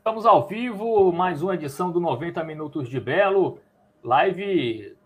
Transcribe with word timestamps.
Estamos 0.00 0.24
ao 0.24 0.46
vivo, 0.46 1.12
mais 1.12 1.42
uma 1.42 1.54
edição 1.54 1.92
do 1.92 2.00
90 2.00 2.42
Minutos 2.42 2.88
de 2.88 2.98
Belo, 2.98 3.60
live 4.02 4.96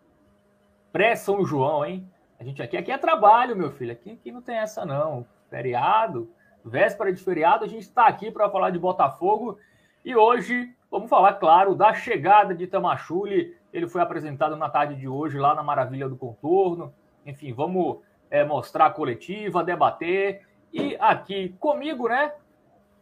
pré-São 0.92 1.44
João, 1.44 1.84
hein? 1.84 2.08
A 2.38 2.44
gente 2.44 2.62
aqui, 2.62 2.76
aqui 2.76 2.92
é 2.92 2.96
trabalho, 2.96 3.56
meu 3.56 3.72
filho, 3.72 3.90
aqui, 3.90 4.12
aqui 4.12 4.30
não 4.30 4.40
tem 4.40 4.54
essa 4.54 4.86
não. 4.86 5.26
Feriado, 5.50 6.30
véspera 6.64 7.12
de 7.12 7.20
feriado, 7.20 7.64
a 7.64 7.66
gente 7.66 7.82
está 7.82 8.06
aqui 8.06 8.30
para 8.30 8.48
falar 8.48 8.70
de 8.70 8.78
Botafogo 8.78 9.58
e 10.04 10.14
hoje 10.14 10.72
vamos 10.88 11.10
falar, 11.10 11.32
claro, 11.34 11.74
da 11.74 11.92
chegada 11.92 12.54
de 12.54 12.68
Tamachule. 12.68 13.56
Ele 13.72 13.88
foi 13.88 14.00
apresentado 14.00 14.54
na 14.54 14.70
tarde 14.70 14.94
de 14.94 15.08
hoje 15.08 15.36
lá 15.40 15.56
na 15.56 15.62
Maravilha 15.64 16.08
do 16.08 16.16
Contorno. 16.16 16.94
Enfim, 17.26 17.52
vamos 17.52 17.98
é, 18.30 18.44
mostrar 18.44 18.86
a 18.86 18.90
coletiva, 18.90 19.64
debater. 19.64 20.46
E 20.72 20.96
aqui 21.00 21.48
comigo, 21.58 22.08
né, 22.08 22.32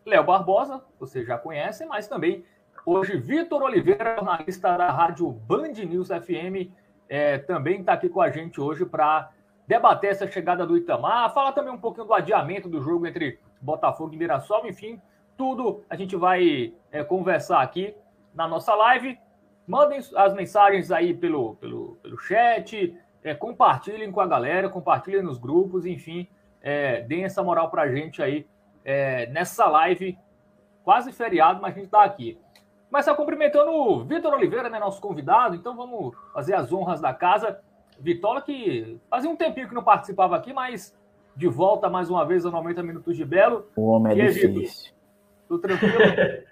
Léo 0.04 0.24
Barbosa, 0.24 0.82
você 0.98 1.24
já 1.24 1.38
conhece, 1.38 1.86
mas 1.86 2.08
também 2.08 2.44
hoje 2.84 3.16
Vitor 3.16 3.62
Oliveira, 3.62 4.16
jornalista 4.16 4.76
da 4.76 4.90
rádio 4.90 5.30
Band 5.30 5.72
News 5.72 6.08
FM, 6.08 6.72
é, 7.08 7.38
também 7.38 7.80
está 7.80 7.92
aqui 7.92 8.08
com 8.08 8.20
a 8.20 8.30
gente 8.30 8.60
hoje 8.60 8.84
para 8.84 9.30
debater 9.66 10.10
essa 10.10 10.26
chegada 10.26 10.66
do 10.66 10.76
Itamar, 10.76 11.32
falar 11.32 11.52
também 11.52 11.72
um 11.72 11.78
pouquinho 11.78 12.06
do 12.06 12.14
adiamento 12.14 12.68
do 12.68 12.80
jogo 12.80 13.06
entre 13.06 13.38
Botafogo 13.60 14.12
e 14.12 14.16
Mirassol, 14.16 14.66
enfim, 14.66 15.00
tudo 15.36 15.84
a 15.88 15.94
gente 15.94 16.16
vai 16.16 16.74
é, 16.90 17.04
conversar 17.04 17.62
aqui 17.62 17.94
na 18.34 18.48
nossa 18.48 18.74
live. 18.74 19.18
Mandem 19.66 20.00
as 20.16 20.34
mensagens 20.34 20.90
aí 20.90 21.14
pelo, 21.14 21.54
pelo, 21.56 21.96
pelo 22.02 22.18
chat, 22.18 22.98
é, 23.22 23.34
compartilhem 23.34 24.10
com 24.10 24.20
a 24.20 24.26
galera, 24.26 24.68
compartilhem 24.68 25.22
nos 25.22 25.38
grupos, 25.38 25.86
enfim, 25.86 26.28
é, 26.60 27.02
deem 27.02 27.24
essa 27.24 27.42
moral 27.42 27.70
para 27.70 27.82
a 27.82 27.94
gente 27.94 28.20
aí 28.20 28.46
é, 28.84 29.26
nessa 29.26 29.66
live, 29.66 30.18
quase 30.84 31.12
feriado, 31.12 31.60
mas 31.60 31.72
a 31.72 31.74
gente 31.74 31.86
está 31.86 32.04
aqui. 32.04 32.38
Começar 32.90 33.14
cumprimentando 33.14 33.70
o 33.70 34.04
Vitor 34.04 34.34
Oliveira, 34.34 34.68
né, 34.68 34.78
nosso 34.78 35.00
convidado. 35.00 35.56
Então 35.56 35.74
vamos 35.74 36.14
fazer 36.32 36.54
as 36.54 36.72
honras 36.72 37.00
da 37.00 37.14
casa. 37.14 37.60
Vitola, 37.98 38.42
que 38.42 38.98
fazia 39.08 39.30
um 39.30 39.36
tempinho 39.36 39.68
que 39.68 39.74
não 39.74 39.82
participava 39.82 40.36
aqui, 40.36 40.52
mas 40.52 40.94
de 41.34 41.48
volta 41.48 41.88
mais 41.88 42.10
uma 42.10 42.24
vez 42.26 42.44
aos 42.44 42.52
90 42.52 42.82
Minutos 42.82 43.16
de 43.16 43.24
Belo. 43.24 43.66
O 43.76 43.88
homem 43.88 44.20
é 44.20 44.26
difícil. 44.26 44.92
Tudo 45.48 45.60
tranquilo? 45.60 45.94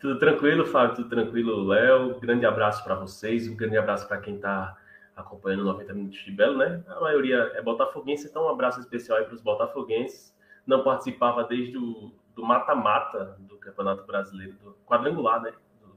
tudo 0.00 0.18
tranquilo, 0.18 0.66
Fábio, 0.66 0.96
tudo 0.96 1.08
tranquilo, 1.08 1.64
Léo. 1.68 2.18
Grande 2.18 2.46
abraço 2.46 2.82
para 2.82 2.94
vocês, 2.94 3.48
um 3.48 3.54
grande 3.54 3.76
abraço 3.76 4.08
para 4.08 4.18
quem 4.18 4.36
está 4.36 4.76
acompanhando 5.14 5.64
90 5.64 5.94
Minutos 5.94 6.18
de 6.18 6.32
Belo, 6.32 6.56
né? 6.56 6.82
A 6.88 7.00
maioria 7.00 7.52
é 7.54 7.62
botafoguense, 7.62 8.26
então 8.26 8.46
um 8.46 8.48
abraço 8.48 8.80
especial 8.80 9.18
aí 9.18 9.24
para 9.24 9.34
os 9.34 9.42
botafoguenses 9.42 10.32
não 10.66 10.82
participava 10.82 11.44
desde 11.44 11.76
o 11.76 12.12
do 12.34 12.42
mata-mata 12.44 13.36
do 13.40 13.56
Campeonato 13.58 14.04
Brasileiro, 14.06 14.54
do 14.54 14.76
quadrangular, 14.86 15.40
né? 15.40 15.52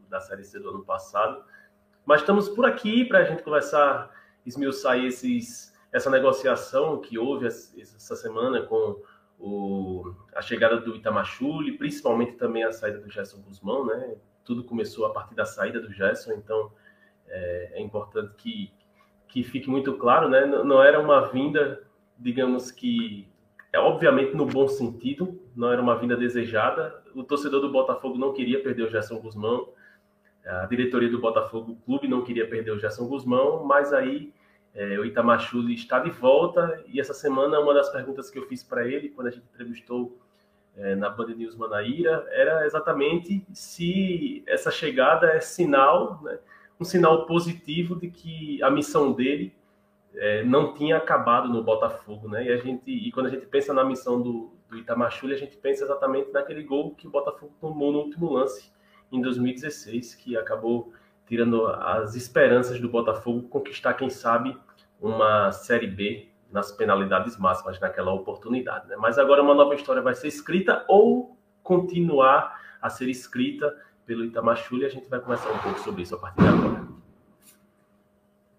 Da 0.09 0.19
Série 0.19 0.43
C 0.43 0.59
do 0.59 0.69
ano 0.69 0.83
passado. 0.83 1.43
Mas 2.05 2.21
estamos 2.21 2.49
por 2.49 2.65
aqui 2.65 3.05
para 3.05 3.19
a 3.19 3.23
gente 3.23 3.41
conversar, 3.41 4.11
esmiuçar 4.45 4.99
esses, 4.99 5.73
essa 5.91 6.09
negociação 6.09 6.99
que 6.99 7.17
houve 7.17 7.47
essa 7.47 8.15
semana 8.15 8.61
com 8.61 9.01
o, 9.39 10.13
a 10.35 10.41
chegada 10.41 10.77
do 10.77 10.95
Itamachule, 10.95 11.77
principalmente 11.77 12.33
também 12.33 12.63
a 12.63 12.71
saída 12.71 12.99
do 12.99 13.09
Gerson 13.09 13.41
Guzmão, 13.41 13.85
né? 13.85 14.15
Tudo 14.43 14.63
começou 14.63 15.05
a 15.05 15.09
partir 15.11 15.33
da 15.33 15.45
saída 15.45 15.79
do 15.79 15.91
Gerson, 15.91 16.33
então 16.33 16.71
é, 17.27 17.79
é 17.79 17.81
importante 17.81 18.33
que, 18.35 18.71
que 19.27 19.43
fique 19.43 19.69
muito 19.69 19.97
claro, 19.97 20.29
né? 20.29 20.45
Não, 20.45 20.63
não 20.63 20.83
era 20.83 20.99
uma 20.99 21.21
vinda, 21.31 21.81
digamos 22.19 22.71
que 22.71 23.27
é 23.75 23.79
obviamente 23.79 24.33
no 24.33 24.45
bom 24.45 24.69
sentido, 24.69 25.37
não 25.53 25.69
era 25.69 25.81
uma 25.81 25.97
vinda 25.97 26.15
desejada. 26.15 27.03
O 27.13 27.23
torcedor 27.23 27.59
do 27.59 27.69
Botafogo 27.69 28.17
não 28.17 28.31
queria 28.31 28.63
perder 28.63 28.83
o 28.83 28.89
Gerson 28.89 29.19
Guzmão, 29.19 29.67
a 30.45 30.65
diretoria 30.65 31.09
do 31.09 31.19
Botafogo, 31.19 31.73
o 31.73 31.75
clube 31.75 32.07
não 32.07 32.21
queria 32.21 32.47
perder 32.47 32.71
o 32.71 32.79
Gerson 32.79 33.05
Guzmão, 33.05 33.65
mas 33.65 33.91
aí 33.91 34.31
é, 34.73 34.97
o 34.97 35.03
Itamar 35.03 35.41
Chuli 35.41 35.73
está 35.73 35.99
de 35.99 36.09
volta 36.09 36.81
e 36.87 37.01
essa 37.01 37.13
semana 37.13 37.59
uma 37.59 37.73
das 37.73 37.89
perguntas 37.89 38.29
que 38.29 38.39
eu 38.39 38.47
fiz 38.47 38.63
para 38.63 38.87
ele 38.87 39.09
quando 39.09 39.27
a 39.27 39.31
gente 39.31 39.45
entrevistou 39.53 40.17
é, 40.77 40.95
na 40.95 41.09
Band 41.09 41.33
News 41.35 41.55
Manaíra 41.55 42.25
era 42.29 42.65
exatamente 42.65 43.45
se 43.53 44.41
essa 44.47 44.71
chegada 44.71 45.31
é 45.31 45.41
sinal, 45.41 46.21
né, 46.23 46.39
um 46.79 46.85
sinal 46.85 47.25
positivo 47.25 47.95
de 47.95 48.09
que 48.09 48.63
a 48.63 48.69
missão 48.69 49.11
dele 49.11 49.53
é, 50.17 50.43
não 50.43 50.73
tinha 50.73 50.97
acabado 50.97 51.49
no 51.49 51.63
Botafogo, 51.63 52.27
né? 52.27 52.45
E 52.45 52.51
a 52.51 52.57
gente, 52.57 52.89
e 52.89 53.11
quando 53.11 53.27
a 53.27 53.29
gente 53.29 53.45
pensa 53.45 53.73
na 53.73 53.83
missão 53.83 54.21
do, 54.21 54.53
do 54.69 54.77
Itamachule, 54.77 55.33
a 55.33 55.37
gente 55.37 55.57
pensa 55.57 55.83
exatamente 55.83 56.31
naquele 56.31 56.63
gol 56.63 56.95
que 56.95 57.07
o 57.07 57.09
Botafogo 57.09 57.53
tomou 57.59 57.91
no 57.91 57.99
último 57.99 58.31
lance 58.31 58.71
em 59.11 59.21
2016, 59.21 60.15
que 60.15 60.37
acabou 60.37 60.93
tirando 61.25 61.67
as 61.67 62.15
esperanças 62.15 62.79
do 62.79 62.89
Botafogo 62.89 63.47
conquistar, 63.47 63.93
quem 63.93 64.09
sabe, 64.09 64.57
uma 65.01 65.51
Série 65.51 65.87
B 65.87 66.29
nas 66.51 66.71
penalidades 66.71 67.37
máximas 67.37 67.79
naquela 67.79 68.13
oportunidade. 68.13 68.87
Né? 68.87 68.95
Mas 68.95 69.17
agora 69.17 69.41
uma 69.41 69.53
nova 69.53 69.75
história 69.75 70.01
vai 70.01 70.15
ser 70.15 70.27
escrita 70.27 70.85
ou 70.87 71.37
continuar 71.63 72.61
a 72.81 72.89
ser 72.89 73.09
escrita 73.09 73.75
pelo 74.05 74.23
Itamachule 74.23 74.85
a 74.85 74.89
gente 74.89 75.09
vai 75.09 75.19
conversar 75.19 75.51
um 75.51 75.57
pouco 75.57 75.79
sobre 75.79 76.03
isso 76.03 76.15
a 76.15 76.19
partir 76.19 76.41
de 76.41 76.47
agora. 76.47 76.84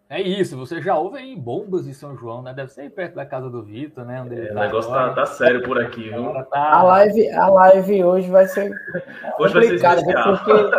É 0.08 0.20
isso, 0.20 0.56
você 0.56 0.80
já 0.80 0.96
ouve 0.96 1.18
aí 1.18 1.34
bombas 1.34 1.84
de 1.84 1.92
São 1.92 2.16
João, 2.16 2.40
né? 2.40 2.54
Deve 2.54 2.70
ser 2.70 2.82
aí 2.82 2.90
perto 2.90 3.16
da 3.16 3.26
casa 3.26 3.50
do 3.50 3.60
Vitor, 3.62 4.04
né? 4.04 4.22
Onde 4.22 4.40
é, 4.40 4.46
tá 4.46 4.52
o 4.52 4.58
negócio 4.60 4.90
tá, 4.92 5.12
tá, 5.12 5.26
sério 5.26 5.64
por 5.64 5.80
aqui, 5.80 6.02
viu? 6.10 6.32
Tá... 6.44 6.74
A, 6.74 6.82
live, 6.84 7.28
a 7.30 7.48
live 7.48 8.04
hoje 8.04 8.30
vai 8.30 8.46
ser 8.46 8.70
hoje 9.36 9.54
complicada, 9.54 10.00
vai 10.02 10.14
ser 10.14 10.44
porque 10.44 10.76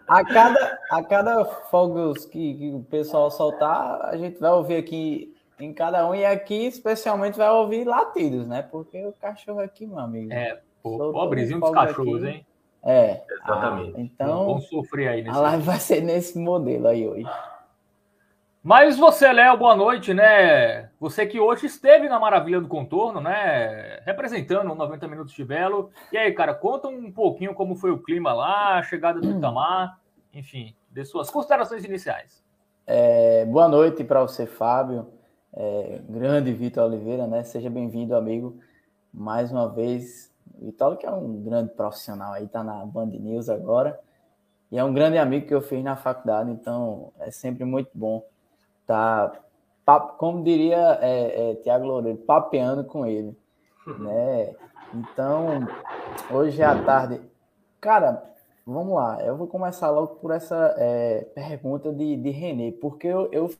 a 0.08 0.24
cada, 0.24 0.78
a 0.90 1.02
cada 1.04 1.44
fogos 1.44 2.24
que, 2.24 2.54
que 2.54 2.70
o 2.74 2.80
pessoal 2.90 3.30
soltar, 3.30 4.00
a 4.06 4.16
gente 4.16 4.40
vai 4.40 4.50
ouvir 4.50 4.76
aqui 4.76 5.32
em 5.60 5.72
cada 5.72 6.08
um, 6.08 6.12
e 6.12 6.24
aqui 6.24 6.66
especialmente 6.66 7.38
vai 7.38 7.50
ouvir 7.50 7.84
latidos, 7.84 8.48
né? 8.48 8.62
Porque 8.62 9.06
o 9.06 9.12
cachorro 9.12 9.60
aqui, 9.60 9.86
meu 9.86 10.00
amigo. 10.00 10.32
É, 10.32 10.58
pô, 10.82 11.12
pobrezinho 11.12 11.60
dos 11.60 11.70
cachorros, 11.70 12.24
aqui. 12.24 12.38
hein? 12.38 12.46
É. 12.84 13.22
Exatamente. 13.30 13.94
Ah, 13.96 14.00
então, 14.00 14.46
vamos 14.46 14.68
sofrer 14.68 15.08
aí 15.08 15.22
nesse 15.22 15.38
A 15.38 15.40
live 15.40 15.62
vai 15.62 15.78
ser 15.78 16.02
nesse 16.02 16.36
modelo 16.36 16.88
aí 16.88 17.08
hoje. 17.08 17.30
Mas 18.64 18.96
você, 18.96 19.30
Léo, 19.30 19.58
boa 19.58 19.76
noite, 19.76 20.14
né? 20.14 20.88
Você 20.98 21.26
que 21.26 21.38
hoje 21.38 21.66
esteve 21.66 22.08
na 22.08 22.18
Maravilha 22.18 22.62
do 22.62 22.66
Contorno, 22.66 23.20
né? 23.20 24.00
Representando 24.06 24.72
o 24.72 24.74
90 24.74 25.06
Minutos 25.06 25.34
de 25.34 25.44
Belo. 25.44 25.90
E 26.10 26.16
aí, 26.16 26.32
cara, 26.32 26.54
conta 26.54 26.88
um 26.88 27.12
pouquinho 27.12 27.52
como 27.52 27.76
foi 27.76 27.90
o 27.90 27.98
clima 27.98 28.32
lá, 28.32 28.78
a 28.78 28.82
chegada 28.82 29.20
do 29.20 29.30
Itamar, 29.30 30.00
enfim, 30.32 30.74
de 30.90 31.04
suas 31.04 31.28
considerações 31.28 31.84
iniciais. 31.84 32.42
É, 32.86 33.44
boa 33.44 33.68
noite 33.68 34.02
para 34.02 34.22
você, 34.22 34.46
Fábio. 34.46 35.08
É, 35.52 36.00
grande 36.08 36.50
Vitor 36.50 36.84
Oliveira, 36.84 37.26
né? 37.26 37.44
Seja 37.44 37.68
bem-vindo, 37.68 38.16
amigo. 38.16 38.58
Mais 39.12 39.52
uma 39.52 39.68
vez, 39.68 40.32
Vitor, 40.58 40.96
que 40.96 41.04
é 41.04 41.10
um 41.10 41.42
grande 41.42 41.74
profissional 41.74 42.32
aí, 42.32 42.48
tá 42.48 42.64
na 42.64 42.82
Band 42.86 43.08
News 43.08 43.50
agora. 43.50 44.00
E 44.72 44.78
é 44.78 44.82
um 44.82 44.94
grande 44.94 45.18
amigo 45.18 45.46
que 45.46 45.54
eu 45.54 45.60
fiz 45.60 45.84
na 45.84 45.96
faculdade, 45.96 46.50
então 46.50 47.12
é 47.20 47.30
sempre 47.30 47.66
muito 47.66 47.90
bom 47.92 48.24
tá, 48.86 49.32
como 50.18 50.42
diria 50.42 50.98
é, 51.00 51.50
é, 51.50 51.54
Tiago 51.56 51.86
Loureiro, 51.86 52.18
papeando 52.18 52.84
com 52.84 53.06
ele, 53.06 53.36
né? 53.98 54.54
Então, 54.94 55.66
hoje 56.30 56.62
à 56.62 56.80
tarde, 56.84 57.20
cara, 57.80 58.22
vamos 58.66 58.94
lá, 58.94 59.22
eu 59.24 59.36
vou 59.36 59.46
começar 59.46 59.90
logo 59.90 60.16
por 60.16 60.30
essa 60.30 60.74
é, 60.78 61.24
pergunta 61.34 61.92
de, 61.92 62.16
de 62.16 62.30
René, 62.30 62.72
porque 62.72 63.06
eu, 63.06 63.28
eu 63.32 63.50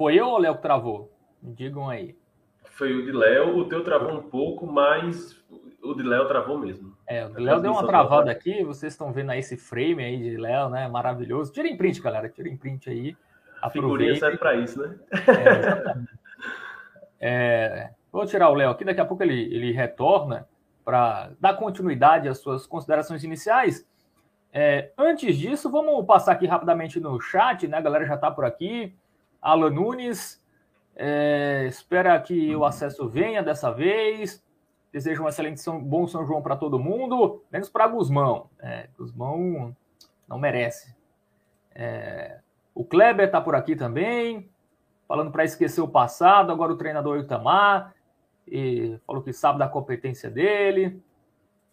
Foi 0.00 0.18
eu 0.18 0.28
ou 0.28 0.36
o 0.36 0.38
Léo 0.38 0.56
que 0.56 0.62
travou? 0.62 1.12
Me 1.42 1.52
digam 1.52 1.86
aí. 1.86 2.19
Foi 2.80 2.94
o 2.94 3.04
de 3.04 3.12
Léo, 3.12 3.58
o 3.58 3.68
teu 3.68 3.84
travou 3.84 4.10
um 4.10 4.22
pouco, 4.22 4.66
mas 4.66 5.38
o 5.82 5.92
de 5.92 6.02
Léo 6.02 6.26
travou 6.26 6.56
mesmo. 6.56 6.96
É, 7.06 7.26
o 7.26 7.28
de 7.28 7.38
Léo 7.38 7.60
deu 7.60 7.72
uma 7.72 7.86
travada 7.86 8.30
aqui, 8.30 8.64
vocês 8.64 8.94
estão 8.94 9.12
vendo 9.12 9.28
aí 9.28 9.40
esse 9.40 9.54
frame 9.54 10.02
aí 10.02 10.16
de 10.16 10.38
Léo, 10.38 10.70
né? 10.70 10.88
Maravilhoso. 10.88 11.52
Tirem 11.52 11.76
print, 11.76 12.00
galera, 12.00 12.26
tirem 12.30 12.56
print 12.56 12.88
aí. 12.88 13.14
A 13.60 13.68
figurinha 13.68 14.16
serve 14.16 14.38
para 14.38 14.54
isso, 14.54 14.80
né? 14.80 14.98
É, 17.20 17.28
é, 17.84 17.90
vou 18.10 18.24
tirar 18.24 18.48
o 18.48 18.54
Léo 18.54 18.70
aqui, 18.70 18.82
daqui 18.82 19.00
a 19.02 19.04
pouco 19.04 19.22
ele, 19.22 19.54
ele 19.54 19.72
retorna 19.72 20.48
para 20.82 21.32
dar 21.38 21.58
continuidade 21.58 22.30
às 22.30 22.38
suas 22.38 22.66
considerações 22.66 23.22
iniciais. 23.22 23.86
É, 24.54 24.90
antes 24.96 25.36
disso, 25.36 25.70
vamos 25.70 26.06
passar 26.06 26.32
aqui 26.32 26.46
rapidamente 26.46 26.98
no 26.98 27.20
chat, 27.20 27.68
né? 27.68 27.76
A 27.76 27.82
galera 27.82 28.06
já 28.06 28.14
está 28.14 28.30
por 28.30 28.46
aqui. 28.46 28.96
Alan 29.42 29.68
Nunes, 29.68 30.39
é, 30.96 31.66
espera 31.66 32.20
que 32.20 32.54
o 32.54 32.64
acesso 32.64 33.08
venha 33.08 33.42
dessa 33.42 33.70
vez. 33.70 34.44
Desejo 34.92 35.22
um 35.22 35.28
excelente 35.28 35.60
São, 35.60 35.82
bom 35.82 36.06
São 36.06 36.26
João 36.26 36.42
para 36.42 36.56
todo 36.56 36.78
mundo, 36.78 37.42
menos 37.50 37.68
para 37.68 37.86
Guzmão. 37.86 38.50
É, 38.58 38.88
Guzmão 38.98 39.74
não 40.28 40.38
merece. 40.38 40.94
É, 41.74 42.40
o 42.74 42.84
Kleber 42.84 43.26
está 43.26 43.40
por 43.40 43.54
aqui 43.54 43.76
também. 43.76 44.50
falando 45.06 45.30
para 45.32 45.44
esquecer 45.44 45.80
o 45.80 45.88
passado, 45.88 46.52
agora 46.52 46.72
o 46.72 46.76
treinador 46.76 47.18
Itamar, 47.18 47.94
e 48.46 48.98
falou 49.06 49.22
que 49.22 49.32
sabe 49.32 49.58
da 49.58 49.68
competência 49.68 50.30
dele. 50.30 51.02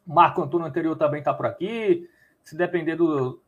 Marco 0.06 0.42
Antônio 0.42 0.66
anterior 0.66 0.96
também 0.96 1.20
está 1.20 1.34
por 1.34 1.46
aqui. 1.46 2.10
Se 2.44 2.56
depender 2.56 2.96
do, 2.96 3.42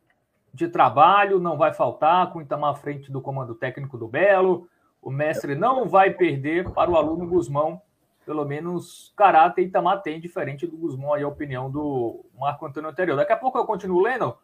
de 0.52 0.68
trabalho, 0.68 1.38
não 1.38 1.56
vai 1.56 1.72
faltar, 1.72 2.32
com 2.32 2.38
o 2.38 2.42
Itamar 2.42 2.70
à 2.70 2.74
frente 2.74 3.10
do 3.10 3.20
comando 3.20 3.54
técnico 3.54 3.96
do 3.96 4.06
Belo. 4.06 4.68
O 5.02 5.10
mestre 5.10 5.54
não 5.54 5.88
vai 5.88 6.10
perder 6.10 6.70
para 6.70 6.90
o 6.90 6.96
aluno 6.96 7.26
Guzmão. 7.26 7.80
Pelo 8.24 8.44
menos 8.44 9.12
caráter 9.16 9.62
Itamar 9.62 10.02
tem, 10.02 10.20
diferente 10.20 10.66
do 10.66 10.76
Guzmão, 10.76 11.14
aí 11.14 11.22
a 11.22 11.28
opinião 11.28 11.70
do 11.70 12.24
Marco 12.38 12.66
Antônio 12.66 12.90
anterior. 12.90 13.16
Daqui 13.16 13.32
a 13.32 13.36
pouco 13.36 13.58
eu 13.58 13.64
continuo 13.64 14.02
lendo. 14.02 14.36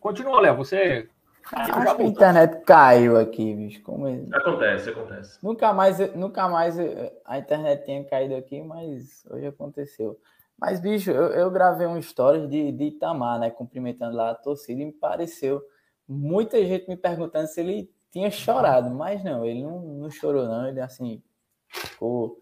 Continua, 0.00 0.40
Léo. 0.40 0.56
Você 0.56 1.08
Acho 1.52 1.96
que 1.96 2.02
a 2.02 2.04
internet 2.04 2.64
caiu 2.64 3.16
aqui, 3.16 3.54
bicho. 3.54 3.82
Como 3.82 4.08
é? 4.08 4.20
Acontece, 4.32 4.90
acontece. 4.90 5.38
Nunca 5.42 5.72
mais, 5.72 6.14
nunca 6.14 6.48
mais 6.48 6.76
a 7.24 7.38
internet 7.38 7.84
tinha 7.84 8.04
caído 8.04 8.34
aqui, 8.34 8.60
mas 8.60 9.24
hoje 9.30 9.46
aconteceu. 9.46 10.18
Mas, 10.58 10.80
bicho, 10.80 11.10
eu, 11.10 11.28
eu 11.28 11.50
gravei 11.50 11.86
um 11.86 11.98
story 11.98 12.48
de, 12.48 12.72
de 12.72 12.84
Itamar, 12.86 13.38
né? 13.38 13.50
Cumprimentando 13.50 14.16
lá 14.16 14.30
a 14.30 14.34
torcida 14.34 14.82
e 14.82 14.86
me 14.86 14.92
pareceu 14.92 15.62
muita 16.08 16.58
gente 16.64 16.88
me 16.88 16.96
perguntando 16.96 17.46
se 17.46 17.60
ele 17.60 17.90
tinha 18.16 18.30
chorado, 18.30 18.88
mas 18.88 19.22
não, 19.22 19.44
ele 19.44 19.62
não, 19.62 19.78
não 19.78 20.10
chorou, 20.10 20.46
não. 20.46 20.66
Ele, 20.66 20.80
assim, 20.80 21.22
ficou 21.68 22.40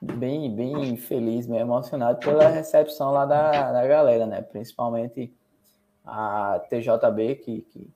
bem, 0.00 0.54
bem 0.54 0.96
feliz, 0.96 1.44
bem 1.44 1.58
emocionado 1.58 2.20
pela 2.20 2.46
recepção 2.46 3.10
lá 3.10 3.26
da, 3.26 3.72
da 3.72 3.84
galera, 3.84 4.26
né? 4.26 4.40
Principalmente 4.42 5.34
a 6.04 6.60
TJB, 6.70 7.34
que, 7.34 7.62
que 7.62 7.90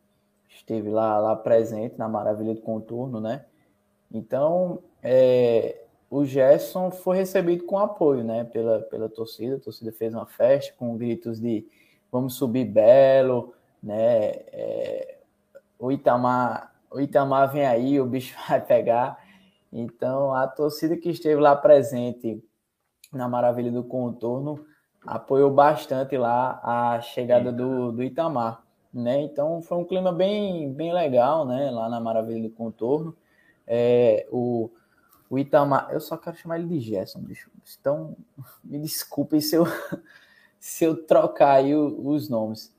esteve 0.49 0.91
lá, 0.91 1.17
lá 1.20 1.37
presente 1.37 1.97
na 1.97 2.08
Maravilha 2.08 2.55
do 2.55 2.61
Contorno, 2.61 3.20
né? 3.20 3.44
Então, 4.12 4.82
é, 5.00 5.85
o 6.11 6.25
Gerson 6.25 6.91
foi 6.91 7.19
recebido 7.19 7.67
com 7.67 7.79
apoio, 7.79 8.25
né, 8.25 8.43
pela, 8.43 8.81
pela 8.81 9.09
torcida. 9.09 9.56
A 9.56 9.61
torcida 9.61 9.93
fez 9.93 10.12
uma 10.12 10.26
festa 10.26 10.75
com 10.76 10.97
gritos 10.97 11.41
de 11.41 11.64
vamos 12.11 12.35
subir 12.35 12.64
belo, 12.64 13.55
né? 13.81 14.31
É, 14.50 15.19
o 15.79 15.93
Itamar, 15.93 16.75
o 16.97 17.01
Itamar 17.01 17.53
vem 17.53 17.67
aí, 17.67 18.01
o 18.01 18.07
bicho 18.07 18.37
vai 18.49 18.61
pegar. 18.61 19.19
Então, 19.73 20.33
a 20.33 20.47
torcida 20.47 20.97
que 20.97 21.11
esteve 21.11 21.41
lá 21.41 21.55
presente 21.55 22.43
na 23.13 23.29
Maravilha 23.29 23.71
do 23.71 23.85
Contorno 23.85 24.65
apoiou 25.05 25.51
bastante 25.51 26.17
lá 26.17 26.61
a 26.63 27.01
chegada 27.01 27.53
do, 27.53 27.93
do 27.93 28.03
Itamar 28.03 28.67
né? 28.97 29.21
Então 29.21 29.61
foi 29.61 29.77
um 29.77 29.85
clima 29.85 30.11
bem, 30.11 30.73
bem 30.73 30.93
legal, 30.93 31.47
né? 31.47 31.71
Lá 31.71 31.89
na 31.89 32.01
Maravilha 32.01 32.49
do 32.49 32.55
Contorno. 32.55 33.15
É, 33.67 34.27
o, 34.31 34.71
o 35.29 35.39
Itamar, 35.39 35.89
eu 35.93 36.01
só 36.01 36.17
quero 36.17 36.37
chamar 36.37 36.59
ele 36.59 36.69
de 36.69 36.81
Gerson, 36.81 37.21
bicho. 37.21 37.51
Então, 37.79 38.17
me 38.65 38.79
desculpem 38.79 39.41
se 39.41 39.55
eu, 39.55 39.65
se 40.59 40.85
eu 40.85 41.07
trocar 41.07 41.57
aí 41.57 41.75
os 41.75 42.29
nomes. 42.29 42.75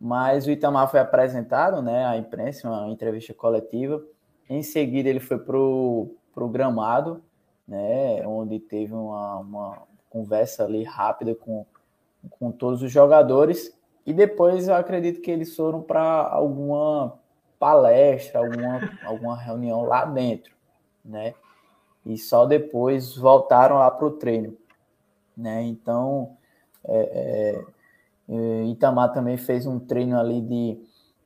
Mas 0.00 0.46
o 0.46 0.50
Itamar 0.50 0.90
foi 0.90 1.00
apresentado, 1.00 1.82
né, 1.82 2.06
à 2.06 2.16
imprensa, 2.16 2.68
uma 2.68 2.88
entrevista 2.88 3.34
coletiva. 3.34 4.02
Em 4.48 4.62
seguida, 4.62 5.08
ele 5.08 5.20
foi 5.20 5.38
pro, 5.38 6.14
pro 6.32 6.48
gramado, 6.48 7.22
né, 7.66 8.26
onde 8.26 8.60
teve 8.60 8.94
uma, 8.94 9.38
uma 9.38 9.82
conversa 10.08 10.64
ali 10.64 10.84
rápida 10.84 11.34
com, 11.34 11.66
com 12.30 12.52
todos 12.52 12.82
os 12.82 12.90
jogadores. 12.90 13.76
E 14.06 14.12
depois 14.12 14.68
eu 14.68 14.74
acredito 14.74 15.20
que 15.20 15.30
eles 15.30 15.54
foram 15.54 15.82
para 15.82 16.00
alguma 16.00 17.18
palestra, 17.58 18.38
alguma, 18.38 18.80
alguma 19.04 19.36
reunião 19.36 19.82
lá 19.82 20.04
dentro, 20.04 20.54
né? 21.04 21.34
E 22.06 22.16
só 22.16 22.46
depois 22.46 23.16
voltaram 23.16 23.76
lá 23.76 23.90
para 23.90 24.06
o 24.06 24.12
treino, 24.12 24.56
né? 25.36 25.62
Então, 25.62 26.36
é, 26.84 26.98
é, 26.98 27.64
Itamar 28.66 29.12
também 29.12 29.36
fez 29.36 29.66
um 29.66 29.78
treino 29.78 30.18
ali 30.18 30.40
de 30.40 30.78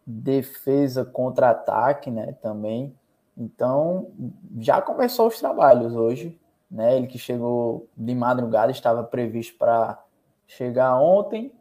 defesa 0.07 1.05
contra-ataque, 1.05 2.11
né? 2.11 2.33
Também. 2.41 2.95
Então, 3.37 4.09
já 4.59 4.81
começou 4.81 5.29
os 5.29 5.39
trabalhos 5.39 5.95
hoje, 5.95 6.39
né? 6.71 6.97
Ele 6.97 7.07
que 7.07 7.19
chegou 7.19 7.89
de 7.97 8.15
madrugada 8.15 8.71
estava 8.71 9.03
previsto 9.03 9.57
para 9.59 10.03
chegar 10.47 10.97
ontem, 10.99 11.53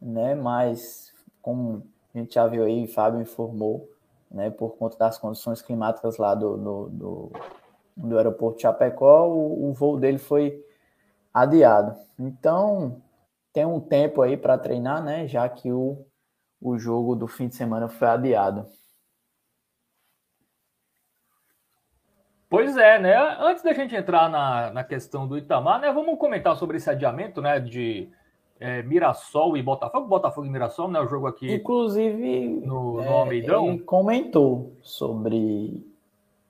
né? 0.00 0.34
Mas 0.34 1.12
como 1.40 1.82
a 2.14 2.18
gente 2.18 2.34
já 2.34 2.46
viu 2.46 2.64
aí, 2.64 2.86
Fábio 2.86 3.22
informou, 3.22 3.88
né? 4.30 4.50
Por 4.50 4.76
conta 4.76 4.98
das 4.98 5.16
condições 5.16 5.62
climáticas 5.62 6.18
lá 6.18 6.34
do, 6.34 6.56
do, 6.56 6.88
do, 6.88 7.32
do 7.96 8.16
aeroporto 8.18 8.56
de 8.56 8.62
Chapecó, 8.62 9.28
o, 9.28 9.70
o 9.70 9.72
voo 9.72 9.98
dele 9.98 10.18
foi 10.18 10.62
adiado. 11.32 11.96
Então 12.18 13.00
tem 13.52 13.64
um 13.64 13.80
tempo 13.80 14.22
aí 14.22 14.36
para 14.36 14.58
treinar, 14.58 15.02
né? 15.02 15.26
Já 15.26 15.48
que 15.48 15.72
o, 15.72 16.06
o 16.60 16.78
jogo 16.78 17.14
do 17.14 17.26
fim 17.26 17.48
de 17.48 17.54
semana 17.54 17.88
foi 17.88 18.08
adiado. 18.08 18.66
Pois 22.48 22.76
é, 22.76 22.98
né? 22.98 23.16
Antes 23.38 23.62
da 23.62 23.72
gente 23.72 23.94
entrar 23.94 24.28
na, 24.28 24.72
na 24.72 24.84
questão 24.84 25.26
do 25.26 25.38
Itamar, 25.38 25.80
né? 25.80 25.92
Vamos 25.92 26.18
comentar 26.18 26.56
sobre 26.56 26.78
esse 26.78 26.90
adiamento, 26.90 27.40
né? 27.40 27.60
De 27.60 28.10
é, 28.58 28.82
Mirassol 28.82 29.56
e 29.56 29.62
Botafogo. 29.62 30.08
Botafogo 30.08 30.46
e 30.46 30.50
Mirassol, 30.50 30.88
né? 30.88 31.00
O 31.00 31.06
jogo 31.06 31.28
aqui. 31.28 31.52
Inclusive, 31.52 32.48
no, 32.48 32.94
no 32.94 33.02
é, 33.02 33.08
Almeidão. 33.08 33.68
Ele 33.68 33.78
comentou 33.80 34.76
sobre 34.82 35.86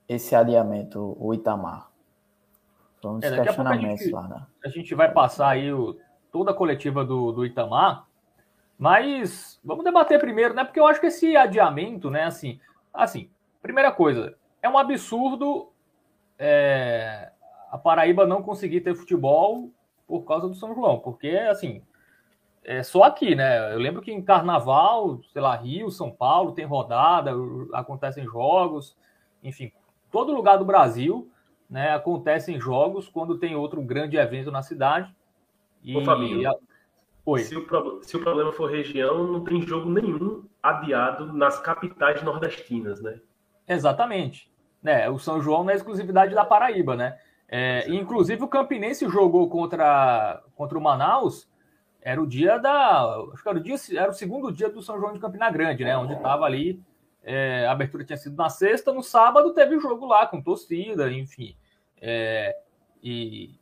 esse 0.09 0.35
adiamento, 0.35 1.15
o 1.19 1.33
Itamar. 1.35 1.91
Uns 3.03 3.23
é, 3.23 3.43
questionamentos 3.43 4.03
gente, 4.03 4.13
lá, 4.13 4.27
né? 4.27 4.45
A 4.65 4.69
gente 4.69 4.93
vai 4.93 5.11
passar 5.11 5.49
aí 5.49 5.71
o, 5.71 5.97
toda 6.31 6.51
a 6.51 6.53
coletiva 6.53 7.03
do, 7.03 7.31
do 7.31 7.45
Itamar, 7.45 8.07
mas 8.77 9.59
vamos 9.63 9.83
debater 9.83 10.19
primeiro, 10.19 10.53
né? 10.53 10.63
Porque 10.63 10.79
eu 10.79 10.87
acho 10.87 10.99
que 10.99 11.07
esse 11.07 11.35
adiamento, 11.35 12.09
né? 12.09 12.23
Assim, 12.23 12.59
assim 12.93 13.29
primeira 13.61 13.91
coisa, 13.91 14.35
é 14.61 14.67
um 14.67 14.77
absurdo 14.77 15.71
é, 16.37 17.31
a 17.69 17.77
Paraíba 17.77 18.25
não 18.25 18.41
conseguir 18.41 18.81
ter 18.81 18.95
futebol 18.95 19.71
por 20.07 20.23
causa 20.23 20.47
do 20.47 20.55
São 20.55 20.73
João, 20.73 20.99
porque 20.99 21.29
assim 21.29 21.83
é 22.63 22.83
só 22.83 23.03
aqui, 23.03 23.35
né? 23.35 23.73
Eu 23.73 23.79
lembro 23.79 24.01
que 24.01 24.11
em 24.11 24.21
Carnaval, 24.21 25.19
sei 25.31 25.41
lá, 25.41 25.55
Rio, 25.55 25.89
São 25.89 26.11
Paulo, 26.11 26.51
tem 26.51 26.65
rodada, 26.65 27.31
acontecem 27.73 28.25
jogos, 28.25 28.95
enfim, 29.43 29.71
todo 30.11 30.33
lugar 30.33 30.57
do 30.57 30.65
Brasil, 30.65 31.31
né? 31.69 31.93
Acontecem 31.93 32.59
jogos 32.59 33.07
quando 33.07 33.39
tem 33.39 33.55
outro 33.55 33.81
grande 33.81 34.17
evento 34.17 34.51
na 34.51 34.61
cidade. 34.61 35.15
E... 35.83 35.95
Ô, 35.95 36.03
Fabinho. 36.03 36.49
Se, 37.37 37.55
o 37.55 38.01
se 38.03 38.17
o 38.17 38.19
problema 38.19 38.51
for 38.51 38.69
região, 38.69 39.27
não 39.27 39.43
tem 39.43 39.61
jogo 39.61 39.89
nenhum 39.89 40.43
adiado 40.61 41.31
nas 41.31 41.59
capitais 41.59 42.23
nordestinas, 42.23 43.01
né? 43.01 43.19
Exatamente. 43.67 44.51
Né? 44.81 45.09
O 45.09 45.19
São 45.19 45.41
João 45.41 45.63
não 45.63 45.71
é 45.71 45.75
exclusividade 45.75 46.33
da 46.33 46.43
Paraíba, 46.43 46.95
né? 46.95 47.19
É, 47.47 47.87
inclusive 47.89 48.43
o 48.43 48.47
Campinense 48.47 49.07
jogou 49.09 49.49
contra, 49.49 50.41
contra 50.55 50.77
o 50.77 50.81
Manaus 50.81 51.51
era 52.01 52.21
o 52.21 52.27
dia 52.27 52.57
da. 52.57 53.03
Acho 53.31 53.43
que 53.43 53.49
era 53.49 53.57
o, 53.59 53.61
dia, 53.61 53.75
era 53.95 54.09
o 54.09 54.13
segundo 54.13 54.51
dia 54.51 54.69
do 54.69 54.81
São 54.81 54.99
João 54.99 55.13
de 55.13 55.19
Campina 55.19 55.49
Grande, 55.51 55.83
né? 55.83 55.95
Onde 55.95 56.13
estava 56.13 56.45
ali. 56.45 56.81
É, 57.23 57.67
a 57.67 57.71
abertura 57.71 58.03
tinha 58.03 58.17
sido 58.17 58.35
na 58.35 58.49
sexta, 58.49 58.91
no 58.91 59.03
sábado 59.03 59.53
teve 59.53 59.75
o 59.75 59.79
jogo 59.79 60.07
lá 60.07 60.25
com 60.25 60.41
torcida, 60.41 61.11
enfim. 61.11 61.55
É, 62.01 62.57
e, 63.03 63.53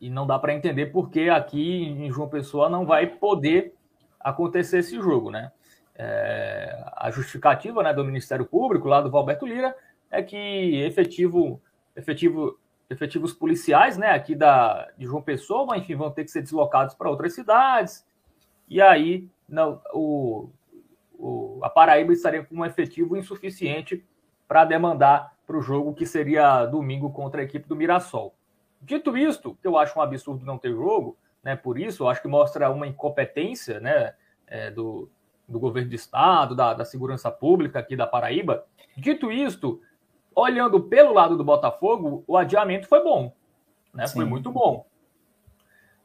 e 0.00 0.08
não 0.08 0.26
dá 0.26 0.38
para 0.38 0.54
entender 0.54 0.86
porque 0.86 1.28
aqui 1.28 1.82
em 1.82 2.10
João 2.10 2.28
Pessoa 2.28 2.68
não 2.68 2.86
vai 2.86 3.06
poder 3.06 3.74
acontecer 4.18 4.78
esse 4.78 4.96
jogo, 4.96 5.30
né? 5.30 5.52
É, 5.94 6.82
a 6.96 7.10
justificativa 7.10 7.82
né, 7.82 7.92
do 7.92 8.04
Ministério 8.04 8.46
Público, 8.46 8.88
lá 8.88 9.02
do 9.02 9.10
Valberto 9.10 9.46
Lira, 9.46 9.76
é 10.10 10.22
que 10.22 10.80
efetivo, 10.82 11.60
efetivo 11.94 12.58
efetivos 12.88 13.32
policiais, 13.32 13.96
né, 13.96 14.10
aqui 14.10 14.34
da, 14.34 14.90
de 14.98 15.06
João 15.06 15.22
Pessoa, 15.22 15.76
enfim, 15.76 15.94
vão 15.94 16.10
ter 16.10 16.24
que 16.24 16.30
ser 16.30 16.42
deslocados 16.42 16.94
para 16.94 17.08
outras 17.08 17.34
cidades, 17.34 18.04
e 18.68 18.80
aí 18.80 19.28
não, 19.48 19.80
o, 19.92 20.50
o, 21.16 21.60
a 21.62 21.70
Paraíba 21.70 22.12
estaria 22.12 22.44
com 22.44 22.56
um 22.56 22.64
efetivo 22.64 23.16
insuficiente 23.16 24.04
para 24.48 24.64
demandar 24.64 25.36
para 25.46 25.56
o 25.56 25.62
jogo 25.62 25.94
que 25.94 26.04
seria 26.04 26.66
domingo 26.66 27.10
contra 27.10 27.40
a 27.40 27.44
equipe 27.44 27.68
do 27.68 27.76
Mirassol. 27.76 28.34
Dito 28.80 29.16
isto, 29.16 29.56
que 29.60 29.66
eu 29.66 29.76
acho 29.76 29.98
um 29.98 30.02
absurdo 30.02 30.44
não 30.44 30.58
ter 30.58 30.72
jogo, 30.72 31.16
né, 31.42 31.56
por 31.56 31.78
isso, 31.78 32.04
eu 32.04 32.08
acho 32.08 32.22
que 32.22 32.28
mostra 32.28 32.70
uma 32.70 32.86
incompetência 32.86 33.80
né, 33.80 34.14
é, 34.46 34.70
do, 34.70 35.10
do 35.48 35.58
governo 35.58 35.90
do 35.90 35.94
estado, 35.94 36.54
da, 36.54 36.74
da 36.74 36.84
segurança 36.84 37.30
pública 37.30 37.78
aqui 37.78 37.96
da 37.96 38.06
Paraíba. 38.06 38.64
Dito 38.96 39.30
isto, 39.30 39.80
olhando 40.34 40.82
pelo 40.82 41.12
lado 41.12 41.36
do 41.36 41.44
Botafogo, 41.44 42.24
o 42.26 42.36
adiamento 42.36 42.86
foi 42.86 43.02
bom. 43.02 43.34
Né? 43.92 44.06
Foi 44.08 44.24
muito 44.24 44.50
bom. 44.50 44.86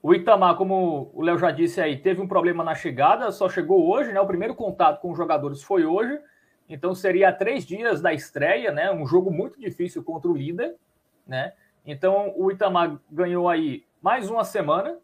O 0.01 0.13
Itamar, 0.13 0.55
como 0.55 1.09
o 1.13 1.21
Léo 1.23 1.37
já 1.37 1.49
disse 1.49 1.81
aí, 1.81 1.97
teve 1.97 2.21
um 2.21 2.27
problema 2.27 2.63
na 2.63 2.75
chegada, 2.75 3.31
só 3.31 3.49
chegou 3.49 3.89
hoje, 3.89 4.13
né? 4.13 4.21
O 4.21 4.27
primeiro 4.27 4.53
contato 4.53 5.01
com 5.01 5.09
os 5.09 5.17
jogadores 5.17 5.63
foi 5.63 5.83
hoje. 5.83 6.19
Então 6.69 6.93
seria 6.93 7.33
três 7.33 7.65
dias 7.65 8.01
da 8.01 8.13
estreia, 8.13 8.71
né? 8.71 8.91
Um 8.91 9.07
jogo 9.07 9.31
muito 9.31 9.59
difícil 9.59 10.03
contra 10.03 10.29
o 10.29 10.37
líder, 10.37 10.75
né? 11.25 11.53
Então 11.85 12.33
o 12.35 12.51
Itamar 12.51 12.97
ganhou 13.11 13.47
aí 13.47 13.85
mais 14.01 14.29
uma 14.29 14.43
semana 14.43 14.97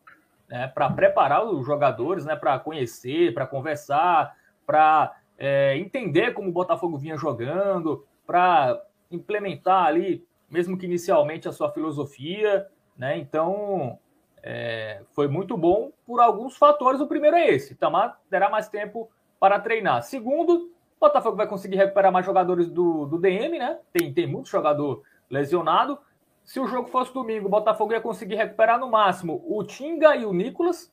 né, 0.51 0.67
para 0.67 0.89
preparar 0.89 1.45
os 1.45 1.65
jogadores, 1.65 2.25
né? 2.25 2.35
Para 2.35 2.59
conhecer, 2.59 3.33
para 3.33 3.47
conversar, 3.47 4.35
para 4.65 5.15
é, 5.37 5.77
entender 5.77 6.33
como 6.33 6.49
o 6.49 6.51
Botafogo 6.51 6.97
vinha 6.97 7.15
jogando, 7.15 8.05
para 8.27 8.81
implementar 9.09 9.85
ali, 9.85 10.25
mesmo 10.49 10.77
que 10.77 10.85
inicialmente, 10.85 11.47
a 11.47 11.51
sua 11.53 11.71
filosofia, 11.71 12.67
né? 12.97 13.17
Então 13.17 13.97
é, 14.43 15.01
foi 15.11 15.27
muito 15.27 15.55
bom 15.57 15.91
por 16.05 16.19
alguns 16.19 16.57
fatores. 16.57 16.99
O 16.99 17.07
primeiro 17.07 17.37
é 17.37 17.49
esse: 17.49 17.73
Itamar 17.73 18.19
terá 18.29 18.49
mais 18.49 18.67
tempo 18.67 19.09
para 19.39 19.59
treinar. 19.59 20.03
Segundo, 20.03 20.53
o 20.53 20.99
Botafogo 20.99 21.37
vai 21.37 21.47
conseguir 21.47 21.77
recuperar 21.77 22.11
mais 22.11 22.25
jogadores 22.25 22.69
do, 22.69 23.05
do 23.05 23.17
DM, 23.17 23.57
né? 23.57 23.79
Tem, 23.93 24.13
tem 24.13 24.27
muito 24.27 24.49
jogador 24.49 25.01
lesionado. 25.29 25.97
Se 26.43 26.59
o 26.59 26.67
jogo 26.67 26.89
fosse 26.89 27.13
domingo, 27.13 27.47
o 27.47 27.49
Botafogo 27.49 27.93
ia 27.93 28.01
conseguir 28.01 28.35
recuperar 28.35 28.79
no 28.79 28.89
máximo 28.89 29.43
o 29.47 29.63
Tinga 29.63 30.15
e 30.15 30.25
o 30.25 30.33
Nicolas. 30.33 30.91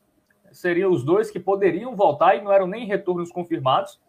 Seriam 0.52 0.90
os 0.90 1.04
dois 1.04 1.30
que 1.30 1.40
poderiam 1.40 1.94
voltar 1.96 2.36
e 2.36 2.40
não 2.40 2.52
eram 2.52 2.66
nem 2.66 2.86
retornos 2.86 3.30
confirmados. 3.30 4.00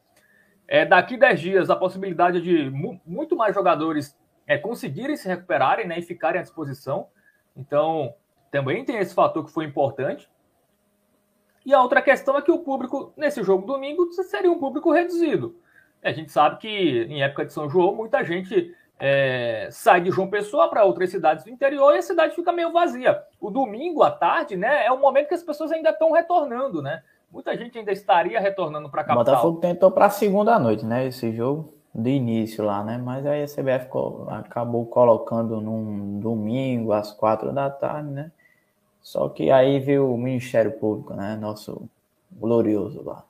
É, 0.68 0.86
daqui 0.86 1.18
10 1.18 1.40
dias, 1.40 1.70
a 1.70 1.76
possibilidade 1.76 2.42
de 2.42 2.70
mu 2.70 3.02
muito 3.06 3.36
mais 3.36 3.56
jogadores 3.56 4.18
é, 4.46 4.58
conseguirem 4.58 5.18
se 5.18 5.28
recuperarem 5.28 5.88
né, 5.88 5.98
e 5.98 6.04
ficarem 6.04 6.40
à 6.40 6.44
disposição. 6.44 7.08
Então, 7.56 8.14
também 8.52 8.86
tem 8.86 8.98
esse 8.98 9.14
fator 9.14 9.46
que 9.46 9.52
foi 9.52 9.66
importante. 9.66 10.30
E 11.66 11.74
a 11.74 11.82
outra 11.82 12.02
questão 12.02 12.38
é 12.38 12.42
que 12.42 12.52
o 12.52 12.60
público, 12.60 13.14
nesse 13.18 13.44
jogo 13.44 13.66
domingo, 13.66 14.12
seria 14.12 14.52
um 14.52 14.60
público 14.60 14.92
reduzido. 14.92 15.56
A 16.04 16.12
gente 16.12 16.32
sabe 16.32 16.58
que 16.58 16.68
em 17.04 17.22
época 17.22 17.46
de 17.46 17.54
São 17.54 17.70
João, 17.70 17.94
muita 17.94 18.24
gente 18.24 18.74
é, 19.00 19.70
sai 19.72 20.02
de 20.02 20.12
João 20.12 20.30
Pessoa 20.30 20.70
para 20.70 20.84
outras 20.84 21.10
cidades 21.10 21.46
do 21.46 21.50
interior 21.50 21.96
e 21.96 22.00
a 22.00 22.02
cidade 22.02 22.36
fica 22.36 22.52
meio 22.52 22.72
vazia. 22.72 23.24
O 23.40 23.50
domingo 23.50 24.04
à 24.04 24.12
tarde, 24.12 24.58
né, 24.58 24.86
é 24.86 24.92
o 24.92 25.00
momento 25.00 25.30
que 25.30 25.34
as 25.34 25.44
pessoas 25.44 25.72
ainda 25.72 25.92
estão 25.92 26.12
retornando, 26.12 26.82
né? 26.82 27.02
Muita 27.32 27.56
gente 27.56 27.78
ainda 27.78 27.92
estaria 27.92 28.40
retornando 28.40 28.90
para 28.90 29.02
a 29.02 29.04
capital. 29.04 29.22
O 29.22 29.26
Botafogo 29.26 29.60
tentou 29.62 29.92
para 29.92 30.10
segunda 30.10 30.60
noite, 30.60 30.86
né, 30.86 31.08
esse 31.08 31.32
jogo 31.32 31.74
de 31.96 32.10
início 32.10 32.64
lá, 32.64 32.84
né? 32.84 32.98
Mas 32.98 33.26
aí 33.26 33.44
a 33.44 33.48
CBF 33.48 33.88
acabou 34.28 34.86
colocando 34.86 35.62
num 35.62 36.20
domingo 36.20 36.92
às 36.92 37.12
quatro 37.12 37.52
da 37.54 37.70
tarde, 37.70 38.10
né? 38.12 38.32
Só 39.02 39.30
que 39.30 39.50
aí 39.50 39.80
viu 39.80 40.14
o 40.14 40.18
Ministério 40.18 40.72
Público, 40.74 41.14
né? 41.14 41.36
Nosso 41.36 41.90
glorioso 42.32 43.02
lá. 43.04 43.24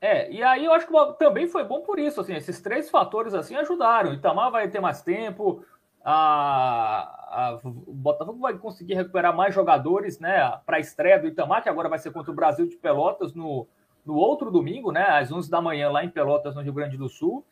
É, 0.00 0.30
e 0.30 0.42
aí 0.42 0.64
eu 0.64 0.72
acho 0.72 0.86
que 0.86 0.92
também 1.18 1.48
foi 1.48 1.64
bom 1.64 1.80
por 1.80 1.98
isso, 1.98 2.20
assim, 2.20 2.34
esses 2.34 2.60
três 2.60 2.90
fatores 2.90 3.34
assim 3.34 3.56
ajudaram. 3.56 4.12
Itamar 4.12 4.50
vai 4.50 4.68
ter 4.68 4.80
mais 4.80 5.02
tempo, 5.02 5.64
a, 6.04 7.08
a, 7.28 7.60
o 7.64 7.92
Botafogo 7.92 8.38
vai 8.38 8.56
conseguir 8.58 8.94
recuperar 8.94 9.34
mais 9.34 9.54
jogadores, 9.54 10.20
né, 10.20 10.56
para 10.64 10.76
a 10.76 10.80
estreia 10.80 11.18
do 11.18 11.26
Itamar, 11.26 11.62
que 11.62 11.68
agora 11.68 11.88
vai 11.88 11.98
ser 11.98 12.12
contra 12.12 12.30
o 12.30 12.34
Brasil 12.34 12.68
de 12.68 12.76
Pelotas 12.76 13.34
no, 13.34 13.66
no 14.04 14.14
outro 14.14 14.50
domingo, 14.50 14.92
né, 14.92 15.02
às 15.02 15.32
11 15.32 15.50
da 15.50 15.60
manhã 15.60 15.90
lá 15.90 16.04
em 16.04 16.10
Pelotas, 16.10 16.54
no 16.54 16.62
Rio 16.62 16.74
Grande 16.74 16.96
do 16.96 17.08
Sul. 17.08 17.44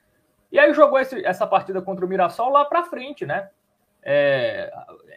E 0.52 0.58
aí 0.58 0.72
jogou 0.72 1.00
esse, 1.00 1.24
essa 1.26 1.46
partida 1.46 1.82
contra 1.82 2.06
o 2.06 2.08
Mirassol 2.08 2.50
lá 2.50 2.64
para 2.64 2.84
frente, 2.84 3.26
né? 3.26 3.50
É, 4.00 4.72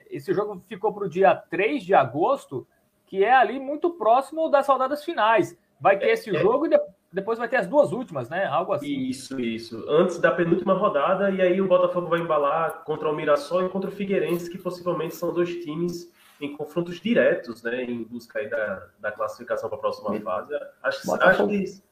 esse 0.10 0.34
jogo 0.34 0.64
ficou 0.68 0.92
para 0.92 1.04
o 1.04 1.10
dia 1.10 1.36
3 1.36 1.84
de 1.84 1.94
agosto, 1.94 2.66
que 3.06 3.24
é 3.24 3.34
ali 3.34 3.60
muito 3.60 3.92
próximo 3.92 4.50
das 4.50 4.68
rodadas 4.68 5.04
finais. 5.04 5.56
Vai 5.80 6.00
ter 6.00 6.08
é, 6.08 6.14
esse 6.14 6.36
é, 6.36 6.40
jogo 6.40 6.66
e 6.66 6.70
depois 6.70 6.97
depois 7.12 7.40
vai 7.40 7.48
ter 7.48 7.58
as 7.58 7.68
duas 7.68 7.92
últimas, 7.92 8.30
né? 8.30 8.46
Algo 8.46 8.74
assim. 8.74 8.88
Isso, 8.88 9.40
isso. 9.40 9.86
Antes 9.88 10.20
da 10.20 10.32
penúltima 10.32 10.74
rodada, 10.74 11.32
e 11.32 11.42
aí 11.42 11.62
o 11.62 11.68
Botafogo 11.68 12.08
vai 12.08 12.20
embalar 12.20 12.84
contra 12.84 13.10
o 13.10 13.16
Mirassol 13.16 13.66
e 13.66 13.70
contra 13.70 13.90
o 13.90 13.94
Figueirense, 13.94 14.50
que 14.50 14.58
possivelmente 14.58 15.16
são 15.16 15.34
dois 15.34 15.50
times 15.64 16.12
em 16.40 16.56
confrontos 16.56 17.00
diretos, 17.00 17.64
né? 17.64 17.84
Em 17.84 18.04
busca 18.04 18.40
aí 18.40 18.50
da, 18.50 18.88
da 19.00 19.12
classificação 19.12 19.70
para 19.70 19.78
a 19.78 19.82
próxima 19.82 20.16
e... 20.16 20.22
fase. 20.22 20.54
Acho, 20.84 21.08
Botafogo, 21.08 21.52
acho 21.52 21.66
que. 21.66 21.84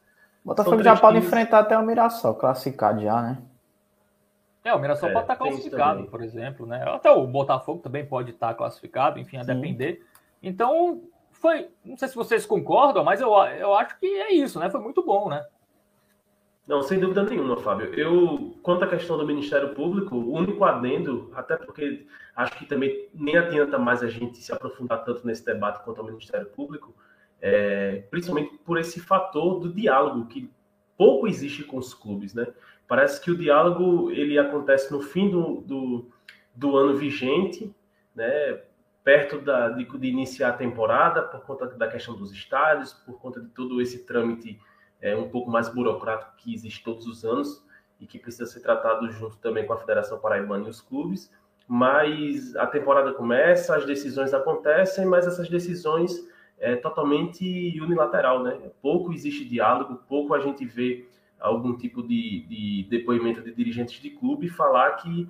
Botafogo 0.44 0.82
já 0.82 0.96
pode 0.96 1.14
times... 1.16 1.26
enfrentar 1.26 1.58
até 1.60 1.78
o 1.78 1.82
Mirassol, 1.82 2.34
classificado 2.34 3.02
já, 3.02 3.22
né? 3.22 3.42
É, 4.62 4.74
o 4.74 4.78
Mirassol 4.78 5.08
é, 5.08 5.12
pode 5.12 5.24
estar 5.24 5.36
classificado, 5.36 6.04
por 6.04 6.22
exemplo, 6.22 6.66
né? 6.66 6.84
Até 6.86 7.10
o 7.10 7.26
Botafogo 7.26 7.80
também 7.80 8.04
pode 8.04 8.32
estar 8.32 8.52
classificado, 8.54 9.18
enfim, 9.18 9.38
a 9.38 9.44
Sim. 9.44 9.54
depender. 9.54 10.04
Então, 10.42 11.02
foi. 11.36 11.68
Não 11.84 11.96
sei 11.96 12.08
se 12.08 12.14
vocês 12.14 12.46
concordam, 12.46 13.04
mas 13.04 13.20
eu, 13.20 13.28
eu 13.34 13.74
acho 13.74 13.98
que 13.98 14.06
é 14.06 14.32
isso, 14.32 14.58
né? 14.58 14.70
Foi 14.70 14.80
muito 14.80 15.02
bom, 15.04 15.28
né? 15.28 15.44
Não, 16.66 16.82
sem 16.82 16.98
dúvida 16.98 17.22
nenhuma, 17.22 17.56
Fábio. 17.56 17.94
Eu, 17.94 18.56
quanto 18.60 18.84
à 18.84 18.88
questão 18.88 19.16
do 19.16 19.26
Ministério 19.26 19.72
Público, 19.72 20.16
o 20.16 20.32
único 20.32 20.64
adendo, 20.64 21.30
até 21.34 21.56
porque 21.56 22.06
acho 22.34 22.58
que 22.58 22.66
também 22.66 23.08
nem 23.14 23.36
adianta 23.36 23.78
mais 23.78 24.02
a 24.02 24.08
gente 24.08 24.38
se 24.38 24.52
aprofundar 24.52 25.04
tanto 25.04 25.24
nesse 25.24 25.44
debate 25.44 25.84
quanto 25.84 26.00
ao 26.00 26.06
Ministério 26.06 26.46
Público, 26.46 26.92
é, 27.40 28.02
principalmente 28.10 28.58
por 28.58 28.78
esse 28.78 28.98
fator 28.98 29.60
do 29.60 29.72
diálogo 29.72 30.26
que 30.26 30.50
pouco 30.96 31.28
existe 31.28 31.62
com 31.62 31.76
os 31.76 31.94
clubes, 31.94 32.34
né? 32.34 32.48
Parece 32.88 33.20
que 33.20 33.30
o 33.30 33.36
diálogo 33.36 34.10
ele 34.10 34.36
acontece 34.36 34.92
no 34.92 35.00
fim 35.00 35.30
do, 35.30 35.60
do, 35.60 36.10
do 36.54 36.76
ano 36.76 36.96
vigente, 36.96 37.72
né? 38.14 38.60
Perto 39.06 39.40
da, 39.40 39.68
de, 39.68 39.84
de, 39.84 40.08
iniciar 40.08 40.48
a 40.48 40.52
temporada, 40.52 41.22
por 41.22 41.40
conta 41.42 41.68
da 41.68 41.86
questão 41.86 42.16
dos 42.16 42.32
estádios, 42.32 42.92
por 42.92 43.20
conta 43.20 43.40
de 43.40 43.46
todo 43.50 43.80
esse 43.80 44.04
trâmite 44.04 44.58
é, 45.00 45.14
um 45.14 45.28
pouco 45.28 45.48
mais 45.48 45.68
burocrático 45.68 46.32
que 46.38 46.52
existe 46.52 46.82
todos 46.82 47.06
os 47.06 47.24
anos 47.24 47.64
e 48.00 48.06
que 48.06 48.18
precisa 48.18 48.46
ser 48.46 48.58
tratado 48.58 49.08
junto 49.12 49.36
também 49.36 49.64
com 49.64 49.72
a 49.72 49.76
Federação 49.76 50.18
Paraibana 50.18 50.66
e 50.66 50.70
os 50.70 50.80
clubes. 50.80 51.32
Mas 51.68 52.56
a 52.56 52.66
temporada 52.66 53.12
começa, 53.12 53.76
as 53.76 53.86
decisões 53.86 54.34
acontecem, 54.34 55.06
mas 55.06 55.24
essas 55.24 55.48
decisões 55.48 56.28
é 56.58 56.74
totalmente 56.74 57.80
unilateral, 57.80 58.42
né? 58.42 58.58
Pouco 58.82 59.12
existe 59.12 59.44
diálogo, 59.44 60.02
pouco 60.08 60.34
a 60.34 60.40
gente 60.40 60.64
vê 60.64 61.06
algum 61.38 61.76
tipo 61.76 62.02
de, 62.02 62.44
de 62.48 62.86
depoimento 62.90 63.40
de 63.40 63.54
dirigentes 63.54 64.02
de 64.02 64.10
clube 64.10 64.48
falar 64.48 64.96
que 64.96 65.28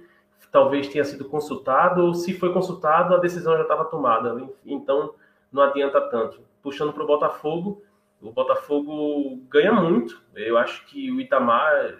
talvez 0.50 0.88
tenha 0.88 1.04
sido 1.04 1.24
consultado, 1.24 2.04
ou 2.04 2.14
se 2.14 2.32
foi 2.32 2.52
consultado, 2.52 3.14
a 3.14 3.18
decisão 3.18 3.56
já 3.56 3.62
estava 3.62 3.84
tomada. 3.84 4.36
Então, 4.64 5.14
não 5.52 5.62
adianta 5.62 6.00
tanto. 6.00 6.40
Puxando 6.62 6.92
para 6.92 7.02
o 7.02 7.06
Botafogo, 7.06 7.82
o 8.20 8.30
Botafogo 8.32 9.40
ganha 9.48 9.72
muito. 9.72 10.22
Eu 10.34 10.58
acho 10.58 10.86
que 10.86 11.10
o 11.10 11.20
Itamar 11.20 11.98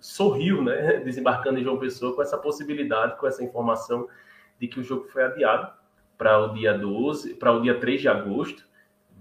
sorriu, 0.00 0.62
né, 0.62 0.98
desembarcando 1.04 1.58
em 1.58 1.62
João 1.62 1.78
Pessoa 1.78 2.14
com 2.14 2.22
essa 2.22 2.38
possibilidade, 2.38 3.18
com 3.18 3.26
essa 3.26 3.44
informação 3.44 4.08
de 4.58 4.66
que 4.66 4.80
o 4.80 4.84
jogo 4.84 5.04
foi 5.08 5.22
adiado 5.22 5.72
para 6.16 6.38
o 6.38 6.52
dia 6.52 6.76
12, 6.76 7.34
para 7.34 7.52
o 7.52 7.62
dia 7.62 7.78
3 7.78 8.00
de 8.00 8.08
agosto. 8.08 8.64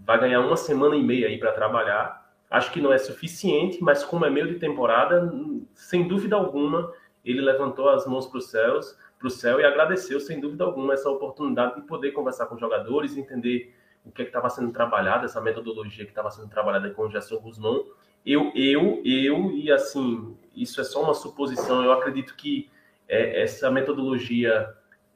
Vai 0.06 0.20
ganhar 0.20 0.42
uma 0.42 0.58
semana 0.58 0.96
e 0.96 1.04
meia 1.04 1.28
aí 1.28 1.38
para 1.38 1.52
trabalhar. 1.52 2.30
Acho 2.50 2.72
que 2.72 2.82
não 2.82 2.92
é 2.92 2.98
suficiente, 2.98 3.82
mas 3.82 4.04
como 4.04 4.26
é 4.26 4.30
meio 4.30 4.48
de 4.48 4.56
temporada, 4.56 5.32
sem 5.74 6.08
dúvida 6.08 6.36
alguma, 6.36 6.92
ele 7.24 7.42
levantou 7.42 7.90
as 7.90 8.06
mãos 8.06 8.28
para 8.28 8.38
o 8.38 8.42
céu, 8.42 8.80
para 9.18 9.28
o 9.28 9.32
céu 9.32 9.60
e 9.60 9.66
agradeceu, 9.66 10.20
sem 10.20 10.40
dúvida 10.40 10.64
alguma, 10.64 10.94
essa 10.94 11.10
oportunidade 11.10 11.76
de 11.76 11.82
poder 11.82 12.12
conversar 12.12 12.46
com 12.46 12.56
os 12.56 12.62
jogadores, 12.62 13.18
entender 13.18 13.76
o 14.06 14.12
que 14.12 14.22
é 14.22 14.26
estava 14.26 14.50
sendo 14.50 14.72
trabalhado, 14.72 15.26
essa 15.26 15.42
metodologia 15.42 16.06
que 16.06 16.12
estava 16.12 16.32
sendo 16.32 16.50
trabalhada 16.50 16.90
com 16.92 17.04
o 17.04 17.10
Gerson 17.10 17.38
Guzmão. 17.38 17.86
Eu, 18.26 18.52
eu, 18.56 19.02
eu, 19.06 19.52
e 19.52 19.72
assim, 19.72 20.38
isso 20.56 20.80
é 20.80 20.84
só 20.84 21.04
uma 21.04 21.14
suposição, 21.14 21.84
eu 21.84 21.92
acredito 21.92 22.36
que 22.36 22.70
é, 23.08 23.42
essa 23.44 23.70
metodologia 23.70 24.74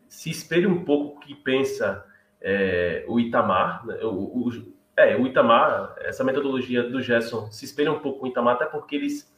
se 0.08 0.30
espelha 0.30 0.70
um 0.70 0.84
pouco 0.84 1.18
o 1.18 1.20
que 1.20 1.34
pensa 1.34 2.06
é, 2.42 3.04
o 3.08 3.20
Itamar, 3.20 3.86
né? 3.86 4.00
o, 4.04 4.10
o, 4.10 4.74
é, 4.96 5.16
o 5.16 5.26
Itamar, 5.26 5.96
essa 6.00 6.24
metodologia 6.24 6.84
do 6.84 7.02
Gerson 7.02 7.50
se 7.52 7.66
espelha 7.66 7.92
um 7.92 8.00
pouco 8.00 8.20
com 8.20 8.26
o 8.26 8.30
Itamar, 8.30 8.56
até 8.56 8.66
porque 8.66 8.96
eles 8.96 9.33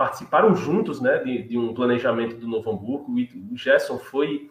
participaram 0.00 0.54
juntos 0.54 0.98
né, 0.98 1.18
de, 1.18 1.42
de, 1.42 1.58
um 1.58 1.74
planejamento 1.74 2.34
do 2.36 2.48
Novo 2.48 2.70
Hamburgo. 2.70 3.12
O 3.52 3.54
Gerson 3.54 3.98
foi 3.98 4.50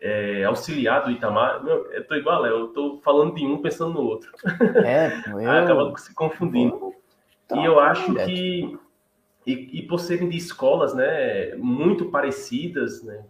é, 0.00 0.42
auxiliar 0.44 1.04
do 1.04 1.10
Itamar. 1.10 1.62
Meu, 1.62 1.92
eu 1.92 2.06
tô 2.06 2.14
igual, 2.14 2.46
eu 2.46 2.68
tô 2.68 2.98
falando 3.04 3.34
de 3.34 3.44
um 3.44 3.60
pensando 3.60 3.92
no 3.92 4.00
outro. 4.00 4.32
É, 4.82 5.12
eu... 5.28 5.50
Acaba 5.50 5.94
se 5.98 6.14
confundindo. 6.14 6.94
Tá, 7.46 7.58
e 7.58 7.66
eu 7.66 7.78
acho 7.78 8.14
que, 8.14 8.78
e, 9.46 9.80
e, 9.80 9.82
por 9.82 10.00
serem 10.00 10.30
de 10.30 10.38
escolas 10.38 10.94
né, 10.94 11.54
muito 11.56 12.06
parecidas, 12.06 13.02
né, 13.02 13.22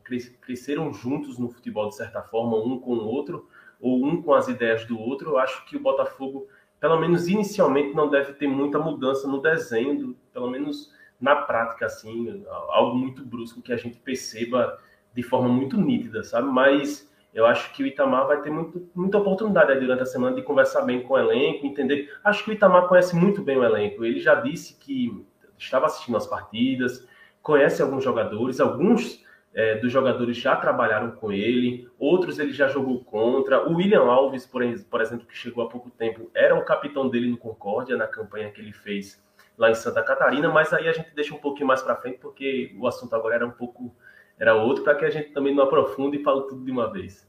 cresceram 0.43 0.93
juntos 0.93 1.37
no 1.37 1.49
futebol 1.49 1.89
de 1.89 1.97
certa 1.97 2.23
forma, 2.23 2.57
um 2.59 2.79
com 2.79 2.93
o 2.93 3.09
outro, 3.09 3.49
ou 3.81 4.07
um 4.07 4.23
com 4.23 4.35
as 4.35 4.47
ideias 4.47 4.85
do 4.85 5.01
outro, 5.01 5.31
eu 5.31 5.39
acho 5.39 5.67
que 5.67 5.77
o 5.77 5.81
Botafogo, 5.81 6.47
pelo 6.79 6.97
menos 7.01 7.27
inicialmente, 7.27 7.93
não 7.93 8.09
deve 8.09 8.35
ter 8.35 8.47
muita 8.47 8.79
mudança 8.79 9.27
no 9.27 9.43
desenho, 9.43 9.99
do, 9.99 10.17
pelo 10.33 10.49
menos 10.49 10.95
na 11.21 11.37
prática, 11.37 11.87
assim, 11.87 12.45
algo 12.71 12.97
muito 12.97 13.25
brusco 13.25 13.63
que 13.63 13.73
a 13.73 13.77
gente 13.77 13.99
perceba 13.99 14.79
de 15.15 15.23
forma 15.23 15.49
muito 15.49 15.81
nítida, 15.81 16.23
sabe? 16.23 16.49
Mas 16.49 17.11
eu 17.33 17.47
acho 17.47 17.73
que 17.73 17.83
o 17.83 17.87
Itamar 17.87 18.27
vai 18.27 18.41
ter 18.41 18.51
muito, 18.51 18.89
muita 18.95 19.19
oportunidade 19.19 19.79
durante 19.79 20.03
a 20.03 20.07
semana 20.07 20.37
de 20.37 20.43
conversar 20.43 20.83
bem 20.83 21.03
com 21.03 21.15
o 21.15 21.19
elenco, 21.19 21.67
entender. 21.67 22.13
Acho 22.25 22.45
que 22.45 22.51
o 22.51 22.53
Itamar 22.53 22.89
conhece 22.89 23.15
muito 23.15 23.43
bem 23.43 23.57
o 23.57 23.65
elenco. 23.65 24.05
Ele 24.05 24.21
já 24.21 24.35
disse 24.37 24.75
que 24.75 25.25
estava 25.59 25.87
assistindo 25.87 26.17
as 26.17 26.27
partidas, 26.27 27.07
conhece 27.43 27.81
alguns 27.83 28.05
jogadores, 28.05 28.61
alguns 28.61 29.25
é, 29.55 29.77
dos 29.77 29.91
jogadores 29.91 30.37
já 30.37 30.55
trabalharam 30.57 31.13
com 31.13 31.33
ele, 31.33 31.89
outros 31.99 32.39
ele 32.39 32.53
já 32.53 32.69
jogou 32.69 33.03
contra. 33.05 33.67
O 33.67 33.77
William 33.77 34.05
Alves, 34.05 34.47
por, 34.47 34.63
exemplo, 34.63 35.27
que 35.27 35.37
chegou 35.37 35.65
há 35.65 35.69
pouco 35.69 35.91
tempo, 35.91 36.31
era 36.35 36.55
o 36.55 36.65
capitão 36.65 37.09
dele 37.09 37.31
no 37.31 37.39
Concórdia, 37.39 37.97
na 37.97 38.07
campanha 38.07 38.51
que 38.51 38.61
ele 38.61 38.73
fez 38.73 39.23
lá 39.57 39.71
em 39.71 39.75
Santa 39.75 40.03
Catarina, 40.03 40.49
mas 40.49 40.73
aí 40.73 40.89
a 40.89 40.93
gente 40.93 41.15
deixa 41.15 41.35
um 41.35 41.39
pouquinho 41.39 41.67
mais 41.67 41.83
para 41.83 41.97
frente, 41.97 42.19
porque 42.19 42.77
o 42.79 42.87
assunto 42.87 43.15
agora 43.15 43.37
era 43.37 43.47
um 43.47 43.51
pouco 43.51 43.95
era 44.39 44.55
outro, 44.55 44.85
para 44.85 44.95
que 44.95 45.05
a 45.05 45.11
gente 45.11 45.31
também 45.33 45.55
não 45.55 45.65
aprofunde 45.65 46.19
e 46.19 46.23
fale 46.23 46.43
tudo 46.43 46.65
de 46.65 46.71
uma 46.71 46.93
vez. 46.93 47.27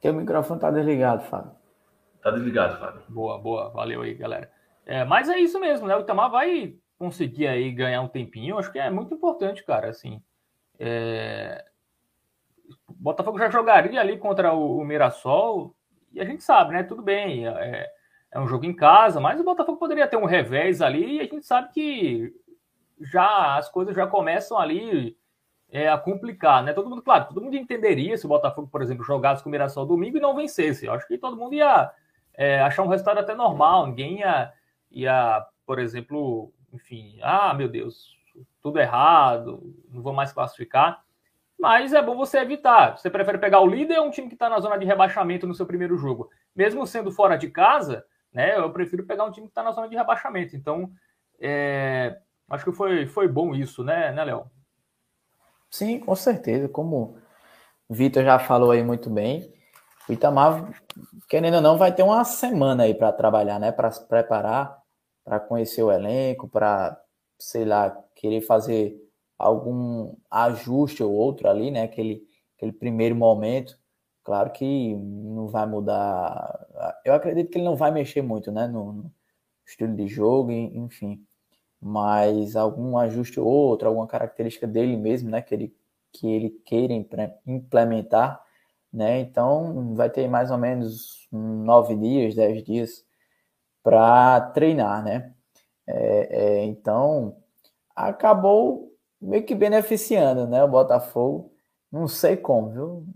Teu 0.00 0.12
microfone 0.12 0.60
tá 0.60 0.70
desligado, 0.70 1.22
Fábio. 1.24 1.52
Tá 2.20 2.30
desligado, 2.30 2.78
Fábio. 2.78 3.02
Boa, 3.08 3.38
boa. 3.38 3.70
Valeu 3.70 4.02
aí, 4.02 4.14
galera. 4.14 4.50
É, 4.84 5.04
mas 5.04 5.28
é 5.28 5.38
isso 5.38 5.60
mesmo, 5.60 5.86
né? 5.86 5.96
O 5.96 6.00
Itamar 6.00 6.30
vai 6.30 6.76
conseguir 6.98 7.46
aí 7.46 7.70
ganhar 7.70 8.02
um 8.02 8.08
tempinho. 8.08 8.58
Acho 8.58 8.70
que 8.70 8.78
é 8.78 8.90
muito 8.90 9.14
importante, 9.14 9.64
cara. 9.64 9.88
Assim, 9.88 10.20
é... 10.78 11.64
Botafogo 12.88 13.38
já 13.38 13.48
jogaria 13.48 14.00
ali 14.00 14.18
contra 14.18 14.52
o, 14.52 14.78
o 14.78 14.84
Mirassol 14.84 15.75
e 16.16 16.20
a 16.20 16.24
gente 16.24 16.42
sabe, 16.42 16.72
né? 16.72 16.82
Tudo 16.82 17.02
bem, 17.02 17.46
é, 17.46 17.86
é 18.32 18.40
um 18.40 18.48
jogo 18.48 18.64
em 18.64 18.74
casa, 18.74 19.20
mas 19.20 19.38
o 19.38 19.44
Botafogo 19.44 19.78
poderia 19.78 20.08
ter 20.08 20.16
um 20.16 20.24
revés 20.24 20.80
ali 20.80 21.16
e 21.16 21.20
a 21.20 21.24
gente 21.24 21.44
sabe 21.44 21.70
que 21.72 22.34
já 22.98 23.56
as 23.56 23.68
coisas 23.68 23.94
já 23.94 24.06
começam 24.06 24.58
ali 24.58 25.14
é, 25.68 25.90
a 25.90 25.98
complicar, 25.98 26.64
né? 26.64 26.72
Todo 26.72 26.88
mundo, 26.88 27.02
claro, 27.02 27.26
todo 27.28 27.42
mundo 27.42 27.54
entenderia 27.54 28.16
se 28.16 28.24
o 28.24 28.30
Botafogo, 28.30 28.66
por 28.66 28.80
exemplo, 28.80 29.04
jogasse 29.04 29.42
com 29.42 29.50
o 29.50 29.52
Mirassol 29.52 29.84
domingo 29.84 30.16
e 30.16 30.20
não 30.20 30.34
vencesse. 30.34 30.86
Eu 30.86 30.94
acho 30.94 31.06
que 31.06 31.18
todo 31.18 31.36
mundo 31.36 31.54
ia 31.54 31.92
é, 32.32 32.60
achar 32.62 32.82
um 32.82 32.88
resultado 32.88 33.18
até 33.18 33.34
normal, 33.34 33.86
ninguém 33.86 34.20
ia, 34.20 34.52
ia, 34.90 35.46
por 35.66 35.78
exemplo, 35.78 36.50
enfim, 36.72 37.18
ah, 37.22 37.52
meu 37.52 37.68
Deus, 37.68 38.16
tudo 38.62 38.78
errado, 38.78 39.74
não 39.90 40.00
vou 40.00 40.14
mais 40.14 40.32
classificar. 40.32 41.04
Mas 41.58 41.92
é 41.92 42.02
bom 42.02 42.16
você 42.16 42.38
evitar. 42.38 42.96
Você 42.96 43.08
prefere 43.08 43.38
pegar 43.38 43.60
o 43.60 43.66
líder 43.66 43.98
ou 43.98 44.06
um 44.06 44.10
time 44.10 44.28
que 44.28 44.34
está 44.34 44.48
na 44.48 44.60
zona 44.60 44.76
de 44.76 44.84
rebaixamento 44.84 45.46
no 45.46 45.54
seu 45.54 45.66
primeiro 45.66 45.96
jogo? 45.96 46.30
Mesmo 46.54 46.86
sendo 46.86 47.10
fora 47.10 47.36
de 47.36 47.50
casa, 47.50 48.04
né? 48.32 48.58
Eu 48.58 48.70
prefiro 48.72 49.06
pegar 49.06 49.24
um 49.24 49.30
time 49.30 49.46
que 49.46 49.52
está 49.52 49.62
na 49.62 49.72
zona 49.72 49.88
de 49.88 49.96
rebaixamento. 49.96 50.54
Então, 50.54 50.90
é, 51.40 52.18
acho 52.50 52.64
que 52.64 52.72
foi, 52.72 53.06
foi 53.06 53.26
bom 53.26 53.54
isso, 53.54 53.82
né, 53.82 54.12
né, 54.12 54.24
Léo? 54.24 54.50
Sim, 55.70 55.98
com 55.98 56.14
certeza. 56.14 56.68
Como 56.68 57.18
o 57.88 57.94
Vitor 57.94 58.22
já 58.22 58.38
falou 58.38 58.70
aí 58.70 58.82
muito 58.82 59.08
bem, 59.08 59.52
o 60.08 60.12
Itamar, 60.12 60.70
querendo 61.28 61.54
ou 61.54 61.60
não, 61.60 61.78
vai 61.78 61.92
ter 61.92 62.02
uma 62.02 62.24
semana 62.24 62.84
aí 62.84 62.94
para 62.94 63.12
trabalhar, 63.12 63.58
né? 63.58 63.72
Para 63.72 63.90
se 63.90 64.06
preparar, 64.06 64.76
para 65.24 65.40
conhecer 65.40 65.82
o 65.82 65.90
elenco, 65.90 66.48
para, 66.48 67.00
sei 67.38 67.64
lá, 67.64 67.96
querer 68.14 68.40
fazer 68.42 68.96
algum 69.38 70.14
ajuste 70.30 71.02
ou 71.02 71.12
outro 71.12 71.48
ali, 71.48 71.70
né? 71.70 71.82
Aquele, 71.84 72.26
aquele 72.56 72.72
primeiro 72.72 73.14
momento. 73.16 73.78
Claro 74.24 74.50
que 74.50 74.94
não 74.96 75.48
vai 75.48 75.66
mudar. 75.66 76.66
Eu 77.04 77.14
acredito 77.14 77.50
que 77.50 77.58
ele 77.58 77.64
não 77.64 77.76
vai 77.76 77.90
mexer 77.92 78.22
muito, 78.22 78.50
né? 78.52 78.66
No, 78.66 78.92
no 78.92 79.12
estilo 79.66 79.94
de 79.94 80.08
jogo, 80.08 80.50
enfim 80.52 81.26
mas 81.80 82.56
algum 82.56 82.96
ajuste 82.98 83.38
ou 83.38 83.46
outro, 83.46 83.88
alguma 83.88 84.06
característica 84.06 84.66
dele 84.66 84.96
mesmo, 84.96 85.30
né, 85.30 85.42
que 85.42 85.54
ele, 85.54 85.76
que 86.12 86.26
ele 86.26 86.50
queira 86.64 86.92
implementar, 87.46 88.42
né, 88.92 89.20
então 89.20 89.94
vai 89.94 90.10
ter 90.10 90.28
mais 90.28 90.50
ou 90.50 90.58
menos 90.58 91.28
nove 91.30 91.94
dias, 91.96 92.34
dez 92.34 92.64
dias 92.64 93.04
para 93.82 94.40
treinar, 94.52 95.04
né, 95.04 95.34
é, 95.86 96.62
é, 96.62 96.64
então 96.64 97.36
acabou 97.94 98.85
meio 99.20 99.44
que 99.44 99.54
beneficiando, 99.54 100.46
né, 100.46 100.62
o 100.62 100.68
Botafogo, 100.68 101.52
não 101.90 102.08
sei 102.08 102.36
como, 102.36 102.70
viu, 102.70 103.06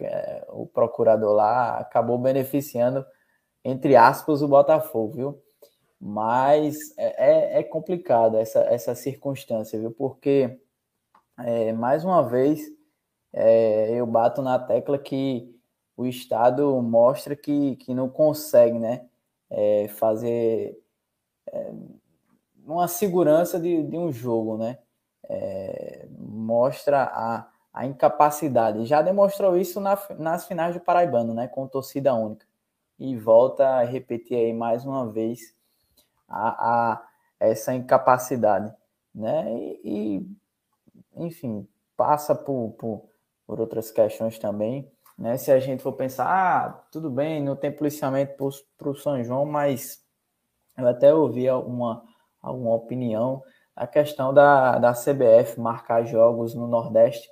é, 0.00 0.44
o 0.48 0.66
procurador 0.66 1.32
lá 1.32 1.78
acabou 1.78 2.18
beneficiando, 2.18 3.04
entre 3.64 3.96
aspas, 3.96 4.42
o 4.42 4.48
Botafogo, 4.48 5.14
viu, 5.14 5.42
mas 6.00 6.76
é, 6.98 7.58
é, 7.58 7.60
é 7.60 7.62
complicado 7.62 8.36
essa, 8.36 8.60
essa 8.60 8.94
circunstância, 8.94 9.78
viu? 9.78 9.92
Porque, 9.92 10.58
é, 11.38 11.72
mais 11.72 12.04
uma 12.04 12.22
vez, 12.22 12.60
é, 13.32 13.90
eu 13.92 14.06
bato 14.06 14.42
na 14.42 14.58
tecla 14.58 14.98
que 14.98 15.54
o 15.96 16.06
Estado 16.06 16.80
mostra 16.82 17.36
que, 17.36 17.76
que 17.76 17.94
não 17.94 18.08
consegue 18.08 18.78
né, 18.78 19.06
é, 19.48 19.88
fazer 19.88 20.78
é, 21.46 21.72
uma 22.64 22.88
segurança 22.88 23.60
de, 23.60 23.82
de 23.84 23.96
um 23.96 24.12
jogo, 24.12 24.56
né? 24.56 24.78
É, 25.28 26.06
mostra 26.18 27.04
a, 27.04 27.48
a 27.72 27.86
incapacidade. 27.86 28.86
Já 28.86 29.02
demonstrou 29.02 29.56
isso 29.56 29.80
na, 29.80 29.98
nas 30.18 30.46
finais 30.46 30.74
do 30.74 30.80
Paraibano, 30.80 31.32
né? 31.32 31.48
Com 31.48 31.66
torcida 31.66 32.14
única. 32.14 32.46
E 32.98 33.16
volta 33.16 33.66
a 33.66 33.84
repetir 33.84 34.36
aí 34.36 34.52
mais 34.52 34.84
uma 34.84 35.10
vez 35.10 35.54
a, 36.28 36.92
a 36.92 37.08
essa 37.40 37.74
incapacidade, 37.74 38.72
né? 39.14 39.52
E, 39.52 39.80
e 39.84 41.24
enfim, 41.26 41.66
passa 41.96 42.34
por, 42.34 42.72
por, 42.78 43.08
por, 43.46 43.60
outras 43.60 43.90
questões 43.90 44.38
também, 44.38 44.90
né? 45.18 45.36
Se 45.36 45.50
a 45.50 45.58
gente 45.58 45.82
for 45.82 45.92
pensar, 45.92 46.26
ah, 46.26 46.70
tudo 46.90 47.10
bem, 47.10 47.42
não 47.42 47.56
tem 47.56 47.72
policiamento 47.72 48.34
para 48.78 48.88
o 48.88 48.94
São 48.94 49.22
João, 49.24 49.44
mas 49.44 50.04
eu 50.78 50.86
até 50.88 51.12
ouvi 51.12 51.50
uma, 51.50 52.04
alguma 52.40 52.74
opinião 52.74 53.42
a 53.74 53.86
questão 53.86 54.32
da, 54.32 54.78
da 54.78 54.92
CBF 54.92 55.58
marcar 55.60 56.04
jogos 56.04 56.54
no 56.54 56.66
Nordeste 56.66 57.28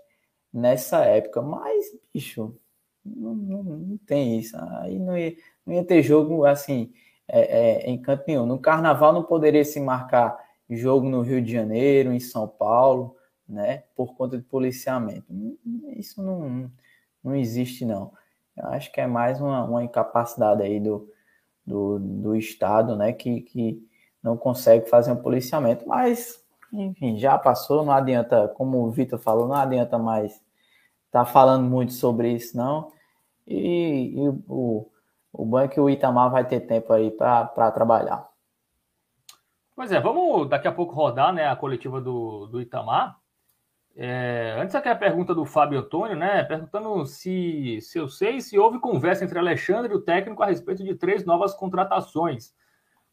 nessa 0.52 1.04
época, 1.04 1.42
mas, 1.42 1.86
bicho, 2.12 2.56
não, 3.04 3.34
não, 3.34 3.62
não 3.62 3.98
tem 3.98 4.38
isso. 4.38 4.56
Aí 4.80 4.98
não 4.98 5.16
ia, 5.16 5.34
não 5.64 5.74
ia 5.74 5.84
ter 5.84 6.02
jogo 6.02 6.44
assim 6.44 6.92
é, 7.28 7.40
é, 7.40 7.90
em 7.90 8.00
canto 8.00 8.24
nenhum. 8.26 8.46
No 8.46 8.58
carnaval 8.58 9.12
não 9.12 9.22
poderia 9.22 9.64
se 9.64 9.80
marcar 9.80 10.38
jogo 10.68 11.08
no 11.08 11.22
Rio 11.22 11.42
de 11.42 11.52
Janeiro, 11.52 12.12
em 12.12 12.20
São 12.20 12.46
Paulo, 12.46 13.16
né? 13.48 13.84
Por 13.94 14.14
conta 14.14 14.36
de 14.36 14.44
policiamento. 14.44 15.26
Isso 15.96 16.22
não, 16.22 16.70
não 17.22 17.34
existe, 17.34 17.84
não. 17.84 18.12
Eu 18.56 18.66
acho 18.68 18.92
que 18.92 19.00
é 19.00 19.06
mais 19.06 19.40
uma, 19.40 19.64
uma 19.64 19.84
incapacidade 19.84 20.62
aí 20.62 20.78
do, 20.80 21.10
do, 21.66 21.98
do 21.98 22.36
Estado, 22.36 22.96
né? 22.96 23.12
Que, 23.12 23.40
que 23.40 23.89
não 24.22 24.36
consegue 24.36 24.88
fazer 24.88 25.12
um 25.12 25.22
policiamento. 25.22 25.88
Mas, 25.88 26.44
enfim, 26.72 27.18
já 27.18 27.38
passou, 27.38 27.84
não 27.84 27.92
adianta, 27.92 28.48
como 28.48 28.84
o 28.84 28.90
Vitor 28.90 29.18
falou, 29.18 29.48
não 29.48 29.56
adianta 29.56 29.98
mais 29.98 30.32
estar 31.06 31.24
tá 31.24 31.24
falando 31.24 31.64
muito 31.64 31.92
sobre 31.92 32.32
isso, 32.32 32.56
não. 32.56 32.92
E, 33.46 34.14
e 34.14 34.28
o, 34.48 34.88
o 35.32 35.44
bom 35.44 35.58
é 35.58 35.80
o 35.80 35.90
Itamar 35.90 36.30
vai 36.30 36.46
ter 36.46 36.60
tempo 36.60 36.92
aí 36.92 37.10
para 37.10 37.70
trabalhar. 37.72 38.28
Pois 39.74 39.90
é, 39.90 40.00
vamos 40.00 40.48
daqui 40.48 40.68
a 40.68 40.72
pouco 40.72 40.94
rodar 40.94 41.32
né, 41.32 41.48
a 41.48 41.56
coletiva 41.56 42.00
do, 42.00 42.46
do 42.46 42.60
Itamar. 42.60 43.18
É, 43.96 44.56
antes 44.58 44.74
aqui 44.74 44.88
a 44.88 44.94
pergunta 44.94 45.34
do 45.34 45.44
Fábio 45.44 45.80
Antônio, 45.80 46.16
né? 46.16 46.44
Perguntando 46.44 47.04
se, 47.06 47.80
se 47.80 47.98
eu 47.98 48.08
sei 48.08 48.40
se 48.40 48.58
houve 48.58 48.78
conversa 48.78 49.24
entre 49.24 49.38
Alexandre 49.38 49.92
e 49.92 49.96
o 49.96 50.00
técnico 50.00 50.42
a 50.42 50.46
respeito 50.46 50.84
de 50.84 50.94
três 50.94 51.24
novas 51.24 51.54
contratações. 51.54 52.54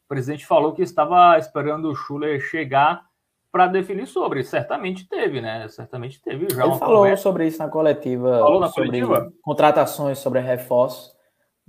O 0.08 0.14
presidente 0.14 0.46
falou 0.46 0.72
que 0.72 0.82
estava 0.82 1.38
esperando 1.38 1.90
o 1.90 1.94
Schuller 1.94 2.40
chegar 2.40 3.06
para 3.52 3.66
definir 3.66 4.06
sobre. 4.06 4.42
Certamente 4.42 5.06
teve, 5.06 5.40
né? 5.40 5.68
Certamente 5.68 6.20
teve 6.20 6.48
já. 6.50 6.64
Ele 6.64 6.78
falou 6.78 6.98
conversa. 6.98 7.22
sobre 7.22 7.46
isso 7.46 7.58
na 7.58 7.68
coletiva. 7.68 8.38
Falou 8.38 8.60
na 8.60 8.68
sobre 8.68 9.02
coletiva? 9.02 9.32
contratações, 9.42 10.18
sobre 10.18 10.40
reforços 10.40 11.18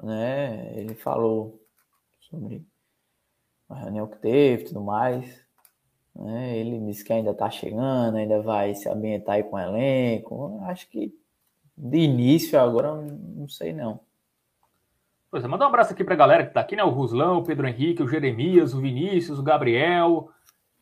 né? 0.04 0.71
Ele 0.75 0.95
falou 0.95 1.62
sobre 2.19 2.65
a 3.67 3.75
reunião 3.75 4.08
que 4.08 4.17
teve 4.17 4.63
e 4.63 4.65
tudo 4.67 4.82
mais. 4.82 5.45
Né? 6.15 6.58
Ele 6.58 6.80
disse 6.86 7.04
que 7.04 7.13
ainda 7.13 7.32
está 7.32 7.49
chegando, 7.49 8.17
ainda 8.17 8.41
vai 8.41 8.75
se 8.75 8.89
ambientar 8.89 9.36
aí 9.36 9.43
com 9.43 9.56
o 9.56 9.60
elenco. 9.60 10.60
Acho 10.63 10.88
que 10.89 11.13
de 11.78 11.97
início 11.97 12.60
agora 12.60 12.93
não 12.95 13.47
sei 13.47 13.73
não. 13.73 13.99
Pois 15.31 15.43
é, 15.43 15.47
manda 15.47 15.65
um 15.65 15.67
abraço 15.67 15.93
aqui 15.93 16.03
para 16.03 16.15
a 16.15 16.17
galera 16.17 16.43
que 16.43 16.49
está 16.49 16.61
aqui, 16.61 16.75
né? 16.75 16.83
O 16.83 16.89
Ruslão, 16.89 17.39
o 17.39 17.43
Pedro 17.43 17.67
Henrique, 17.67 18.01
o 18.01 18.07
Jeremias, 18.07 18.73
o 18.73 18.81
Vinícius, 18.81 19.39
o 19.39 19.43
Gabriel, 19.43 20.29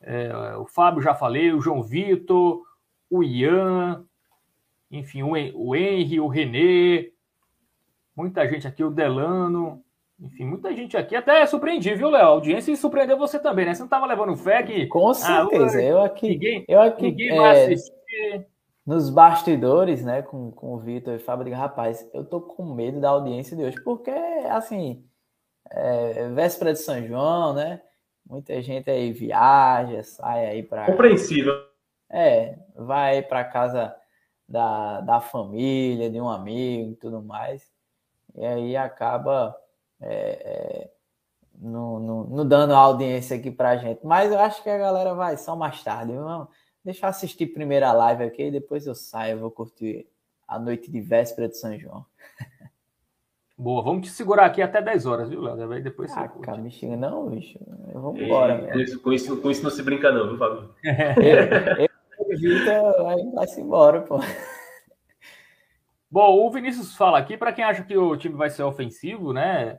é, 0.01 0.55
o 0.57 0.65
Fábio 0.65 1.01
já 1.01 1.13
falei, 1.13 1.51
o 1.51 1.61
João 1.61 1.83
Vitor, 1.83 2.61
o 3.09 3.23
Ian, 3.23 4.05
enfim, 4.89 5.23
o, 5.23 5.31
o 5.31 5.75
Henry, 5.75 6.19
o 6.19 6.27
Renê, 6.27 7.11
Muita 8.17 8.47
gente 8.47 8.67
aqui, 8.67 8.83
o 8.83 8.89
Delano, 8.89 9.83
enfim, 10.19 10.43
muita 10.43 10.73
gente 10.73 10.97
aqui. 10.97 11.15
Até 11.15 11.45
surpreendi, 11.45 11.93
viu, 11.93 12.09
Léo? 12.09 12.23
A 12.23 12.29
audiência 12.29 12.75
surpreendeu 12.75 13.15
você 13.15 13.37
também, 13.37 13.63
né? 13.63 13.75
Você 13.75 13.81
não 13.81 13.85
estava 13.85 14.07
levando 14.07 14.35
fé 14.35 14.63
que. 14.63 14.87
Com 14.87 15.09
ah, 15.09 15.13
certeza. 15.13 15.77
Ah, 15.77 15.83
eu 15.83 16.01
aqui. 16.01 16.29
Ninguém, 16.29 16.65
eu 16.67 16.81
aqui 16.81 17.03
ninguém 17.03 17.29
é, 17.29 17.35
vai 17.35 17.63
assistir. 17.63 18.47
Nos 18.87 19.09
bastidores, 19.09 20.05
né, 20.05 20.21
com, 20.21 20.49
com 20.49 20.73
o 20.73 20.79
Vitor 20.79 21.13
e 21.13 21.17
o 21.17 21.19
Fábio, 21.19 21.43
digo, 21.43 21.57
rapaz, 21.57 22.09
eu 22.13 22.23
tô 22.23 22.39
com 22.39 22.73
medo 22.73 23.01
da 23.01 23.09
audiência 23.09 23.55
de 23.55 23.63
hoje, 23.63 23.75
porque, 23.83 24.09
assim, 24.49 25.05
é, 25.69 26.29
véspera 26.29 26.71
de 26.71 26.79
São 26.79 27.05
João, 27.05 27.53
né? 27.53 27.81
Muita 28.25 28.61
gente 28.61 28.89
aí 28.89 29.11
viaja, 29.11 30.03
sai 30.03 30.45
aí 30.45 30.63
para. 30.63 30.85
Compreensível. 30.85 31.53
É, 32.09 32.57
vai 32.75 33.21
para 33.21 33.43
casa 33.43 33.93
da, 34.47 35.01
da 35.01 35.19
família, 35.19 36.09
de 36.09 36.21
um 36.21 36.29
amigo 36.29 36.91
e 36.91 36.95
tudo 36.95 37.21
mais. 37.21 37.69
E 38.35 38.45
aí 38.45 38.77
acaba 38.77 39.53
é, 39.99 40.09
é, 40.09 40.91
no, 41.55 41.99
no, 41.99 42.23
no, 42.25 42.45
dando 42.45 42.73
audiência 42.73 43.35
aqui 43.35 43.51
pra 43.51 43.77
gente. 43.77 44.05
Mas 44.05 44.31
eu 44.31 44.39
acho 44.39 44.63
que 44.63 44.69
a 44.69 44.77
galera 44.77 45.13
vai 45.13 45.35
só 45.37 45.55
mais 45.55 45.83
tarde. 45.83 46.13
Vamos, 46.13 46.47
deixa 46.87 47.05
eu 47.05 47.09
assistir 47.09 47.47
primeiro 47.47 47.85
a 47.85 47.91
live 47.91 48.23
aqui 48.23 48.43
e 48.43 48.51
depois 48.51 48.87
eu 48.87 48.95
saio, 48.95 49.39
vou 49.39 49.51
curtir 49.51 50.07
a 50.47 50.57
noite 50.57 50.89
de 50.89 51.01
véspera 51.01 51.49
de 51.49 51.57
São 51.57 51.77
João. 51.77 52.05
Boa, 53.59 53.81
vamos 53.81 54.07
te 54.07 54.13
segurar 54.13 54.45
aqui 54.45 54.61
até 54.61 54.81
10 54.81 55.05
horas, 55.05 55.29
viu, 55.29 55.41
Léo? 55.41 55.71
Aí 55.71 55.81
depois 55.81 56.11
você. 56.11 56.19
Ah, 56.19 56.27
cara, 56.27 56.59
me 56.59 56.71
xinga, 56.71 56.95
não, 56.95 57.27
bicho. 57.27 57.59
Vamos 57.91 58.21
embora. 58.21 58.71
Com 58.71 58.79
isso, 58.79 58.99
com, 59.01 59.11
isso, 59.11 59.41
com 59.41 59.51
isso 59.51 59.63
não 59.63 59.71
se 59.71 59.83
brinca, 59.83 60.11
não, 60.11 60.29
viu, 60.29 60.37
Fábio? 60.37 60.69
Vitor 62.39 63.03
vai, 63.03 63.17
vai 63.33 63.47
se 63.47 63.59
embora, 63.59 64.01
pô. 64.01 64.19
Bom, 66.09 66.45
o 66.45 66.51
Vinícius 66.51 66.95
fala 66.95 67.17
aqui, 67.17 67.35
para 67.35 67.51
quem 67.51 67.65
acha 67.65 67.83
que 67.83 67.97
o 67.97 68.15
time 68.15 68.35
vai 68.35 68.49
ser 68.49 68.63
ofensivo, 68.63 69.33
né? 69.33 69.77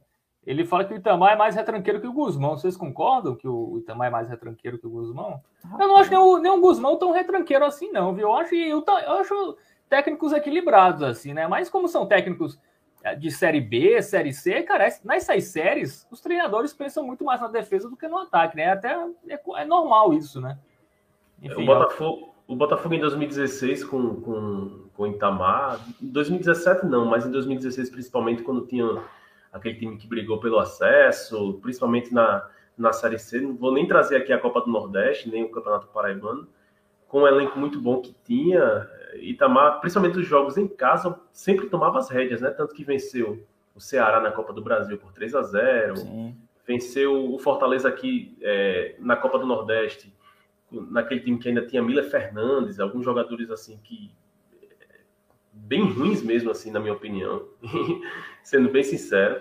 Ele 0.48 0.64
fala 0.64 0.82
que 0.82 0.94
o 0.94 0.96
Itamar 0.96 1.34
é 1.34 1.36
mais 1.36 1.54
retranqueiro 1.54 2.00
que 2.00 2.06
o 2.06 2.12
Guzmão. 2.12 2.56
Vocês 2.56 2.74
concordam 2.74 3.36
que 3.36 3.46
o 3.46 3.76
Itamar 3.76 4.08
é 4.08 4.10
mais 4.10 4.30
retranqueiro 4.30 4.78
que 4.78 4.86
o 4.86 4.90
Guzmão? 4.90 5.42
Eu 5.78 5.86
não 5.86 5.98
acho 5.98 6.08
nem 6.08 6.18
o, 6.18 6.38
nem 6.38 6.50
o 6.50 6.58
Guzmão 6.58 6.96
tão 6.96 7.12
retranqueiro 7.12 7.66
assim, 7.66 7.92
não, 7.92 8.14
viu? 8.14 8.28
Eu 8.28 8.34
acho, 8.34 8.54
eu, 8.54 8.82
eu 8.82 9.12
acho 9.12 9.58
técnicos 9.90 10.32
equilibrados, 10.32 11.02
assim, 11.02 11.34
né? 11.34 11.46
Mas 11.46 11.68
como 11.68 11.86
são 11.86 12.06
técnicos 12.06 12.58
eh, 13.04 13.14
de 13.14 13.30
Série 13.30 13.60
B, 13.60 14.00
Série 14.00 14.32
C, 14.32 14.62
cara, 14.62 14.88
nessas 15.04 15.44
séries, 15.44 16.08
os 16.10 16.22
treinadores 16.22 16.72
pensam 16.72 17.04
muito 17.04 17.26
mais 17.26 17.42
na 17.42 17.48
defesa 17.48 17.90
do 17.90 17.96
que 17.96 18.08
no 18.08 18.16
ataque, 18.16 18.56
né? 18.56 18.70
Até 18.70 18.94
é, 19.28 19.38
é 19.54 19.64
normal 19.66 20.14
isso, 20.14 20.40
né? 20.40 20.58
Enfim, 21.42 21.64
o, 21.64 21.66
Botafogo, 21.66 22.34
o 22.46 22.56
Botafogo 22.56 22.94
em 22.94 23.00
2016 23.00 23.84
com, 23.84 24.14
com, 24.22 24.88
com 24.96 25.02
o 25.02 25.06
Itamar, 25.08 25.78
em 26.02 26.06
2017 26.06 26.86
não, 26.86 27.04
mas 27.04 27.26
em 27.26 27.30
2016 27.30 27.90
principalmente 27.90 28.42
quando 28.42 28.66
tinha 28.66 28.98
aquele 29.58 29.78
time 29.78 29.96
que 29.96 30.06
brigou 30.06 30.40
pelo 30.40 30.58
acesso, 30.58 31.58
principalmente 31.60 32.12
na, 32.12 32.48
na 32.76 32.92
Série 32.92 33.18
C, 33.18 33.40
não 33.40 33.54
vou 33.56 33.72
nem 33.72 33.86
trazer 33.86 34.16
aqui 34.16 34.32
a 34.32 34.38
Copa 34.38 34.60
do 34.60 34.70
Nordeste, 34.70 35.28
nem 35.28 35.44
o 35.44 35.50
Campeonato 35.50 35.88
Paraibano, 35.88 36.48
com 37.06 37.22
um 37.22 37.26
elenco 37.26 37.58
muito 37.58 37.80
bom 37.80 38.00
que 38.00 38.14
tinha, 38.24 38.88
Itamar, 39.14 39.80
principalmente 39.80 40.18
os 40.18 40.26
jogos 40.26 40.56
em 40.56 40.68
casa, 40.68 41.18
sempre 41.32 41.68
tomava 41.68 41.98
as 41.98 42.10
rédeas, 42.10 42.40
né? 42.40 42.50
Tanto 42.50 42.74
que 42.74 42.84
venceu 42.84 43.46
o 43.74 43.80
Ceará 43.80 44.20
na 44.20 44.30
Copa 44.30 44.52
do 44.52 44.62
Brasil 44.62 44.98
por 44.98 45.12
3 45.12 45.34
a 45.34 45.42
0 45.42 45.96
Sim. 45.96 46.36
venceu 46.66 47.32
o 47.32 47.38
Fortaleza 47.38 47.88
aqui 47.88 48.36
é, 48.42 48.96
na 48.98 49.16
Copa 49.16 49.38
do 49.38 49.46
Nordeste 49.46 50.12
naquele 50.70 51.20
time 51.20 51.38
que 51.38 51.48
ainda 51.48 51.66
tinha 51.66 51.82
Miller 51.82 52.08
Fernandes, 52.10 52.78
alguns 52.78 53.04
jogadores 53.04 53.50
assim 53.50 53.78
que 53.82 54.10
bem 55.66 55.90
ruins 55.90 56.22
mesmo 56.22 56.50
assim, 56.50 56.70
na 56.70 56.80
minha 56.80 56.92
opinião, 56.92 57.48
sendo 58.42 58.70
bem 58.70 58.82
sincero, 58.82 59.40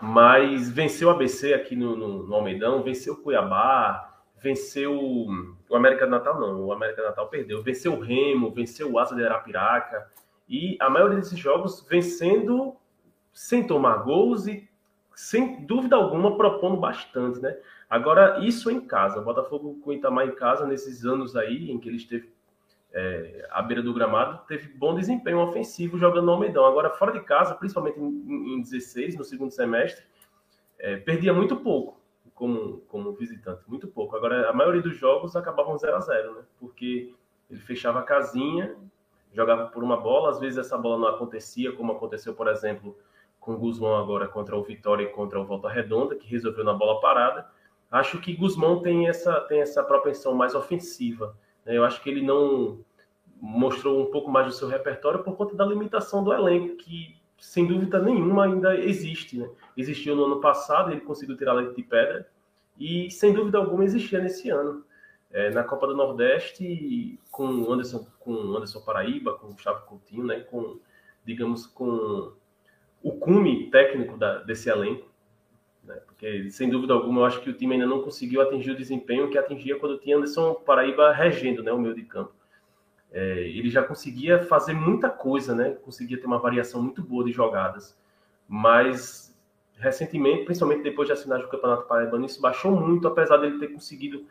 mas 0.00 0.70
venceu 0.70 1.08
o 1.08 1.10
ABC 1.10 1.54
aqui 1.54 1.74
no, 1.74 1.96
no, 1.96 2.22
no 2.22 2.34
Almeidão, 2.34 2.82
venceu 2.82 3.14
o 3.14 3.16
Cuiabá, 3.16 4.22
venceu 4.40 4.96
o 4.96 5.74
América 5.76 6.06
do 6.06 6.10
Natal 6.10 6.40
não, 6.40 6.64
o 6.64 6.72
América 6.72 7.02
do 7.02 7.08
Natal 7.08 7.28
perdeu, 7.28 7.62
venceu 7.62 7.94
o 7.94 8.00
Remo, 8.00 8.50
venceu 8.50 8.90
o 8.90 8.98
Asa 8.98 9.14
de 9.14 9.24
Arapiraca, 9.24 10.08
e 10.48 10.76
a 10.80 10.88
maioria 10.88 11.18
desses 11.18 11.38
jogos 11.38 11.86
vencendo 11.88 12.74
sem 13.32 13.66
tomar 13.66 13.98
gols 13.98 14.46
e 14.46 14.68
sem 15.14 15.66
dúvida 15.66 15.96
alguma 15.96 16.36
propondo 16.36 16.76
bastante, 16.76 17.40
né? 17.40 17.56
Agora, 17.90 18.38
isso 18.44 18.70
em 18.70 18.80
casa, 18.80 19.20
Botafogo 19.20 19.78
com 19.82 19.90
o 19.90 19.92
Itamar 19.92 20.26
em 20.26 20.34
casa, 20.34 20.66
nesses 20.66 21.04
anos 21.04 21.34
aí 21.34 21.70
em 21.70 21.78
que 21.78 21.88
ele 21.88 21.96
esteve 21.96 22.32
é, 22.92 23.46
à 23.50 23.62
beira 23.62 23.82
do 23.82 23.92
gramado, 23.92 24.46
teve 24.46 24.68
bom 24.68 24.94
desempenho 24.94 25.40
ofensivo 25.40 25.98
jogando 25.98 26.26
no 26.26 26.32
Almeidão. 26.32 26.64
Agora, 26.64 26.90
fora 26.90 27.12
de 27.12 27.20
casa, 27.20 27.54
principalmente 27.54 27.98
em, 27.98 28.54
em 28.54 28.60
16, 28.60 29.16
no 29.16 29.24
segundo 29.24 29.50
semestre, 29.50 30.04
é, 30.78 30.96
perdia 30.96 31.32
muito 31.32 31.56
pouco 31.56 32.00
como, 32.34 32.78
como 32.88 33.12
visitante, 33.12 33.62
muito 33.66 33.88
pouco. 33.88 34.16
Agora, 34.16 34.48
a 34.48 34.52
maioria 34.52 34.82
dos 34.82 34.96
jogos 34.96 35.34
acabavam 35.36 35.76
0 35.76 35.96
a 35.96 36.00
0 36.00 36.34
né? 36.34 36.42
Porque 36.58 37.14
ele 37.50 37.60
fechava 37.60 38.00
a 38.00 38.02
casinha, 38.02 38.76
jogava 39.32 39.66
por 39.66 39.82
uma 39.82 39.96
bola, 39.96 40.30
às 40.30 40.38
vezes 40.38 40.58
essa 40.58 40.78
bola 40.78 40.98
não 40.98 41.08
acontecia, 41.08 41.72
como 41.72 41.92
aconteceu, 41.92 42.34
por 42.34 42.48
exemplo, 42.48 42.96
com 43.40 43.54
o 43.54 43.58
Guzmão 43.58 43.96
agora 43.96 44.28
contra 44.28 44.56
o 44.56 44.62
Vitória 44.62 45.04
e 45.04 45.08
contra 45.08 45.40
o 45.40 45.44
Volta 45.44 45.68
Redonda, 45.68 46.14
que 46.16 46.28
resolveu 46.28 46.64
na 46.64 46.72
bola 46.72 47.00
parada 47.00 47.48
Acho 47.90 48.20
que 48.20 48.36
Guzmão 48.36 48.82
tem 48.82 49.08
essa, 49.08 49.40
tem 49.42 49.60
essa 49.60 49.82
propensão 49.82 50.34
mais 50.34 50.54
ofensiva. 50.54 51.34
Né? 51.68 51.76
Eu 51.76 51.84
acho 51.84 52.02
que 52.02 52.08
ele 52.08 52.22
não 52.22 52.80
mostrou 53.40 54.02
um 54.02 54.10
pouco 54.10 54.30
mais 54.30 54.46
do 54.46 54.52
seu 54.52 54.66
repertório 54.66 55.22
por 55.22 55.36
conta 55.36 55.54
da 55.54 55.64
limitação 55.64 56.24
do 56.24 56.32
elenco, 56.32 56.76
que 56.76 57.16
sem 57.38 57.66
dúvida 57.66 58.00
nenhuma 58.02 58.46
ainda 58.46 58.76
existe. 58.76 59.38
Né? 59.38 59.48
Existiu 59.76 60.16
no 60.16 60.24
ano 60.24 60.40
passado, 60.40 60.90
ele 60.90 61.02
conseguiu 61.02 61.36
tirar 61.36 61.52
leite 61.52 61.76
de 61.76 61.82
pedra, 61.82 62.28
e 62.76 63.10
sem 63.10 63.32
dúvida 63.32 63.58
alguma 63.58 63.84
existia 63.84 64.18
nesse 64.20 64.48
ano. 64.50 64.84
É, 65.30 65.50
na 65.50 65.62
Copa 65.62 65.86
do 65.86 65.94
Nordeste, 65.94 67.20
com 67.30 67.70
Anderson, 67.70 68.06
com 68.18 68.32
Anderson 68.32 68.80
Paraíba, 68.80 69.34
com 69.34 69.52
Gustavo 69.52 69.84
Coutinho, 69.84 70.24
né? 70.24 70.40
com, 70.40 70.80
digamos, 71.22 71.66
com 71.66 72.32
o 73.02 73.12
cume 73.12 73.70
técnico 73.70 74.16
da, 74.16 74.38
desse 74.38 74.70
elenco, 74.70 75.07
né? 75.88 75.96
Porque, 76.06 76.50
sem 76.50 76.68
dúvida 76.68 76.92
alguma, 76.92 77.22
eu 77.22 77.24
acho 77.24 77.40
que 77.40 77.50
o 77.50 77.54
time 77.54 77.74
ainda 77.74 77.86
não 77.86 78.02
conseguiu 78.02 78.40
atingir 78.40 78.70
o 78.70 78.76
desempenho 78.76 79.30
que 79.30 79.38
atingia 79.38 79.78
quando 79.78 79.98
tinha 79.98 80.16
Anderson 80.16 80.54
Paraíba 80.54 81.12
regendo 81.12 81.62
né, 81.62 81.72
o 81.72 81.78
meio 81.78 81.94
de 81.94 82.02
campo. 82.02 82.32
É, 83.10 83.40
ele 83.40 83.70
já 83.70 83.82
conseguia 83.82 84.42
fazer 84.44 84.74
muita 84.74 85.08
coisa, 85.08 85.54
né? 85.54 85.70
conseguia 85.82 86.20
ter 86.20 86.26
uma 86.26 86.38
variação 86.38 86.82
muito 86.82 87.02
boa 87.02 87.24
de 87.24 87.32
jogadas, 87.32 87.98
mas 88.46 89.34
recentemente, 89.78 90.44
principalmente 90.44 90.82
depois 90.82 91.06
de 91.06 91.12
assinar 91.12 91.40
o 91.40 91.48
Campeonato 91.48 91.86
Paraibano, 91.86 92.26
isso 92.26 92.40
baixou 92.40 92.72
muito, 92.72 93.08
apesar 93.08 93.38
dele 93.38 93.58
ter 93.58 93.68
conseguido 93.68 94.26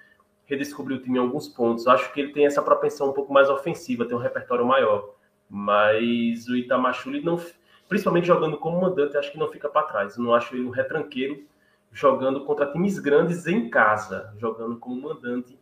redescobrir 0.46 0.98
o 0.98 1.02
time 1.02 1.17
em 1.17 1.22
alguns 1.22 1.48
pontos. 1.48 1.88
Acho 1.88 2.13
que 2.13 2.20
ele 2.22 2.34
tem 2.34 2.46
essa 2.46 2.62
propensão 2.62 3.10
um 3.10 3.13
pouco 3.13 3.34
mais 3.34 3.50
ofensiva, 3.50 4.06
tem 4.06 4.15
um 4.15 4.20
repertório 4.20 4.65
maior. 4.65 5.15
Mas 5.50 6.48
o 6.48 6.56
Itamachuli 6.56 7.22
não, 7.24 7.39
principalmente 7.88 8.28
jogando 8.28 8.58
como 8.58 8.82
mandante, 8.82 9.17
acho 9.17 9.32
que 9.32 9.38
não 9.38 9.47
fica 9.47 9.69
para 9.69 9.88
trás. 9.88 10.17
Eu 10.17 10.23
não 10.23 10.34
acho 10.34 10.56
ele 10.56 10.65
um 10.65 10.69
retranqueiro 10.69 11.45
jogando 11.91 12.43
contra 12.45 12.71
times 12.71 13.00
grandes 13.00 13.47
em 13.47 13.69
casa, 13.69 14.34
jogando 14.38 14.78
como 14.78 15.02
mandante. 15.02 15.58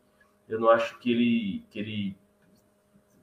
Eu 0.47 0.59
não 0.59 0.69
acho 0.69 0.99
que 0.99 1.11
ele, 1.11 1.65
que 1.69 1.79
ele 1.79 2.17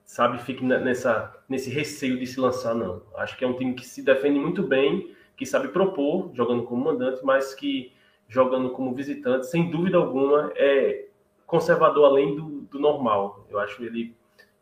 sabe, 0.05 0.39
fique 0.43 0.65
nessa, 0.65 1.35
nesse 1.49 1.71
receio 1.71 2.19
de 2.19 2.27
se 2.27 2.41
lançar, 2.41 2.75
não. 2.75 3.03
Acho 3.17 3.37
que 3.37 3.45
é 3.45 3.49
um 3.49 3.57
time 3.57 3.75
que 3.75 3.87
se 3.87 4.03
defende 4.03 4.39
muito 4.39 4.63
bem, 4.63 5.15
que 5.37 5.47
sabe 5.47 5.69
propor, 5.69 6.31
jogando 6.35 6.65
como 6.65 6.85
mandante, 6.85 7.25
mas 7.25 7.55
que 7.55 7.93
jogando 8.29 8.71
como 8.71 8.95
visitante, 8.95 9.47
sem 9.47 9.71
dúvida 9.71 9.99
alguma, 9.99 10.53
é 10.55 11.07
conservador 11.47 12.07
além 12.07 12.35
do, 12.35 12.63
do 12.63 12.79
normal. 12.79 13.47
Eu 13.51 13.59
acho 13.59 13.85
ele. 13.85 14.17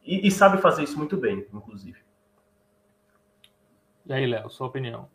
E, 0.05 0.27
e 0.27 0.31
sabe 0.31 0.61
fazer 0.61 0.83
isso 0.83 0.99
muito 0.99 1.17
bem, 1.17 1.47
inclusive. 1.53 1.99
E 4.11 4.13
aí, 4.13 4.27
Léo, 4.27 4.51
sua 4.51 4.67
opinião? 4.67 5.07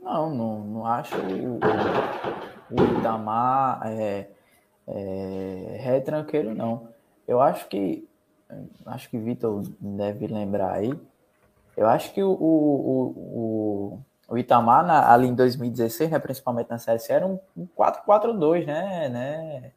Não, 0.00 0.32
não, 0.32 0.60
não 0.60 0.86
acho 0.86 1.16
o, 1.16 1.58
o 2.70 2.96
Itamar 2.96 3.80
é, 3.86 4.30
é, 4.86 5.76
retranqueiro, 5.80 6.54
não. 6.54 6.90
Eu 7.26 7.40
acho 7.40 7.66
que, 7.66 8.08
acho 8.86 9.10
que 9.10 9.18
Vitor 9.18 9.64
deve 9.80 10.28
lembrar 10.28 10.74
aí, 10.74 10.94
eu 11.76 11.88
acho 11.88 12.14
que 12.14 12.22
o, 12.22 12.30
o, 12.30 13.04
o, 13.16 14.00
o 14.28 14.38
Itamar, 14.38 14.86
na, 14.86 15.12
ali 15.12 15.26
em 15.26 15.34
2016, 15.34 16.08
né, 16.08 16.20
principalmente 16.20 16.70
na 16.70 16.78
Série 16.78 17.00
C, 17.00 17.12
era 17.12 17.26
um 17.26 17.40
4-4-2, 17.76 18.64
né, 18.64 19.08
né, 19.08 19.72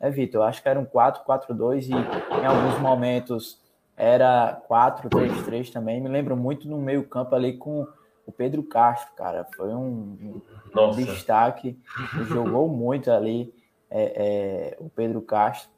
é, 0.00 0.10
Vitor? 0.10 0.40
Eu 0.40 0.44
acho 0.44 0.60
que 0.60 0.68
era 0.68 0.80
um 0.80 0.84
4-4-2 0.84 1.86
e 1.86 1.92
em 1.92 2.44
alguns 2.44 2.80
momentos 2.80 3.60
era 4.00 4.58
4-3-3 4.66 5.70
também. 5.70 6.00
Me 6.00 6.08
lembro 6.08 6.34
muito 6.34 6.66
no 6.66 6.78
meio 6.78 7.04
campo 7.04 7.34
ali 7.34 7.58
com 7.58 7.86
o 8.26 8.32
Pedro 8.32 8.62
Castro, 8.62 9.14
cara. 9.14 9.46
Foi 9.54 9.68
um, 9.68 10.40
um 10.74 10.90
destaque. 10.92 11.78
Jogou 12.26 12.66
muito 12.66 13.10
ali 13.10 13.52
é, 13.90 14.72
é, 14.72 14.76
o 14.80 14.88
Pedro 14.88 15.20
Castro. 15.20 15.68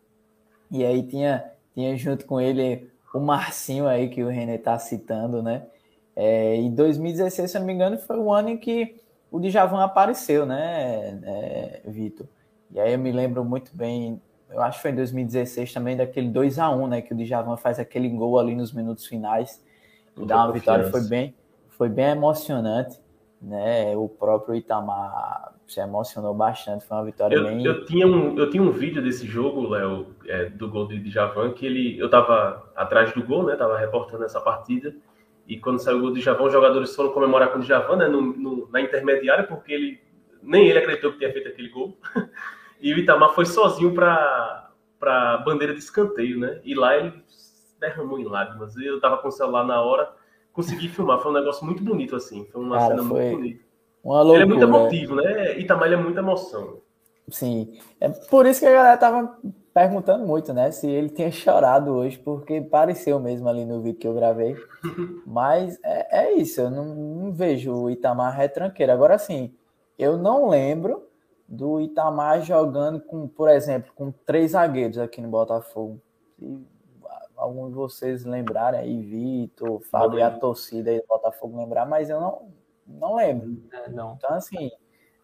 E 0.71 0.85
aí 0.85 1.03
tinha, 1.03 1.45
tinha 1.75 1.97
junto 1.97 2.25
com 2.25 2.41
ele 2.41 2.89
o 3.13 3.19
Marcinho 3.19 3.89
aí, 3.89 4.09
que 4.09 4.23
o 4.23 4.29
René 4.29 4.57
tá 4.57 4.79
citando, 4.79 5.43
né? 5.43 5.67
É, 6.15 6.55
em 6.55 6.73
2016, 6.73 7.51
se 7.51 7.57
eu 7.57 7.61
não 7.61 7.67
me 7.67 7.73
engano, 7.73 7.99
foi 7.99 8.19
o 8.19 8.33
ano 8.33 8.51
em 8.51 8.57
que 8.57 9.01
o 9.31 9.41
Djavan 9.41 9.83
apareceu, 9.83 10.47
né, 10.47 11.19
é, 11.25 11.81
Vitor? 11.87 12.27
E 12.71 12.79
aí 12.79 12.93
eu 12.93 12.99
me 12.99 13.11
lembro 13.11 13.45
muito 13.45 13.75
bem 13.75 14.21
eu 14.55 14.63
acho 14.63 14.79
que 14.79 14.83
foi 14.83 14.91
em 14.91 14.97
2016 14.97 15.73
também, 15.73 15.97
daquele 15.97 16.29
2 16.29 16.59
a 16.59 16.71
1 16.71 16.87
né? 16.87 17.03
Que 17.03 17.15
o 17.15 17.17
Djavan 17.17 17.57
faz 17.57 17.79
aquele 17.79 18.09
gol 18.09 18.39
ali 18.39 18.55
nos 18.55 18.73
minutos 18.73 19.07
finais 19.07 19.63
e 20.17 20.25
dá 20.25 20.45
uma 20.45 20.53
vitória. 20.53 20.91
Foi 20.91 21.01
bem, 21.03 21.35
foi 21.71 21.89
bem 21.89 22.11
emocionante, 22.11 22.99
né? 23.41 23.97
O 23.97 24.09
próprio 24.09 24.55
Itamar 24.55 25.55
se 25.67 25.81
emocionou 25.81 26.35
bastante. 26.35 26.85
Foi 26.85 26.97
uma 26.97 27.05
vitória 27.05 27.35
eu, 27.35 27.45
bem. 27.45 27.65
Eu 27.65 27.85
tinha, 27.85 28.07
um, 28.07 28.39
eu 28.39 28.51
tinha 28.51 28.63
um 28.63 28.71
vídeo 28.71 29.03
desse 29.03 29.27
jogo, 29.27 29.69
Léo, 29.69 30.15
é, 30.27 30.47
do 30.47 30.69
gol 30.69 30.87
de 30.87 31.11
Javan, 31.11 31.53
que 31.53 31.65
ele, 31.65 31.99
eu 31.99 32.11
tava 32.11 32.71
atrás 32.77 33.13
do 33.15 33.25
gol, 33.25 33.45
né? 33.45 33.57
Tava 33.57 33.79
reportando 33.79 34.25
essa 34.25 34.41
partida. 34.41 34.95
E 35.47 35.59
quando 35.59 35.81
saiu 35.81 35.99
o 35.99 36.01
gol 36.01 36.13
de 36.13 36.21
Javan, 36.21 36.45
os 36.45 36.53
jogadores 36.53 36.95
foram 36.95 37.13
comemorar 37.13 37.53
com 37.53 37.59
o 37.59 37.63
Javan, 37.63 37.97
né? 37.97 38.09
No, 38.09 38.21
no, 38.21 38.69
na 38.71 38.81
intermediária, 38.81 39.45
porque 39.45 39.73
ele 39.73 40.01
nem 40.43 40.69
ele 40.69 40.79
acreditou 40.79 41.13
que 41.13 41.19
tinha 41.19 41.33
feito 41.33 41.49
aquele 41.49 41.69
gol. 41.69 41.97
e 42.83 42.93
o 42.93 42.99
Itamar 42.99 43.35
foi 43.35 43.47
sozinho 43.47 43.95
para 43.95 44.69
a 45.01 45.37
bandeira 45.39 45.73
de 45.73 45.79
escanteio, 45.79 46.39
né? 46.39 46.61
E 46.65 46.75
lá 46.75 46.97
ele 46.97 47.13
derramou 47.81 48.19
em 48.19 48.25
lágrimas. 48.25 48.77
Eu 48.77 49.01
tava 49.01 49.19
com 49.19 49.29
o 49.29 49.33
celular 49.33 49.65
na 49.65 49.81
hora, 49.81 50.11
consegui 50.53 50.89
filmar. 50.89 51.21
Foi 51.21 51.31
um 51.31 51.35
negócio 51.35 51.65
muito 51.65 51.83
bonito, 51.83 52.17
assim. 52.17 52.45
Foi 52.53 52.61
uma 52.61 52.79
Cara, 52.79 52.97
cena 52.97 53.09
foi... 53.09 53.21
muito 53.23 53.37
bonita. 53.37 53.65
Loucura. 54.05 54.35
Ele 54.35 54.43
é 54.43 54.47
muito 54.47 54.65
emotivo, 54.65 55.15
né? 55.15 55.59
Itamar 55.61 55.87
ele 55.87 55.95
é 55.95 55.99
muita 55.99 56.21
emoção. 56.21 56.81
Sim. 57.29 57.79
É 58.01 58.09
por 58.09 58.47
isso 58.47 58.61
que 58.61 58.67
a 58.67 58.73
galera 58.73 58.97
tava 58.97 59.39
perguntando 59.73 60.27
muito, 60.27 60.53
né? 60.53 60.71
Se 60.71 60.89
ele 60.89 61.09
tinha 61.09 61.31
chorado 61.31 61.93
hoje, 61.93 62.19
porque 62.19 62.61
pareceu 62.61 63.19
mesmo 63.21 63.49
ali 63.49 63.65
no 63.65 63.81
vídeo 63.81 63.99
que 63.99 64.09
eu 64.09 64.15
gravei. 64.15 64.57
Mas 65.27 65.79
é, 65.85 66.25
é 66.25 66.33
isso, 66.35 66.61
eu 66.61 66.71
não, 66.71 66.85
não, 66.85 67.33
vejo 67.33 67.73
o 67.73 67.91
Itamar 67.91 68.37
retranqueiro. 68.37 68.93
Agora 68.93 69.19
sim, 69.19 69.55
eu 69.99 70.17
não 70.17 70.49
lembro 70.49 71.07
do 71.53 71.83
Itamar 71.83 72.41
jogando 72.41 72.99
com, 72.99 73.29
por 73.29 73.51
exemplo, 73.51 73.93
com 73.95 74.11
três 74.11 74.53
zagueiros 74.53 74.97
aqui 74.97 75.21
no 75.21 75.29
Botafogo. 75.29 76.01
Se 76.39 76.67
algum 77.37 77.69
de 77.69 77.75
vocês 77.75 78.25
lembrarem 78.25 78.81
aí, 78.81 79.03
Vitor, 79.03 79.83
Fábio 79.91 80.19
e 80.19 80.23
a 80.23 80.31
torcida 80.31 80.91
aí 80.91 80.99
do 80.99 81.07
Botafogo 81.07 81.59
lembrar, 81.59 81.85
mas 81.85 82.09
eu 82.09 82.19
não, 82.19 82.49
não 82.87 83.17
lembro. 83.17 83.63
É, 83.71 83.91
não. 83.91 84.15
Então, 84.15 84.35
assim, 84.35 84.71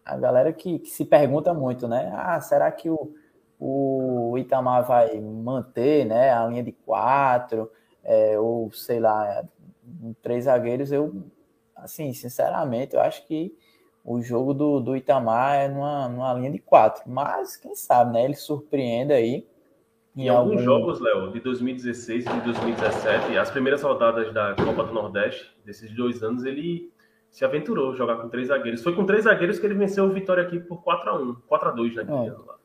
a 0.05 0.15
galera 0.17 0.53
que, 0.53 0.77
que, 0.77 0.89
se 0.89 1.03
pergunta 1.03 1.51
muito, 1.51 1.87
né? 1.87 2.13
Ah, 2.13 2.39
será 2.39 2.71
que 2.71 2.91
o, 2.91 3.15
o 3.59 4.37
Itamar 4.37 4.85
vai 4.85 5.19
manter 5.19 6.05
né, 6.05 6.31
a 6.31 6.45
linha 6.45 6.63
de 6.63 6.73
quatro? 6.73 7.71
É, 8.03 8.37
ou, 8.37 8.71
sei 8.71 8.99
lá, 8.99 9.43
três 10.21 10.43
zagueiros? 10.43 10.91
Eu, 10.91 11.23
assim, 11.75 12.13
sinceramente, 12.13 12.95
eu 12.95 13.01
acho 13.01 13.25
que 13.25 13.57
o 14.09 14.23
jogo 14.23 14.55
do, 14.55 14.79
do 14.79 14.95
Itamar 14.95 15.55
é 15.55 15.67
numa, 15.67 16.09
numa 16.09 16.33
linha 16.33 16.49
de 16.49 16.57
quatro. 16.57 17.03
Mas, 17.05 17.55
quem 17.55 17.75
sabe, 17.75 18.13
né? 18.13 18.25
Ele 18.25 18.33
surpreende 18.33 19.13
aí. 19.13 19.45
Em, 20.17 20.23
em 20.23 20.29
alguns 20.29 20.53
algum... 20.53 20.63
jogos, 20.63 20.99
Léo, 20.99 21.31
de 21.31 21.39
2016 21.39 22.25
e 22.25 22.27
de 22.27 22.41
2017, 22.41 23.37
as 23.37 23.51
primeiras 23.51 23.83
rodadas 23.83 24.33
da 24.33 24.55
Copa 24.55 24.83
do 24.85 24.93
Nordeste, 24.95 25.55
desses 25.63 25.95
dois 25.95 26.23
anos, 26.23 26.43
ele 26.43 26.91
se 27.29 27.45
aventurou 27.45 27.91
a 27.91 27.95
jogar 27.95 28.15
com 28.15 28.27
três 28.29 28.47
zagueiros. 28.47 28.81
Foi 28.81 28.95
com 28.95 29.05
três 29.05 29.25
zagueiros 29.25 29.59
que 29.59 29.67
ele 29.67 29.75
venceu 29.75 30.05
o 30.05 30.09
Vitória 30.09 30.41
aqui 30.41 30.59
por 30.59 30.81
4x1, 30.81 31.35
4x2 31.47 31.93
naquele 31.93 32.17
é. 32.17 32.29
ano 32.29 32.45
lá. 32.47 32.55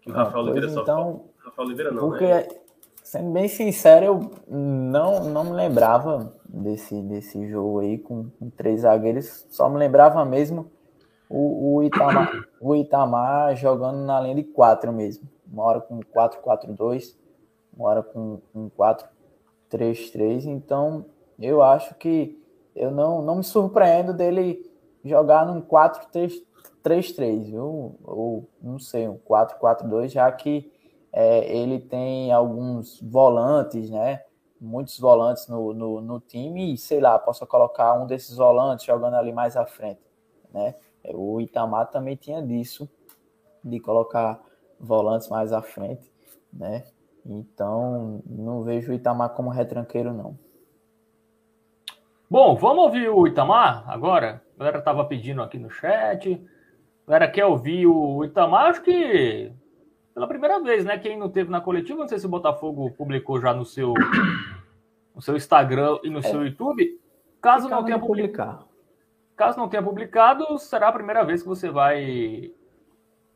Que 0.00 0.08
o 0.08 0.14
Rafael 0.14 0.44
Oliveira 0.44 0.68
só. 0.68 0.82
Então, 0.82 1.24
Rafael 1.38 1.66
Oliveira 1.66 1.90
não, 1.90 2.10
porque, 2.10 2.26
né? 2.26 2.46
Sendo 3.02 3.32
bem 3.32 3.48
sincero, 3.48 4.04
eu 4.06 4.30
não, 4.48 5.24
não 5.24 5.42
me 5.42 5.52
lembrava 5.52 6.32
desse, 6.48 7.02
desse 7.02 7.48
jogo 7.48 7.80
aí 7.80 7.98
com, 7.98 8.30
com 8.38 8.48
três 8.50 8.82
zagueiros. 8.82 9.44
Só 9.50 9.68
me 9.68 9.78
lembrava 9.78 10.24
mesmo 10.24 10.70
o, 11.32 11.76
o, 11.76 11.82
Itamar, 11.82 12.44
o 12.60 12.76
Itamar 12.76 13.56
jogando 13.56 14.04
na 14.04 14.20
linha 14.20 14.34
de 14.34 14.44
quatro 14.44 14.92
mesmo. 14.92 15.26
Uma 15.50 15.64
hora 15.64 15.80
com 15.80 15.98
4-4-2, 16.00 17.16
uma 17.74 17.88
hora 17.88 18.02
com, 18.02 18.40
com 18.52 18.70
4-3-3. 19.70 20.44
Então, 20.44 21.06
eu 21.38 21.62
acho 21.62 21.94
que 21.94 22.38
eu 22.76 22.90
não, 22.90 23.22
não 23.22 23.36
me 23.36 23.44
surpreendo 23.44 24.12
dele 24.12 24.70
jogar 25.02 25.46
num 25.46 25.62
4-3-3, 25.62 26.42
viu? 27.44 27.96
Ou 28.04 28.46
não 28.60 28.78
sei, 28.78 29.08
um 29.08 29.16
4-4-2, 29.18 30.08
já 30.08 30.30
que 30.30 30.70
é, 31.10 31.56
ele 31.56 31.80
tem 31.80 32.30
alguns 32.30 33.00
volantes, 33.00 33.88
né? 33.88 34.22
Muitos 34.60 34.98
volantes 35.00 35.48
no, 35.48 35.72
no, 35.72 36.00
no, 36.00 36.20
time, 36.20 36.74
e 36.74 36.78
sei 36.78 37.00
lá, 37.00 37.18
posso 37.18 37.44
colocar 37.46 37.94
um 37.94 38.06
desses 38.06 38.36
volantes 38.36 38.84
jogando 38.84 39.14
ali 39.14 39.32
mais 39.32 39.56
à 39.56 39.64
frente, 39.66 40.00
né? 40.52 40.74
O 41.04 41.40
Itamar 41.40 41.90
também 41.90 42.16
tinha 42.16 42.42
disso, 42.42 42.88
de 43.62 43.80
colocar 43.80 44.40
volantes 44.78 45.28
mais 45.28 45.52
à 45.52 45.62
frente, 45.62 46.12
né? 46.52 46.84
Então, 47.24 48.22
não 48.26 48.62
vejo 48.62 48.90
o 48.90 48.94
Itamar 48.94 49.30
como 49.30 49.50
retranqueiro, 49.50 50.12
não. 50.12 50.38
Bom, 52.28 52.56
vamos 52.56 52.84
ouvir 52.84 53.08
o 53.08 53.26
Itamar 53.26 53.84
agora? 53.88 54.42
A 54.56 54.58
galera 54.58 54.78
estava 54.78 55.04
pedindo 55.04 55.42
aqui 55.42 55.58
no 55.58 55.70
chat. 55.70 56.42
A 57.06 57.10
galera 57.10 57.30
quer 57.30 57.44
ouvir 57.46 57.86
o 57.86 58.24
Itamar, 58.24 58.70
acho 58.70 58.82
que 58.82 59.52
pela 60.14 60.26
primeira 60.26 60.60
vez, 60.60 60.84
né? 60.84 60.98
Quem 60.98 61.18
não 61.18 61.28
teve 61.28 61.50
na 61.50 61.60
coletiva, 61.60 62.00
não 62.00 62.08
sei 62.08 62.18
se 62.18 62.26
o 62.26 62.30
Botafogo 62.30 62.90
publicou 62.92 63.40
já 63.40 63.54
no 63.54 63.64
seu, 63.64 63.94
no 65.14 65.22
seu 65.22 65.36
Instagram 65.36 65.98
e 66.02 66.10
no 66.10 66.18
é. 66.18 66.22
seu 66.22 66.44
YouTube. 66.44 67.00
Caso 67.40 67.68
não 67.68 67.84
tenha 67.84 67.98
publicado, 67.98 68.64
caso 69.36 69.58
não 69.58 69.68
tenha 69.68 69.82
publicado, 69.82 70.58
será 70.58 70.88
a 70.88 70.92
primeira 70.92 71.24
vez 71.24 71.42
que 71.42 71.48
você 71.48 71.70
vai 71.70 72.52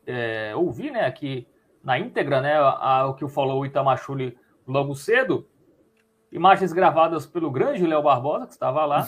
é, 0.05 0.55
ouvir, 0.55 0.91
né? 0.91 1.05
Aqui 1.05 1.47
na 1.83 1.99
íntegra, 1.99 2.41
né? 2.41 2.53
A, 2.55 2.69
a, 2.69 3.07
o 3.07 3.15
que 3.15 3.27
falou 3.27 3.61
o 3.61 3.65
Itamar 3.65 3.97
Chuli 3.97 4.37
logo 4.67 4.95
cedo. 4.95 5.47
Imagens 6.31 6.73
gravadas 6.73 7.25
pelo 7.25 7.49
grande 7.49 7.85
Léo 7.85 8.03
Barbosa, 8.03 8.45
que 8.45 8.53
estava 8.53 8.85
lá. 8.85 9.07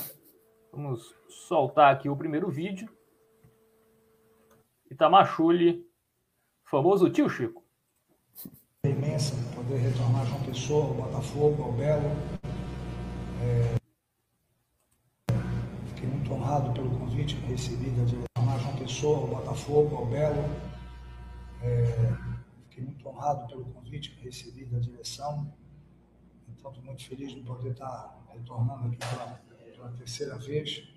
Vamos 0.72 1.14
soltar 1.28 1.94
aqui 1.94 2.10
o 2.10 2.16
primeiro 2.16 2.50
vídeo. 2.50 2.90
Itamachule, 4.90 5.86
famoso 6.64 7.10
tio 7.10 7.30
Chico. 7.30 7.64
É 8.84 8.90
imensa 8.90 9.36
poder 9.54 9.78
retornar 9.78 10.26
João 10.26 10.44
Pessoa, 10.44 10.86
ao 10.86 10.94
Botafogo, 10.94 11.64
ao 11.64 11.72
Belo. 11.74 12.10
É... 13.42 13.79
Honrado 16.50 16.74
pelo 16.74 16.90
convite 16.98 17.36
que 17.36 17.46
recebi 17.46 17.92
da 17.92 18.06
retornar 18.06 18.58
João 18.58 18.76
Pessoa, 18.78 19.20
ao 19.20 19.28
Botafogo, 19.28 19.96
ao 19.98 20.06
Belo. 20.08 20.44
É... 21.62 21.86
Fiquei 22.64 22.84
muito 22.86 23.08
honrado 23.08 23.46
pelo 23.46 23.66
convite 23.66 24.10
que 24.10 24.24
recebi 24.24 24.66
da 24.66 24.80
direção 24.80 25.54
então, 26.48 26.72
estou 26.72 26.84
muito 26.84 27.06
feliz 27.06 27.36
de 27.36 27.42
poder 27.42 27.74
estar 27.74 28.20
retornando 28.34 28.88
aqui 28.88 28.98
pela, 28.98 29.40
pela 29.76 29.92
terceira 29.92 30.40
vez. 30.40 30.90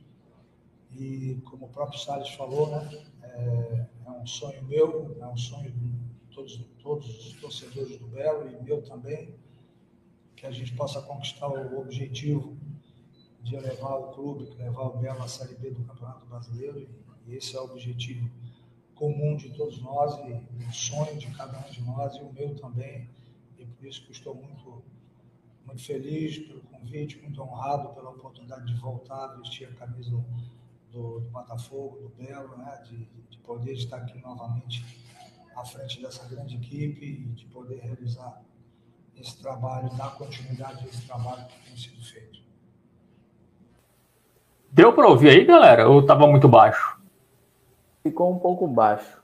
E, 0.90 1.38
como 1.44 1.66
o 1.66 1.68
próprio 1.68 2.00
Salles 2.00 2.30
falou, 2.30 2.70
né, 2.70 3.04
é, 3.22 3.86
é, 4.06 4.10
um 4.10 4.26
sonho 4.26 4.64
meu, 4.64 5.14
é 5.20 5.26
um 5.26 5.36
sonho 5.36 5.70
de 5.70 5.94
todos, 6.34 6.64
todos 6.82 7.26
os 7.26 7.40
torcedores 7.42 7.98
do 7.98 8.06
Belo 8.06 8.48
e 8.48 8.62
meu 8.62 8.80
também, 8.80 9.34
que 10.34 10.46
a 10.46 10.50
gente 10.50 10.74
possa 10.74 11.02
conquistar 11.02 11.48
o 11.48 11.78
objetivo 11.78 12.56
de 13.42 13.56
levar 13.56 13.96
o 13.96 14.12
clube, 14.12 14.44
levar 14.56 14.82
o 14.82 14.98
Belo 14.98 15.22
à 15.22 15.28
Série 15.28 15.54
B 15.54 15.70
do 15.70 15.84
Campeonato 15.84 16.26
Brasileiro. 16.26 16.88
E, 17.26 17.34
esse 17.34 17.56
é 17.56 17.60
o 17.60 17.64
objetivo 17.64 18.28
comum 18.94 19.36
de 19.36 19.50
todos 19.50 19.80
nós 19.80 20.14
e, 20.26 20.30
e 20.30 20.64
o 20.64 20.72
sonho 20.72 21.16
de 21.18 21.26
cada 21.32 21.58
um 21.58 21.70
de 21.70 21.82
nós 21.82 22.14
e 22.16 22.20
o 22.20 22.32
meu 22.32 22.54
também. 22.54 23.08
E 23.58 23.64
por 23.66 23.86
isso 23.86 24.04
que 24.04 24.12
estou 24.12 24.34
muito 24.34 24.82
muito 25.64 25.84
feliz 25.84 26.38
pelo 26.38 26.60
convite, 26.62 27.20
muito 27.22 27.40
honrado 27.40 27.94
pela 27.94 28.10
oportunidade 28.10 28.66
de 28.66 28.74
voltar 28.80 29.24
a 29.24 29.34
vestir 29.36 29.68
a 29.68 29.72
camisa 29.74 30.10
do, 30.10 30.24
do 30.90 31.20
Botafogo, 31.30 32.00
do 32.00 32.08
Belo, 32.10 32.56
né? 32.56 32.82
de, 32.88 33.04
de 33.30 33.38
poder 33.38 33.72
estar 33.74 33.98
aqui 33.98 34.18
novamente 34.20 34.84
à 35.54 35.64
frente 35.64 36.00
dessa 36.00 36.26
grande 36.28 36.56
equipe 36.56 37.04
e 37.04 37.24
de 37.34 37.46
poder 37.46 37.80
realizar 37.80 38.42
esse 39.16 39.38
trabalho, 39.38 39.94
dar 39.96 40.16
continuidade 40.16 40.84
a 40.84 40.88
esse 40.88 41.06
trabalho 41.06 41.46
que 41.46 41.68
tem 41.68 41.76
sido 41.76 42.04
feito. 42.04 42.41
Deu 44.72 44.90
para 44.94 45.06
ouvir 45.06 45.28
aí, 45.28 45.44
galera? 45.44 45.86
Ou 45.86 46.00
estava 46.00 46.26
muito 46.26 46.48
baixo? 46.48 46.98
Ficou 48.02 48.32
um 48.32 48.38
pouco 48.38 48.66
baixo. 48.66 49.22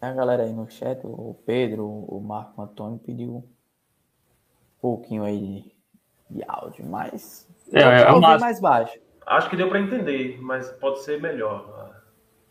A 0.00 0.12
galera 0.12 0.44
aí 0.44 0.52
no 0.52 0.70
chat, 0.70 1.00
o 1.04 1.36
Pedro, 1.44 1.84
o 1.84 2.20
Marco 2.20 2.62
Antônio 2.62 3.00
pediu 3.04 3.44
pouquinho 4.80 5.24
aí 5.24 5.38
de, 6.30 6.38
de 6.38 6.44
áudio, 6.46 6.86
mas 6.86 7.48
é, 7.72 7.82
é, 7.82 8.02
é 8.02 8.38
mais 8.38 8.60
baixo. 8.60 8.96
Acho 9.26 9.50
que 9.50 9.56
deu 9.56 9.68
para 9.68 9.80
entender, 9.80 10.38
mas 10.40 10.70
pode 10.70 11.00
ser 11.00 11.20
melhor 11.20 11.92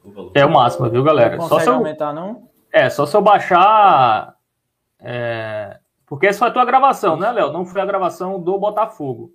o 0.03 0.11
valor. 0.11 0.31
É 0.35 0.45
o 0.45 0.51
máximo, 0.51 0.89
viu, 0.89 1.03
galera? 1.03 1.37
Não 1.37 1.47
só 1.47 1.59
se 1.59 1.69
eu... 1.69 1.75
aumentar, 1.75 2.13
não? 2.13 2.49
É, 2.69 2.89
só 2.89 3.05
se 3.05 3.15
eu 3.15 3.21
baixar. 3.21 4.35
É... 4.99 5.79
Porque 6.05 6.27
essa 6.27 6.39
foi 6.39 6.49
a 6.49 6.51
tua 6.51 6.65
gravação, 6.65 7.15
né, 7.15 7.31
Léo? 7.31 7.53
Não 7.53 7.65
foi 7.65 7.79
a 7.79 7.85
gravação 7.85 8.41
do 8.41 8.59
Botafogo. 8.59 9.31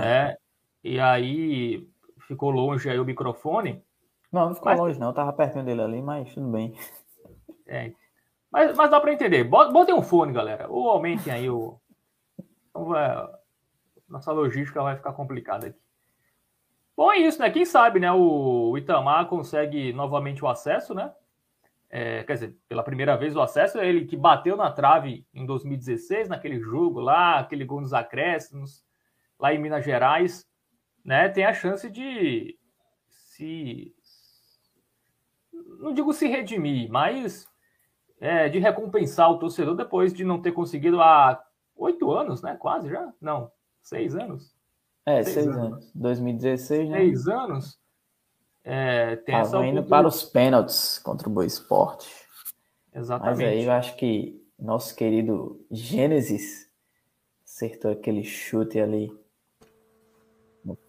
É. 0.00 0.37
E 0.82 0.98
aí 1.00 1.88
ficou 2.26 2.50
longe 2.50 2.88
aí 2.88 2.98
o 2.98 3.04
microfone. 3.04 3.82
Não, 4.30 4.48
não 4.48 4.54
ficou 4.54 4.70
mas... 4.70 4.80
longe, 4.80 5.00
não. 5.00 5.08
Eu 5.08 5.14
tava 5.14 5.32
pertinho 5.32 5.64
dele 5.64 5.82
ali, 5.82 6.02
mas 6.02 6.32
tudo 6.34 6.48
bem. 6.48 6.74
É. 7.66 7.92
Mas, 8.50 8.76
mas 8.76 8.90
dá 8.90 9.00
para 9.00 9.12
entender. 9.12 9.44
Botem 9.44 9.94
um 9.94 10.02
fone, 10.02 10.32
galera. 10.32 10.68
Ou 10.70 10.88
aumentem 10.88 11.32
aí 11.32 11.50
o, 11.50 11.78
então, 12.78 13.30
nossa 14.08 14.32
logística 14.32 14.82
vai 14.82 14.96
ficar 14.96 15.12
complicada 15.12 15.66
aqui. 15.66 15.78
Bom, 16.96 17.12
é 17.12 17.18
isso, 17.18 17.40
né? 17.40 17.50
Quem 17.50 17.64
sabe, 17.64 18.00
né? 18.00 18.10
O 18.12 18.76
Itamar 18.76 19.26
consegue 19.26 19.92
novamente 19.92 20.44
o 20.44 20.48
acesso, 20.48 20.94
né? 20.94 21.12
É, 21.90 22.22
quer 22.24 22.34
dizer, 22.34 22.56
pela 22.68 22.82
primeira 22.82 23.16
vez 23.16 23.34
o 23.34 23.40
acesso, 23.40 23.78
ele 23.78 24.04
que 24.04 24.16
bateu 24.16 24.56
na 24.56 24.70
trave 24.70 25.24
em 25.32 25.46
2016, 25.46 26.28
naquele 26.28 26.60
jogo 26.60 27.00
lá, 27.00 27.38
aquele 27.38 27.64
gol 27.64 27.80
nos 27.80 27.94
acréscimos, 27.94 28.84
lá 29.38 29.54
em 29.54 29.58
Minas 29.58 29.84
Gerais, 29.84 30.46
né? 31.08 31.26
Tem 31.30 31.46
a 31.46 31.54
chance 31.54 31.88
de 31.88 32.54
se. 33.08 33.94
Não 35.80 35.94
digo 35.94 36.12
se 36.12 36.28
redimir, 36.28 36.90
mas 36.90 37.46
é, 38.20 38.50
de 38.50 38.58
recompensar 38.58 39.30
o 39.30 39.38
torcedor 39.38 39.74
depois 39.74 40.12
de 40.12 40.22
não 40.22 40.42
ter 40.42 40.52
conseguido 40.52 41.00
há 41.00 41.42
oito 41.76 42.12
anos, 42.12 42.42
né? 42.42 42.56
Quase 42.60 42.90
já? 42.90 43.10
Não, 43.18 43.50
seis 43.80 44.14
anos. 44.14 44.54
É, 45.06 45.22
seis, 45.22 45.34
seis 45.34 45.46
anos. 45.46 45.72
anos. 45.72 45.92
2016, 45.94 46.90
né? 46.90 46.98
Seis 46.98 47.26
anos. 47.26 47.80
É, 48.62 49.16
tem 49.16 49.34
Tava 49.34 49.46
essa 49.46 49.66
indo 49.66 49.82
para 49.84 50.06
os 50.06 50.24
pênaltis 50.24 50.98
contra 50.98 51.26
o 51.26 51.32
Boa 51.32 51.46
Esporte. 51.46 52.06
Exatamente. 52.94 53.38
Mas 53.38 53.48
aí 53.48 53.64
eu 53.64 53.72
acho 53.72 53.96
que 53.96 54.46
nosso 54.58 54.94
querido 54.94 55.64
Gênesis 55.70 56.70
acertou 57.46 57.92
aquele 57.92 58.22
chute 58.22 58.78
ali 58.78 59.10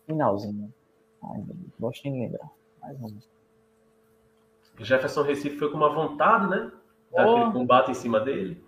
finalzinho. 0.10 0.74
Ai, 1.24 1.46
gosto 1.80 2.04
de 2.04 2.10
lembrar. 2.10 2.50
Mais 2.82 3.00
um. 3.00 3.20
Jefferson 4.80 5.22
Recife 5.22 5.58
foi 5.58 5.70
com 5.70 5.78
uma 5.78 5.94
vontade, 5.94 6.50
né? 6.50 6.72
Daquele 7.12 7.46
oh. 7.46 7.52
combate 7.52 7.92
em 7.92 7.94
cima 7.94 8.20
dele. 8.20 8.64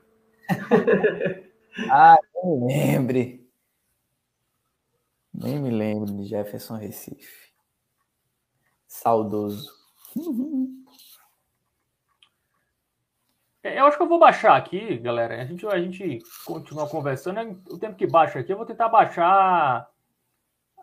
ah, 1.90 2.18
nem 2.44 2.68
lembre. 2.68 3.50
Nem 5.34 5.60
me 5.60 5.72
lembro 5.72 6.14
de 6.14 6.26
Jefferson 6.26 6.76
Recife. 6.76 7.52
Saudoso. 8.86 9.72
É, 13.64 13.80
eu 13.80 13.86
acho 13.86 13.96
que 13.96 14.04
eu 14.04 14.10
vou 14.10 14.20
baixar 14.20 14.58
aqui, 14.58 14.98
galera. 14.98 15.42
A 15.42 15.46
gente, 15.46 15.66
a 15.66 15.80
gente 15.80 16.20
continua 16.46 16.90
conversando. 16.90 17.40
O 17.70 17.80
tempo 17.80 17.96
que 17.96 18.06
baixa 18.06 18.40
aqui, 18.40 18.52
eu 18.52 18.58
vou 18.58 18.66
tentar 18.66 18.90
baixar 18.90 19.90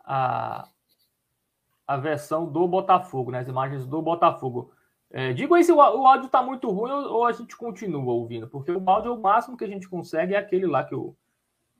a, 0.09 0.67
a 1.85 1.97
versão 1.97 2.51
do 2.51 2.67
Botafogo, 2.67 3.29
né? 3.29 3.39
as 3.39 3.47
imagens 3.47 3.85
do 3.85 4.01
Botafogo. 4.01 4.71
É, 5.11 5.33
digo 5.33 5.53
aí 5.53 5.63
se 5.63 5.71
o, 5.71 5.75
o 5.75 6.07
áudio 6.07 6.25
está 6.25 6.41
muito 6.41 6.69
ruim 6.71 6.91
ou, 6.91 7.13
ou, 7.13 7.25
a 7.25 7.31
gente 7.31 7.55
continua 7.55 8.13
ouvindo, 8.13 8.47
porque 8.47 8.71
o 8.71 8.89
áudio, 8.89 9.13
o 9.13 9.21
máximo 9.21 9.55
que 9.55 9.63
a 9.63 9.67
gente 9.67 9.87
consegue 9.87 10.33
é 10.33 10.37
aquele 10.37 10.65
lá 10.65 10.83
que 10.83 10.95
eu, 10.95 11.15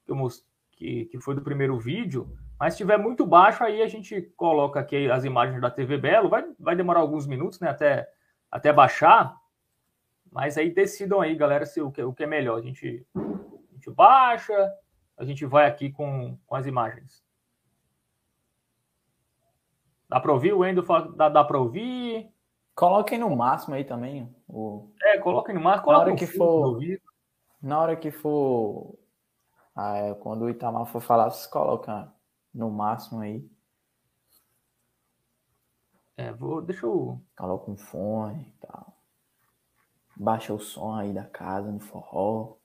que, 0.06 0.12
eu 0.12 0.16
most, 0.16 0.46
que, 0.74 1.06
que 1.06 1.20
foi 1.20 1.34
do 1.34 1.42
primeiro 1.42 1.80
vídeo. 1.80 2.32
Mas 2.60 2.74
se 2.74 2.84
estiver 2.84 3.00
muito 3.00 3.26
baixo, 3.26 3.64
aí 3.64 3.82
a 3.82 3.88
gente 3.88 4.22
coloca 4.36 4.80
aqui 4.80 5.10
as 5.10 5.24
imagens 5.24 5.60
da 5.60 5.72
TV 5.72 5.98
Belo. 5.98 6.30
Vai, 6.30 6.46
vai 6.60 6.76
demorar 6.76 7.00
alguns 7.00 7.26
minutos 7.26 7.60
né, 7.60 7.70
até, 7.70 8.08
até 8.52 8.72
baixar. 8.72 9.36
Mas 10.32 10.58
aí 10.58 10.70
decidam 10.70 11.22
aí, 11.22 11.36
galera, 11.36 11.66
se 11.66 11.82
o 11.82 11.90
que, 11.90 12.04
o 12.04 12.14
que 12.14 12.24
é 12.24 12.28
melhor. 12.28 12.60
A 12.60 12.62
gente, 12.62 13.06
a 13.16 13.74
gente 13.74 13.90
baixa, 13.90 14.54
a 15.18 15.24
gente 15.24 15.46
vai 15.46 15.66
aqui 15.66 15.90
com, 15.92 16.38
com 16.46 16.56
as 16.56 16.68
imagens. 16.68 17.24
Dá 20.10 20.20
para 20.20 20.34
ouvir? 20.34 20.54
O 20.54 20.66
Endo 20.66 20.82
fala 20.82 21.12
dá, 21.16 21.30
dá 21.30 21.44
para 21.44 21.60
ouvir. 21.60 22.34
Coloquem 22.74 23.20
no 23.20 23.36
máximo 23.36 23.76
aí 23.76 23.84
também. 23.84 24.34
O... 24.48 24.90
É, 25.04 25.20
coloquem 25.20 25.54
no 25.54 25.62
máximo. 25.62 25.92
Na 25.92 26.00
hora 26.00 26.16
que 26.16 26.26
for. 26.26 26.80
Na 27.62 27.80
hora 27.80 27.96
que 27.96 28.10
for. 28.10 28.98
Ah, 29.76 29.98
é, 29.98 30.14
quando 30.16 30.44
o 30.44 30.50
Itamar 30.50 30.86
for 30.88 31.00
falar, 31.00 31.30
vocês 31.30 31.46
colocam 31.46 32.12
no 32.54 32.72
máximo 32.72 33.22
aí. 33.22 33.48
É, 36.18 36.32
vou. 36.34 36.62
Deixa 36.62 36.86
eu. 36.86 37.22
Coloca 37.38 37.70
um 37.70 37.78
fone 37.78 38.42
e 38.42 38.66
tal. 38.66 38.98
Baixa 40.18 40.54
o 40.54 40.60
som 40.60 40.96
aí 40.96 41.14
da 41.14 41.26
casa 41.26 41.72
no 41.72 41.80
forró. 41.80 42.58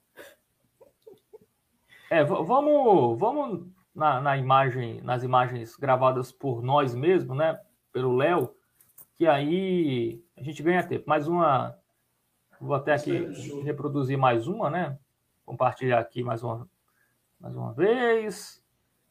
É, 2.09 2.23
vamos, 2.23 3.17
vamos 3.19 3.74
na, 3.95 4.19
na 4.21 4.37
imagem, 4.37 5.01
nas 5.01 5.23
imagens 5.23 5.75
gravadas 5.75 6.31
por 6.31 6.61
nós 6.61 6.93
mesmos, 6.93 7.37
né? 7.37 7.59
Pelo 7.91 8.15
Léo 8.15 8.53
que 9.17 9.25
aí 9.25 10.21
a 10.35 10.43
gente 10.43 10.61
ganha 10.61 10.85
tempo. 10.85 11.07
Mais 11.07 11.27
uma. 11.27 11.77
Vou 12.59 12.75
até 12.75 12.93
aqui 12.93 13.27
reproduzir 13.63 14.17
mais 14.17 14.47
uma, 14.47 14.69
né? 14.69 14.97
Compartilhar 15.45 15.99
aqui 15.99 16.23
mais 16.23 16.43
uma, 16.43 16.69
mais 17.39 17.55
uma 17.55 17.73
vez. 17.73 18.63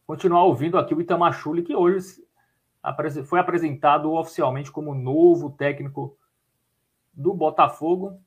Continuar 0.07 0.45
ouvindo 0.45 0.79
aqui 0.79 0.95
o 0.95 1.01
Itamachule, 1.01 1.63
que 1.63 1.75
hoje 1.75 2.23
foi 3.25 3.39
apresentado 3.39 4.13
oficialmente 4.13 4.71
como 4.71 4.95
novo 4.95 5.51
técnico 5.51 6.19
do 7.13 7.33
Botafogo. 7.33 8.21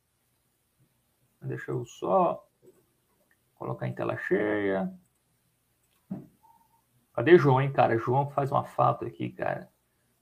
Deixa 1.41 1.71
eu 1.71 1.85
só 1.85 2.43
colocar 3.55 3.87
em 3.87 3.93
tela 3.93 4.17
cheia. 4.17 4.91
Cadê 7.17 7.37
João, 7.37 7.61
hein, 7.61 7.73
cara? 7.73 7.97
João 7.97 8.29
faz 8.29 8.51
uma 8.51 8.63
falta 8.63 9.05
aqui, 9.05 9.29
cara 9.29 9.69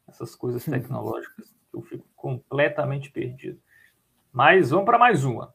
essas 0.08 0.36
coisas 0.36 0.64
tecnológicas, 0.66 1.56
eu 1.74 1.82
fico 1.82 2.08
completamente 2.16 3.12
perdido. 3.12 3.62
Mas 4.32 4.70
vamos 4.70 4.86
para 4.86 4.98
mais 4.98 5.24
uma. 5.24 5.54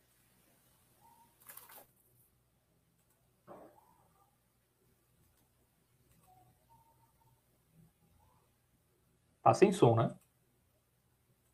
Tá 9.42 9.54
sem 9.54 9.72
som, 9.72 9.96
né? 9.96 10.14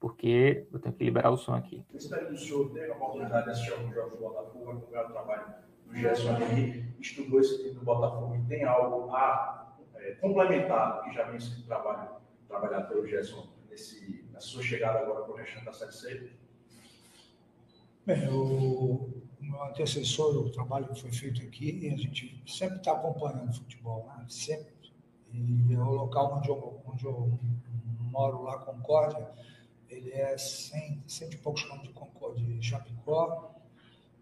Porque 0.00 0.66
eu 0.72 0.78
tenho 0.78 0.94
que 0.94 1.04
liberar 1.04 1.30
o 1.30 1.36
som 1.36 1.54
aqui. 1.54 1.84
Eu 1.90 1.96
espero 1.96 2.26
que 2.26 2.34
o 2.34 2.38
senhor 2.38 2.72
tenha 2.72 2.92
a 2.92 2.96
oportunidade 2.96 3.44
de 3.44 3.50
assistir 3.50 3.72
alguns 3.72 3.94
jogos 3.94 4.12
do 4.12 4.18
Botafogo, 4.18 4.70
acompanhar 4.70 5.04
o 5.06 5.12
trabalho 5.12 5.54
do 5.84 5.94
Gerson 5.94 6.36
aqui, 6.36 6.94
estudou 7.00 7.40
esse 7.40 7.58
time 7.58 7.74
do 7.74 7.84
Botafogo 7.84 8.34
e 8.34 8.44
tem 8.46 8.64
algo 8.64 9.10
a 9.14 9.65
é, 10.06 10.14
complementar 10.14 11.02
que 11.02 11.12
já 11.12 11.24
vem 11.24 11.40
sendo 11.40 11.62
trabalho 11.64 12.16
trabalhado 12.48 12.88
pelo 12.88 13.06
Gerson 13.06 13.48
nesse, 13.68 14.24
na 14.32 14.40
sua 14.40 14.62
chegada 14.62 15.00
agora 15.00 15.24
para 15.24 15.32
o 15.32 15.36
restante 15.36 15.64
da 15.64 15.72
Série 15.72 15.92
C? 15.92 16.32
Bem, 18.06 18.28
o, 18.28 19.10
meu 19.40 19.62
antecessor, 19.64 20.36
o 20.36 20.50
trabalho 20.50 20.88
que 20.88 21.00
foi 21.00 21.10
feito 21.12 21.42
aqui, 21.42 21.90
a 21.92 21.96
gente 21.96 22.42
sempre 22.46 22.78
está 22.78 22.92
acompanhando 22.92 23.50
o 23.50 23.54
futebol, 23.54 24.06
né? 24.06 24.24
sempre. 24.28 24.74
E 25.32 25.74
é 25.74 25.78
o 25.78 25.90
local 25.90 26.38
onde 26.38 26.48
eu, 26.48 26.80
onde 26.86 27.04
eu 27.04 27.38
moro 28.00 28.42
lá, 28.44 28.58
Concórdia, 28.58 29.28
ele 29.88 30.12
é 30.12 30.38
100, 30.38 31.02
100 31.06 31.30
e 31.30 31.36
poucos 31.38 31.62
quilômetros 31.62 31.92
de, 31.92 31.98
Concórdia, 31.98 32.46
de 32.46 32.66
Chapecó, 32.66 33.54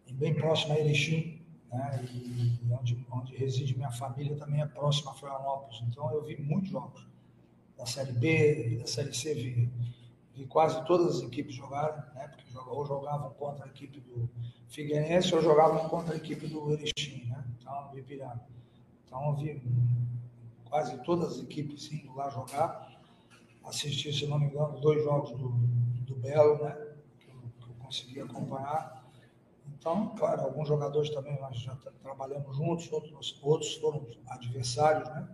e 0.06 0.12
bem 0.12 0.34
próximo 0.34 0.74
a 0.74 0.78
Erechim, 0.78 1.43
né? 1.74 2.04
e 2.12 2.58
onde, 2.72 3.06
onde 3.10 3.36
reside 3.36 3.76
minha 3.76 3.90
família 3.90 4.36
também 4.36 4.60
é 4.60 4.66
próximo 4.66 5.10
a 5.10 5.14
Florianópolis. 5.14 5.82
Então 5.88 6.10
eu 6.12 6.22
vi 6.22 6.40
muitos 6.40 6.70
jogos 6.70 7.06
da 7.76 7.86
Série 7.86 8.12
B 8.12 8.78
da 8.78 8.86
Série 8.86 9.12
C, 9.12 9.34
vi, 9.34 9.70
vi 10.34 10.46
quase 10.46 10.84
todas 10.86 11.16
as 11.16 11.22
equipes 11.22 11.54
jogarem, 11.54 12.02
né? 12.14 12.28
porque 12.28 12.44
ou 12.68 12.86
jogavam 12.86 13.30
contra 13.34 13.64
a 13.64 13.68
equipe 13.68 14.00
do 14.00 14.28
Figueirense 14.68 15.34
ou 15.34 15.42
jogavam 15.42 15.88
contra 15.88 16.14
a 16.14 16.16
equipe 16.16 16.46
do 16.46 16.72
Erechim, 16.72 17.26
né? 17.26 17.44
então, 17.58 17.88
do 17.90 17.98
Ipiranga. 17.98 18.46
Então, 19.06 19.26
eu 19.26 19.36
vi 19.36 19.62
quase 20.64 20.96
todas 21.04 21.34
as 21.34 21.42
equipes 21.42 21.92
indo 21.92 22.14
lá 22.14 22.30
jogar. 22.30 22.92
Assisti, 23.64 24.12
se 24.12 24.26
não 24.26 24.38
me 24.38 24.46
engano, 24.46 24.80
dois 24.80 25.02
jogos 25.02 25.30
do, 25.30 25.48
do 25.48 26.16
Belo, 26.16 26.62
né? 26.62 26.72
que, 27.18 27.28
eu, 27.28 27.36
que 27.60 27.70
eu 27.70 27.74
consegui 27.78 28.20
acompanhar. 28.20 29.03
Então, 29.84 30.14
claro, 30.16 30.40
alguns 30.40 30.66
jogadores 30.66 31.10
também 31.10 31.38
nós 31.38 31.58
já 31.58 31.76
trabalhamos 32.02 32.56
juntos, 32.56 32.90
outros, 32.90 33.38
outros 33.42 33.74
foram 33.74 34.06
adversários, 34.28 35.06
né? 35.10 35.28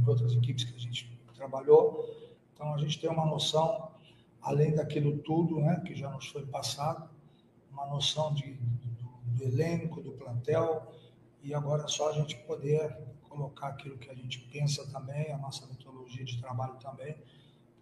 Em 0.00 0.08
outras 0.08 0.32
equipes 0.34 0.62
que 0.62 0.76
a 0.76 0.78
gente 0.78 1.20
trabalhou. 1.34 2.08
Então 2.54 2.72
a 2.72 2.78
gente 2.78 3.00
tem 3.00 3.10
uma 3.10 3.26
noção, 3.26 3.90
além 4.40 4.72
daquilo 4.72 5.18
tudo 5.18 5.56
né, 5.60 5.82
que 5.84 5.96
já 5.96 6.08
nos 6.10 6.28
foi 6.28 6.46
passado, 6.46 7.10
uma 7.72 7.84
noção 7.86 8.32
de, 8.32 8.52
do, 8.52 9.36
do 9.36 9.42
elenco, 9.42 10.00
do 10.00 10.12
plantel, 10.12 10.94
e 11.42 11.52
agora 11.52 11.82
é 11.82 11.88
só 11.88 12.10
a 12.10 12.12
gente 12.12 12.36
poder 12.46 12.96
colocar 13.28 13.66
aquilo 13.66 13.98
que 13.98 14.08
a 14.08 14.14
gente 14.14 14.38
pensa 14.52 14.86
também, 14.92 15.32
a 15.32 15.38
nossa 15.38 15.66
metodologia 15.66 16.24
de 16.24 16.40
trabalho 16.40 16.74
também, 16.74 17.16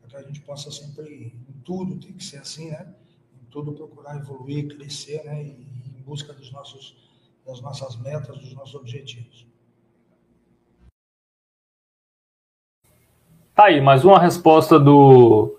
para 0.01 0.09
que 0.09 0.17
a 0.17 0.23
gente 0.23 0.41
possa 0.41 0.71
sempre, 0.71 1.27
em 1.47 1.61
tudo 1.63 2.01
tem 2.01 2.15
que 2.15 2.25
ser 2.25 2.39
assim, 2.39 2.71
né? 2.71 2.95
Em 3.35 3.45
tudo 3.51 3.75
procurar 3.75 4.17
evoluir, 4.17 4.75
crescer, 4.75 5.23
né? 5.27 5.45
E, 5.45 5.80
busca 6.11 6.33
dos 6.33 6.51
nossos, 6.51 6.97
das 7.47 7.61
nossas 7.61 7.95
metas, 8.01 8.37
dos 8.37 8.53
nossos 8.53 8.75
objetivos. 8.75 9.47
Tá 13.55 13.67
aí, 13.67 13.81
mais 13.81 14.05
uma 14.05 14.19
resposta 14.19 14.77
do, 14.77 15.57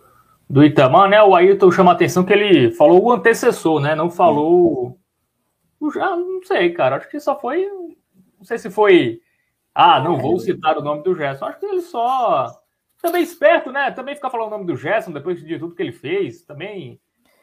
do 0.49 0.61
Itamar, 0.61 1.09
né? 1.09 1.23
O 1.23 1.33
Ayrton 1.33 1.71
chama 1.71 1.91
a 1.91 1.93
atenção 1.93 2.25
que 2.25 2.33
ele 2.33 2.69
falou 2.71 3.01
o 3.01 3.11
antecessor, 3.13 3.79
né? 3.79 3.95
Não 3.95 4.09
falou. 4.09 4.99
Já 5.93 6.17
não 6.17 6.43
sei, 6.43 6.73
cara. 6.73 6.97
Acho 6.97 7.09
que 7.09 7.19
só 7.21 7.39
foi. 7.39 7.65
Não 8.37 8.43
sei 8.43 8.57
se 8.57 8.69
foi. 8.69 9.21
Ah, 9.73 10.01
não 10.01 10.17
vou 10.17 10.37
citar 10.37 10.77
o 10.77 10.83
nome 10.83 11.01
do 11.01 11.15
Gerson. 11.15 11.45
Acho 11.45 11.59
que 11.59 11.65
ele 11.65 11.81
só 11.81 12.51
também 13.01 13.23
esperto, 13.23 13.71
né? 13.71 13.89
Também 13.91 14.15
ficar 14.15 14.29
falando 14.29 14.47
o 14.47 14.51
nome 14.51 14.65
do 14.65 14.75
Gerson 14.75 15.13
depois 15.13 15.41
de 15.41 15.57
tudo 15.57 15.73
que 15.73 15.81
ele 15.81 15.93
fez, 15.93 16.43
também 16.43 16.99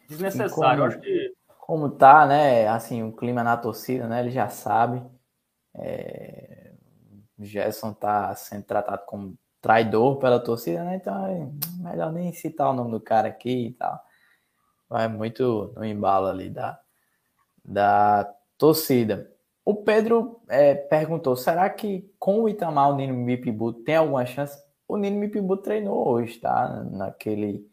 desnecessário. 0.07 0.85
Acho 0.85 1.01
que... 1.01 1.38
como 1.69 1.91
tá, 1.91 2.27
né? 2.27 2.67
Assim, 2.67 3.03
o 3.03 3.13
clima 3.13 3.45
na 3.45 3.55
torcida, 3.55 4.09
né? 4.09 4.21
Ele 4.21 4.31
já 4.31 4.49
sabe. 4.49 5.03
É... 5.75 6.73
O 7.39 7.45
Gerson 7.45 7.93
tá 7.93 8.35
sendo 8.35 8.65
tratado 8.65 9.05
como 9.07 9.37
traidor 9.61 10.17
pela 10.19 10.41
torcida, 10.41 10.83
né? 10.83 10.97
Então 10.97 11.27
é 11.27 11.47
melhor 11.83 12.11
nem 12.11 12.33
citar 12.33 12.71
o 12.71 12.73
nome 12.73 12.91
do 12.93 13.01
cara 13.01 13.29
aqui 13.29 13.67
e 13.67 13.73
tal. 13.75 14.01
Vai 14.89 15.09
muito 15.09 15.75
no 15.77 15.85
embalo 15.85 16.27
ali 16.29 16.49
da, 16.49 16.81
da 17.63 18.35
torcida. 18.57 19.31
O 19.63 19.75
Pedro 19.75 20.41
é, 20.49 20.75
perguntou: 20.75 21.37
será 21.37 21.69
que 21.69 22.11
com 22.19 22.45
o 22.45 22.49
Itamar 22.49 22.91
o 22.91 22.97
Nino 22.97 23.13
Mipibu 23.13 23.75
tem 23.75 23.97
alguma 23.97 24.25
chance? 24.25 24.59
O 24.89 24.97
Nino 24.97 25.19
Mipibu 25.19 25.59
treinou 25.59 26.09
hoje, 26.09 26.39
tá? 26.39 26.83
Naquele. 26.91 27.68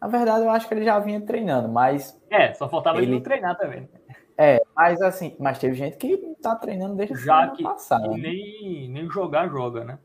Na 0.00 0.08
verdade, 0.08 0.44
eu 0.44 0.50
acho 0.50 0.68
que 0.68 0.74
ele 0.74 0.84
já 0.84 0.98
vinha 0.98 1.20
treinando, 1.20 1.68
mas. 1.68 2.20
É, 2.30 2.52
só 2.52 2.68
faltava 2.68 2.98
ele, 2.98 3.12
ele 3.12 3.20
treinar 3.20 3.56
também. 3.56 3.88
É, 4.38 4.62
mas 4.74 5.00
assim, 5.00 5.34
mas 5.38 5.58
teve 5.58 5.74
gente 5.74 5.96
que 5.96 6.16
tá 6.42 6.54
treinando 6.54 6.94
desde 6.94 7.16
já 7.16 7.48
que 7.48 7.62
passada. 7.62 8.08
Né? 8.08 8.18
Nem, 8.18 8.88
nem 8.88 9.10
jogar 9.10 9.48
joga, 9.48 9.82
né? 9.84 9.98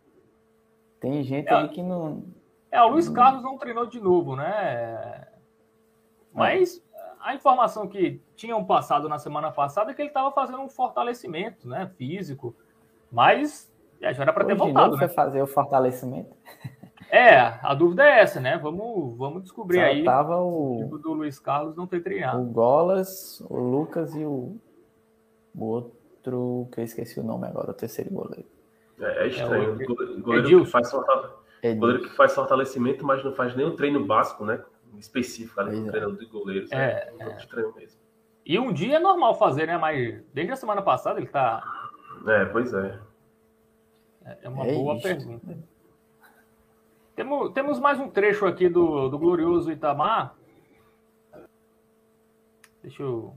Tem 1.02 1.22
gente 1.24 1.50
é, 1.50 1.54
aí 1.54 1.70
que 1.70 1.84
não. 1.84 2.24
É, 2.72 2.82
o 2.82 2.90
Luiz 2.90 3.10
Carlos 3.10 3.44
não 3.44 3.58
treinou 3.58 3.86
de 3.86 4.00
novo, 4.00 4.36
né? 4.36 5.28
Mas 6.34 6.82
a 7.20 7.36
informação 7.36 7.88
que 7.88 8.22
tinham 8.36 8.64
passado 8.64 9.10
na 9.10 9.20
semana 9.20 9.52
passada 9.52 9.92
é 9.92 9.94
que 9.94 10.02
ele 10.02 10.10
estava 10.10 10.32
fazendo 10.32 10.62
um 10.62 10.70
fortalecimento, 10.70 11.68
né, 11.68 11.92
físico, 11.98 12.56
mas 13.12 13.72
é, 14.02 14.14
já 14.14 14.24
era 14.24 14.32
para 14.32 14.46
ter 14.46 14.56
voltado, 14.56 14.94
né? 14.96 15.00
Foi 15.00 15.08
fazer 15.10 15.42
o 15.42 15.48
fortalecimento. 15.48 16.36
É, 17.12 17.60
a 17.62 17.74
dúvida 17.74 18.04
é 18.06 18.22
essa, 18.22 18.40
né? 18.40 18.58
Vamos, 18.58 19.18
vamos 19.18 19.44
descobrir 19.44 19.80
Só 19.80 19.84
aí. 19.84 20.04
Tava 20.06 20.40
o 20.40 20.98
do 20.98 21.14
Luiz 21.14 21.38
Carlos 21.40 21.76
não 21.76 21.86
ter 21.86 22.02
treinado. 22.02 22.42
O 22.42 22.46
Golas, 22.46 23.42
o 23.50 23.58
Lucas 23.58 24.16
e 24.16 24.24
o, 24.24 24.56
o 25.54 25.66
outro 25.66 26.70
que 26.72 26.80
eu 26.80 26.84
esqueci 26.86 27.20
o 27.20 27.24
nome 27.24 27.48
agora, 27.48 27.72
o 27.72 27.74
terceiro 27.74 28.12
goleiro. 28.12 28.48
É, 29.00 29.26
é 29.26 29.28
estranho. 29.28 29.82
É, 29.82 29.84
o 29.84 30.22
goleiro, 30.22 30.64
que 30.64 30.72
faz 30.72 30.90
goleiro 31.78 32.04
que 32.04 32.16
faz 32.16 32.34
fortalecimento, 32.34 33.06
mas 33.06 33.24
não 33.24 33.34
faz 33.34 33.56
nenhum 33.56 33.76
treino 33.76 34.06
básico, 34.06 34.46
né? 34.46 34.64
específico 35.00 35.60
ali 35.60 35.80
no 35.80 35.88
é. 35.88 35.92
treinador 35.92 36.18
de 36.18 36.26
goleiros. 36.26 36.72
É, 36.72 37.14
é, 37.20 37.24
é. 37.24 37.72
mesmo. 37.76 38.00
E 38.46 38.60
um 38.60 38.74
dia 38.74 38.98
é 38.98 39.00
normal 39.00 39.38
fazer, 39.38 39.68
né? 39.68 39.78
Mas 39.78 40.24
desde 40.34 40.54
a 40.54 40.56
semana 40.56 40.82
passada 40.82 41.20
ele 41.20 41.28
tá. 41.28 41.64
É, 42.28 42.46
pois 42.46 42.74
é. 42.74 43.00
É, 44.26 44.38
é 44.44 44.50
uma 44.50 44.66
é 44.66 44.74
boa 44.74 44.96
isso. 44.96 45.04
pergunta. 45.04 45.58
Temos, 47.16 47.52
temos 47.52 47.80
mais 47.80 48.00
um 48.00 48.10
trecho 48.10 48.46
aqui 48.46 48.70
do, 48.70 49.10
do 49.10 49.20
glorioso 49.20 49.72
Itamar. 49.72 50.36
Deixa 52.82 53.04
eu 53.04 53.34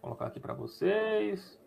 colocar 0.00 0.26
aqui 0.26 0.38
para 0.38 0.54
vocês. 0.54 1.58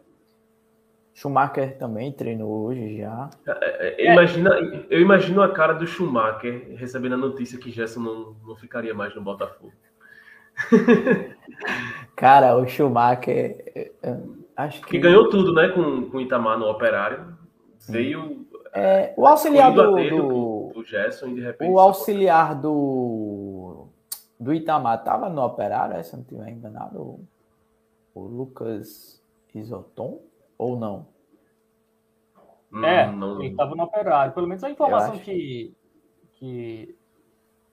Schumacher 1.13 1.77
também 1.77 2.11
treinou 2.11 2.65
hoje 2.65 2.97
já. 2.97 3.29
É, 3.45 4.05
é, 4.05 4.13
imagina, 4.13 4.49
eu 4.89 4.99
imagino 4.99 5.41
a 5.41 5.51
cara 5.51 5.73
do 5.73 5.85
Schumacher 5.85 6.75
recebendo 6.75 7.13
a 7.13 7.17
notícia 7.17 7.59
que 7.59 7.71
Gerson 7.71 7.99
não, 7.99 8.35
não 8.45 8.55
ficaria 8.55 8.93
mais 8.93 9.13
no 9.15 9.21
Botafogo. 9.21 9.73
Cara, 12.15 12.55
o 12.55 12.67
Schumacher, 12.67 13.91
acho 14.55 14.81
que... 14.81 14.91
que 14.91 14.99
ganhou 14.99 15.29
tudo, 15.29 15.53
né, 15.53 15.69
com, 15.69 16.09
com 16.09 16.17
o 16.17 16.21
Itamar 16.21 16.57
no 16.57 16.67
Operário. 16.67 17.37
Veio. 17.87 18.47
É, 18.73 19.13
o 19.17 19.27
auxiliar 19.27 19.71
do, 19.71 19.91
do, 19.91 20.52
do 20.73 20.83
Gerson 20.83 21.27
e 21.27 21.35
de 21.35 21.41
repente. 21.41 21.71
O 21.71 21.79
auxiliar 21.79 22.59
do, 22.59 23.87
do 24.39 24.53
Itamar 24.53 25.03
tava 25.03 25.29
no 25.29 25.43
Operário, 25.43 26.03
se 26.03 26.13
não 26.13 26.23
estiver 26.23 26.49
enganado. 26.49 26.99
O, 27.01 27.27
o 28.15 28.21
Lucas 28.21 29.21
Isoton? 29.53 30.19
Ou 30.57 30.77
não? 30.77 31.07
É, 32.81 33.11
não... 33.11 33.39
ele 33.39 33.51
estava 33.51 33.75
no 33.75 33.83
operário. 33.83 34.33
Pelo 34.33 34.47
menos 34.47 34.63
a 34.63 34.69
informação 34.69 35.19
que, 35.19 35.75
que. 36.33 36.95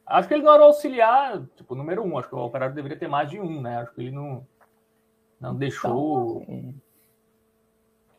Acho 0.04 0.28
que 0.28 0.34
ele 0.34 0.42
não 0.42 0.52
era 0.52 0.64
auxiliar, 0.64 1.42
tipo, 1.56 1.74
número 1.74 2.02
um. 2.02 2.18
Acho 2.18 2.28
que 2.28 2.34
o 2.34 2.38
operário 2.38 2.74
deveria 2.74 2.98
ter 2.98 3.08
mais 3.08 3.30
de 3.30 3.40
um, 3.40 3.62
né? 3.62 3.78
Acho 3.78 3.94
que 3.94 4.02
ele 4.02 4.10
não, 4.10 4.46
não 5.40 5.54
deixou. 5.54 6.42
Então, 6.42 6.74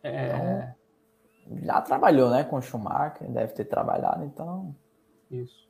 é... 0.04 0.38
Então, 0.38 0.76
já 1.64 1.82
trabalhou, 1.82 2.30
né, 2.30 2.44
com 2.44 2.58
o 2.58 2.62
Schumacher, 2.62 3.30
deve 3.30 3.54
ter 3.54 3.66
trabalhado, 3.66 4.24
então. 4.24 4.76
Isso. 5.30 5.68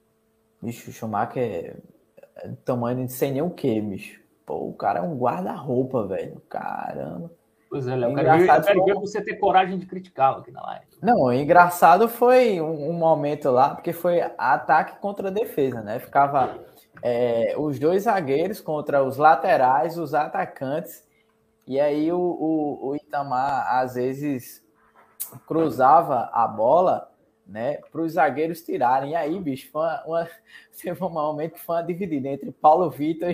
Bicho, 0.61 0.89
o 0.89 0.93
Schumacher 0.93 1.77
é 2.35 2.49
tamanho 2.63 3.05
de 3.05 3.11
sei 3.11 3.31
nem 3.31 3.41
o 3.41 3.49
que, 3.49 3.81
bicho. 3.81 4.21
Pô, 4.45 4.67
o 4.67 4.73
cara 4.73 4.99
é 4.99 5.01
um 5.01 5.17
guarda-roupa, 5.17 6.05
velho. 6.07 6.41
Caramba. 6.49 7.31
Pois 7.69 7.87
é, 7.87 7.95
Léo. 7.95 8.11
Eu 8.11 8.15
quero 8.61 8.83
ver 8.83 8.95
você 8.95 9.21
ter 9.21 9.35
coragem 9.35 9.79
de 9.79 9.85
criticá-lo 9.85 10.39
aqui 10.39 10.51
na 10.51 10.61
live. 10.61 10.85
Não, 11.01 11.31
engraçado 11.31 12.09
foi 12.09 12.59
um, 12.59 12.89
um, 12.89 12.93
momento 12.93 13.49
lá, 13.49 13.73
porque 13.73 13.93
foi 13.93 14.21
ataque 14.37 14.99
contra 14.99 15.31
defesa, 15.31 15.81
né? 15.81 15.97
Ficava 15.97 16.59
é, 17.01 17.55
os 17.57 17.79
dois 17.79 18.03
zagueiros 18.03 18.59
contra 18.59 19.01
os 19.01 19.15
laterais, 19.15 19.97
os 19.97 20.13
atacantes, 20.13 21.07
e 21.65 21.79
aí 21.79 22.11
o, 22.11 22.19
o, 22.19 22.89
o 22.89 22.95
Itamar 22.97 23.73
às 23.73 23.95
vezes 23.95 24.60
cruzava 25.47 26.29
a 26.33 26.47
bola, 26.47 27.11
né, 27.45 27.77
para 27.91 28.01
os 28.01 28.13
zagueiros 28.13 28.61
tirarem. 28.61 29.11
E 29.11 29.15
aí, 29.15 29.39
bicho, 29.39 29.69
foi 29.71 29.81
uma, 29.81 30.03
uma, 30.05 30.29
teve 30.81 31.03
um 31.03 31.09
momento 31.09 31.53
que 31.53 31.59
foi 31.59 31.75
uma 31.75 31.83
dividida 31.83 32.29
entre 32.29 32.51
Paulo 32.51 32.89
Vitor 32.89 33.31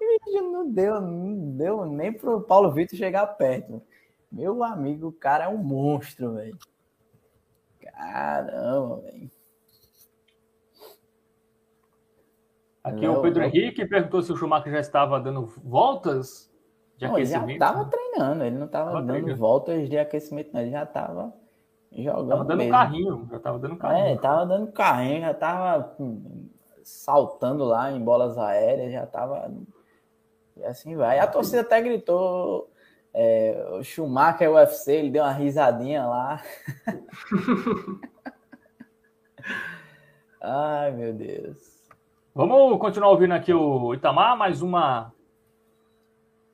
e 0.00 0.40
não 0.40 0.70
deu, 0.70 1.00
não 1.00 1.56
deu 1.56 1.86
nem 1.86 2.12
pro 2.12 2.40
Paulo 2.40 2.70
Vitor 2.72 2.98
chegar 2.98 3.26
perto. 3.26 3.82
Meu 4.30 4.62
amigo, 4.62 5.08
o 5.08 5.12
cara 5.12 5.44
é 5.44 5.48
um 5.48 5.58
monstro, 5.58 6.34
velho. 6.34 6.58
Caramba, 7.80 9.00
velho. 9.02 9.30
Aqui 12.82 13.08
o 13.08 13.22
Pedro 13.22 13.42
Henrique 13.44 13.86
perguntou 13.86 14.22
se 14.22 14.30
o 14.30 14.36
Schumacher 14.36 14.70
já 14.70 14.80
estava 14.80 15.18
dando 15.18 15.46
voltas 15.64 16.53
de 16.96 17.06
não. 17.06 17.16
Ele 17.16 17.26
já 17.26 17.46
estava 17.46 17.84
treinando, 17.84 18.44
ele 18.44 18.56
não 18.56 18.66
estava 18.66 18.92
dando 18.92 19.08
treinando. 19.08 19.36
voltas 19.36 19.88
de 19.88 19.98
aquecimento, 19.98 20.50
não. 20.52 20.60
ele 20.60 20.70
já 20.70 20.84
estava 20.84 21.32
jogando. 21.92 22.28
Tava 22.28 22.44
dando 22.44 22.58
mesmo. 22.58 22.72
carrinho, 22.72 23.28
já 23.30 23.36
estava 23.36 23.58
dando 23.58 23.76
carrinho. 23.76 24.06
É, 24.06 24.16
tava 24.16 24.46
dando 24.46 24.72
carrinho, 24.72 25.20
já 25.20 25.30
estava 25.30 25.94
hum, 26.00 26.48
saltando 26.82 27.64
lá 27.64 27.90
em 27.90 28.00
bolas 28.00 28.38
aéreas, 28.38 28.92
já 28.92 29.04
estava 29.04 29.50
e 30.56 30.64
assim 30.64 30.96
vai. 30.96 31.18
A 31.18 31.26
torcida 31.26 31.62
até 31.62 31.80
gritou 31.80 32.70
é, 33.12 33.66
o 33.72 33.82
Schumacher 33.82 34.50
UFC, 34.50 34.92
ele 34.92 35.10
deu 35.10 35.24
uma 35.24 35.32
risadinha 35.32 36.06
lá. 36.06 36.40
Ai, 40.40 40.92
meu 40.92 41.12
Deus. 41.12 41.74
Vamos 42.34 42.78
continuar 42.78 43.10
ouvindo 43.10 43.32
aqui 43.32 43.52
o 43.52 43.94
Itamar, 43.94 44.36
mais 44.36 44.62
uma 44.62 45.12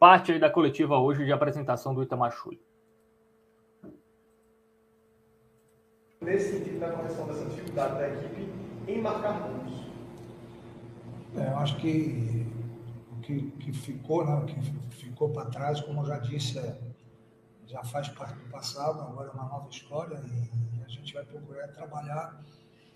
parte 0.00 0.32
aí 0.32 0.38
da 0.38 0.48
coletiva 0.48 0.98
hoje 0.98 1.26
de 1.26 1.32
apresentação 1.32 1.94
do 1.94 2.02
Itamar 2.02 2.32
Chui. 2.32 2.58
Nesse 6.22 6.58
sentido 6.58 6.80
da 6.80 6.90
correção 6.90 7.26
dessa 7.26 7.44
dificuldade 7.44 7.98
da 7.98 8.08
equipe 8.08 8.48
em 8.88 9.02
marcar 9.02 9.42
pontos. 9.42 9.74
É, 11.36 11.48
eu 11.48 11.58
acho 11.58 11.76
que 11.76 12.46
que, 13.22 13.50
que 13.50 13.72
ficou, 13.72 14.24
né, 14.24 14.46
que 14.46 14.96
ficou 14.96 15.28
para 15.30 15.50
trás, 15.50 15.80
como 15.82 16.00
eu 16.00 16.06
já 16.06 16.18
disse, 16.18 16.58
é, 16.58 16.78
já 17.66 17.84
faz 17.84 18.08
parte 18.08 18.34
do 18.34 18.50
passado, 18.50 19.00
agora 19.02 19.28
é 19.28 19.32
uma 19.32 19.44
nova 19.44 19.68
história 19.68 20.16
e 20.16 20.82
a 20.82 20.88
gente 20.88 21.12
vai 21.12 21.24
procurar 21.24 21.68
trabalhar 21.68 22.42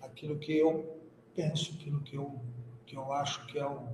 aquilo 0.01 0.37
que 0.39 0.57
eu 0.57 0.99
penso, 1.35 1.75
aquilo 1.75 2.01
que 2.01 2.15
eu, 2.15 2.41
que 2.85 2.97
eu 2.97 3.13
acho 3.13 3.45
que 3.45 3.59
é, 3.59 3.65
o, 3.65 3.87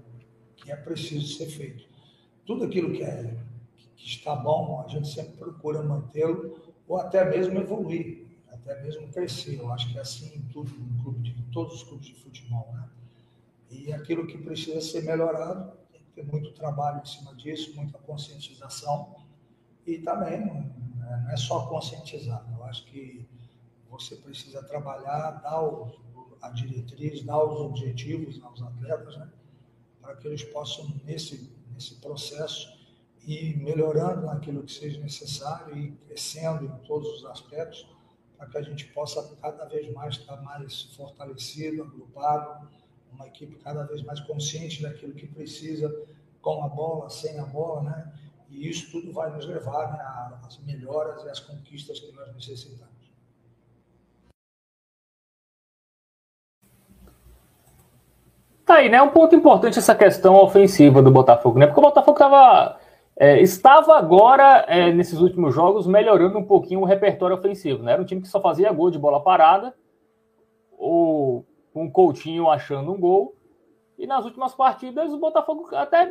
que 0.56 0.72
é 0.72 0.76
preciso 0.78 1.38
ser 1.38 1.48
feito. 1.48 1.91
Tudo 2.46 2.66
aquilo 2.66 2.92
que, 2.92 3.04
é, 3.04 3.38
que 3.96 4.06
está 4.06 4.36
bom, 4.36 4.84
a 4.86 4.90
gente 4.90 5.08
sempre 5.08 5.38
procura 5.38 5.82
mantê-lo 5.84 6.60
ou 6.88 6.98
até 6.98 7.24
mesmo 7.30 7.60
evoluir, 7.60 8.28
até 8.50 8.82
mesmo 8.82 9.08
crescer. 9.10 9.60
Eu 9.60 9.72
acho 9.72 9.92
que 9.92 9.98
é 9.98 10.02
assim 10.02 10.36
em 10.36 10.42
tudo, 10.52 10.72
em 10.72 11.04
clube 11.04 11.20
de, 11.22 11.42
todos 11.52 11.76
os 11.76 11.84
clubes 11.84 12.08
de 12.08 12.16
futebol. 12.16 12.70
Né? 12.74 12.90
E 13.70 13.94
aquilo 13.94 14.28
que 14.28 14.38
precisa 14.38 14.82
ser 14.82 15.04
melhorado, 15.04 15.72
tem 16.16 16.26
muito 16.26 16.52
trabalho 16.54 17.02
em 17.02 17.06
cima 17.06 17.34
disso, 17.36 17.76
muita 17.76 17.98
conscientização. 18.00 19.16
E 19.86 19.98
também 20.00 20.46
né, 20.46 21.24
não 21.24 21.32
é 21.32 21.38
só 21.38 21.66
conscientizar, 21.68 22.46
eu 22.56 22.64
acho 22.66 22.86
que 22.86 23.26
você 23.90 24.16
precisa 24.16 24.64
trabalhar, 24.64 25.42
dar 25.42 25.62
os, 25.62 26.00
a 26.42 26.50
diretriz, 26.50 27.24
dar 27.24 27.44
os 27.44 27.60
objetivos 27.60 28.42
aos 28.44 28.62
atletas, 28.62 29.18
né, 29.18 29.30
para 30.02 30.16
que 30.16 30.28
eles 30.28 30.44
possam, 30.44 30.90
nesse, 31.04 31.52
nesse 31.82 31.96
processo, 31.96 32.72
ir 33.26 33.58
melhorando 33.58 34.28
naquilo 34.28 34.64
que 34.64 34.72
seja 34.72 35.00
necessário 35.00 35.76
e 35.76 35.92
crescendo 35.92 36.66
em 36.66 36.88
todos 36.88 37.08
os 37.18 37.26
aspectos, 37.26 37.88
para 38.38 38.48
que 38.48 38.58
a 38.58 38.62
gente 38.62 38.86
possa 38.88 39.36
cada 39.38 39.66
vez 39.66 39.92
mais 39.92 40.16
estar 40.18 40.40
mais 40.42 40.84
fortalecido, 40.96 41.84
agrupado, 41.84 42.70
uma 43.12 43.28
equipe 43.28 43.56
cada 43.58 43.84
vez 43.84 44.04
mais 44.04 44.20
consciente 44.22 44.82
daquilo 44.82 45.14
que 45.14 45.28
precisa 45.28 45.90
com 46.42 46.64
a 46.64 46.70
bola, 46.70 47.10
sem 47.10 47.38
a 47.40 47.46
bola, 47.46 47.82
né? 47.84 48.14
E 48.50 48.68
isso 48.68 48.92
tudo 48.92 49.12
vai 49.14 49.32
nos 49.32 49.46
levar 49.46 49.94
né, 49.94 50.40
às 50.46 50.58
melhoras 50.60 51.24
e 51.24 51.30
às 51.30 51.40
conquistas 51.40 52.00
que 52.00 52.12
nós 52.12 52.34
necessitamos. 52.34 52.91
Tá 58.72 58.78
aí, 58.78 58.88
né? 58.88 59.02
Um 59.02 59.10
ponto 59.10 59.36
importante 59.36 59.78
essa 59.78 59.94
questão 59.94 60.34
ofensiva 60.36 61.02
do 61.02 61.12
Botafogo, 61.12 61.60
né? 61.60 61.68
Porque 61.68 61.82
o 61.82 61.84
Botafogo 61.84 62.18
tava, 62.18 62.80
é, 63.18 63.42
estava 63.42 63.98
agora, 63.98 64.64
é, 64.66 64.94
nesses 64.94 65.20
últimos 65.20 65.54
jogos, 65.54 65.86
melhorando 65.86 66.38
um 66.38 66.46
pouquinho 66.46 66.80
o 66.80 66.86
repertório 66.86 67.36
ofensivo, 67.36 67.84
né? 67.84 67.92
Era 67.92 68.02
um 68.02 68.06
time 68.06 68.22
que 68.22 68.30
só 68.30 68.40
fazia 68.40 68.72
gol 68.72 68.90
de 68.90 68.98
bola 68.98 69.22
parada, 69.22 69.76
ou 70.78 71.46
o 71.74 71.92
Coutinho 71.92 72.50
achando 72.50 72.94
um 72.94 72.98
gol. 72.98 73.36
E 74.00 74.08
nas 74.08 74.24
últimas 74.24 74.56
partidas, 74.56 75.12
o 75.12 75.20
Botafogo 75.20 75.68
até 75.76 76.10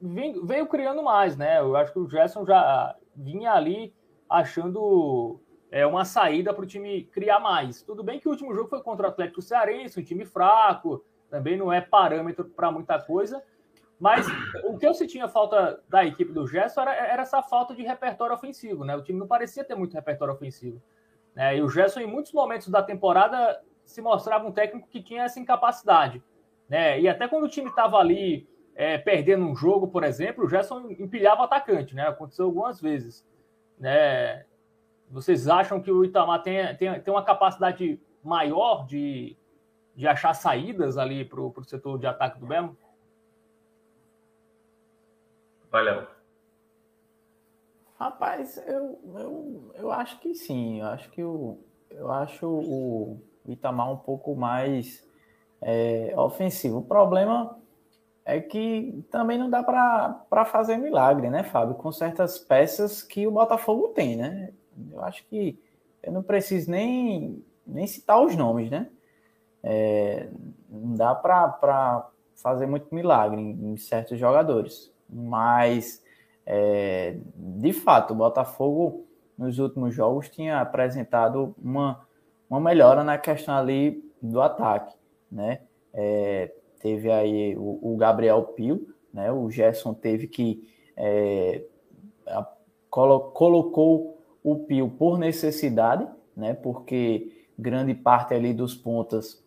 veio, 0.00 0.46
veio 0.46 0.66
criando 0.68 1.02
mais, 1.02 1.36
né? 1.36 1.58
Eu 1.58 1.74
acho 1.74 1.92
que 1.92 1.98
o 1.98 2.08
Gerson 2.08 2.46
já 2.46 2.94
vinha 3.16 3.50
ali 3.50 3.92
achando 4.30 5.40
é, 5.72 5.84
uma 5.84 6.04
saída 6.04 6.54
para 6.54 6.62
o 6.62 6.68
time 6.68 7.02
criar 7.02 7.40
mais. 7.40 7.82
Tudo 7.82 8.04
bem 8.04 8.20
que 8.20 8.28
o 8.28 8.30
último 8.30 8.54
jogo 8.54 8.68
foi 8.68 8.80
contra 8.80 9.08
o 9.08 9.10
Atlético 9.10 9.42
Cearense, 9.42 9.98
um 9.98 10.04
time 10.04 10.24
fraco, 10.24 11.04
também 11.30 11.56
não 11.56 11.72
é 11.72 11.80
parâmetro 11.80 12.44
para 12.44 12.70
muita 12.70 12.98
coisa. 13.00 13.42
Mas 13.98 14.26
o 14.64 14.78
que 14.78 14.86
eu 14.86 14.94
sentia 14.94 15.28
falta 15.28 15.82
da 15.88 16.04
equipe 16.04 16.32
do 16.32 16.46
Gerson 16.46 16.82
era, 16.82 16.94
era, 16.94 17.22
essa 17.22 17.42
falta 17.42 17.74
de 17.74 17.82
repertório 17.82 18.34
ofensivo, 18.34 18.84
né? 18.84 18.94
O 18.96 19.02
time 19.02 19.18
não 19.18 19.26
parecia 19.26 19.64
ter 19.64 19.74
muito 19.74 19.94
repertório 19.94 20.32
ofensivo. 20.32 20.80
Né? 21.34 21.56
E 21.56 21.62
o 21.62 21.68
Gerson, 21.68 22.00
em 22.00 22.06
muitos 22.06 22.32
momentos 22.32 22.68
da 22.68 22.80
temporada, 22.80 23.60
se 23.84 24.00
mostrava 24.00 24.46
um 24.46 24.52
técnico 24.52 24.88
que 24.88 25.02
tinha 25.02 25.24
essa 25.24 25.40
incapacidade. 25.40 26.22
Né? 26.68 27.00
E 27.00 27.08
até 27.08 27.26
quando 27.26 27.44
o 27.44 27.48
time 27.48 27.70
estava 27.70 27.96
ali 27.96 28.48
é, 28.76 28.96
perdendo 28.98 29.44
um 29.44 29.56
jogo, 29.56 29.88
por 29.88 30.04
exemplo, 30.04 30.44
o 30.44 30.48
Gerson 30.48 30.90
empilhava 30.90 31.40
o 31.40 31.44
atacante, 31.44 31.96
né? 31.96 32.06
Aconteceu 32.06 32.44
algumas 32.44 32.80
vezes. 32.80 33.26
Né? 33.80 34.44
Vocês 35.10 35.48
acham 35.48 35.80
que 35.80 35.90
o 35.90 36.04
Itamar 36.04 36.42
tem, 36.42 36.76
tem, 36.76 37.00
tem 37.00 37.12
uma 37.12 37.24
capacidade 37.24 38.00
maior 38.22 38.86
de, 38.86 39.36
de 39.98 40.06
achar 40.06 40.32
saídas 40.32 40.96
ali 40.96 41.24
para 41.24 41.40
o 41.40 41.64
setor 41.64 41.98
de 41.98 42.06
ataque 42.06 42.38
do 42.38 42.46
Belo? 42.46 42.76
Valeu. 45.72 46.06
Rapaz, 47.98 48.56
eu, 48.68 48.96
eu, 49.16 49.72
eu 49.74 49.90
acho 49.90 50.20
que 50.20 50.36
sim. 50.36 50.78
Eu 50.78 50.86
acho 50.86 51.10
que 51.10 51.20
o, 51.24 51.58
eu 51.90 52.12
acho 52.12 52.46
o 52.46 53.20
Itamar 53.44 53.90
um 53.90 53.96
pouco 53.96 54.36
mais 54.36 55.04
é, 55.60 56.14
ofensivo. 56.16 56.78
O 56.78 56.84
problema 56.84 57.58
é 58.24 58.40
que 58.40 59.04
também 59.10 59.36
não 59.36 59.50
dá 59.50 59.64
para 59.64 60.44
fazer 60.44 60.76
milagre, 60.76 61.28
né, 61.28 61.42
Fábio? 61.42 61.74
Com 61.74 61.90
certas 61.90 62.38
peças 62.38 63.02
que 63.02 63.26
o 63.26 63.32
Botafogo 63.32 63.88
tem, 63.88 64.14
né? 64.14 64.54
Eu 64.92 65.02
acho 65.02 65.26
que 65.26 65.58
eu 66.04 66.12
não 66.12 66.22
preciso 66.22 66.70
nem, 66.70 67.44
nem 67.66 67.84
citar 67.84 68.22
os 68.22 68.36
nomes, 68.36 68.70
né? 68.70 68.88
É, 69.62 70.28
não 70.68 70.94
dá 70.94 71.14
para 71.14 72.10
fazer 72.36 72.66
muito 72.66 72.94
milagre 72.94 73.40
em, 73.40 73.72
em, 73.72 73.76
certos 73.76 74.18
jogadores. 74.18 74.92
Mas, 75.08 76.02
é, 76.46 77.16
de 77.34 77.72
fato, 77.72 78.12
o 78.12 78.16
Botafogo 78.16 79.06
nos 79.36 79.58
últimos 79.58 79.94
jogos 79.94 80.28
tinha 80.28 80.60
apresentado 80.60 81.54
uma, 81.62 82.06
uma 82.48 82.60
melhora 82.60 83.04
na 83.04 83.18
questão 83.18 83.56
ali 83.56 84.04
do 84.20 84.40
ataque, 84.40 84.96
né? 85.30 85.60
É, 85.92 86.52
teve 86.80 87.10
aí 87.10 87.56
o, 87.56 87.78
o 87.82 87.96
Gabriel 87.96 88.42
Pio, 88.42 88.94
né? 89.12 89.30
O 89.32 89.50
Gerson 89.50 89.94
teve 89.94 90.26
que 90.26 90.68
é, 90.96 91.64
a, 92.26 92.46
colo, 92.90 93.30
colocou 93.30 94.18
o 94.42 94.56
Pio 94.56 94.88
por 94.90 95.18
necessidade, 95.18 96.06
né? 96.36 96.54
Porque 96.54 97.46
grande 97.58 97.94
parte 97.94 98.34
ali 98.34 98.52
dos 98.52 98.74
pontas 98.74 99.42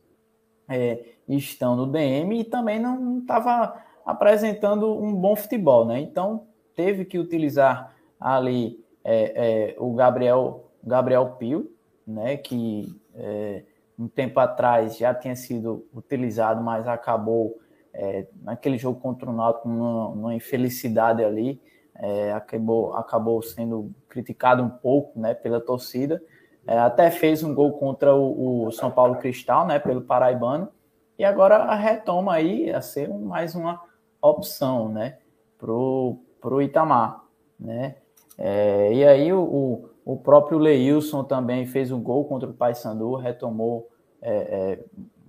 é, 0.72 1.03
estão 1.28 1.76
no 1.76 1.86
DM 1.86 2.39
e 2.39 2.43
também 2.43 2.80
não 2.80 3.19
estava 3.19 3.84
apresentando 4.05 4.97
um 4.97 5.13
bom 5.13 5.36
futebol, 5.36 5.86
né? 5.86 5.99
Então 5.99 6.47
teve 6.76 7.05
que 7.05 7.19
utilizar 7.19 7.95
ali 8.19 8.84
é, 9.03 9.74
é, 9.74 9.76
o 9.78 9.93
Gabriel 9.93 10.72
Gabriel 10.84 11.36
Pio, 11.38 11.72
né? 12.05 12.38
Que 12.38 12.95
é, 13.15 13.63
um 13.97 14.07
tempo 14.07 14.39
atrás 14.39 14.97
já 14.97 15.13
tinha 15.13 15.36
sido 15.36 15.88
utilizado, 15.93 16.63
mas 16.63 16.88
acabou 16.88 17.59
é, 17.93 18.26
naquele 18.41 18.78
jogo 18.78 18.99
contra 18.99 19.30
o 19.30 19.34
Náutico 19.34 19.67
numa, 19.67 20.34
infelicidade 20.34 21.24
ali, 21.24 21.61
é, 21.95 22.32
acabou, 22.32 22.93
acabou 22.93 23.41
sendo 23.41 23.91
criticado 24.09 24.63
um 24.63 24.69
pouco 24.69 25.19
né, 25.19 25.34
pela 25.34 25.59
torcida. 25.59 26.22
É, 26.66 26.78
até 26.78 27.09
fez 27.09 27.43
um 27.43 27.53
gol 27.53 27.74
contra 27.74 28.16
o, 28.16 28.68
o, 28.68 28.72
São 28.72 28.91
Paulo 28.91 29.16
Cristal, 29.16 29.66
né, 29.66 29.80
pelo 29.80 30.01
Paraibano, 30.01 30.70
e 31.18 31.26
agora 31.26 31.74
retoma 31.76 32.34
aí 32.34 32.72
a 32.72 32.82
ser 32.82 33.09
mais 33.09 33.55
uma 33.55 33.82
opção 34.22 34.89
né, 34.89 35.18
para 35.57 35.72
o 35.72 36.62
Itamar. 36.62 37.24
Né? 37.59 37.95
É, 38.38 38.93
e 38.93 39.05
aí 39.05 39.34
o, 39.34 39.41
o, 39.41 39.89
o 40.14 40.18
próprio 40.18 40.57
Leilson 40.57 41.24
também 41.24 41.66
fez 41.66 41.91
um 41.91 42.01
gol 42.01 42.26
contra 42.26 42.49
o 42.49 42.53
Paysandu, 42.53 43.16
retomou 43.16 43.89
é, 44.22 44.32
é, 44.34 44.80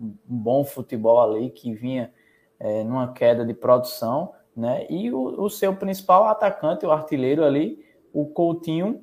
um 0.01 0.15
bom 0.27 0.65
futebol 0.65 1.21
ali 1.21 1.51
que 1.51 1.73
vinha 1.75 2.13
é, 2.59 2.85
numa 2.85 3.13
queda 3.13 3.45
de 3.45 3.55
produção, 3.55 4.33
né? 4.57 4.87
E 4.89 5.11
o, 5.11 5.43
o, 5.43 5.51
seu 5.51 5.75
principal 5.75 6.25
atacante, 6.25 6.85
o 6.85 6.93
artilheiro 6.93 7.45
ali, 7.45 7.83
o 8.13 8.27
Coutinho, 8.27 9.03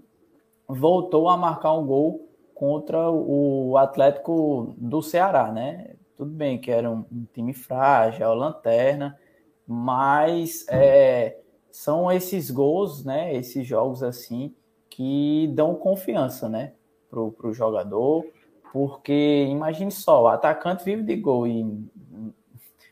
voltou 0.70 1.28
a 1.28 1.36
marcar 1.36 1.74
um 1.74 1.86
gol 1.86 2.30
contra 2.54 3.10
o 3.10 3.76
Atlético 3.78 4.76
do 4.78 5.02
Ceará, 5.02 5.52
né? 5.52 5.96
Tudo 6.16 6.32
bem 6.32 6.60
que 6.60 6.70
era 6.70 6.90
um, 6.90 7.04
um 7.12 7.26
time 7.34 7.54
frágil, 7.54 8.34
lanterna, 8.36 9.18
mas 9.66 10.66
é, 10.70 11.40
são 11.72 12.12
esses 12.12 12.52
gols, 12.52 13.04
né? 13.04 13.34
Esses 13.36 13.66
jogos 13.66 14.04
assim 14.04 14.54
que 14.90 15.50
dão 15.56 15.74
confiança, 15.74 16.48
né? 16.48 16.74
Pro, 17.10 17.32
pro 17.32 17.52
jogador, 17.52 18.24
porque 18.72 19.48
imagine 19.50 19.90
só, 19.90 20.24
o 20.24 20.28
atacante 20.28 20.84
vive 20.84 21.02
de 21.02 21.16
gol 21.16 21.48
e 21.48 21.66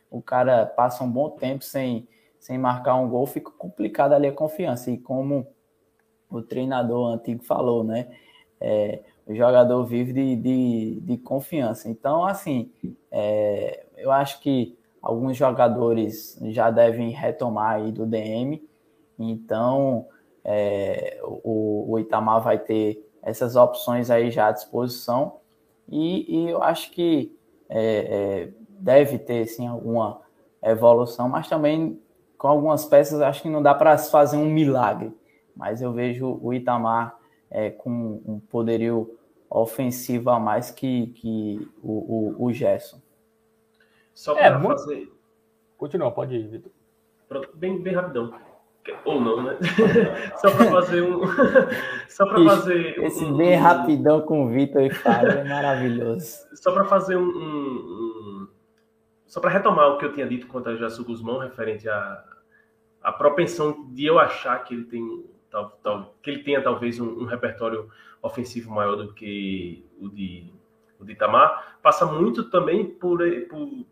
o 0.10 0.20
cara 0.22 0.66
passa 0.66 1.04
um 1.04 1.12
bom 1.12 1.30
tempo 1.30 1.64
sem, 1.64 2.08
sem 2.40 2.58
marcar 2.58 2.96
um 2.96 3.08
gol, 3.08 3.28
fica 3.28 3.52
complicado 3.52 4.14
ali 4.14 4.28
a 4.28 4.32
confiança. 4.32 4.90
E 4.90 4.98
como 4.98 5.46
o 6.30 6.42
treinador 6.42 7.14
antigo 7.14 7.44
falou, 7.44 7.84
né? 7.84 8.08
É, 8.60 9.02
o 9.26 9.36
jogador 9.36 9.84
vive 9.86 10.14
de, 10.14 10.36
de, 10.36 11.00
de 11.02 11.18
confiança. 11.18 11.90
Então, 11.90 12.24
assim, 12.24 12.72
é, 13.12 13.86
eu 13.98 14.12
acho 14.12 14.40
que 14.40 14.78
alguns 15.02 15.38
jogadores 15.38 16.40
já 16.46 16.72
devem 16.72 17.10
retomar 17.10 17.76
aí 17.76 17.92
do 17.92 18.06
DM. 18.06 18.64
Então, 19.20 20.08
é, 20.44 21.20
o, 21.24 21.92
o 21.92 22.00
Itamar 22.00 22.42
vai 22.42 22.58
ter 22.58 23.06
essas 23.22 23.56
opções 23.56 24.10
aí 24.10 24.32
já 24.32 24.48
à 24.48 24.52
disposição 24.52 25.38
e, 25.90 26.44
e 26.46 26.50
eu 26.50 26.62
acho 26.62 26.92
que 26.92 27.36
é, 27.70 27.80
é, 27.80 28.50
deve 28.70 29.18
ter 29.18 29.46
sim 29.48 29.68
alguma 29.68 30.22
evolução, 30.64 31.30
mas 31.30 31.48
também 31.48 32.00
com 32.38 32.48
algumas 32.48 32.86
peças 32.86 33.22
acho 33.22 33.42
que 33.42 33.50
não 33.50 33.62
dá 33.62 33.74
para 33.74 33.98
fazer 33.98 34.38
um 34.38 34.46
milagre. 34.46 35.14
Mas 35.58 35.82
eu 35.82 35.92
vejo 35.92 36.40
o 36.42 36.54
Itamar 36.54 37.18
é, 37.50 37.70
com 37.70 38.22
um 38.26 38.40
poderio 38.40 39.18
ofensivo 39.50 40.30
a 40.30 40.40
mais 40.40 40.72
que, 40.72 41.08
que 41.08 41.68
o, 41.82 42.36
o, 42.38 42.46
o 42.46 42.54
Gerson. 42.54 43.02
Só 44.14 44.34
para 44.34 44.58
é, 44.58 44.62
fazer. 44.62 45.12
Continua, 45.78 46.12
pode 46.12 46.36
ir, 46.36 46.48
Vitor. 46.48 46.72
Bem, 47.54 47.82
bem 47.82 47.94
rapidão. 47.94 48.34
Ou 49.06 49.20
não, 49.20 49.44
né? 49.44 49.58
Só 50.38 50.50
para 50.52 50.72
fazer 50.72 51.02
um. 51.02 51.22
Só 52.08 52.26
para 52.26 52.44
fazer. 52.46 52.98
Esse 53.04 53.24
um... 53.24 53.36
bem 53.36 53.56
rapidão 53.56 54.22
com 54.22 54.46
o 54.46 54.50
Vitor 54.50 54.82
e 54.82 54.90
Fábio 54.90 55.32
é 55.32 55.44
maravilhoso. 55.44 56.48
Só 56.56 56.72
para 56.72 56.86
fazer 56.86 57.18
um. 57.18 57.28
um... 57.28 58.48
Só 59.26 59.42
para 59.42 59.52
retomar 59.52 59.90
o 59.90 59.98
que 59.98 60.06
eu 60.06 60.14
tinha 60.14 60.26
dito 60.26 60.48
contra 60.48 60.74
o 60.74 60.78
Jassu 60.78 61.04
Guzmão, 61.04 61.40
referente 61.40 61.88
à, 61.90 62.24
à 63.04 63.12
propensão 63.12 63.86
de 63.90 64.06
eu 64.06 64.18
achar 64.18 64.64
que 64.64 64.74
ele 64.74 64.86
tem. 64.86 65.26
Tal, 65.50 65.70
tal, 65.82 66.16
que 66.22 66.30
ele 66.30 66.44
tenha 66.44 66.62
talvez 66.62 67.00
um, 67.00 67.22
um 67.22 67.26
repertório 67.26 67.90
ofensivo 68.22 68.72
maior 68.72 68.96
do 68.96 69.14
que 69.14 69.86
o 70.00 70.10
de, 70.10 70.54
o 71.00 71.06
de 71.06 71.14
Itamar, 71.14 71.80
passa 71.82 72.06
muito 72.06 72.50
também 72.50 72.86
por, 72.86 73.20
por, 73.50 73.86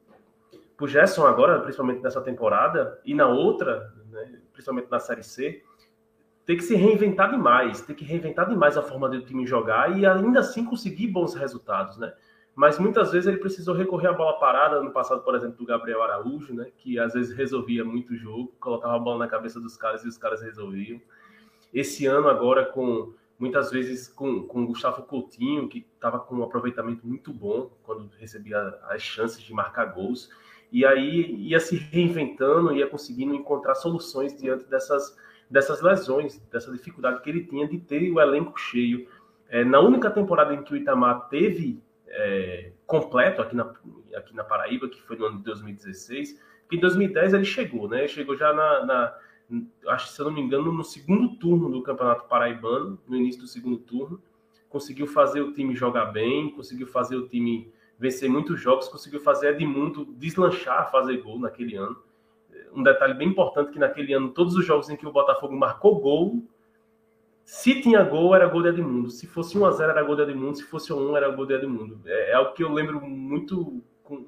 por 0.77 0.89
Gerson 0.89 1.25
agora, 1.25 1.59
principalmente 1.61 2.03
nessa 2.03 2.21
temporada, 2.21 2.99
e 3.05 3.13
na 3.13 3.27
outra, 3.27 3.93
né, 4.11 4.39
principalmente 4.51 4.91
na 4.91 4.99
Série 4.99 5.23
C, 5.23 5.63
ter 6.45 6.55
que 6.55 6.63
se 6.63 6.75
reinventar 6.75 7.31
demais, 7.31 7.81
ter 7.81 7.93
que 7.93 8.05
reinventar 8.05 8.47
demais 8.47 8.77
a 8.77 8.83
forma 8.83 9.09
do 9.09 9.21
time 9.21 9.47
jogar 9.47 9.97
e 9.97 10.05
ainda 10.05 10.41
assim 10.41 10.63
conseguir 10.63 11.07
bons 11.07 11.33
resultados, 11.33 11.97
né? 11.97 12.13
Mas 12.55 12.79
muitas 12.79 13.11
vezes 13.11 13.27
ele 13.27 13.37
precisou 13.37 13.75
recorrer 13.75 14.07
à 14.07 14.13
bola 14.13 14.39
parada, 14.39 14.81
no 14.81 14.91
passado, 14.91 15.21
por 15.23 15.35
exemplo, 15.35 15.57
do 15.57 15.65
Gabriel 15.65 16.01
Araújo, 16.01 16.53
né? 16.53 16.71
Que 16.77 16.97
às 16.97 17.13
vezes 17.13 17.35
resolvia 17.35 17.83
muito 17.83 18.13
o 18.13 18.15
jogo, 18.15 18.53
colocava 18.59 18.95
a 18.95 18.99
bola 18.99 19.19
na 19.19 19.27
cabeça 19.27 19.59
dos 19.59 19.75
caras 19.75 20.05
e 20.05 20.07
os 20.07 20.17
caras 20.17 20.41
resolviam. 20.41 21.01
Esse 21.76 22.05
ano 22.05 22.30
agora 22.30 22.65
com 22.65 23.13
muitas 23.38 23.69
vezes 23.69 24.07
com, 24.07 24.43
com 24.47 24.63
o 24.63 24.67
Gustavo 24.67 25.03
Coutinho, 25.03 25.67
que 25.67 25.86
estava 25.93 26.17
com 26.17 26.36
um 26.36 26.43
aproveitamento 26.43 27.05
muito 27.05 27.34
bom 27.34 27.69
quando 27.84 28.09
recebia 28.17 28.57
as 28.84 29.01
chances 29.01 29.43
de 29.43 29.53
marcar 29.53 29.88
gols. 29.88 30.30
E 30.71 30.86
aí 30.86 31.36
ia 31.36 31.59
se 31.59 31.76
reinventando, 31.76 32.73
ia 32.73 32.88
conseguindo 32.88 33.36
encontrar 33.36 33.76
soluções 33.76 34.34
diante 34.39 34.63
dessas, 34.69 35.17
dessas 35.51 35.82
lesões, 35.82 36.39
dessa 36.49 36.71
dificuldade 36.71 37.21
que 37.21 37.30
ele 37.30 37.43
tinha 37.43 37.67
de 37.67 37.78
ter 37.78 38.09
o 38.09 38.21
elenco 38.21 38.57
cheio. 38.57 39.05
É, 39.49 39.65
na 39.65 39.82
única 39.82 40.09
temporada 40.09 40.53
em 40.53 40.63
que 40.63 40.73
o 40.73 40.78
Itamar 40.78 41.28
teve 41.28 41.84
é, 42.07 42.71
completo 42.88 43.41
aqui 43.41 43.53
na, 43.53 43.69
aqui 44.15 44.34
na 44.34 44.45
Paraíba, 44.45 44.88
que 44.88 45.01
foi 45.01 45.17
no 45.17 45.26
ano 45.26 45.39
de 45.39 45.43
2016, 45.43 46.41
porque 46.61 46.78
em 46.78 46.80
2010 46.80 47.34
ele 47.34 47.43
chegou, 47.43 47.89
né? 47.89 48.07
Chegou 48.07 48.38
já 48.38 48.53
na, 48.53 48.86
na 48.86 49.17
acho 49.87 50.09
se 50.09 50.19
eu 50.19 50.25
não 50.25 50.31
me 50.31 50.41
engano, 50.41 50.71
no 50.71 50.83
segundo 50.83 51.35
turno 51.37 51.69
do 51.69 51.81
Campeonato 51.81 52.27
Paraibano, 52.27 52.99
no 53.07 53.15
início 53.15 53.41
do 53.41 53.47
segundo 53.47 53.77
turno, 53.77 54.21
conseguiu 54.69 55.07
fazer 55.07 55.41
o 55.41 55.53
time 55.53 55.75
jogar 55.75 56.05
bem, 56.05 56.49
conseguiu 56.51 56.87
fazer 56.87 57.15
o 57.15 57.27
time 57.27 57.71
vencer 57.97 58.29
muitos 58.29 58.59
jogos, 58.59 58.87
conseguiu 58.87 59.19
fazer 59.19 59.53
Edmundo 59.53 60.05
deslanchar, 60.17 60.91
fazer 60.91 61.17
gol 61.21 61.39
naquele 61.39 61.75
ano. 61.75 61.95
Um 62.73 62.83
detalhe 62.83 63.13
bem 63.13 63.29
importante 63.29 63.71
que 63.71 63.79
naquele 63.79 64.13
ano 64.13 64.29
todos 64.29 64.55
os 64.55 64.65
jogos 64.65 64.89
em 64.89 64.97
que 64.97 65.07
o 65.07 65.11
Botafogo 65.11 65.55
marcou 65.55 65.99
gol, 65.99 66.43
se 67.45 67.79
tinha 67.79 68.03
gol 68.03 68.35
era 68.35 68.47
gol 68.47 68.63
de 68.63 68.69
Edmundo, 68.69 69.09
se 69.09 69.27
fosse 69.27 69.57
1 69.57 69.65
a 69.65 69.71
0 69.71 69.91
era 69.91 70.03
gol 70.03 70.15
de 70.15 70.23
Edmundo, 70.23 70.57
se 70.57 70.63
fosse 70.63 70.91
1 70.91 71.15
era 71.15 71.29
gol 71.29 71.45
de 71.45 71.53
Edmundo. 71.53 72.01
É, 72.05 72.31
é 72.31 72.33
algo 72.33 72.53
que 72.53 72.63
eu 72.63 72.73
lembro 72.73 72.99
muito 72.99 73.83
com, 74.03 74.25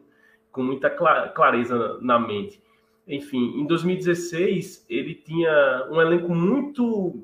com 0.51 0.63
muita 0.63 0.89
clareza 0.89 1.97
na 1.99 2.19
mente. 2.19 2.61
Enfim, 3.07 3.61
em 3.61 3.65
2016 3.65 4.85
ele 4.89 5.15
tinha 5.15 5.87
um 5.89 6.01
elenco 6.01 6.33
muito 6.35 7.23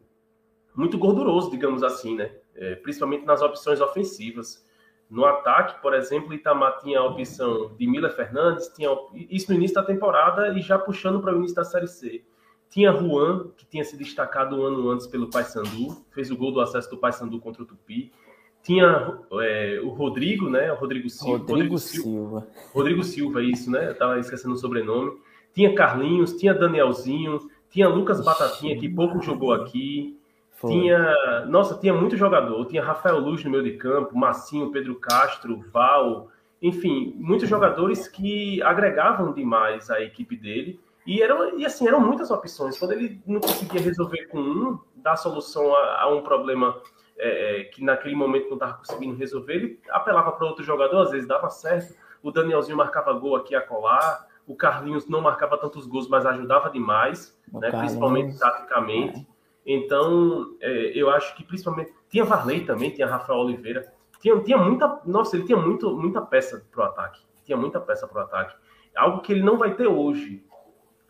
muito 0.73 0.97
gorduroso, 0.97 1.51
digamos 1.51 1.83
assim, 1.83 2.15
né? 2.15 2.31
É, 2.55 2.75
principalmente 2.75 3.25
nas 3.25 3.41
opções 3.41 3.81
ofensivas. 3.81 4.65
No 5.09 5.25
ataque, 5.25 5.79
por 5.81 5.93
exemplo, 5.93 6.33
Itamar 6.33 6.79
tinha 6.79 6.99
a 6.99 7.05
opção 7.05 7.75
de 7.77 7.85
Mila 7.85 8.09
Fernandes, 8.09 8.69
tinha 8.69 8.89
isso 9.29 9.51
no 9.51 9.57
início 9.57 9.75
da 9.75 9.83
temporada 9.83 10.57
e 10.57 10.61
já 10.61 10.79
puxando 10.79 11.21
para 11.21 11.33
o 11.33 11.37
início 11.37 11.55
da 11.55 11.63
Série 11.63 11.87
C. 11.87 12.23
Tinha 12.69 12.91
Juan, 12.91 13.51
que 13.55 13.67
tinha 13.67 13.83
se 13.83 13.95
destacado 13.95 14.55
um 14.55 14.63
ano 14.63 14.89
antes 14.89 15.05
pelo 15.05 15.29
Paysandu, 15.29 16.03
fez 16.11 16.31
o 16.31 16.37
gol 16.37 16.51
do 16.51 16.59
acesso 16.59 16.89
do 16.89 16.97
Paysandu 16.97 17.39
contra 17.39 17.61
o 17.61 17.65
Tupi. 17.65 18.11
Tinha 18.63 19.19
é, 19.41 19.79
o 19.83 19.89
Rodrigo, 19.89 20.49
né? 20.49 20.71
O 20.71 20.75
Rodrigo 20.75 21.07
Silva. 21.09 21.37
Rodrigo, 21.37 21.51
Rodrigo 21.51 21.77
Silva. 21.77 22.47
Rodrigo 22.73 23.03
Silva, 23.03 23.43
isso, 23.43 23.69
né? 23.69 23.89
Eu 23.89 23.95
tava 23.95 24.17
esquecendo 24.17 24.55
o 24.55 24.57
sobrenome. 24.57 25.11
Tinha 25.53 25.75
Carlinhos, 25.75 26.33
tinha 26.33 26.53
Danielzinho, 26.53 27.39
tinha 27.69 27.87
Lucas 27.87 28.23
Batatinha, 28.23 28.77
que 28.77 28.89
pouco 28.89 29.21
jogou 29.21 29.53
aqui. 29.53 30.19
Foi. 30.51 30.71
Tinha. 30.71 31.45
Nossa, 31.47 31.77
tinha 31.77 31.93
muito 31.93 32.15
jogador. 32.17 32.65
Tinha 32.65 32.83
Rafael 32.83 33.19
Luz 33.19 33.43
no 33.43 33.51
meio 33.51 33.63
de 33.63 33.73
campo, 33.73 34.17
Massinho, 34.17 34.71
Pedro 34.71 34.95
Castro, 34.95 35.63
Val. 35.71 36.29
Enfim, 36.61 37.13
muitos 37.17 37.49
jogadores 37.49 38.07
que 38.07 38.61
agregavam 38.63 39.33
demais 39.33 39.89
a 39.89 40.01
equipe 40.01 40.35
dele. 40.35 40.79
E, 41.05 41.21
eram, 41.21 41.59
e 41.59 41.65
assim, 41.65 41.87
eram 41.87 41.99
muitas 41.99 42.31
opções. 42.31 42.77
Quando 42.77 42.93
ele 42.93 43.21
não 43.27 43.41
conseguia 43.41 43.81
resolver 43.81 44.27
com 44.27 44.39
um, 44.39 44.79
dar 44.95 45.17
solução 45.17 45.75
a, 45.75 46.03
a 46.03 46.07
um 46.07 46.21
problema 46.21 46.81
é, 47.17 47.61
é 47.61 47.63
que 47.65 47.83
naquele 47.83 48.15
momento 48.15 48.47
não 48.47 48.53
estava 48.53 48.75
conseguindo 48.75 49.15
resolver, 49.15 49.53
ele 49.53 49.79
apelava 49.89 50.31
para 50.31 50.47
outro 50.47 50.63
jogador, 50.63 51.01
às 51.01 51.11
vezes 51.11 51.27
dava 51.27 51.49
certo. 51.49 51.93
O 52.21 52.31
Danielzinho 52.31 52.77
marcava 52.77 53.11
gol 53.13 53.35
aqui 53.35 53.53
a 53.53 53.61
colar. 53.61 54.25
O 54.45 54.55
Carlinhos 54.55 55.07
não 55.07 55.21
marcava 55.21 55.57
tantos 55.57 55.85
gols, 55.85 56.07
mas 56.09 56.25
ajudava 56.25 56.69
demais, 56.69 57.37
né, 57.51 57.71
principalmente 57.71 58.37
taticamente. 58.37 59.19
É. 59.19 59.33
Então, 59.65 60.55
é, 60.59 60.91
eu 60.93 61.09
acho 61.09 61.35
que 61.35 61.43
principalmente. 61.43 61.93
Tinha 62.09 62.25
Varley 62.25 62.65
também, 62.65 62.91
tinha 62.91 63.07
Rafael 63.07 63.39
Oliveira. 63.39 63.91
Tinha, 64.19 64.39
tinha 64.41 64.57
muita. 64.57 65.01
Nossa, 65.05 65.35
ele 65.35 65.45
tinha 65.45 65.57
muito, 65.57 65.95
muita 65.95 66.21
peça 66.21 66.65
para 66.71 66.81
o 66.81 66.83
ataque. 66.85 67.21
Tinha 67.45 67.57
muita 67.57 67.79
peça 67.79 68.07
para 68.07 68.21
o 68.21 68.25
ataque. 68.25 68.55
Algo 68.95 69.21
que 69.21 69.31
ele 69.31 69.41
não 69.41 69.57
vai 69.57 69.73
ter 69.75 69.87
hoje. 69.87 70.45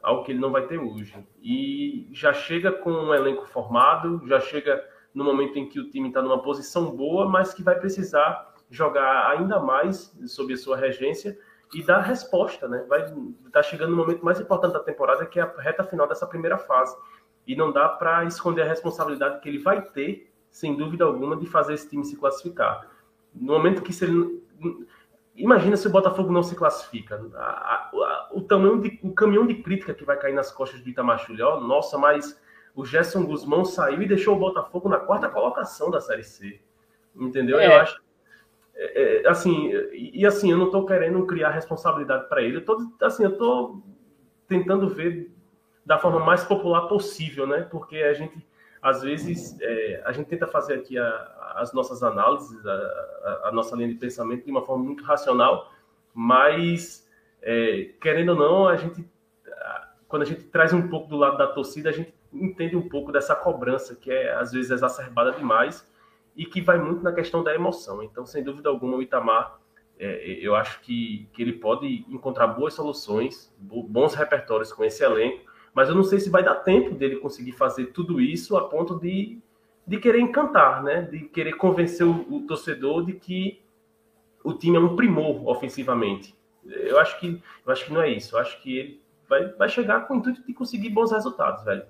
Algo 0.01 0.23
que 0.23 0.31
ele 0.31 0.39
não 0.39 0.51
vai 0.51 0.67
ter 0.67 0.77
hoje. 0.77 1.25
E 1.41 2.07
já 2.11 2.33
chega 2.33 2.71
com 2.71 2.91
um 2.91 3.13
elenco 3.13 3.47
formado, 3.47 4.21
já 4.27 4.39
chega 4.39 4.83
no 5.13 5.23
momento 5.23 5.57
em 5.57 5.67
que 5.67 5.79
o 5.79 5.89
time 5.89 6.09
está 6.09 6.21
numa 6.21 6.41
posição 6.41 6.95
boa, 6.95 7.27
mas 7.27 7.53
que 7.53 7.63
vai 7.63 7.79
precisar 7.79 8.53
jogar 8.69 9.29
ainda 9.29 9.59
mais 9.59 10.17
sob 10.25 10.53
a 10.53 10.57
sua 10.57 10.75
regência 10.75 11.37
e 11.73 11.83
dar 11.83 11.99
resposta, 11.99 12.67
né? 12.67 12.85
Vai 12.87 13.01
estar 13.03 13.13
tá 13.51 13.63
chegando 13.63 13.91
no 13.91 13.97
momento 13.97 14.23
mais 14.23 14.39
importante 14.39 14.73
da 14.73 14.79
temporada, 14.79 15.25
que 15.25 15.39
é 15.39 15.43
a 15.43 15.53
reta 15.61 15.83
final 15.83 16.07
dessa 16.07 16.25
primeira 16.25 16.57
fase. 16.57 16.95
E 17.45 17.55
não 17.55 17.71
dá 17.71 17.89
para 17.89 18.23
esconder 18.25 18.61
a 18.61 18.67
responsabilidade 18.67 19.41
que 19.41 19.49
ele 19.49 19.59
vai 19.59 19.81
ter, 19.81 20.31
sem 20.49 20.75
dúvida 20.75 21.03
alguma, 21.03 21.35
de 21.35 21.45
fazer 21.45 21.73
esse 21.73 21.89
time 21.89 22.05
se 22.05 22.15
classificar. 22.15 22.87
No 23.33 23.53
momento 23.53 23.81
que 23.81 23.91
se 23.91 24.05
ele 24.05 24.41
imagina 25.35 25.75
se 25.75 25.87
o 25.87 25.91
Botafogo 25.91 26.31
não 26.31 26.43
se 26.43 26.55
classifica. 26.55 27.19
A, 27.35 27.39
a, 27.39 28.29
o, 28.31 28.41
tamanho 28.41 28.81
de, 28.81 28.99
o 29.03 29.13
caminhão 29.13 29.45
de 29.45 29.55
crítica 29.55 29.93
que 29.93 30.05
vai 30.05 30.17
cair 30.17 30.33
nas 30.33 30.51
costas 30.51 30.81
do 30.81 30.89
Itamar 30.89 31.19
Chulhó, 31.19 31.59
nossa, 31.59 31.97
mas 31.97 32.39
o 32.75 32.85
Gerson 32.85 33.25
Guzmão 33.25 33.65
saiu 33.65 34.01
e 34.01 34.07
deixou 34.07 34.35
o 34.35 34.39
Botafogo 34.39 34.89
na 34.89 34.99
quarta 34.99 35.29
colocação 35.29 35.89
da 35.89 35.99
Série 35.99 36.23
C. 36.23 36.59
Entendeu? 37.15 37.59
É. 37.59 37.67
Eu 37.67 37.81
acho 37.81 38.02
é, 38.75 39.27
assim, 39.27 39.71
e 39.93 40.25
assim, 40.25 40.51
eu 40.51 40.57
não 40.57 40.65
estou 40.65 40.85
querendo 40.85 41.25
criar 41.25 41.51
responsabilidade 41.51 42.27
para 42.27 42.41
ele. 42.41 42.57
Eu 42.57 42.65
tô, 42.65 42.91
assim, 43.01 43.23
eu 43.23 43.83
tentando 44.47 44.89
ver 44.89 45.31
da 45.85 45.97
forma 45.97 46.19
mais 46.19 46.43
popular 46.43 46.87
possível, 46.87 47.45
né? 47.45 47.67
Porque 47.69 47.97
a 47.97 48.13
gente, 48.13 48.45
às 48.81 49.01
vezes, 49.01 49.57
é, 49.61 50.01
a 50.05 50.11
gente 50.11 50.27
tenta 50.27 50.47
fazer 50.47 50.75
aqui 50.75 50.97
a, 50.97 51.53
as 51.55 51.73
nossas 51.73 52.01
análises, 52.01 52.65
a, 52.65 52.73
a, 52.73 53.49
a, 53.49 53.51
nossa 53.51 53.75
linha 53.75 53.89
de 53.89 53.95
pensamento 53.95 54.45
de 54.45 54.51
uma 54.51 54.63
forma 54.63 54.83
muito 54.83 55.03
racional, 55.03 55.71
mas, 56.13 57.07
é, 57.41 57.91
querendo 58.01 58.29
ou 58.29 58.35
não, 58.35 58.67
a 58.67 58.75
gente, 58.75 59.05
quando 60.07 60.21
a 60.23 60.25
gente 60.25 60.43
traz 60.45 60.73
um 60.73 60.87
pouco 60.87 61.07
do 61.07 61.17
lado 61.17 61.37
da 61.37 61.47
torcida, 61.47 61.89
a 61.89 61.93
gente 61.93 62.13
entende 62.31 62.75
um 62.75 62.87
pouco 62.87 63.11
dessa 63.11 63.35
cobrança 63.35 63.95
que 63.95 64.11
é, 64.11 64.33
às 64.33 64.51
vezes, 64.51 64.71
exacerbada 64.71 65.31
demais 65.31 65.85
e 66.35 66.45
que 66.45 66.61
vai 66.61 66.79
muito 66.79 67.03
na 67.03 67.11
questão 67.11 67.43
da 67.43 67.53
emoção. 67.53 68.01
Então, 68.03 68.25
sem 68.25 68.43
dúvida 68.43 68.69
alguma, 68.69 68.97
o 68.97 69.01
Itamar, 69.01 69.59
é, 69.99 70.39
eu 70.41 70.55
acho 70.55 70.81
que, 70.81 71.29
que 71.33 71.41
ele 71.41 71.53
pode 71.53 72.05
encontrar 72.09 72.47
boas 72.47 72.73
soluções, 72.73 73.53
bons 73.59 74.15
repertórios 74.15 74.73
com 74.73 74.83
esse 74.83 75.03
elenco, 75.03 75.51
mas 75.73 75.89
eu 75.89 75.95
não 75.95 76.03
sei 76.03 76.19
se 76.19 76.29
vai 76.29 76.43
dar 76.43 76.55
tempo 76.55 76.95
dele 76.95 77.17
conseguir 77.17 77.53
fazer 77.53 77.87
tudo 77.87 78.19
isso 78.19 78.55
a 78.57 78.67
ponto 78.67 78.99
de, 78.99 79.39
de 79.85 79.97
querer 79.97 80.19
encantar, 80.19 80.83
né? 80.83 81.03
de 81.03 81.21
querer 81.21 81.53
convencer 81.53 82.05
o, 82.05 82.33
o 82.33 82.41
torcedor 82.47 83.05
de 83.05 83.13
que 83.13 83.61
o 84.43 84.53
time 84.53 84.77
é 84.77 84.79
um 84.79 84.95
primor 84.95 85.47
ofensivamente. 85.47 86.35
Eu 86.65 86.99
acho 86.99 87.19
que, 87.19 87.41
eu 87.65 87.71
acho 87.71 87.85
que 87.85 87.93
não 87.93 88.01
é 88.01 88.09
isso. 88.09 88.35
Eu 88.35 88.39
acho 88.39 88.61
que 88.61 88.77
ele 88.77 89.01
vai, 89.27 89.47
vai 89.53 89.69
chegar 89.69 90.07
com 90.07 90.15
o 90.15 90.17
intuito 90.17 90.45
de 90.45 90.53
conseguir 90.53 90.89
bons 90.89 91.11
resultados, 91.11 91.63
velho. 91.63 91.85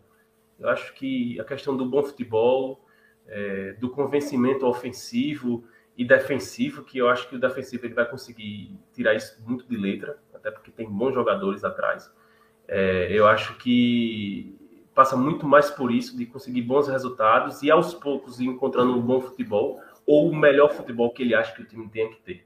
Eu 0.59 0.69
acho 0.69 0.93
que 0.93 1.39
a 1.39 1.43
questão 1.43 1.75
do 1.75 1.85
bom 1.85 2.03
futebol, 2.03 2.79
é, 3.28 3.74
do 3.74 3.89
convencimento 3.89 4.65
ofensivo 4.65 5.63
e 5.97 6.03
defensivo, 6.03 6.84
que 6.84 6.97
eu 6.97 7.07
acho 7.07 7.30
que 7.30 7.36
o 7.36 7.39
defensivo 7.39 7.86
ele 7.86 7.93
vai 7.93 8.05
conseguir 8.05 8.78
tirar 8.93 9.13
isso 9.13 9.41
muito 9.45 9.67
de 9.67 9.78
letra, 9.78 10.17
até 10.34 10.49
porque 10.49 10.71
tem 10.71 10.89
bons 10.89 11.13
jogadores 11.13 11.63
atrás. 11.63 12.11
É, 12.67 13.07
eu 13.11 13.28
acho 13.28 13.55
que 13.57 14.57
passa 14.93 15.15
muito 15.15 15.47
mais 15.47 15.69
por 15.69 15.91
isso, 15.91 16.17
de 16.17 16.26
conseguir 16.26 16.61
bons 16.61 16.88
resultados 16.88 17.61
e 17.63 17.71
aos 17.71 17.93
poucos 17.93 18.39
ir 18.39 18.45
encontrando 18.45 18.95
um 18.95 19.01
bom 19.01 19.21
futebol 19.21 19.82
ou 20.05 20.30
o 20.30 20.36
melhor 20.36 20.71
futebol 20.71 21.11
que 21.11 21.24
ele 21.24 21.34
acha 21.34 21.53
que 21.53 21.61
o 21.61 21.65
time 21.65 21.88
tem 21.89 22.09
que 22.09 22.21
ter. 22.21 22.45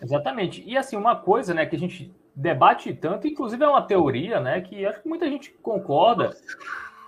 Exatamente. 0.00 0.62
E 0.66 0.76
assim, 0.76 0.96
uma 0.96 1.16
coisa 1.16 1.54
né, 1.54 1.66
que 1.66 1.76
a 1.76 1.78
gente 1.78 2.12
debate 2.34 2.92
tanto, 2.92 3.26
inclusive 3.26 3.62
é 3.62 3.68
uma 3.68 3.82
teoria, 3.82 4.40
né, 4.40 4.60
que 4.60 4.84
acho 4.84 5.02
que 5.02 5.08
muita 5.08 5.28
gente 5.28 5.50
concorda, 5.62 6.36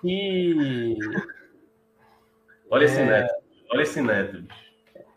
e. 0.04 0.96
Olha 2.70 2.84
esse 2.84 3.00
é... 3.00 3.04
neto. 3.04 3.34
Olha 3.72 3.82
esse 3.82 4.00
neto. 4.00 4.44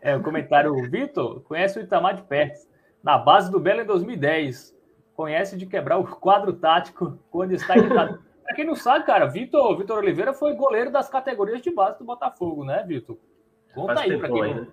É, 0.00 0.16
o 0.16 0.22
comentário, 0.22 0.74
Vitor, 0.90 1.42
conhece 1.42 1.78
o 1.78 1.82
Itamar 1.82 2.14
de 2.14 2.22
perto. 2.22 2.68
Na 3.02 3.18
base 3.18 3.50
do 3.50 3.60
Belo 3.60 3.82
em 3.82 3.86
2010. 3.86 4.78
Conhece 5.14 5.56
de 5.56 5.66
quebrar 5.66 5.98
o 5.98 6.04
quadro 6.04 6.54
tático 6.54 7.18
quando 7.30 7.52
está 7.52 7.76
irritado. 7.76 8.20
Pra 8.42 8.56
quem 8.56 8.64
não 8.66 8.74
sabe, 8.74 9.06
cara, 9.06 9.26
Vitor, 9.26 9.76
Vitor 9.78 9.98
Oliveira 9.98 10.32
foi 10.32 10.54
goleiro 10.54 10.90
das 10.90 11.08
categorias 11.08 11.60
de 11.62 11.70
base 11.70 11.98
do 11.98 12.04
Botafogo, 12.04 12.64
né, 12.64 12.82
Vitor? 12.84 13.16
Conta 13.72 13.94
Faz 13.94 14.10
aí 14.10 14.18
pra 14.18 14.28
quem, 14.28 14.54
não, 14.54 14.66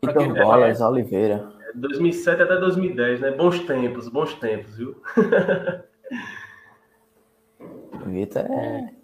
pra 0.00 0.12
quem 0.12 0.28
não 0.28 0.36
Bolas 0.36 0.80
Oliveira. 0.80 1.52
2007 1.74 2.42
até 2.42 2.56
2010, 2.56 3.20
né? 3.20 3.32
Bons 3.32 3.58
tempos, 3.60 4.08
bons 4.08 4.34
tempos, 4.34 4.76
viu? 4.76 5.02
Vitor 8.06 8.42
é 8.42 8.44
É 8.46 9.03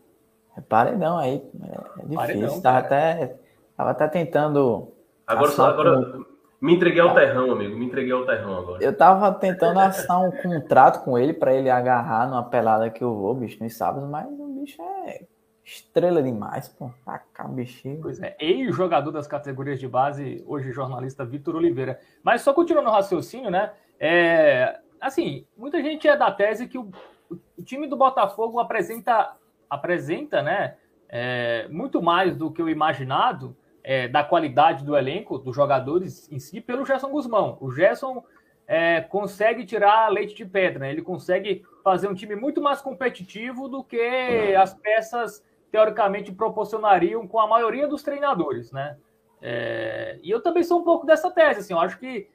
paredão 0.68 1.18
aí. 1.18 1.42
É, 1.62 2.02
difícil. 2.02 2.16
Paredão, 2.16 2.60
tava, 2.60 2.78
até, 2.78 3.36
tava 3.76 3.90
até 3.90 4.08
tentando. 4.08 4.92
Agora, 5.26 5.50
só, 5.50 5.66
agora 5.66 6.20
me 6.60 6.74
entreguei 6.74 7.00
ao 7.00 7.14
terrão, 7.14 7.52
amigo. 7.52 7.76
Me 7.76 7.86
entreguei 7.86 8.12
ao 8.12 8.26
terrão 8.26 8.58
agora. 8.58 8.84
Eu 8.84 8.96
tava 8.96 9.32
tentando 9.32 9.78
assinar 9.80 10.20
um 10.20 10.30
contrato 10.30 11.04
com 11.04 11.18
ele 11.18 11.32
para 11.32 11.54
ele 11.54 11.70
agarrar 11.70 12.28
numa 12.28 12.44
pelada 12.44 12.90
que 12.90 13.02
eu 13.02 13.14
vou, 13.14 13.34
bicho, 13.34 13.62
nos 13.62 13.74
sábados, 13.76 14.08
mas 14.08 14.26
o 14.26 14.46
bicho 14.60 14.80
é 15.06 15.24
estrela 15.64 16.22
demais, 16.22 16.68
pô. 16.68 16.90
Tacar 17.04 17.48
bichinho. 17.48 18.00
Pois 18.02 18.20
é, 18.20 18.36
ex-jogador 18.38 19.10
das 19.10 19.26
categorias 19.26 19.78
de 19.78 19.88
base, 19.88 20.42
hoje 20.46 20.72
jornalista 20.72 21.24
Vitor 21.24 21.56
Oliveira. 21.56 21.98
Mas 22.22 22.42
só 22.42 22.52
continuando 22.52 22.88
o 22.88 22.92
raciocínio, 22.92 23.50
né? 23.50 23.72
É, 23.98 24.78
assim, 25.00 25.46
muita 25.56 25.82
gente 25.82 26.06
é 26.08 26.16
da 26.16 26.30
tese 26.30 26.68
que 26.68 26.76
o, 26.78 26.90
o 27.30 27.62
time 27.62 27.86
do 27.86 27.96
Botafogo 27.96 28.58
apresenta, 28.58 29.36
apresenta, 29.70 30.42
né? 30.42 30.76
É, 31.08 31.66
muito 31.68 32.02
mais 32.02 32.36
do 32.36 32.50
que 32.50 32.62
o 32.62 32.68
imaginado 32.68 33.56
é, 33.82 34.08
da 34.08 34.22
qualidade 34.22 34.84
do 34.84 34.96
elenco, 34.96 35.38
dos 35.38 35.56
jogadores 35.56 36.30
em 36.30 36.38
si, 36.38 36.60
pelo 36.60 36.84
Gerson 36.84 37.08
Guzmão. 37.08 37.56
O 37.60 37.70
Gerson 37.70 38.22
é, 38.66 39.00
consegue 39.00 39.64
tirar 39.64 40.08
leite 40.08 40.34
de 40.34 40.44
pedra, 40.44 40.80
né? 40.80 40.92
ele 40.92 41.02
consegue 41.02 41.64
fazer 41.82 42.08
um 42.08 42.14
time 42.14 42.36
muito 42.36 42.60
mais 42.60 42.80
competitivo 42.80 43.68
do 43.68 43.82
que 43.82 44.54
as 44.54 44.74
peças 44.74 45.44
teoricamente 45.72 46.32
proporcionariam 46.32 47.26
com 47.26 47.38
a 47.38 47.46
maioria 47.46 47.88
dos 47.88 48.02
treinadores, 48.02 48.70
né? 48.72 48.96
É, 49.42 50.18
e 50.22 50.30
eu 50.30 50.42
também 50.42 50.62
sou 50.62 50.80
um 50.80 50.84
pouco 50.84 51.06
dessa 51.06 51.30
tese, 51.30 51.60
assim, 51.60 51.72
eu 51.72 51.80
acho 51.80 51.98
que 51.98 52.28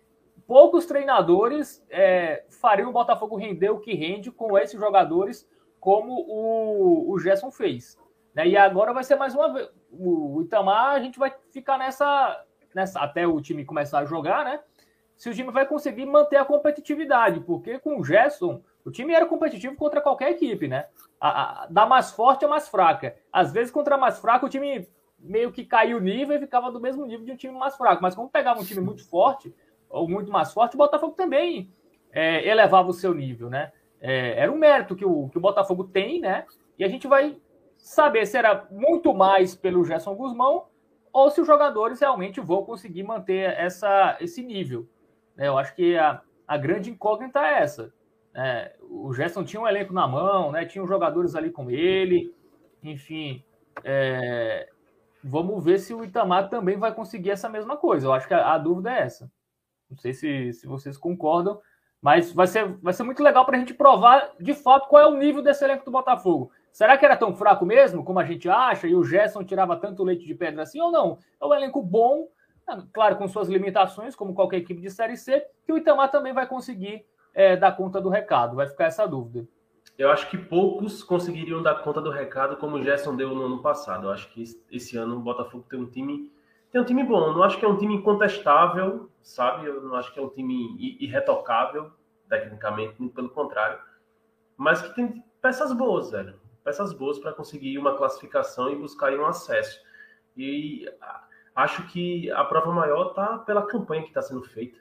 poucos 0.47 0.85
treinadores 0.85 1.85
é, 1.89 2.43
fariam 2.49 2.89
o 2.89 2.93
Botafogo 2.93 3.35
render 3.35 3.69
o 3.69 3.79
que 3.79 3.93
rende 3.93 4.31
com 4.31 4.57
esses 4.57 4.79
jogadores, 4.79 5.47
como 5.85 6.13
o, 6.27 7.11
o 7.11 7.19
Gerson 7.19 7.51
fez. 7.51 7.95
Né? 8.33 8.47
E 8.47 8.57
agora 8.57 8.91
vai 8.91 9.03
ser 9.03 9.17
mais 9.17 9.35
uma 9.35 9.53
vez. 9.53 9.69
O 9.91 10.41
Itamar, 10.41 10.95
a 10.95 10.99
gente 10.99 11.19
vai 11.19 11.31
ficar 11.51 11.77
nessa, 11.77 12.43
nessa. 12.73 12.99
Até 13.01 13.27
o 13.27 13.39
time 13.39 13.63
começar 13.63 13.99
a 13.99 14.05
jogar, 14.05 14.43
né? 14.43 14.59
Se 15.15 15.29
o 15.29 15.33
time 15.33 15.51
vai 15.51 15.63
conseguir 15.67 16.07
manter 16.07 16.37
a 16.37 16.43
competitividade, 16.43 17.39
porque 17.41 17.77
com 17.77 17.99
o 17.99 18.03
Gerson, 18.03 18.63
o 18.83 18.89
time 18.89 19.13
era 19.13 19.27
competitivo 19.27 19.75
contra 19.75 20.01
qualquer 20.01 20.31
equipe, 20.31 20.67
né? 20.67 20.87
A, 21.21 21.65
a, 21.65 21.67
da 21.67 21.85
mais 21.85 22.09
forte 22.09 22.43
a 22.43 22.47
mais 22.47 22.67
fraca. 22.67 23.15
Às 23.31 23.53
vezes, 23.53 23.71
contra 23.71 23.93
a 23.93 23.97
mais 23.97 24.17
fraca, 24.17 24.43
o 24.43 24.49
time 24.49 24.89
meio 25.19 25.51
que 25.51 25.63
caiu 25.63 25.99
o 25.99 26.01
nível 26.01 26.35
e 26.35 26.39
ficava 26.39 26.71
do 26.71 26.81
mesmo 26.81 27.05
nível 27.05 27.27
de 27.27 27.31
um 27.31 27.37
time 27.37 27.53
mais 27.53 27.77
fraco. 27.77 28.01
Mas 28.01 28.15
como 28.15 28.27
pegava 28.27 28.59
um 28.59 28.65
time 28.65 28.81
muito 28.81 29.07
forte, 29.07 29.53
ou 29.87 30.09
muito 30.09 30.31
mais 30.31 30.51
forte, 30.51 30.73
o 30.73 30.79
Botafogo 30.79 31.13
também 31.13 31.71
é, 32.11 32.43
elevava 32.47 32.89
o 32.89 32.93
seu 32.93 33.13
nível, 33.13 33.51
né? 33.51 33.71
É, 34.07 34.39
era 34.39 34.51
um 34.51 34.57
mérito 34.57 34.95
que 34.95 35.03
o, 35.03 35.29
que 35.29 35.37
o 35.39 35.41
Botafogo 35.41 35.85
tem, 35.85 36.21
né? 36.21 36.45
E 36.77 36.83
a 36.83 36.87
gente 36.87 37.07
vai 37.07 37.41
saber 37.75 38.27
se 38.27 38.37
era 38.37 38.67
muito 38.69 39.15
mais 39.15 39.55
pelo 39.55 39.83
Gerson 39.83 40.13
Guzmão 40.13 40.67
ou 41.11 41.31
se 41.31 41.41
os 41.41 41.47
jogadores 41.47 41.99
realmente 41.99 42.39
vão 42.39 42.63
conseguir 42.63 43.01
manter 43.01 43.57
essa, 43.57 44.15
esse 44.21 44.43
nível. 44.43 44.87
Né? 45.35 45.47
Eu 45.47 45.57
acho 45.57 45.73
que 45.73 45.97
a, 45.97 46.21
a 46.47 46.55
grande 46.55 46.91
incógnita 46.91 47.39
é 47.39 47.63
essa. 47.63 47.91
É, 48.35 48.75
o 48.79 49.11
Gerson 49.11 49.43
tinha 49.43 49.59
um 49.59 49.67
elenco 49.67 49.91
na 49.91 50.07
mão, 50.07 50.51
né? 50.51 50.65
tinha 50.65 50.83
os 50.83 50.89
jogadores 50.89 51.33
ali 51.33 51.49
com 51.49 51.71
ele, 51.71 52.31
enfim. 52.83 53.43
É, 53.83 54.69
vamos 55.23 55.63
ver 55.63 55.79
se 55.79 55.95
o 55.95 56.03
Itamar 56.03 56.47
também 56.47 56.77
vai 56.77 56.93
conseguir 56.93 57.31
essa 57.31 57.49
mesma 57.49 57.75
coisa. 57.75 58.05
Eu 58.05 58.13
acho 58.13 58.27
que 58.27 58.35
a, 58.35 58.53
a 58.53 58.57
dúvida 58.59 58.91
é 58.93 58.99
essa. 59.01 59.31
Não 59.89 59.97
sei 59.97 60.13
se, 60.13 60.53
se 60.53 60.67
vocês 60.67 60.95
concordam, 60.95 61.59
mas 62.05 62.31
vai 62.31 62.45
ser, 62.45 62.67
vai 62.83 62.93
ser 62.93 63.01
muito 63.01 63.23
legal 63.23 63.43
para 63.47 63.57
a 63.57 63.59
gente 63.59 63.73
provar 63.73 64.29
de 64.39 64.53
fato 64.53 64.87
qual 64.87 65.01
é 65.01 65.07
o 65.07 65.17
nível 65.17 65.41
desse 65.41 65.63
elenco 65.63 65.83
do 65.83 65.89
Botafogo. 65.89 66.51
Será 66.71 66.95
que 66.99 67.03
era 67.03 67.17
tão 67.17 67.33
fraco 67.33 67.65
mesmo, 67.65 68.03
como 68.03 68.19
a 68.19 68.23
gente 68.23 68.47
acha, 68.47 68.85
e 68.87 68.93
o 68.93 69.03
Gerson 69.03 69.43
tirava 69.43 69.75
tanto 69.75 70.03
leite 70.03 70.23
de 70.23 70.35
pedra 70.35 70.61
assim 70.61 70.79
ou 70.79 70.91
não? 70.91 71.17
É 71.41 71.45
um 71.47 71.51
elenco 71.51 71.81
bom, 71.81 72.27
né, 72.67 72.83
claro, 72.93 73.15
com 73.15 73.27
suas 73.27 73.49
limitações, 73.49 74.15
como 74.15 74.35
qualquer 74.35 74.57
equipe 74.57 74.79
de 74.79 74.91
Série 74.91 75.17
C, 75.17 75.47
que 75.65 75.73
o 75.73 75.77
Itamar 75.79 76.11
também 76.11 76.31
vai 76.31 76.45
conseguir 76.45 77.03
é, 77.33 77.57
dar 77.57 77.75
conta 77.75 77.99
do 77.99 78.09
recado. 78.09 78.55
Vai 78.55 78.67
ficar 78.67 78.85
essa 78.85 79.07
dúvida. 79.07 79.47
Eu 79.97 80.11
acho 80.11 80.29
que 80.29 80.37
poucos 80.37 81.01
conseguiriam 81.01 81.63
dar 81.63 81.81
conta 81.81 81.99
do 81.99 82.11
recado 82.11 82.57
como 82.57 82.75
o 82.75 82.83
Gerson 82.83 83.15
deu 83.15 83.33
no 83.33 83.47
ano 83.47 83.63
passado. 83.63 84.05
Eu 84.05 84.11
acho 84.11 84.29
que 84.29 84.43
esse 84.71 84.95
ano 84.95 85.15
o 85.15 85.21
Botafogo 85.21 85.65
tem 85.67 85.79
um 85.79 85.89
time 85.89 86.31
tem 86.71 86.79
um 86.79 86.85
time 86.85 87.03
bom. 87.03 87.33
Não 87.33 87.41
acho 87.41 87.57
que 87.57 87.65
é 87.65 87.67
um 87.67 87.77
time 87.77 87.95
incontestável, 87.95 89.09
sabe? 89.27 89.67
Eu 89.67 89.81
não 89.81 89.95
acho 89.95 90.13
que 90.13 90.19
é 90.19 90.23
um 90.23 90.29
time 90.29 90.77
irretocável, 91.03 91.91
tecnicamente, 92.29 92.95
pelo 93.09 93.29
contrário. 93.29 93.79
Mas 94.55 94.81
que 94.81 94.95
tem 94.95 95.23
peças 95.41 95.73
boas, 95.73 96.11
velho 96.11 96.39
peças 96.65 96.91
boas 96.91 97.19
para 97.19 97.31
conseguir 97.31 97.77
uma 97.77 97.95
classificação 97.95 98.71
e 98.71 98.75
buscar 98.75 99.13
um 99.13 99.25
acesso. 99.25 99.79
E 100.35 100.91
acho 101.55 101.87
que 101.87 102.29
a 102.31 102.43
prova 102.43 102.73
maior 102.73 103.09
está 103.09 103.37
pela 103.37 103.67
campanha 103.67 104.01
que 104.01 104.09
está 104.09 104.21
sendo 104.23 104.41
feita. 104.41 104.79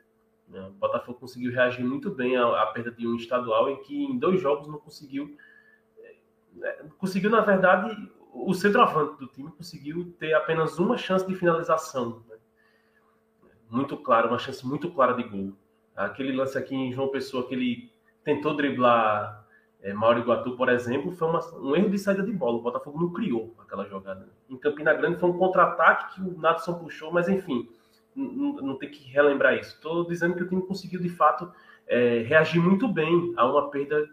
Né? 0.49 0.67
O 0.67 0.73
Botafogo 0.73 1.21
conseguiu 1.21 1.53
reagir 1.53 1.85
muito 1.85 2.11
bem 2.11 2.37
à, 2.37 2.63
à, 2.63 2.67
perda 2.69 2.91
de 2.91 3.07
um 3.07 3.15
estadual 3.15 3.69
em 3.69 3.77
que 3.83 4.03
em 4.03 4.19
dois 4.19 4.41
jogos 4.41 4.67
não 4.67 4.79
conseguiu. 4.79 5.37
É, 6.63 6.85
conseguiu, 6.97 7.29
na 7.29 7.43
verdade, 7.43 7.95
o 8.33 8.55
centroavante 8.55 9.19
do 9.19 9.27
time 9.27 9.53
conseguiu 9.53 10.17
ter 10.19 10.33
apenas 10.33 10.79
uma 10.79 10.97
chance 10.97 11.27
de 11.27 11.35
finalização. 11.35 12.25
Muito 13.75 13.97
claro, 13.97 14.29
uma 14.29 14.39
chance 14.39 14.65
muito 14.65 14.89
clara 14.91 15.15
de 15.15 15.25
gol. 15.25 15.53
Aquele 15.97 16.31
lance 16.31 16.57
aqui 16.57 16.77
em 16.77 16.93
João 16.93 17.09
Pessoa 17.09 17.47
que 17.47 17.55
ele 17.55 17.91
tentou 18.23 18.55
driblar 18.55 19.45
é, 19.83 19.93
Mauro 19.93 20.21
Iguatu, 20.21 20.57
por 20.57 20.69
exemplo, 20.69 21.11
foi 21.11 21.29
uma, 21.29 21.41
um 21.59 21.75
erro 21.75 21.91
de 21.91 21.99
saída 21.99 22.23
de 22.23 22.33
bola. 22.33 22.59
O 22.59 22.63
Botafogo 22.63 23.01
não 23.01 23.13
criou 23.13 23.53
aquela 23.59 23.85
jogada. 23.85 24.29
Em 24.49 24.57
Campina 24.57 24.95
Grande 24.95 25.19
foi 25.19 25.29
um 25.29 25.37
contra-ataque 25.37 26.15
que 26.15 26.21
o 26.23 26.39
Natson 26.39 26.75
puxou, 26.75 27.13
mas 27.13 27.29
enfim, 27.29 27.69
não, 28.15 28.53
não 28.55 28.79
tem 28.79 28.89
que 28.89 29.11
relembrar 29.11 29.55
isso. 29.55 29.75
Estou 29.75 30.07
dizendo 30.07 30.37
que 30.37 30.45
o 30.45 30.49
time 30.49 30.63
conseguiu, 30.63 31.01
de 31.01 31.09
fato, 31.09 31.53
é, 31.87 32.23
reagir 32.23 32.63
muito 32.63 32.87
bem 32.87 33.35
a 33.37 33.45
uma 33.45 33.71
perda 33.71 34.09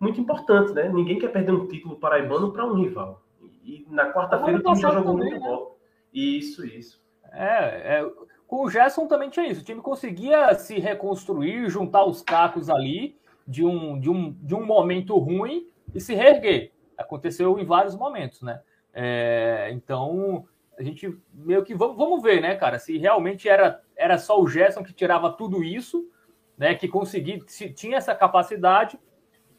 muito 0.00 0.20
importante, 0.20 0.72
né? 0.72 0.88
Ninguém 0.88 1.20
quer 1.20 1.28
perder 1.28 1.52
um 1.52 1.68
título 1.68 1.96
paraibano 1.96 2.52
para 2.52 2.66
um 2.66 2.74
rival. 2.74 3.22
E, 3.64 3.86
na 3.88 4.12
quarta-feira 4.12 4.58
o 4.58 4.62
time 4.62 4.76
já 4.76 4.90
jogou 4.90 5.12
também, 5.12 5.30
muito 5.30 5.40
né? 5.40 5.48
bola. 5.48 5.70
Isso, 6.12 6.66
isso. 6.66 7.00
É, 7.32 8.00
é, 8.00 8.12
com 8.48 8.64
o 8.64 8.70
Gerson 8.70 9.06
também 9.06 9.28
tinha 9.28 9.46
isso. 9.46 9.60
O 9.60 9.64
time 9.64 9.82
conseguia 9.82 10.52
se 10.54 10.80
reconstruir, 10.80 11.68
juntar 11.68 12.04
os 12.04 12.22
cacos 12.22 12.70
ali 12.70 13.14
de 13.46 13.64
um, 13.64 14.00
de 14.00 14.08
um, 14.08 14.32
de 14.32 14.54
um 14.54 14.64
momento 14.64 15.16
ruim 15.18 15.68
e 15.94 16.00
se 16.00 16.14
reerguer. 16.14 16.72
Aconteceu 16.96 17.58
em 17.58 17.64
vários 17.64 17.94
momentos, 17.94 18.40
né? 18.40 18.60
É, 18.92 19.68
então, 19.72 20.46
a 20.78 20.82
gente 20.82 21.14
meio 21.32 21.62
que 21.62 21.74
vamos, 21.74 21.96
vamos 21.96 22.22
ver, 22.22 22.40
né, 22.40 22.56
cara, 22.56 22.78
se 22.78 22.96
realmente 22.96 23.48
era, 23.48 23.82
era 23.94 24.16
só 24.16 24.40
o 24.40 24.48
Gerson 24.48 24.82
que 24.82 24.94
tirava 24.94 25.30
tudo 25.30 25.62
isso, 25.62 26.10
né, 26.56 26.74
que 26.74 26.88
conseguia, 26.88 27.38
se 27.46 27.70
tinha 27.70 27.98
essa 27.98 28.14
capacidade, 28.14 28.98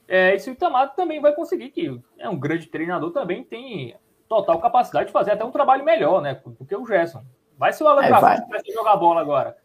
é, 0.08 0.34
e 0.34 0.40
se 0.40 0.50
o 0.50 0.54
Itamar 0.54 0.96
também 0.96 1.22
vai 1.22 1.34
conseguir, 1.34 1.70
que 1.70 2.02
é 2.18 2.28
um 2.28 2.40
grande 2.40 2.68
treinador, 2.68 3.12
também 3.12 3.44
tem 3.44 3.96
total 4.28 4.60
capacidade 4.60 5.08
de 5.08 5.14
fazer 5.14 5.32
até 5.32 5.46
um 5.46 5.52
trabalho 5.52 5.86
melhor, 5.86 6.22
né, 6.22 6.42
do 6.44 6.66
que 6.66 6.76
o 6.76 6.86
Gerson. 6.86 7.24
Vai 7.60 7.74
ser 7.74 7.84
o 7.84 7.88
Alan 7.90 8.04
é, 8.04 8.10
vai. 8.10 8.22
vai 8.22 8.62
jogar 8.74 8.96
bola 8.96 9.20
agora. 9.20 9.58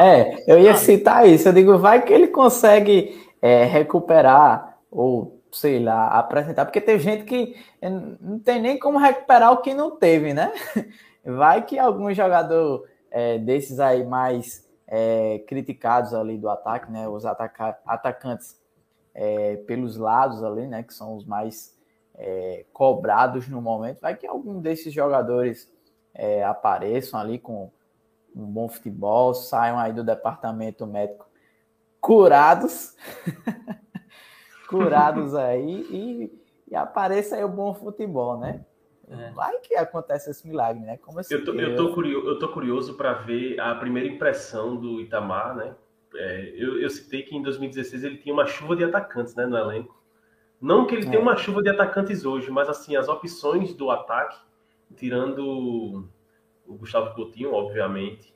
É, 0.00 0.44
eu 0.46 0.58
ia 0.58 0.74
citar 0.76 1.26
isso. 1.28 1.48
Eu 1.48 1.52
digo, 1.52 1.76
vai 1.76 2.02
que 2.02 2.12
ele 2.12 2.28
consegue 2.28 3.28
é, 3.42 3.64
recuperar 3.64 4.78
ou 4.90 5.36
sei 5.50 5.78
lá, 5.78 6.08
apresentar, 6.08 6.66
porque 6.66 6.80
tem 6.80 6.98
gente 6.98 7.24
que 7.24 7.56
não 8.20 8.38
tem 8.38 8.60
nem 8.60 8.78
como 8.78 8.98
recuperar 8.98 9.52
o 9.52 9.62
que 9.62 9.72
não 9.72 9.96
teve, 9.96 10.34
né? 10.34 10.52
Vai 11.24 11.64
que 11.64 11.78
algum 11.78 12.12
jogador 12.12 12.86
é, 13.10 13.38
desses 13.38 13.80
aí 13.80 14.04
mais 14.04 14.68
é, 14.86 15.42
criticados 15.48 16.12
ali 16.12 16.36
do 16.36 16.48
ataque, 16.48 16.92
né? 16.92 17.08
Os 17.08 17.24
ataca 17.24 17.78
atacantes 17.86 18.60
é, 19.14 19.56
pelos 19.66 19.96
lados 19.96 20.44
ali, 20.44 20.66
né? 20.66 20.82
Que 20.82 20.92
são 20.92 21.16
os 21.16 21.24
mais 21.24 21.74
é, 22.14 22.66
cobrados 22.72 23.48
no 23.48 23.62
momento. 23.62 24.00
Vai 24.00 24.14
que 24.14 24.26
algum 24.26 24.60
desses 24.60 24.92
jogadores 24.92 25.68
é, 26.16 26.42
apareçam 26.42 27.20
ali 27.20 27.38
com 27.38 27.70
um 28.34 28.46
bom 28.46 28.68
futebol, 28.68 29.34
saiam 29.34 29.78
aí 29.78 29.92
do 29.92 30.02
departamento 30.02 30.86
médico 30.86 31.26
curados, 32.00 32.94
curados 34.68 35.34
aí 35.34 35.86
e, 35.90 36.42
e, 36.68 36.76
apareça 36.76 37.36
aí 37.36 37.44
o 37.44 37.48
bom 37.48 37.74
futebol, 37.74 38.38
né? 38.38 38.64
É. 39.08 39.30
Vai 39.30 39.58
que 39.58 39.74
acontece 39.76 40.30
esse 40.30 40.46
milagre, 40.46 40.82
né? 40.82 40.96
Como 40.98 41.20
eu, 41.20 41.44
tô, 41.44 41.52
eu, 41.52 41.76
tô 41.76 41.94
curioso, 41.94 42.28
eu 42.28 42.38
tô 42.38 42.48
curioso 42.48 42.94
para 42.94 43.12
ver 43.12 43.60
a 43.60 43.74
primeira 43.76 44.08
impressão 44.08 44.76
do 44.76 45.00
Itamar, 45.00 45.54
né? 45.54 45.74
É, 46.14 46.52
eu, 46.56 46.80
eu, 46.80 46.90
citei 46.90 47.22
que 47.22 47.36
em 47.36 47.42
2016 47.42 48.02
ele 48.02 48.16
tinha 48.16 48.32
uma 48.32 48.46
chuva 48.46 48.74
de 48.74 48.82
atacantes 48.82 49.34
né, 49.34 49.46
no 49.46 49.56
elenco. 49.56 49.96
Não 50.60 50.86
que 50.86 50.94
ele 50.94 51.06
é. 51.06 51.10
tenha 51.10 51.22
uma 51.22 51.36
chuva 51.36 51.62
de 51.62 51.68
atacantes 51.68 52.24
hoje, 52.24 52.50
mas 52.50 52.68
assim, 52.68 52.96
as 52.96 53.08
opções 53.08 53.74
do 53.74 53.90
ataque, 53.90 54.38
tirando 54.94 56.08
o 56.66 56.74
Gustavo 56.74 57.14
Coutinho, 57.14 57.52
obviamente, 57.52 58.34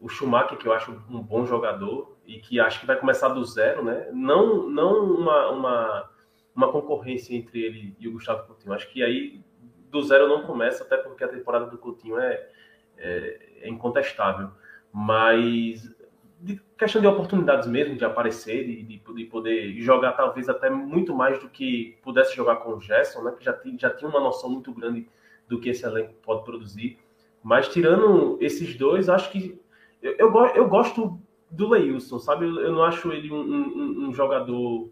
o 0.00 0.08
Schumacher, 0.08 0.58
que 0.58 0.66
eu 0.66 0.72
acho 0.72 0.92
um 1.10 1.22
bom 1.22 1.44
jogador 1.44 2.16
e 2.26 2.38
que 2.38 2.60
acho 2.60 2.80
que 2.80 2.86
vai 2.86 2.98
começar 2.98 3.28
do 3.28 3.44
zero, 3.44 3.84
né? 3.84 4.08
Não, 4.12 4.68
não 4.68 5.14
uma, 5.14 5.50
uma, 5.50 6.10
uma 6.54 6.72
concorrência 6.72 7.34
entre 7.34 7.62
ele 7.62 7.96
e 7.98 8.06
o 8.06 8.12
Gustavo 8.12 8.46
Coutinho. 8.46 8.72
Acho 8.72 8.88
que 8.90 9.02
aí 9.02 9.42
do 9.90 10.02
zero 10.02 10.28
não 10.28 10.42
começa, 10.42 10.84
até 10.84 10.96
porque 10.96 11.24
a 11.24 11.28
temporada 11.28 11.66
do 11.66 11.78
Coutinho 11.78 12.18
é, 12.18 12.48
é, 12.96 13.40
é 13.62 13.68
incontestável. 13.68 14.50
Mas 14.92 15.94
de 16.40 16.60
questão 16.76 17.00
de 17.00 17.06
oportunidades 17.06 17.66
mesmo, 17.66 17.96
de 17.96 18.04
aparecer, 18.04 18.64
de, 18.64 18.82
de, 18.82 19.14
de, 19.14 19.24
poder 19.24 19.72
jogar 19.80 20.12
talvez 20.12 20.48
até 20.48 20.70
muito 20.70 21.14
mais 21.14 21.40
do 21.40 21.48
que 21.48 21.98
pudesse 22.02 22.36
jogar 22.36 22.56
com 22.56 22.74
o 22.74 22.80
Gerson, 22.80 23.22
né? 23.22 23.34
Que 23.36 23.44
já, 23.44 23.58
já 23.76 23.90
tinha 23.90 24.08
uma 24.08 24.20
noção 24.20 24.48
muito 24.48 24.72
grande 24.72 25.08
do 25.48 25.60
que 25.60 25.70
esse 25.70 25.84
elenco 25.84 26.14
pode 26.22 26.44
produzir. 26.44 26.98
Mas 27.42 27.68
tirando 27.68 28.36
esses 28.40 28.76
dois, 28.76 29.08
acho 29.08 29.30
que 29.30 29.58
eu, 30.02 30.14
eu, 30.18 30.46
eu 30.54 30.68
gosto 30.68 31.20
do 31.50 31.68
Leilson, 31.68 32.18
sabe? 32.18 32.46
Eu, 32.46 32.60
eu, 32.60 32.72
não 32.72 32.82
acho 32.82 33.12
ele 33.12 33.32
um, 33.32 33.40
um, 33.40 34.08
um 34.08 34.12
jogador. 34.12 34.90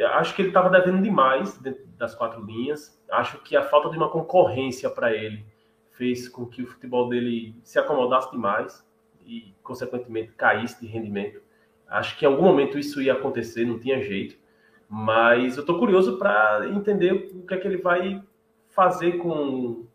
Acho 0.00 0.34
que 0.34 0.42
ele 0.42 0.48
estava 0.48 0.70
devendo 0.70 1.02
demais 1.02 1.56
dentro 1.58 1.86
das 1.98 2.14
quatro 2.14 2.44
linhas. 2.44 3.00
Acho 3.10 3.38
que 3.42 3.56
a 3.56 3.62
falta 3.62 3.90
de 3.90 3.96
uma 3.96 4.08
concorrência 4.08 4.90
para 4.90 5.12
ele 5.12 5.44
fez 5.92 6.28
com 6.28 6.46
que 6.46 6.62
o 6.62 6.66
futebol 6.66 7.08
dele 7.08 7.54
se 7.62 7.78
acomodasse 7.78 8.30
demais 8.30 8.84
e, 9.24 9.54
consequentemente, 9.62 10.32
caísse 10.32 10.80
de 10.80 10.86
rendimento. 10.86 11.40
Acho 11.86 12.18
que 12.18 12.24
em 12.24 12.28
algum 12.28 12.42
momento 12.42 12.78
isso 12.78 13.02
ia 13.02 13.12
acontecer, 13.12 13.66
não 13.66 13.78
tinha 13.78 14.00
jeito. 14.00 14.36
Mas 14.88 15.56
eu 15.56 15.60
estou 15.60 15.78
curioso 15.78 16.18
para 16.18 16.66
entender 16.68 17.30
o 17.34 17.46
que 17.46 17.54
é 17.54 17.56
que 17.58 17.68
ele 17.68 17.76
vai 17.76 18.22
fazer 18.74 19.18
com 19.18 19.86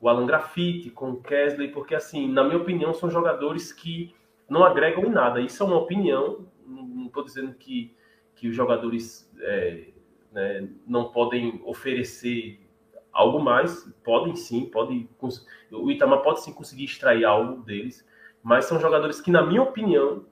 o 0.00 0.08
Alan 0.08 0.26
Graffiti, 0.26 0.90
com 0.90 1.10
o 1.10 1.22
Kesley, 1.22 1.68
porque, 1.68 1.94
assim, 1.94 2.30
na 2.30 2.44
minha 2.44 2.58
opinião, 2.58 2.92
são 2.94 3.10
jogadores 3.10 3.72
que 3.72 4.14
não 4.48 4.64
agregam 4.64 5.04
em 5.04 5.10
nada. 5.10 5.40
Isso 5.40 5.62
é 5.62 5.66
uma 5.66 5.78
opinião, 5.78 6.46
não 6.66 7.06
estou 7.06 7.24
dizendo 7.24 7.54
que, 7.54 7.94
que 8.34 8.48
os 8.48 8.54
jogadores 8.54 9.30
é, 9.40 9.88
né, 10.32 10.68
não 10.86 11.10
podem 11.10 11.60
oferecer 11.64 12.60
algo 13.12 13.40
mais, 13.40 13.90
podem 14.04 14.36
sim, 14.36 14.66
podem, 14.66 15.08
o 15.72 15.90
Itamar 15.90 16.20
pode 16.20 16.42
sim 16.42 16.52
conseguir 16.52 16.84
extrair 16.84 17.24
algo 17.24 17.62
deles, 17.62 18.06
mas 18.42 18.66
são 18.66 18.78
jogadores 18.78 19.20
que, 19.20 19.30
na 19.30 19.44
minha 19.44 19.62
opinião, 19.62 20.26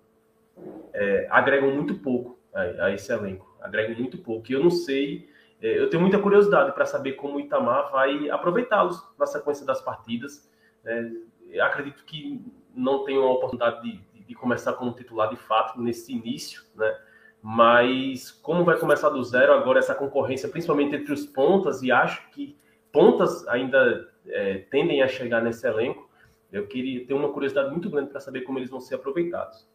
é, 0.93 1.27
agregam 1.31 1.75
muito 1.75 1.95
pouco 1.97 2.39
a, 2.53 2.85
a, 2.85 2.95
esse 2.95 3.13
elenco, 3.13 3.57
agregam 3.61 3.97
muito 3.97 4.19
pouco. 4.19 4.51
E 4.51 4.55
eu 4.55 4.63
não 4.63 4.71
sei, 4.71 5.29
eu 5.69 5.91
tenho 5.91 6.01
muita 6.01 6.19
curiosidade 6.19 6.73
para 6.73 6.87
saber 6.87 7.13
como 7.13 7.37
o 7.37 7.41
Itamar 7.41 7.91
vai 7.91 8.29
aproveitá-los 8.31 9.03
na 9.19 9.27
sequência 9.27 9.65
das 9.65 9.81
partidas. 9.81 10.51
Né? 10.83 11.13
acredito 11.61 12.05
que 12.05 12.45
não 12.75 13.05
tenho 13.05 13.23
a 13.23 13.33
oportunidade 13.33 13.83
de, 13.83 13.99
de, 14.13 14.25
de, 14.25 14.35
começar 14.35 14.73
como 14.73 14.93
titular 14.93 15.31
de 15.31 15.37
fato 15.37 15.81
nesse 15.81 16.13
início, 16.13 16.63
né? 16.75 16.99
Mas 17.41 18.31
como 18.31 18.65
vai 18.65 18.79
começar 18.79 19.11
do 19.11 19.23
zero 19.23 19.53
agora 19.53 19.79
essa 19.79 19.95
concorrência, 19.95 20.49
principalmente 20.49 20.97
entre 20.97 21.13
os 21.13 21.27
pontas, 21.27 21.83
e 21.83 21.93
acho 21.93 22.29
que 22.31 22.57
pontas 22.91 23.47
ainda 23.49 24.09
é, 24.27 24.59
tendem 24.71 25.03
a 25.03 25.09
chegar 25.09 25.43
nesse 25.43 25.67
elenco, 25.67 26.09
eu 26.51 26.67
queria 26.67 27.07
ter 27.07 27.13
uma 27.13 27.33
curiosidade 27.33 27.71
muito 27.71 27.91
grande 27.91 28.11
para 28.11 28.21
saber 28.21 28.43
como 28.43 28.59
eles 28.59 28.71
vão 28.71 28.81
ser 28.81 28.95
aproveitados. 28.95 29.69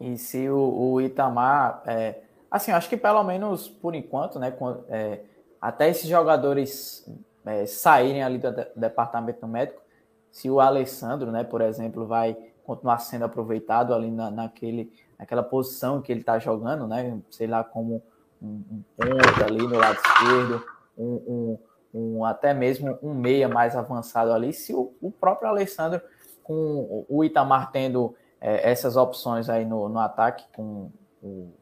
E 0.00 0.16
se 0.18 0.48
o, 0.50 0.92
o 0.92 1.00
Itamar, 1.00 1.82
é, 1.86 2.22
assim, 2.50 2.72
acho 2.72 2.88
que 2.88 2.96
pelo 2.96 3.22
menos 3.24 3.68
por 3.68 3.94
enquanto, 3.94 4.38
né, 4.38 4.52
é, 4.88 5.20
até 5.60 5.88
esses 5.88 6.08
jogadores 6.08 7.08
é, 7.44 7.66
saírem 7.66 8.22
ali 8.22 8.38
do, 8.38 8.52
departamento 8.76 9.46
médico, 9.46 9.80
se 10.30 10.50
o 10.50 10.60
Alessandro, 10.60 11.30
né, 11.32 11.44
por 11.44 11.60
exemplo, 11.60 12.06
vai 12.06 12.36
continuar 12.64 12.98
sendo 12.98 13.24
aproveitado 13.24 13.94
ali 13.94 14.10
na, 14.10 14.30
naquele, 14.30 14.92
naquela 15.18 15.42
posição 15.42 16.02
que 16.02 16.12
ele 16.12 16.20
está 16.20 16.38
jogando, 16.38 16.86
né, 16.86 17.18
sei 17.30 17.46
lá, 17.46 17.64
como 17.64 18.02
um, 18.40 18.62
um 18.70 18.82
ponto 18.96 19.44
ali 19.44 19.66
no 19.66 19.78
lado 19.78 19.96
esquerdo, 19.96 20.64
um, 20.96 21.14
um 21.26 21.58
um, 21.92 22.24
até 22.24 22.52
mesmo 22.52 22.98
um 23.02 23.14
meia 23.14 23.48
mais 23.48 23.76
avançado 23.76 24.32
ali, 24.32 24.52
se 24.52 24.74
o, 24.74 24.92
o 25.00 25.10
próprio 25.10 25.48
Alessandro, 25.48 26.00
com 26.42 27.04
o 27.08 27.24
Itamar 27.24 27.70
tendo 27.70 28.14
é, 28.40 28.70
essas 28.70 28.96
opções 28.96 29.48
aí 29.48 29.64
no, 29.64 29.88
no 29.88 29.98
ataque, 29.98 30.44
com 30.54 30.90
o, 31.22 31.52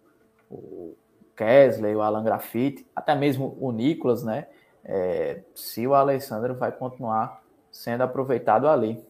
o 0.51 0.95
Kesley, 1.37 1.95
o 1.95 2.03
Alan 2.03 2.25
Graffiti, 2.25 2.87
até 2.95 3.15
mesmo 3.15 3.57
o 3.61 3.71
Nicolas, 3.71 4.25
né? 4.25 4.47
É, 4.85 5.43
se 5.55 5.87
o 5.87 5.95
Alessandro 5.95 6.55
vai 6.55 6.73
continuar 6.73 7.43
sendo 7.71 8.03
aproveitado 8.03 8.69
ali. 8.69 9.05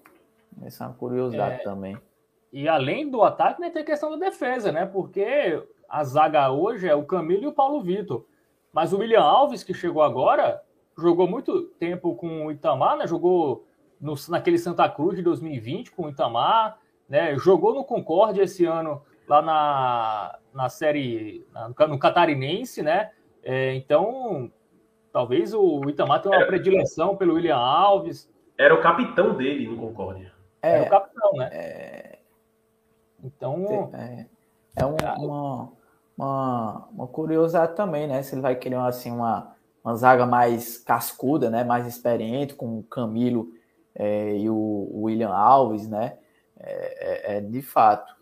Essa 0.63 0.85
é 0.85 0.87
uma 0.89 0.95
curiosidade 0.95 1.61
é, 1.61 1.65
também. 1.65 1.97
E 2.53 2.67
além 2.67 3.11
do 3.11 3.23
ataque, 3.23 3.61
né, 3.61 3.71
tem 3.71 3.83
a 3.83 3.87
questão 3.87 4.11
da 4.11 4.17
defesa, 4.17 4.73
né? 4.73 4.87
Porque 4.87 5.63
a 5.89 6.03
zaga 6.03 6.51
hoje 6.51 6.89
é 6.89 6.95
o 6.95 7.05
Camilo 7.05 7.45
e 7.45 7.47
o 7.47 7.53
Paulo 7.53 7.83
Vitor. 7.83 8.25
Mas 8.73 8.93
o 8.93 8.99
William 8.99 9.21
Alves, 9.21 9.63
que 9.63 9.75
chegou 9.75 10.03
agora, 10.03 10.63
jogou 10.99 11.29
muito 11.29 11.63
tempo 11.79 12.15
com 12.17 12.47
o 12.47 12.51
Itamar, 12.51 12.97
né? 12.97 13.07
Jogou 13.07 13.67
no, 14.01 14.15
naquele 14.29 14.59
Santa 14.59 14.89
Cruz 14.89 15.17
de 15.17 15.23
2020 15.23 15.93
com 15.93 16.05
o 16.05 16.09
Itamar, 16.09 16.79
né? 17.09 17.37
Jogou 17.39 17.75
no 17.75 17.85
Concórdia 17.85 18.43
esse 18.43 18.65
ano 18.65 19.03
lá 19.29 19.43
na, 19.43 20.39
na 20.57 20.69
série 20.69 21.47
no 21.89 21.99
Catarinense, 21.99 22.83
né? 22.83 23.11
É, 23.43 23.75
então, 23.75 24.51
talvez 25.13 25.55
o 25.55 25.83
Itamar 25.89 26.23
tenha 26.23 26.35
uma 26.35 26.41
era, 26.41 26.47
predileção 26.47 27.17
pelo 27.17 27.35
William 27.35 27.57
Alves. 27.57 28.29
Era 28.59 28.75
o 28.75 28.81
capitão 28.81 29.37
dele 29.37 29.69
no 29.69 29.77
Concórdia. 29.77 30.33
É, 30.63 30.77
era 30.77 30.87
o 30.87 30.91
capitão, 30.91 31.33
né? 31.35 31.49
É, 31.53 32.19
então, 33.23 33.91
é, 33.95 34.27
é 34.77 34.87
um, 34.87 34.97
uma, 35.19 35.73
uma, 36.19 36.89
uma 36.91 37.07
curiosidade 37.07 37.77
também, 37.77 38.09
né? 38.09 38.23
Se 38.23 38.35
ele 38.35 38.43
vai 38.43 38.57
querer 38.57 38.77
assim 38.77 39.13
uma 39.13 39.55
uma 39.87 39.95
zaga 39.95 40.27
mais 40.27 40.79
cascuda, 40.79 41.49
né, 41.49 41.63
mais 41.63 41.87
experiente, 41.87 42.57
com 42.57 42.81
o 42.81 42.83
Camilo 42.83 43.53
é, 43.95 44.37
e 44.37 44.51
o 44.51 44.91
William 44.95 45.31
Alves, 45.31 45.87
né, 45.87 46.19
é, 46.59 47.35
é, 47.35 47.37
é 47.37 47.41
de 47.41 47.63
fato. 47.63 48.16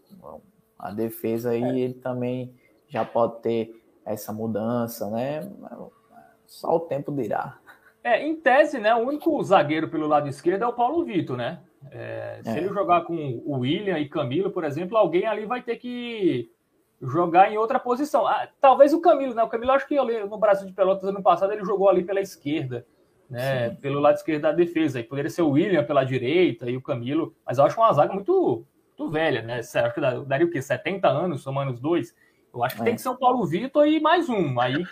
A 0.85 0.91
defesa 0.91 1.51
aí 1.51 1.63
é. 1.63 1.79
ele 1.79 1.95
também 1.95 2.55
já 2.87 3.05
pode 3.05 3.41
ter 3.41 3.83
essa 4.05 4.33
mudança, 4.33 5.09
né, 5.11 5.51
só 6.47 6.77
o 6.77 6.81
tempo 6.81 7.11
dirá. 7.11 7.59
É, 8.03 8.23
em 8.23 8.37
tese, 8.37 8.79
né, 8.79 8.95
o 8.95 8.99
único 8.99 9.43
zagueiro 9.43 9.89
pelo 9.89 10.07
lado 10.07 10.29
esquerdo 10.29 10.63
é 10.63 10.67
o 10.67 10.75
Paulo 10.75 11.03
Vitor, 11.03 11.39
né? 11.39 11.61
É, 11.91 12.41
se 12.43 12.59
ele 12.59 12.69
jogar 12.69 13.05
com 13.05 13.43
o 13.47 13.61
William 13.61 13.99
e 13.99 14.09
Camilo, 14.09 14.51
por 14.51 14.63
exemplo, 14.63 14.97
alguém 14.97 15.27
ali 15.27 15.47
vai 15.47 15.63
ter 15.63 15.77
que 15.77 16.51
jogar 17.01 17.51
em 17.51 17.57
outra 17.57 17.79
posição. 17.79 18.27
Ah, 18.27 18.47
talvez 18.61 18.93
o 18.93 19.01
Camilo, 19.01 19.35
né? 19.35 19.43
O 19.43 19.49
Camilo, 19.49 19.73
acho 19.73 19.89
que 19.89 19.97
no 19.97 20.39
Brasil 20.39 20.67
de 20.67 20.73
Pelotas 20.73 21.09
ano 21.09 21.23
passado 21.23 21.53
ele 21.53 21.65
jogou 21.65 21.89
ali 21.89 22.03
pela 22.03 22.21
esquerda, 22.21 22.87
né? 23.29 23.71
Sim. 23.71 23.77
Pelo 23.77 24.01
lado 24.01 24.17
esquerdo 24.17 24.43
da 24.43 24.53
defesa. 24.53 25.01
E 25.01 25.05
poderia 25.05 25.31
ser 25.31 25.43
o 25.43 25.51
William 25.51 25.85
pela 25.85 26.05
direita 26.05 26.71
e 26.71 26.77
o 26.77 26.83
Camilo, 26.83 27.35
mas 27.47 27.59
eu 27.59 27.65
acho 27.65 27.81
uma 27.81 27.93
zaga 27.93 28.13
muito, 28.13 28.67
muito 28.97 29.13
velha, 29.13 29.43
né? 29.43 29.59
Acho 29.59 29.95
que 29.95 30.01
daria 30.27 30.47
o 30.47 30.51
quê? 30.51 30.63
70 30.63 31.09
anos, 31.09 31.43
somando 31.43 31.73
os 31.73 31.81
dois. 31.81 32.15
Eu 32.53 32.63
acho 32.63 32.77
que 32.77 32.83
é. 32.83 32.85
tem 32.85 32.95
que 32.95 33.01
ser 33.01 33.09
o 33.09 33.17
Paulo 33.17 33.45
Vitor 33.45 33.87
e 33.87 34.01
mais 34.01 34.29
um. 34.29 34.59
Aí 34.61 34.85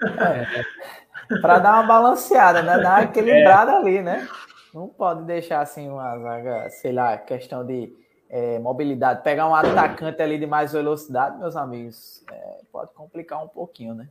é, 0.00 1.40
para 1.40 1.58
dar 1.58 1.74
uma 1.74 1.82
balanceada, 1.82 2.62
né? 2.62 2.78
Dar 2.78 3.00
uma 3.00 3.04
equilibrada 3.04 3.72
é. 3.72 3.74
ali, 3.76 4.02
né? 4.02 4.26
Não 4.72 4.88
pode 4.88 5.24
deixar 5.24 5.60
assim 5.60 5.88
uma 5.88 6.18
zaga, 6.18 6.70
sei 6.70 6.92
lá, 6.92 7.16
questão 7.18 7.66
de 7.66 7.92
é, 8.30 8.58
mobilidade, 8.58 9.22
pegar 9.22 9.48
um 9.48 9.54
atacante 9.54 10.22
ali 10.22 10.38
de 10.38 10.46
mais 10.46 10.72
velocidade, 10.72 11.38
meus 11.38 11.56
amigos, 11.56 12.24
é, 12.30 12.60
pode 12.70 12.92
complicar 12.92 13.42
um 13.42 13.48
pouquinho, 13.48 13.94
né? 13.94 14.08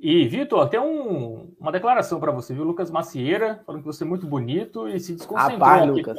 E, 0.00 0.28
Vitor, 0.28 0.68
tem 0.68 0.78
um, 0.78 1.52
uma 1.58 1.72
declaração 1.72 2.20
para 2.20 2.30
você, 2.30 2.54
viu? 2.54 2.62
Lucas 2.62 2.88
Macieira, 2.88 3.60
falando 3.66 3.80
que 3.80 3.86
você 3.86 4.04
é 4.04 4.06
muito 4.06 4.26
bonito 4.26 4.86
e 4.86 5.00
se 5.00 5.14
desconcentrou 5.14 5.58
Rapaz, 5.58 5.82
aqui. 5.82 5.90
Lucas. 5.90 6.18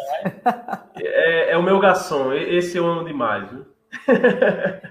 É, 1.02 1.54
é, 1.54 1.58
o 1.58 1.64
meu 1.64 1.80
garçom, 1.80 2.34
esse 2.34 2.78
eu 2.78 2.86
amo 2.86 3.06
demais, 3.06 3.50
viu? 3.50 3.66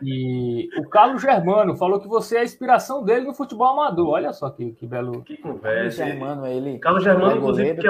E 0.03 0.70
o 0.78 0.89
Carlos 0.89 1.20
Germano 1.20 1.76
falou 1.76 2.01
que 2.01 2.09
você 2.09 2.36
é 2.36 2.41
a 2.41 2.45
inspiração 2.45 3.05
dele 3.05 3.26
no 3.26 3.34
futebol 3.34 3.68
amador. 3.68 4.09
Olha 4.09 4.32
só 4.32 4.49
que, 4.49 4.72
que 4.72 4.86
belo. 4.86 5.22
Que 5.22 5.36
conversa. 5.36 5.99
Carlos 5.99 6.18
Germano, 6.18 6.47
ele. 6.47 6.78
Carlos 6.78 7.05
Germano, 7.05 7.36
inclusive, 7.36 7.76
que 7.76 7.89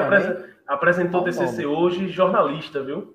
apresentou 0.67 1.21
o 1.21 1.25
TCC 1.25 1.65
hoje, 1.65 2.09
jornalista, 2.09 2.83
viu? 2.83 3.15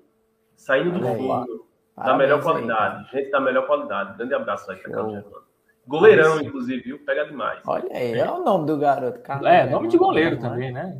Saindo 0.56 0.98
do 0.98 1.06
fundo. 1.06 1.66
Da 1.96 2.16
melhor 2.16 2.42
qualidade. 2.42 3.06
Aí. 3.12 3.20
Gente 3.20 3.30
da 3.30 3.40
melhor 3.40 3.66
qualidade. 3.66 4.16
Grande 4.16 4.34
abraço 4.34 4.70
aí 4.70 4.78
para 4.78 4.92
Carlos 4.92 5.12
Germano. 5.12 5.44
Goleirão, 5.86 6.40
inclusive, 6.40 6.82
viu? 6.82 6.98
Pega 7.04 7.26
demais. 7.26 7.60
Olha 7.66 7.88
aí, 7.90 8.18
é 8.18 8.30
o 8.30 8.42
nome 8.42 8.66
do 8.66 8.78
garoto. 8.78 9.20
Carlos 9.20 9.46
é, 9.46 9.68
nome 9.68 9.88
de 9.88 9.98
goleiro 9.98 10.38
também, 10.38 10.72
né? 10.72 10.98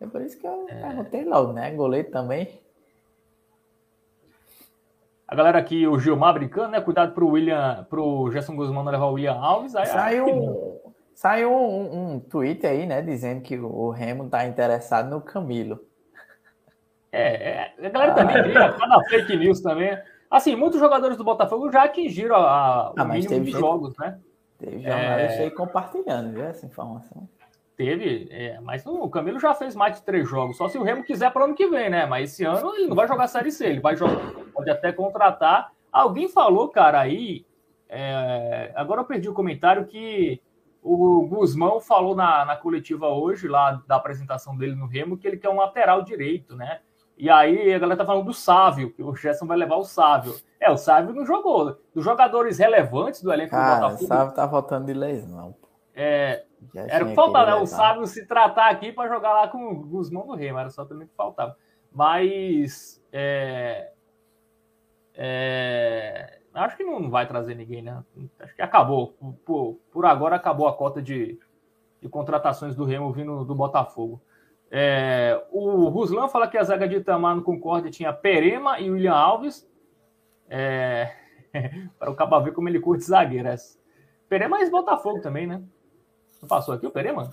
É 0.00 0.06
por 0.06 0.20
isso 0.20 0.38
que 0.38 0.46
eu 0.46 0.66
é. 0.68 0.74
perguntei 0.74 1.24
logo, 1.24 1.52
né? 1.52 1.70
Goleiro 1.70 2.10
também. 2.10 2.60
A 5.26 5.34
galera 5.34 5.58
aqui, 5.58 5.86
o 5.86 5.98
Gilmar 5.98 6.34
brincando, 6.34 6.70
né? 6.70 6.80
Cuidado 6.80 7.14
pro 7.14 7.28
William, 7.28 7.86
pro 7.88 8.30
Gerson 8.30 8.56
Guzmão 8.56 8.84
não 8.84 8.92
levar 8.92 9.06
o 9.06 9.12
William 9.12 9.34
Alves. 9.34 9.74
Aí, 9.74 9.86
saiu 9.86 10.26
um, 10.26 10.80
saiu 11.14 11.50
um, 11.50 12.14
um 12.14 12.20
tweet 12.20 12.66
aí, 12.66 12.86
né? 12.86 13.00
Dizendo 13.00 13.40
que 13.40 13.56
o 13.56 13.90
Remo 13.90 14.28
tá 14.28 14.44
interessado 14.44 15.08
no 15.08 15.20
Camilo. 15.20 15.80
É, 17.10 17.72
é, 17.78 17.86
a 17.86 17.88
galera 17.88 18.14
também 18.14 18.42
cria 18.42 18.72
cada 18.72 19.00
fake 19.04 19.36
news 19.36 19.60
também. 19.60 19.96
Assim, 20.34 20.56
muitos 20.56 20.80
jogadores 20.80 21.16
do 21.16 21.22
Botafogo 21.22 21.70
já 21.70 21.84
atingiram 21.84 22.34
a, 22.34 22.40
a, 22.40 22.92
ah, 22.96 23.04
o 23.04 23.08
mínimo 23.08 23.44
de 23.44 23.52
jogos, 23.52 23.96
né? 23.96 24.18
Teve 24.58 24.80
jornalista 24.82 25.42
é... 25.42 25.44
aí 25.44 25.50
compartilhando, 25.52 26.42
essa 26.42 26.66
informação. 26.66 27.28
Teve, 27.76 28.26
é, 28.32 28.58
mas 28.60 28.84
o 28.84 29.08
Camilo 29.08 29.38
já 29.38 29.54
fez 29.54 29.76
mais 29.76 29.94
de 29.94 30.02
três 30.02 30.28
jogos, 30.28 30.56
só 30.56 30.68
se 30.68 30.76
o 30.76 30.82
Remo 30.82 31.04
quiser 31.04 31.32
para 31.32 31.42
o 31.42 31.44
ano 31.44 31.54
que 31.54 31.68
vem, 31.68 31.88
né? 31.88 32.04
Mas 32.04 32.32
esse 32.32 32.42
ano 32.44 32.74
ele 32.74 32.88
não 32.88 32.96
vai 32.96 33.06
jogar 33.06 33.28
Série 33.28 33.52
C, 33.52 33.64
ele 33.64 33.78
vai 33.78 33.94
jogar, 33.96 34.16
pode 34.52 34.68
até 34.68 34.90
contratar. 34.90 35.70
Alguém 35.92 36.28
falou, 36.28 36.68
cara, 36.68 36.98
aí, 36.98 37.46
é, 37.88 38.72
agora 38.74 39.02
eu 39.02 39.04
perdi 39.04 39.28
o 39.28 39.34
comentário 39.34 39.86
que 39.86 40.42
o 40.82 41.28
Guzmão 41.28 41.80
falou 41.80 42.16
na, 42.16 42.44
na 42.44 42.56
coletiva 42.56 43.06
hoje, 43.06 43.46
lá 43.46 43.80
da 43.86 43.94
apresentação 43.94 44.56
dele 44.56 44.74
no 44.74 44.86
Remo, 44.86 45.16
que 45.16 45.28
ele 45.28 45.36
quer 45.36 45.48
um 45.48 45.58
lateral 45.58 46.02
direito, 46.02 46.56
né? 46.56 46.80
E 47.16 47.30
aí 47.30 47.72
a 47.72 47.78
galera 47.78 47.98
tá 47.98 48.04
falando 48.04 48.26
do 48.26 48.34
Sávio, 48.34 48.92
que 48.92 49.02
o 49.02 49.14
Gerson 49.14 49.46
vai 49.46 49.56
levar 49.56 49.76
o 49.76 49.84
Sávio. 49.84 50.34
É, 50.60 50.70
o 50.70 50.76
Sávio 50.76 51.14
não 51.14 51.24
jogou. 51.24 51.78
Dos 51.94 52.04
jogadores 52.04 52.58
relevantes 52.58 53.22
do 53.22 53.32
elenco 53.32 53.50
Cara, 53.50 53.74
do 53.74 53.80
Botafogo. 53.80 54.04
o 54.04 54.06
Sávio 54.06 54.34
tá 54.34 54.46
voltando 54.46 54.86
de 54.86 54.94
lesão. 54.94 55.54
É, 55.94 56.44
Já 56.74 56.86
era 56.88 57.04
o 57.04 57.08
que 57.08 57.14
faltava, 57.14 57.46
né? 57.52 57.54
O. 57.56 57.66
Sávio 57.66 58.06
se 58.06 58.26
tratar 58.26 58.70
aqui 58.70 58.92
para 58.92 59.08
jogar 59.08 59.32
lá 59.32 59.48
com 59.48 59.70
o 59.70 59.74
Guzmão 59.84 60.26
do 60.26 60.34
Remo, 60.34 60.58
era 60.58 60.70
só 60.70 60.84
também 60.84 61.06
que 61.06 61.14
faltava. 61.14 61.56
Mas 61.92 63.00
é, 63.12 63.92
é, 65.14 66.40
acho 66.52 66.76
que 66.76 66.82
não 66.82 67.08
vai 67.08 67.26
trazer 67.28 67.54
ninguém, 67.54 67.82
né? 67.82 68.02
Acho 68.40 68.54
que 68.56 68.62
acabou. 68.62 69.14
Por, 69.44 69.78
por 69.92 70.04
agora 70.04 70.34
acabou 70.34 70.66
a 70.66 70.76
cota 70.76 71.00
de, 71.00 71.38
de 72.02 72.08
contratações 72.08 72.74
do 72.74 72.84
Remo 72.84 73.12
vindo 73.12 73.44
do 73.44 73.54
Botafogo. 73.54 74.20
É, 74.70 75.40
o 75.52 75.88
Ruslan 75.88 76.28
fala 76.28 76.48
que 76.48 76.58
a 76.58 76.64
zaga 76.64 76.88
de 76.88 76.96
Itamar 76.96 77.36
no 77.36 77.42
Concórdia 77.42 77.90
tinha 77.90 78.12
Perema 78.12 78.80
e 78.80 78.90
William 78.90 79.14
Alves. 79.14 79.68
É, 80.48 81.12
para 81.98 82.10
o 82.10 82.14
Caba 82.14 82.40
ver 82.40 82.52
como 82.52 82.68
ele 82.68 82.80
curte 82.80 83.04
zagueiro. 83.04 83.48
essa. 83.48 83.78
Perema 84.28 84.58
é 84.58 84.60
ex-Botafogo 84.62 85.20
também, 85.20 85.46
né? 85.46 85.62
Não 86.40 86.48
passou 86.48 86.74
aqui 86.74 86.86
o 86.86 86.90
Perema? 86.90 87.30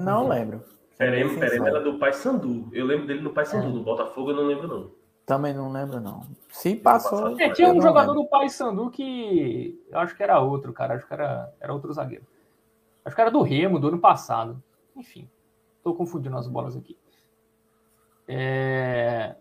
Não 0.00 0.28
lembro. 0.28 0.62
Perema, 0.96 1.38
Perema 1.38 1.68
era 1.68 1.80
do 1.80 1.98
Paysandu. 1.98 2.68
Eu 2.72 2.86
lembro 2.86 3.06
dele 3.06 3.20
no 3.20 3.30
Paysandu. 3.30 3.68
É. 3.68 3.70
No 3.70 3.82
Botafogo 3.82 4.30
eu 4.30 4.36
não 4.36 4.44
lembro, 4.44 4.66
não. 4.66 4.90
Também 5.24 5.54
não 5.54 5.70
lembro, 5.70 6.00
não. 6.00 6.26
Se 6.50 6.74
passou. 6.74 7.38
É, 7.38 7.50
tinha 7.50 7.72
um 7.72 7.80
jogador 7.80 8.12
lembro. 8.12 8.24
do 8.24 8.28
Paysandu 8.28 8.90
que 8.90 9.78
eu 9.90 9.98
acho 9.98 10.16
que 10.16 10.22
era 10.22 10.40
outro, 10.40 10.72
cara. 10.72 10.94
Acho 10.94 11.06
que 11.06 11.12
era, 11.12 11.52
era 11.60 11.72
outro 11.72 11.92
zagueiro. 11.92 12.26
Acho 13.04 13.14
que 13.14 13.20
era 13.20 13.30
do 13.30 13.42
Remo, 13.42 13.78
do 13.78 13.88
ano 13.88 13.98
passado. 13.98 14.62
Enfim, 14.96 15.28
tô 15.88 15.94
confundindo 15.94 16.36
as 16.36 16.46
bolas 16.46 16.76
aqui. 16.76 16.96
É... 18.26 19.34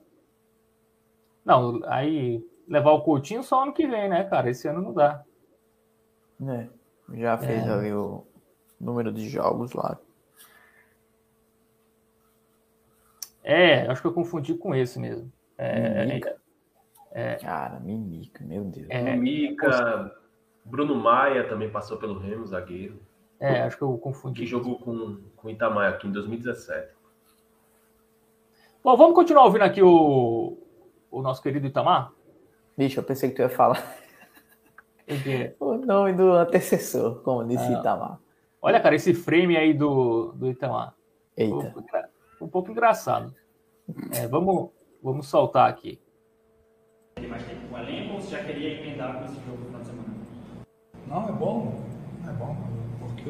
Não, 1.44 1.82
aí 1.86 2.46
levar 2.68 2.92
o 2.92 3.02
Coutinho 3.02 3.44
só 3.44 3.64
ano 3.64 3.74
que 3.74 3.88
vem, 3.88 4.10
né, 4.10 4.24
cara? 4.24 4.50
Esse 4.50 4.68
ano 4.68 4.82
não 4.82 4.94
dá. 4.94 5.24
É, 6.48 6.68
já 7.14 7.38
fez 7.38 7.66
É. 7.66 7.70
ali 7.70 7.94
o 7.94 8.26
número 8.80 9.12
de 9.12 9.28
jogos 9.28 9.74
lá. 9.74 10.00
É, 13.44 13.88
acho 13.88 14.02
que 14.02 14.08
eu 14.08 14.14
confundi 14.14 14.54
com 14.56 14.76
esse 14.76 15.00
mesmo. 15.00 15.32
É, 15.58 16.06
Mimica. 16.06 16.38
Cara, 17.42 17.80
Mimica, 17.80 18.44
meu 18.44 18.64
Deus. 18.66 18.88
É. 18.90 19.16
Mica, 19.16 20.16
Bruno 20.64 20.96
Maia 20.96 21.48
também 21.48 21.72
passou 21.72 21.98
pelo 21.98 22.20
Remo, 22.20 22.46
zagueiro. 22.46 23.00
É, 23.40 23.62
acho 23.64 23.78
que 23.78 23.84
eu 23.84 23.98
confundi. 23.98 24.42
Que 24.42 24.48
jogou 24.48 24.80
com, 24.80 25.18
com 25.36 25.48
o 25.48 25.52
Itamar 25.52 25.94
aqui 25.94 26.08
em 26.08 26.12
2017. 26.12 26.96
Bom, 28.84 28.96
vamos 28.96 29.16
continuar 29.16 29.44
ouvindo 29.46 29.64
aqui 29.64 29.82
o, 29.82 30.58
o 31.12 31.22
nosso 31.22 31.42
querido 31.42 31.68
Itamar? 31.68 32.12
Bicho, 32.78 33.00
eu 33.00 33.04
pensei 33.04 33.30
que 33.30 33.36
tu 33.36 33.42
ia 33.42 33.50
falar 33.50 33.84
Porque- 35.06 35.56
o 35.60 35.76
nome 35.78 36.14
do 36.14 36.32
antecessor, 36.34 37.22
como 37.22 37.46
disse 37.46 37.74
Ah. 37.74 37.80
Itamar. 37.80 38.20
Olha, 38.62 38.80
cara, 38.80 38.96
esse 38.96 39.14
frame 39.14 39.56
aí 39.56 39.74
do, 39.74 40.32
do 40.34 40.50
Itamar. 40.50 40.94
Eita. 41.36 41.56
Um 41.56 41.72
pouco, 41.72 41.84
um 42.42 42.48
pouco 42.48 42.72
engraçado. 42.72 43.34
É, 44.14 44.28
vamos, 44.28 44.70
vamos 45.02 45.28
soltar 45.28 45.70
aqui. 45.70 46.00
Tem 47.16 47.28
mais 47.28 47.44
tempo 47.46 47.68
com 47.70 47.76
o 47.76 47.78
elenco 47.80 48.14
ou 48.16 48.22
você 48.22 48.32
já 48.32 48.44
queria 48.44 48.80
emendar 48.80 49.18
com 49.20 49.26
esse 49.26 49.36
jogo 49.46 49.58
no 49.58 49.66
final 49.66 49.82
de 49.82 49.88
semana? 49.88 50.08
Não, 51.08 51.30
é 51.30 51.32
bom, 51.32 51.82
é 52.28 52.32
bom, 52.34 52.56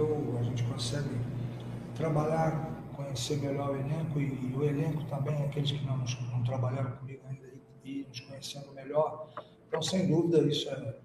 a 0.01 0.43
gente 0.43 0.63
consegue 0.63 1.09
trabalhar, 1.95 2.71
conhecer 2.95 3.37
melhor 3.37 3.71
o 3.71 3.75
elenco 3.79 4.19
e, 4.19 4.25
e 4.51 4.53
o 4.55 4.63
elenco 4.63 5.03
também, 5.05 5.43
aqueles 5.45 5.71
que 5.71 5.83
não, 5.85 5.97
não 5.97 6.43
trabalharam 6.43 6.91
comigo 6.97 7.21
ainda 7.27 7.47
e, 7.83 8.01
e 8.01 8.05
nos 8.07 8.19
conhecendo 8.21 8.71
melhor. 8.73 9.27
Então, 9.67 9.81
sem 9.81 10.07
dúvida, 10.07 10.39
isso 10.47 10.69
é, 10.69 10.95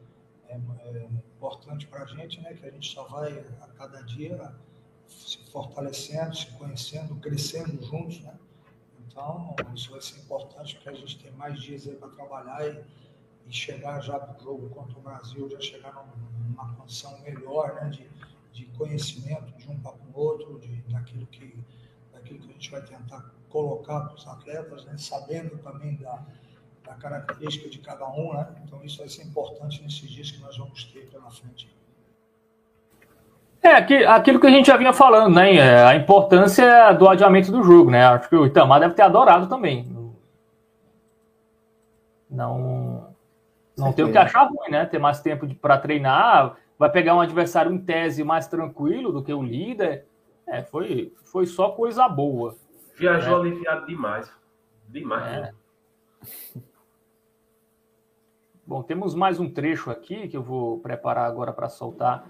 é- 0.49 0.61
é 0.85 1.09
importante 1.37 1.87
para 1.87 2.03
a 2.03 2.07
gente, 2.07 2.41
né? 2.41 2.55
que 2.55 2.67
a 2.67 2.71
gente 2.71 2.93
só 2.93 3.05
vai 3.05 3.39
a 3.61 3.67
cada 3.69 4.03
dia 4.03 4.55
se 5.09 5.39
fortalecendo, 5.51 6.37
se 6.37 6.47
conhecendo, 6.53 7.15
crescendo 7.17 7.83
juntos. 7.85 8.21
Né? 8.21 8.35
Então, 9.07 9.55
isso 9.75 9.91
vai 9.91 10.01
ser 10.01 10.21
importante 10.21 10.75
porque 10.77 10.89
a 10.91 10.95
gente 10.95 11.19
tem 11.19 11.33
mais 11.33 11.61
dias 11.61 11.87
aí 11.89 11.95
para 11.95 12.09
trabalhar 12.09 12.67
e, 12.69 12.83
e 13.49 13.53
chegar 13.53 14.01
já 14.01 14.19
para 14.19 14.39
o 14.39 14.43
jogo 14.45 14.69
contra 14.71 14.99
o 14.99 15.03
Brasil, 15.03 15.49
já 15.51 15.61
chegar 15.61 15.93
num- 15.95 16.49
numa 16.51 16.75
condição 16.75 17.19
melhor 17.23 17.75
né, 17.75 17.89
de, 17.91 18.09
de 18.53 18.67
conhecimento 18.67 19.51
de 19.57 19.69
um 19.71 19.79
para 19.81 19.93
o 19.93 20.19
outro, 20.21 20.59
de, 20.59 20.69
daquilo, 20.93 21.27
que, 21.27 21.57
daquilo 22.13 22.41
que 22.41 22.51
a 22.51 22.53
gente 22.53 22.71
vai 22.71 22.83
tentar 22.83 23.25
colocar 23.49 24.01
para 24.01 24.15
os 24.15 24.27
atletas, 24.27 24.85
né, 24.85 24.95
sabendo 24.97 25.57
também 25.59 25.97
da, 25.97 26.19
da 26.85 26.95
característica 26.95 27.69
de 27.69 27.79
cada 27.79 28.09
um. 28.09 28.35
Né? 28.35 28.47
Então, 28.65 28.83
isso 28.85 28.99
vai 28.99 29.09
ser 29.09 29.23
importante 29.25 29.83
nesses 29.83 30.09
dias 30.11 30.31
que 30.31 30.41
nós 30.41 30.57
vamos 30.57 30.85
ter 30.85 31.09
pela 31.11 31.31
frente. 31.31 31.71
É, 33.63 33.71
aqui- 33.77 34.05
aquilo 34.05 34.41
que 34.41 34.47
a 34.47 34.51
gente 34.51 34.67
já 34.67 34.77
vinha 34.77 34.93
falando, 34.93 35.35
né? 35.37 35.55
é, 35.55 35.85
A 35.85 35.95
importância 35.95 36.93
do 36.95 37.09
adiamento 37.09 37.53
do 37.53 37.63
jogo, 37.63 37.91
né? 37.93 38.05
Acho 38.07 38.29
que 38.29 38.35
o 38.35 38.45
Itamar 38.45 38.81
deve 38.81 38.95
ter 38.95 39.03
adorado 39.03 39.47
também. 39.47 39.87
Não, 42.29 43.15
não 43.77 43.93
tem 43.93 44.05
o 44.05 44.11
que 44.11 44.19
achar 44.19 44.45
ruim, 44.49 44.71
né? 44.71 44.87
Ter 44.87 44.99
mais 44.99 45.21
tempo 45.21 45.47
para 45.57 45.79
treinar, 45.79 46.57
vai 46.83 46.91
pegar 46.91 47.15
um 47.15 47.21
adversário 47.21 47.71
em 47.71 47.79
tese 47.79 48.25
mais 48.25 48.49
tranquilo 48.49 49.13
do 49.13 49.23
que 49.23 49.33
o 49.33 49.41
líder. 49.41 50.05
É, 50.45 50.63
foi, 50.65 51.15
foi 51.23 51.47
só 51.47 51.71
coisa 51.71 52.09
boa. 52.09 52.57
Viajou 52.97 53.37
É. 53.37 53.41
aliviado 53.41 53.87
demais. 53.87 54.29
Demais. 54.89 55.33
É. 55.33 55.41
né? 55.43 55.55
Bom, 58.67 58.83
temos 58.83 59.15
mais 59.15 59.39
um 59.39 59.49
trecho 59.49 59.93
aqui 59.93 60.27
que 60.27 60.37
eu 60.37 60.43
vou 60.43 60.81
preparar 60.81 61.27
agora 61.27 61.53
para 61.53 61.69
soltar 61.69 62.29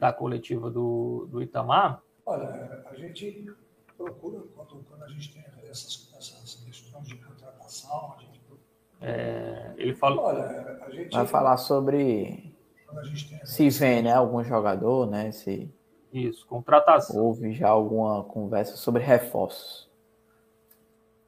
da 0.00 0.10
coletiva 0.10 0.70
do, 0.70 1.28
do 1.30 1.42
Itamar. 1.42 2.02
Olha, 2.24 2.86
a 2.90 2.94
gente 2.94 3.52
procura, 3.98 4.40
quando, 4.56 4.82
quando 4.88 5.02
a 5.02 5.08
gente 5.08 5.30
tem 5.30 5.44
essas, 5.68 6.10
essas 6.16 6.54
questões 6.64 7.06
de 7.06 7.16
contratação, 7.16 8.14
a 8.16 8.22
gente 8.22 8.38
procura. 8.38 8.62
É, 9.02 9.74
ele 9.76 9.94
falou. 9.94 10.24
Olha, 10.24 10.80
a 10.86 10.90
gente. 10.90 11.14
Vai 11.14 11.26
falar 11.26 11.58
sobre 11.58 12.53
Quando 12.94 12.98
a 12.98 13.08
gente 13.08 13.28
tem 13.28 13.44
se 13.44 13.68
vem, 13.70 14.02
né, 14.02 14.12
algum 14.12 14.42
jogador, 14.44 15.06
né, 15.10 15.32
se 15.32 15.68
Isso, 16.12 16.46
contratação. 16.46 17.20
houve 17.20 17.52
já 17.52 17.68
alguma 17.68 18.22
conversa 18.22 18.76
sobre 18.76 19.02
reforços. 19.02 19.90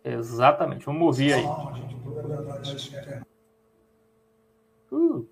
Exatamente. 0.04 0.86
Vamos 0.86 1.02
ouvir 1.02 1.32
aí. 1.32 1.42
Não, 1.42 1.68
a 1.68 1.72
gente 1.72 1.96
procura 1.96 2.42
dar 2.42 2.62
isso 2.62 2.88
internamente. 2.88 3.26
Uh, 4.92 5.26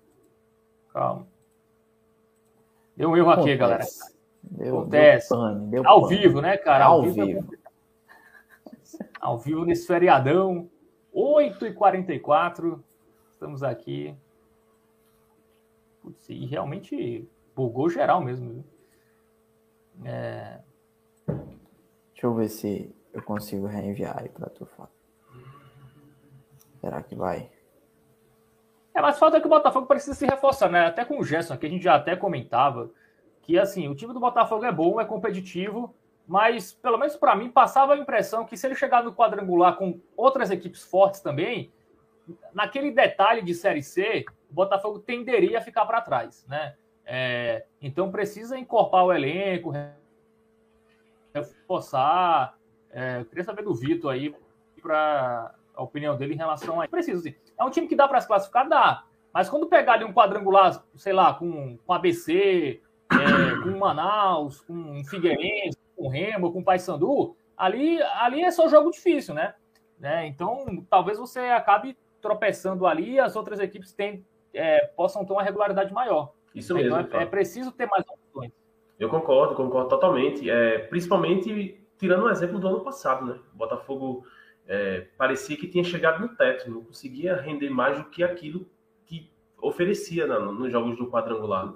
calma. 0.91 1.25
Deu 2.97 3.09
um 3.09 3.15
erro 3.15 3.29
aqui, 3.31 3.53
Acontece. 3.53 3.57
galera. 3.57 3.85
Deu, 4.43 4.79
Acontece. 4.79 5.29
deu 5.29 5.39
pane, 5.39 5.67
deu 5.67 5.87
Ao 5.87 6.01
pane. 6.01 6.17
vivo, 6.17 6.41
né, 6.41 6.57
cara? 6.57 6.85
Ao 6.85 7.05
é 7.05 7.09
vivo. 7.09 7.41
complicado. 7.43 7.65
Ao 9.21 9.39
vivo 9.39 9.65
nesse 9.65 9.87
feriadão. 9.87 10.69
8h44. 11.13 12.83
Estamos 13.31 13.63
aqui. 13.63 14.13
Putz, 16.05 16.29
e 16.29 16.45
realmente 16.45 17.27
bugou 17.55 17.89
geral 17.89 18.21
mesmo. 18.21 18.63
É, 20.03 20.59
Deixa 21.25 22.27
eu 22.27 22.33
ver 22.35 22.47
se 22.47 22.95
eu 23.11 23.23
consigo 23.23 23.65
reenviar 23.65 24.21
aí 24.21 24.29
pra 24.29 24.47
tu, 24.49 24.67
Fábio. 24.67 24.93
Será 26.79 27.01
que 27.01 27.15
vai? 27.15 27.49
É, 28.93 29.01
mas 29.01 29.17
falta 29.17 29.41
que 29.41 29.47
o 29.47 29.49
Botafogo 29.49 29.87
precisa 29.87 30.13
se 30.13 30.27
reforçar, 30.27 30.69
né? 30.69 30.85
Até 30.85 31.03
com 31.03 31.19
o 31.19 31.23
Gerson 31.23 31.55
aqui, 31.55 31.65
a 31.65 31.69
gente 31.69 31.83
já 31.83 31.95
até 31.95 32.15
comentava 32.15 32.91
que, 33.41 33.57
assim, 33.57 33.87
o 33.87 33.95
time 33.95 34.13
do 34.13 34.19
Botafogo 34.19 34.63
é 34.63 34.71
bom, 34.71 35.01
é 35.01 35.05
competitivo, 35.05 35.95
mas, 36.27 36.71
pelo 36.71 36.97
menos 36.97 37.15
para 37.15 37.35
mim, 37.35 37.49
passava 37.49 37.93
a 37.93 37.97
impressão 37.97 38.45
que 38.45 38.55
se 38.55 38.67
ele 38.67 38.75
chegar 38.75 39.03
no 39.03 39.13
quadrangular 39.13 39.75
com 39.75 39.99
outras 40.15 40.51
equipes 40.51 40.83
fortes 40.83 41.19
também, 41.19 41.73
naquele 42.53 42.91
detalhe 42.91 43.41
de 43.41 43.53
Série 43.53 43.83
C, 43.83 44.25
o 44.49 44.53
Botafogo 44.53 44.99
tenderia 44.99 45.59
a 45.59 45.61
ficar 45.61 45.85
para 45.85 46.01
trás, 46.01 46.45
né? 46.47 46.75
É, 47.05 47.65
então 47.81 48.11
precisa 48.11 48.57
encorpar 48.57 49.05
o 49.05 49.13
elenco, 49.13 49.71
reforçar. 51.33 52.57
É, 52.89 53.23
queria 53.25 53.43
saber 53.43 53.63
do 53.63 53.75
Vitor 53.75 54.11
aí 54.11 54.33
para 54.81 55.53
a 55.75 55.83
opinião 55.83 56.15
dele 56.17 56.33
em 56.33 56.37
relação 56.37 56.81
a. 56.81 56.87
Preciso, 56.87 57.21
sim. 57.21 57.35
É 57.57 57.63
um 57.63 57.69
time 57.69 57.87
que 57.87 57.95
dá 57.95 58.07
para 58.07 58.21
se 58.21 58.27
classificar? 58.27 58.67
Dá. 58.67 59.03
Mas 59.33 59.49
quando 59.49 59.67
pegar 59.67 59.93
ali 59.93 60.05
um 60.05 60.13
quadrangular, 60.13 60.81
sei 60.95 61.11
lá, 61.11 61.33
com, 61.33 61.77
com 61.77 61.93
ABC, 61.93 62.81
é, 63.11 63.63
com 63.63 63.77
Manaus, 63.77 64.61
com 64.61 65.03
Figueirense, 65.03 65.77
com 65.95 66.07
Remo, 66.07 66.53
com 66.53 66.63
Paysandu, 66.63 67.35
ali, 67.57 68.01
ali 68.01 68.43
é 68.43 68.51
só 68.51 68.69
jogo 68.69 68.91
difícil, 68.91 69.33
né? 69.33 69.53
né? 69.99 70.25
Então, 70.27 70.85
talvez 70.89 71.17
você 71.17 71.39
acabe 71.39 71.97
tropeçando 72.25 72.87
ali 72.87 73.13
e 73.13 73.19
as 73.19 73.35
outras 73.35 73.59
equipes 73.59 73.93
tem, 73.93 74.25
é, 74.51 74.87
possam 74.87 75.23
ter 75.23 75.31
uma 75.31 75.43
regularidade 75.43 75.93
maior. 75.93 76.33
Isso 76.55 76.73
mesmo. 76.73 76.99
Então, 76.99 77.19
é, 77.19 77.23
é, 77.23 77.25
preciso 77.27 77.71
ter 77.71 77.85
mais 77.85 78.03
opções. 78.07 78.51
Eu 78.99 79.09
concordo, 79.09 79.53
concordo 79.53 79.89
totalmente. 79.89 80.49
É, 80.49 80.79
principalmente 80.79 81.79
tirando 81.99 82.23
o 82.23 82.29
exemplo 82.29 82.57
do 82.57 82.67
ano 82.67 82.81
passado, 82.81 83.25
né? 83.27 83.39
O 83.53 83.57
Botafogo 83.57 84.25
é, 84.65 85.07
parecia 85.17 85.55
que 85.55 85.67
tinha 85.67 85.83
chegado 85.83 86.19
no 86.19 86.35
teto, 86.35 86.71
não 86.71 86.83
conseguia 86.83 87.35
render 87.35 87.69
mais 87.69 87.99
do 87.99 88.05
que 88.05 88.23
aquilo 88.23 88.65
que 89.05 89.29
oferecia 89.61 90.25
na, 90.25 90.39
nos 90.39 90.71
jogos 90.71 90.97
do 90.97 91.07
quadrangular. 91.11 91.75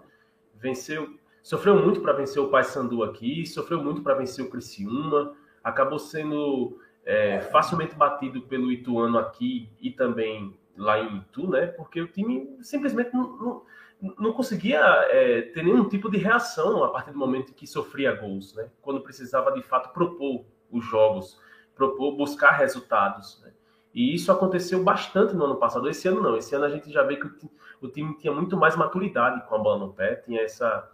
Venceu, 0.55 1.13
sofreu 1.43 1.75
muito 1.75 2.01
para 2.01 2.13
vencer 2.13 2.41
o 2.41 2.49
Paysandu 2.49 3.03
aqui, 3.03 3.45
sofreu 3.45 3.83
muito 3.83 4.01
para 4.01 4.15
vencer 4.15 4.43
o 4.43 4.49
Criciúma, 4.49 5.35
acabou 5.63 5.99
sendo 5.99 6.79
é, 7.05 7.41
facilmente 7.41 7.95
batido 7.95 8.41
pelo 8.41 8.71
Ituano 8.71 9.17
aqui 9.17 9.69
e 9.81 9.91
também 9.91 10.57
lá 10.77 10.99
em 10.99 11.17
Itu, 11.17 11.49
né? 11.49 11.67
Porque 11.67 12.01
o 12.01 12.07
time 12.07 12.57
simplesmente 12.61 13.13
não, 13.13 13.63
não, 14.01 14.15
não 14.17 14.33
conseguia 14.33 14.79
é, 15.09 15.41
ter 15.41 15.63
nenhum 15.63 15.87
tipo 15.87 16.09
de 16.09 16.17
reação 16.17 16.83
a 16.83 16.89
partir 16.89 17.11
do 17.11 17.17
momento 17.17 17.53
que 17.53 17.67
sofria 17.67 18.13
gols, 18.13 18.55
né? 18.55 18.69
Quando 18.81 19.01
precisava 19.01 19.51
de 19.51 19.61
fato 19.61 19.93
propor 19.93 20.45
os 20.71 20.85
jogos, 20.85 21.39
propor 21.75 22.15
buscar 22.15 22.51
resultados. 22.51 23.41
Né? 23.43 23.51
E 23.93 24.13
isso 24.13 24.31
aconteceu 24.31 24.83
bastante 24.83 25.33
no 25.33 25.45
ano 25.45 25.55
passado. 25.55 25.89
Esse 25.89 26.07
ano 26.07 26.21
não. 26.21 26.37
Esse 26.37 26.55
ano 26.55 26.65
a 26.65 26.69
gente 26.69 26.91
já 26.91 27.03
vê 27.03 27.15
que 27.15 27.25
o, 27.25 27.51
o 27.81 27.87
time 27.87 28.15
tinha 28.17 28.31
muito 28.31 28.55
mais 28.55 28.75
maturidade 28.75 29.45
com 29.47 29.55
a 29.55 29.59
bola 29.59 29.79
no 29.79 29.93
pé, 29.93 30.15
tinha 30.15 30.41
essa 30.41 30.89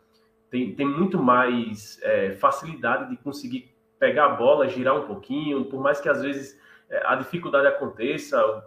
tem, 0.50 0.74
tem 0.74 0.88
muito 0.88 1.22
mais 1.22 2.00
é, 2.02 2.32
facilidade 2.32 3.10
de 3.10 3.18
conseguir 3.18 3.75
pegar 4.00 4.26
a 4.26 4.30
bola, 4.30 4.68
girar 4.68 4.96
um 4.96 5.06
pouquinho, 5.06 5.66
por 5.66 5.82
mais 5.82 6.00
que 6.00 6.10
às 6.10 6.22
vezes 6.22 6.60
é, 6.90 7.06
a 7.06 7.16
dificuldade 7.16 7.68
aconteça, 7.68 8.66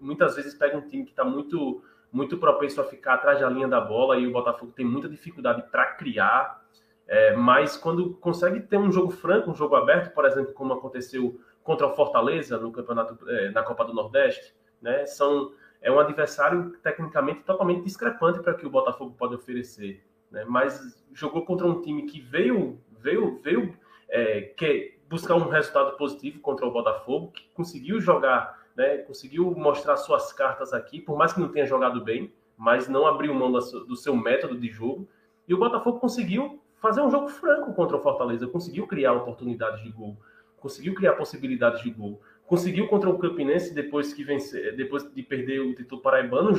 muitas 0.00 0.36
vezes 0.36 0.54
pega 0.54 0.76
um 0.76 0.86
time 0.86 1.04
que 1.04 1.10
está 1.10 1.24
muito 1.24 1.82
muito 2.12 2.36
propenso 2.38 2.80
a 2.80 2.84
ficar 2.84 3.14
atrás 3.14 3.40
da 3.40 3.48
linha 3.48 3.68
da 3.68 3.80
bola 3.80 4.18
e 4.18 4.26
o 4.26 4.32
Botafogo 4.32 4.72
tem 4.72 4.84
muita 4.84 5.08
dificuldade 5.08 5.62
para 5.70 5.94
criar, 5.94 6.60
é, 7.06 7.36
mas 7.36 7.76
quando 7.76 8.14
consegue 8.14 8.60
ter 8.60 8.76
um 8.76 8.90
jogo 8.90 9.10
franco, 9.12 9.50
um 9.50 9.54
jogo 9.54 9.76
aberto, 9.76 10.12
por 10.12 10.24
exemplo, 10.24 10.52
como 10.52 10.72
aconteceu 10.72 11.40
contra 11.62 11.86
o 11.86 11.94
Fortaleza 11.94 12.58
no 12.58 12.72
campeonato 12.72 13.16
é, 13.28 13.50
na 13.50 13.62
Copa 13.62 13.84
do 13.84 13.94
Nordeste, 13.94 14.54
né, 14.82 15.06
são 15.06 15.52
é 15.82 15.90
um 15.90 15.98
adversário 15.98 16.72
tecnicamente 16.82 17.42
totalmente 17.42 17.84
discrepante 17.84 18.40
para 18.40 18.54
que 18.54 18.66
o 18.66 18.70
Botafogo 18.70 19.14
pode 19.16 19.34
oferecer, 19.34 20.04
né, 20.30 20.44
mas 20.46 21.04
jogou 21.14 21.44
contra 21.44 21.66
um 21.66 21.80
time 21.80 22.06
que 22.06 22.20
veio 22.20 22.80
veio 22.98 23.40
veio 23.40 23.74
é, 24.10 24.42
que 24.56 24.98
buscar 25.08 25.34
um 25.36 25.48
resultado 25.48 25.96
positivo 25.96 26.40
contra 26.40 26.66
o 26.66 26.70
Botafogo, 26.70 27.32
que 27.32 27.48
conseguiu 27.54 28.00
jogar, 28.00 28.60
né, 28.76 28.98
conseguiu 28.98 29.50
mostrar 29.52 29.96
suas 29.96 30.32
cartas 30.32 30.72
aqui, 30.72 31.00
por 31.00 31.16
mais 31.16 31.32
que 31.32 31.40
não 31.40 31.48
tenha 31.48 31.66
jogado 31.66 32.02
bem, 32.02 32.32
mas 32.56 32.88
não 32.88 33.06
abriu 33.06 33.34
mão 33.34 33.50
do 33.50 33.96
seu 33.96 34.14
método 34.14 34.58
de 34.58 34.68
jogo. 34.68 35.08
E 35.48 35.54
o 35.54 35.58
Botafogo 35.58 35.98
conseguiu 35.98 36.60
fazer 36.80 37.00
um 37.00 37.10
jogo 37.10 37.28
franco 37.28 37.72
contra 37.72 37.96
o 37.96 38.00
Fortaleza, 38.00 38.46
conseguiu 38.46 38.86
criar 38.86 39.12
oportunidades 39.12 39.82
de 39.82 39.90
gol, 39.90 40.16
conseguiu 40.58 40.94
criar 40.94 41.14
possibilidades 41.14 41.82
de 41.82 41.90
gol, 41.90 42.20
conseguiu 42.46 42.86
contra 42.88 43.08
o 43.08 43.18
Campinense 43.18 43.74
depois 43.74 44.12
que 44.12 44.22
vencer, 44.22 44.76
depois 44.76 45.10
de 45.12 45.22
perder 45.22 45.60
o 45.60 45.74
título 45.74 46.00
paraibano, 46.00 46.52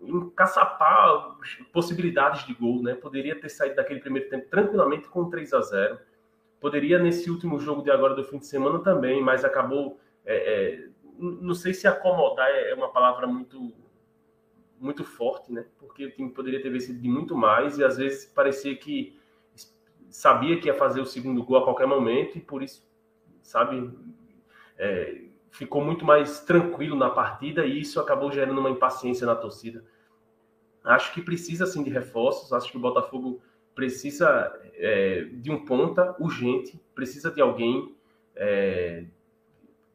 encaçapar 0.00 1.36
possibilidades 1.72 2.46
de 2.46 2.54
gol, 2.54 2.82
né? 2.82 2.94
Poderia 2.94 3.38
ter 3.38 3.48
saído 3.48 3.76
daquele 3.76 4.00
primeiro 4.00 4.28
tempo 4.28 4.48
tranquilamente 4.48 5.08
com 5.08 5.30
3 5.30 5.52
a 5.52 5.60
0 5.60 5.98
Poderia 6.62 6.96
nesse 6.96 7.28
último 7.28 7.58
jogo 7.58 7.82
de 7.82 7.90
agora 7.90 8.14
do 8.14 8.22
fim 8.22 8.38
de 8.38 8.46
semana 8.46 8.78
também, 8.78 9.20
mas 9.20 9.44
acabou. 9.44 9.98
É, 10.24 10.36
é, 10.36 10.88
não 11.18 11.54
sei 11.54 11.74
se 11.74 11.88
acomodar 11.88 12.48
é, 12.48 12.70
é 12.70 12.74
uma 12.74 12.88
palavra 12.88 13.26
muito 13.26 13.74
muito 14.78 15.04
forte, 15.04 15.52
né? 15.52 15.66
Porque 15.76 16.06
o 16.06 16.10
time 16.12 16.30
poderia 16.30 16.62
ter 16.62 16.70
vencido 16.70 17.00
de 17.00 17.08
muito 17.08 17.36
mais 17.36 17.78
e 17.78 17.84
às 17.84 17.96
vezes 17.96 18.26
parecia 18.26 18.76
que 18.76 19.18
sabia 20.08 20.60
que 20.60 20.68
ia 20.68 20.74
fazer 20.74 21.00
o 21.00 21.06
segundo 21.06 21.42
gol 21.42 21.56
a 21.56 21.64
qualquer 21.64 21.86
momento 21.86 22.38
e 22.38 22.40
por 22.40 22.62
isso, 22.62 22.88
sabe, 23.42 23.90
é, 24.78 25.22
ficou 25.50 25.84
muito 25.84 26.04
mais 26.04 26.40
tranquilo 26.40 26.94
na 26.94 27.10
partida 27.10 27.66
e 27.66 27.80
isso 27.80 27.98
acabou 27.98 28.30
gerando 28.30 28.60
uma 28.60 28.70
impaciência 28.70 29.26
na 29.26 29.34
torcida. 29.34 29.84
Acho 30.84 31.12
que 31.12 31.22
precisa 31.22 31.66
sim 31.66 31.82
de 31.82 31.90
reforços. 31.90 32.52
Acho 32.52 32.70
que 32.70 32.76
o 32.76 32.80
Botafogo 32.80 33.42
precisa 33.74 34.52
é, 34.74 35.26
de 35.32 35.50
um 35.50 35.64
ponta 35.64 36.14
urgente, 36.18 36.80
precisa 36.94 37.30
de 37.30 37.40
alguém 37.40 37.94
é, 38.36 39.04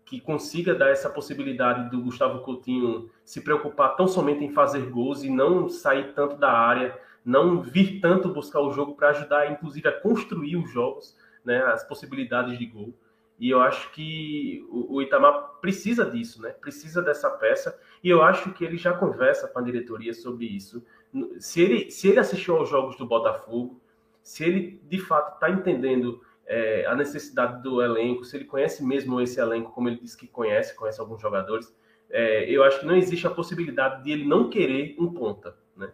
que 0.06 0.22
consiga 0.22 0.74
dar 0.74 0.90
essa 0.90 1.10
possibilidade 1.10 1.90
do 1.90 2.02
Gustavo 2.02 2.40
Coutinho 2.42 3.10
se 3.26 3.42
preocupar 3.42 3.96
tão 3.96 4.08
somente 4.08 4.44
em 4.44 4.54
fazer 4.54 4.90
gols 4.90 5.24
e 5.24 5.30
não 5.30 5.68
sair 5.68 6.14
tanto 6.14 6.38
da 6.38 6.52
área, 6.52 6.98
não 7.26 7.62
vir 7.62 8.00
tanto 8.00 8.30
buscar 8.30 8.62
o 8.62 8.72
jogo 8.72 8.96
para 8.96 9.10
ajudar, 9.10 9.52
inclusive, 9.52 9.88
a 9.88 10.00
construir 10.00 10.56
os 10.56 10.72
jogos, 10.72 11.18
né, 11.44 11.62
as 11.64 11.84
possibilidades 11.84 12.58
de 12.58 12.66
gol. 12.66 12.94
E 13.40 13.50
eu 13.50 13.62
acho 13.62 13.92
que 13.92 14.66
o, 14.70 15.00
Itamar 15.02 15.60
precisa 15.62 16.10
disso, 16.10 16.42
né? 16.42 16.50
Precisa 16.50 17.04
dessa 17.04 17.30
peça. 17.30 17.80
E 18.04 18.10
eu 18.10 18.24
acho 18.24 18.52
que 18.54 18.66
ele 18.66 18.78
já 18.78 18.94
conversa 18.94 19.48
com 19.48 19.60
a 19.60 19.62
diretoria 19.62 20.12
sobre 20.14 20.46
isso. 20.46 20.84
Se 21.40 21.62
ele, 21.62 21.90
se 21.90 22.10
ele 22.10 22.20
assistiu 22.20 22.58
aos 22.58 22.70
jogos 22.70 22.96
do 22.98 23.06
Botafogo, 23.06 23.80
se 24.22 24.44
ele 24.44 24.82
de 24.84 25.00
fato 25.00 25.36
está 25.36 25.50
entendendo 25.50 26.22
é, 26.46 26.86
a 26.86 26.96
necessidade 26.96 27.62
do 27.62 27.82
elenco, 27.82 28.24
se 28.24 28.38
ele 28.38 28.46
conhece 28.46 28.84
mesmo 28.84 29.20
esse 29.22 29.40
elenco, 29.40 29.72
como 29.72 29.90
ele 29.90 30.00
disse 30.00 30.18
que 30.18 30.28
conhece, 30.28 30.76
conhece 30.76 31.00
alguns 31.00 31.22
jogadores, 31.22 31.74
é, 32.10 32.50
eu 32.50 32.64
acho 32.64 32.80
que 32.80 32.86
não 32.86 32.96
existe 32.96 33.28
a 33.28 33.32
possibilidade 33.32 34.04
de 34.04 34.12
ele 34.12 34.26
não 34.26 34.50
querer 34.50 34.96
um 34.98 35.12
ponta. 35.12 35.58
Né? 35.76 35.92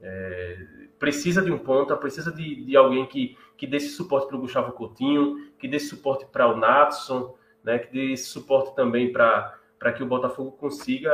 É, 0.00 0.66
precisa 0.98 1.42
de 1.42 1.50
um 1.50 1.58
ponta, 1.58 1.96
precisa 1.96 2.32
de, 2.32 2.64
de 2.64 2.76
alguém 2.76 3.06
que, 3.06 3.36
que 3.56 3.66
dê 3.66 3.76
esse 3.76 3.90
suporte 3.90 4.28
para 4.28 4.36
o 4.36 4.40
Gustavo 4.40 4.72
Coutinho, 4.72 5.52
que 5.58 5.68
dê 5.68 5.76
esse 5.76 5.88
suporte 5.88 6.26
para 6.26 6.48
o 6.48 6.56
Natson, 6.56 7.36
né, 7.62 7.78
que 7.78 7.92
dê 7.92 8.12
esse 8.12 8.24
suporte 8.24 8.74
também 8.74 9.12
para 9.12 9.58
para 9.84 9.92
que 9.92 10.02
o 10.02 10.06
Botafogo 10.06 10.52
consiga 10.52 11.12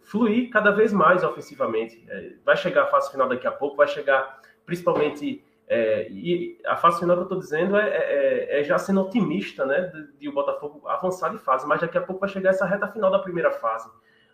fluir 0.00 0.48
cada 0.48 0.70
vez 0.70 0.94
mais 0.94 1.22
ofensivamente. 1.22 2.02
É, 2.08 2.36
vai 2.42 2.56
chegar 2.56 2.84
a 2.84 2.86
fase 2.86 3.10
final 3.10 3.28
daqui 3.28 3.46
a 3.46 3.52
pouco, 3.52 3.76
vai 3.76 3.86
chegar 3.86 4.40
principalmente. 4.64 5.44
É, 5.66 6.08
e 6.10 6.58
a 6.64 6.74
fase 6.74 7.00
final 7.00 7.16
que 7.16 7.20
eu 7.20 7.24
estou 7.24 7.38
dizendo 7.38 7.76
é, 7.76 7.86
é, 7.86 8.60
é, 8.60 8.64
já 8.64 8.78
sendo 8.78 9.02
otimista, 9.02 9.66
né? 9.66 9.82
De, 9.82 10.12
de, 10.20 10.26
o 10.26 10.32
Botafogo 10.32 10.88
avançar 10.88 11.28
de 11.28 11.36
fase, 11.36 11.66
mas 11.66 11.82
daqui 11.82 11.98
a 11.98 12.00
pouco 12.00 12.22
vai 12.22 12.30
chegar 12.30 12.48
essa 12.48 12.64
reta 12.64 12.88
final 12.88 13.10
da 13.10 13.18
primeira 13.18 13.50
fase. 13.50 13.90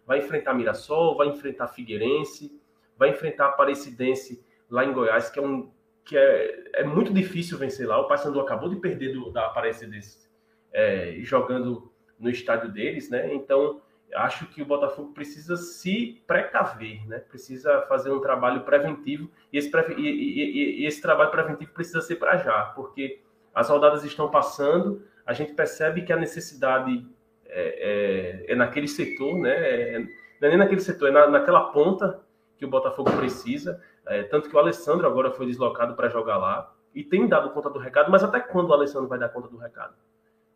Vai 0.06 0.20
enfrentar 0.20 0.54
Mirassol, 0.54 1.16
vai 1.16 1.26
enfrentar 1.26 1.66
Figueirense, 1.66 2.62
vai 2.96 3.10
enfrentar 3.10 3.46
Aparecidense 3.46 4.40
lá 4.70 4.84
em 4.84 4.92
Goiás, 4.92 5.30
que 5.30 5.40
é 5.40 5.42
um 5.42 5.72
que 6.04 6.16
é, 6.16 6.70
é 6.74 6.84
muito 6.84 7.12
difícil 7.12 7.58
vencer 7.58 7.88
lá. 7.88 7.98
O 7.98 8.06
Paysandu 8.06 8.38
acabou 8.38 8.68
de 8.68 8.76
perder 8.76 9.12
do, 9.12 9.32
da 9.32 9.46
Aparecidense 9.46 10.30
é, 10.72 11.16
jogando 11.22 11.92
no 12.18 12.30
estádio 12.30 12.70
deles, 12.70 13.10
né? 13.10 13.34
Então, 13.34 13.80
acho 14.14 14.46
que 14.46 14.62
o 14.62 14.66
Botafogo 14.66 15.12
precisa 15.12 15.56
se 15.56 16.22
precaver, 16.26 17.06
né? 17.06 17.18
Precisa 17.18 17.82
fazer 17.88 18.10
um 18.10 18.20
trabalho 18.20 18.62
preventivo 18.62 19.30
e 19.52 19.58
esse, 19.58 19.70
e, 19.96 20.02
e, 20.02 20.82
e 20.82 20.86
esse 20.86 21.00
trabalho 21.00 21.30
preventivo 21.30 21.72
precisa 21.72 22.00
ser 22.00 22.16
para 22.16 22.36
já, 22.36 22.66
porque 22.76 23.20
as 23.54 23.68
rodadas 23.68 24.04
estão 24.04 24.30
passando, 24.30 25.02
a 25.26 25.32
gente 25.32 25.52
percebe 25.54 26.02
que 26.02 26.12
a 26.12 26.16
necessidade 26.16 27.06
é, 27.46 28.44
é, 28.48 28.52
é 28.52 28.56
naquele 28.56 28.88
setor, 28.88 29.38
né? 29.38 29.54
É, 29.54 29.98
não 30.40 30.48
é 30.48 30.48
nem 30.48 30.58
naquele 30.58 30.80
setor, 30.80 31.08
é 31.08 31.12
na, 31.12 31.26
naquela 31.28 31.72
ponta 31.72 32.20
que 32.56 32.64
o 32.64 32.68
Botafogo 32.68 33.10
precisa. 33.16 33.80
É, 34.06 34.22
tanto 34.24 34.50
que 34.50 34.56
o 34.56 34.58
Alessandro 34.58 35.06
agora 35.06 35.30
foi 35.30 35.46
deslocado 35.46 35.94
para 35.94 36.08
jogar 36.08 36.36
lá 36.36 36.74
e 36.94 37.02
tem 37.02 37.26
dado 37.26 37.50
conta 37.50 37.70
do 37.70 37.78
recado, 37.78 38.10
mas 38.10 38.22
até 38.22 38.40
quando 38.40 38.70
o 38.70 38.74
Alessandro 38.74 39.08
vai 39.08 39.18
dar 39.18 39.28
conta 39.28 39.48
do 39.48 39.56
recado? 39.56 39.94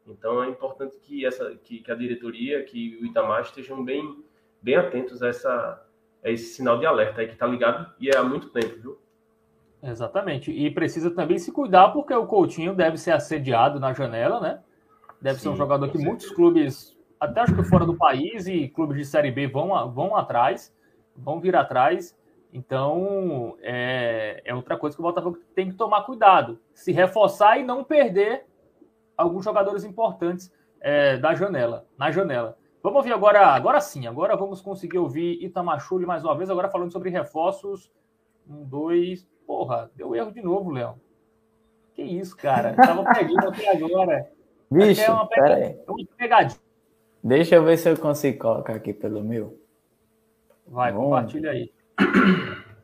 Então 0.09 0.43
é 0.43 0.49
importante 0.49 0.99
que 1.01 1.25
essa 1.25 1.55
que, 1.63 1.81
que 1.81 1.93
a 1.93 1.95
diretoria, 1.95 2.63
que 2.65 2.99
o 3.01 3.07
Itamar 3.07 3.43
estejam 3.43 3.85
bem 3.85 4.25
bem 4.61 4.77
atentos 4.77 5.23
a 5.23 5.29
essa 5.29 5.85
a 6.25 6.31
esse 6.31 6.55
sinal 6.55 6.79
de 6.79 6.87
alerta 6.87 7.21
aí 7.21 7.27
que 7.27 7.35
está 7.35 7.47
ligado 7.47 7.93
e 8.01 8.09
é 8.09 8.17
há 8.17 8.25
muito 8.25 8.49
tempo, 8.51 8.81
viu? 8.81 8.99
Exatamente. 9.83 10.51
E 10.51 10.71
precisa 10.71 11.11
também 11.11 11.39
se 11.39 11.53
cuidar 11.53 11.91
porque 11.91 12.13
o 12.13 12.27
Coutinho 12.27 12.75
deve 12.75 12.99
ser 12.99 13.13
assediado 13.13 13.79
na 13.79 13.93
janela, 13.93 14.41
né? 14.41 14.61
Deve 15.21 15.37
Sim, 15.37 15.45
ser 15.45 15.49
um 15.51 15.57
jogador 15.57 15.89
que 15.89 15.99
muitos 15.99 16.31
clubes, 16.31 16.97
até 17.21 17.41
acho 17.41 17.55
que 17.55 17.63
fora 17.63 17.87
do 17.87 17.97
país 17.97 18.47
e 18.47 18.69
clubes 18.69 18.97
de 18.97 19.05
série 19.05 19.31
B 19.31 19.47
vão 19.47 19.69
vão 19.93 20.17
atrás, 20.17 20.75
vão 21.17 21.41
vir 21.41 21.55
atrás. 21.55 22.17
Então, 22.53 23.57
é, 23.61 24.41
é 24.45 24.55
outra 24.55 24.77
coisa 24.77 24.97
que 24.97 25.03
o 25.03 25.05
Botafogo 25.05 25.39
tem 25.55 25.71
que 25.71 25.77
tomar 25.77 26.03
cuidado. 26.05 26.59
Se 26.73 26.93
reforçar 26.93 27.59
e 27.59 27.63
não 27.63 27.85
perder 27.85 28.47
alguns 29.19 29.45
jogadores 29.45 29.85
importantes 29.85 30.53
é, 30.81 31.17
da 31.19 31.35
janela, 31.35 31.85
na 31.99 32.11
janela. 32.11 32.57
Vamos 32.81 32.99
ouvir 32.99 33.13
agora, 33.13 33.49
agora 33.49 33.81
sim, 33.81 34.07
agora 34.07 34.37
vamos 34.37 34.61
conseguir 34.63 34.99
ouvir 34.99 35.43
Itamachule 35.45 36.07
mais 36.07 36.25
uma 36.25 36.37
vez, 36.37 36.49
agora 36.49 36.71
falando 36.71 36.93
sobre 36.93 37.11
reforços. 37.11 37.91
Um, 38.49 38.65
dois. 38.65 39.29
Porra, 39.47 39.91
deu 39.97 40.15
erro 40.15 40.31
de 40.31 40.41
novo, 40.41 40.71
Léo. 40.71 40.95
Que 41.95 42.03
isso, 42.03 42.37
cara? 42.37 42.75
Tava 42.75 43.03
perdido 43.13 43.49
até 43.49 43.77
agora. 43.77 44.31
Bicho, 44.71 45.01
é 45.01 45.11
uma, 45.11 45.27
pega... 45.27 45.49
é 45.49 45.85
uma 45.89 46.07
pegadinha. 46.17 46.61
Deixa 47.25 47.57
eu 47.57 47.65
ver 47.65 47.77
se 47.77 47.91
eu 47.91 47.97
consigo 47.97 48.39
colocar 48.39 48.75
aqui 48.75 48.93
pelo 48.93 49.25
meu. 49.25 49.59
Vai, 50.67 50.93
Bom, 50.93 51.05
compartilha 51.05 51.51
aí. 51.51 51.73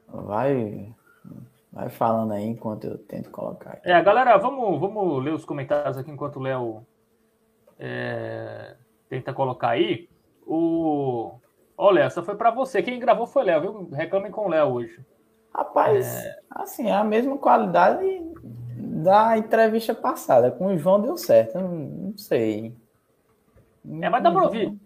Vai, 0.08 0.92
vai 1.74 1.88
falando 1.90 2.32
aí 2.32 2.44
enquanto 2.46 2.84
eu 2.84 2.96
tento 2.96 3.30
colocar. 3.30 3.80
É, 3.82 4.00
galera, 4.00 4.36
vamos, 4.36 4.78
vamos 4.78 5.22
ler 5.22 5.34
os 5.34 5.44
comentários 5.44 5.98
aqui 5.98 6.10
enquanto 6.10 6.36
o 6.36 6.42
Léo 6.42 6.86
é, 7.78 8.76
tenta 9.08 9.34
colocar 9.34 9.70
aí. 9.70 10.08
O... 10.46 11.32
Olha, 11.76 12.02
essa 12.02 12.22
foi 12.22 12.36
para 12.36 12.52
você. 12.52 12.80
Quem 12.80 13.00
gravou 13.00 13.26
foi 13.26 13.42
Léo, 13.42 13.60
viu? 13.60 13.90
Reclamem 13.90 14.30
com 14.30 14.46
o 14.46 14.48
Léo 14.48 14.68
hoje. 14.68 15.04
Rapaz, 15.52 16.06
é... 16.24 16.38
assim, 16.48 16.88
é 16.88 16.94
a 16.94 17.02
mesma 17.02 17.36
qualidade 17.36 18.06
da 19.02 19.36
entrevista 19.36 19.92
passada. 19.94 20.52
Com 20.52 20.66
o 20.66 20.78
João 20.78 21.00
deu 21.00 21.16
certo, 21.16 21.58
não, 21.58 21.68
não 21.68 22.16
sei. 22.16 22.72
É, 24.00 24.08
mas 24.08 24.22
dá 24.22 24.30
para 24.30 24.44
ouvir. 24.44 24.78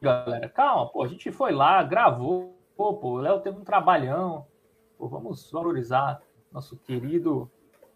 Galera, 0.00 0.48
calma, 0.48 0.88
pô, 0.88 1.02
a 1.02 1.08
gente 1.08 1.32
foi 1.32 1.52
lá, 1.52 1.82
gravou, 1.82 2.56
pô, 2.76 2.94
pô 2.94 3.14
o 3.14 3.18
Léo 3.18 3.40
teve 3.40 3.58
um 3.58 3.64
trabalhão. 3.64 4.46
Pô, 4.98 5.08
vamos 5.08 5.50
valorizar 5.50 6.20
nosso 6.52 6.76
querido 6.76 7.50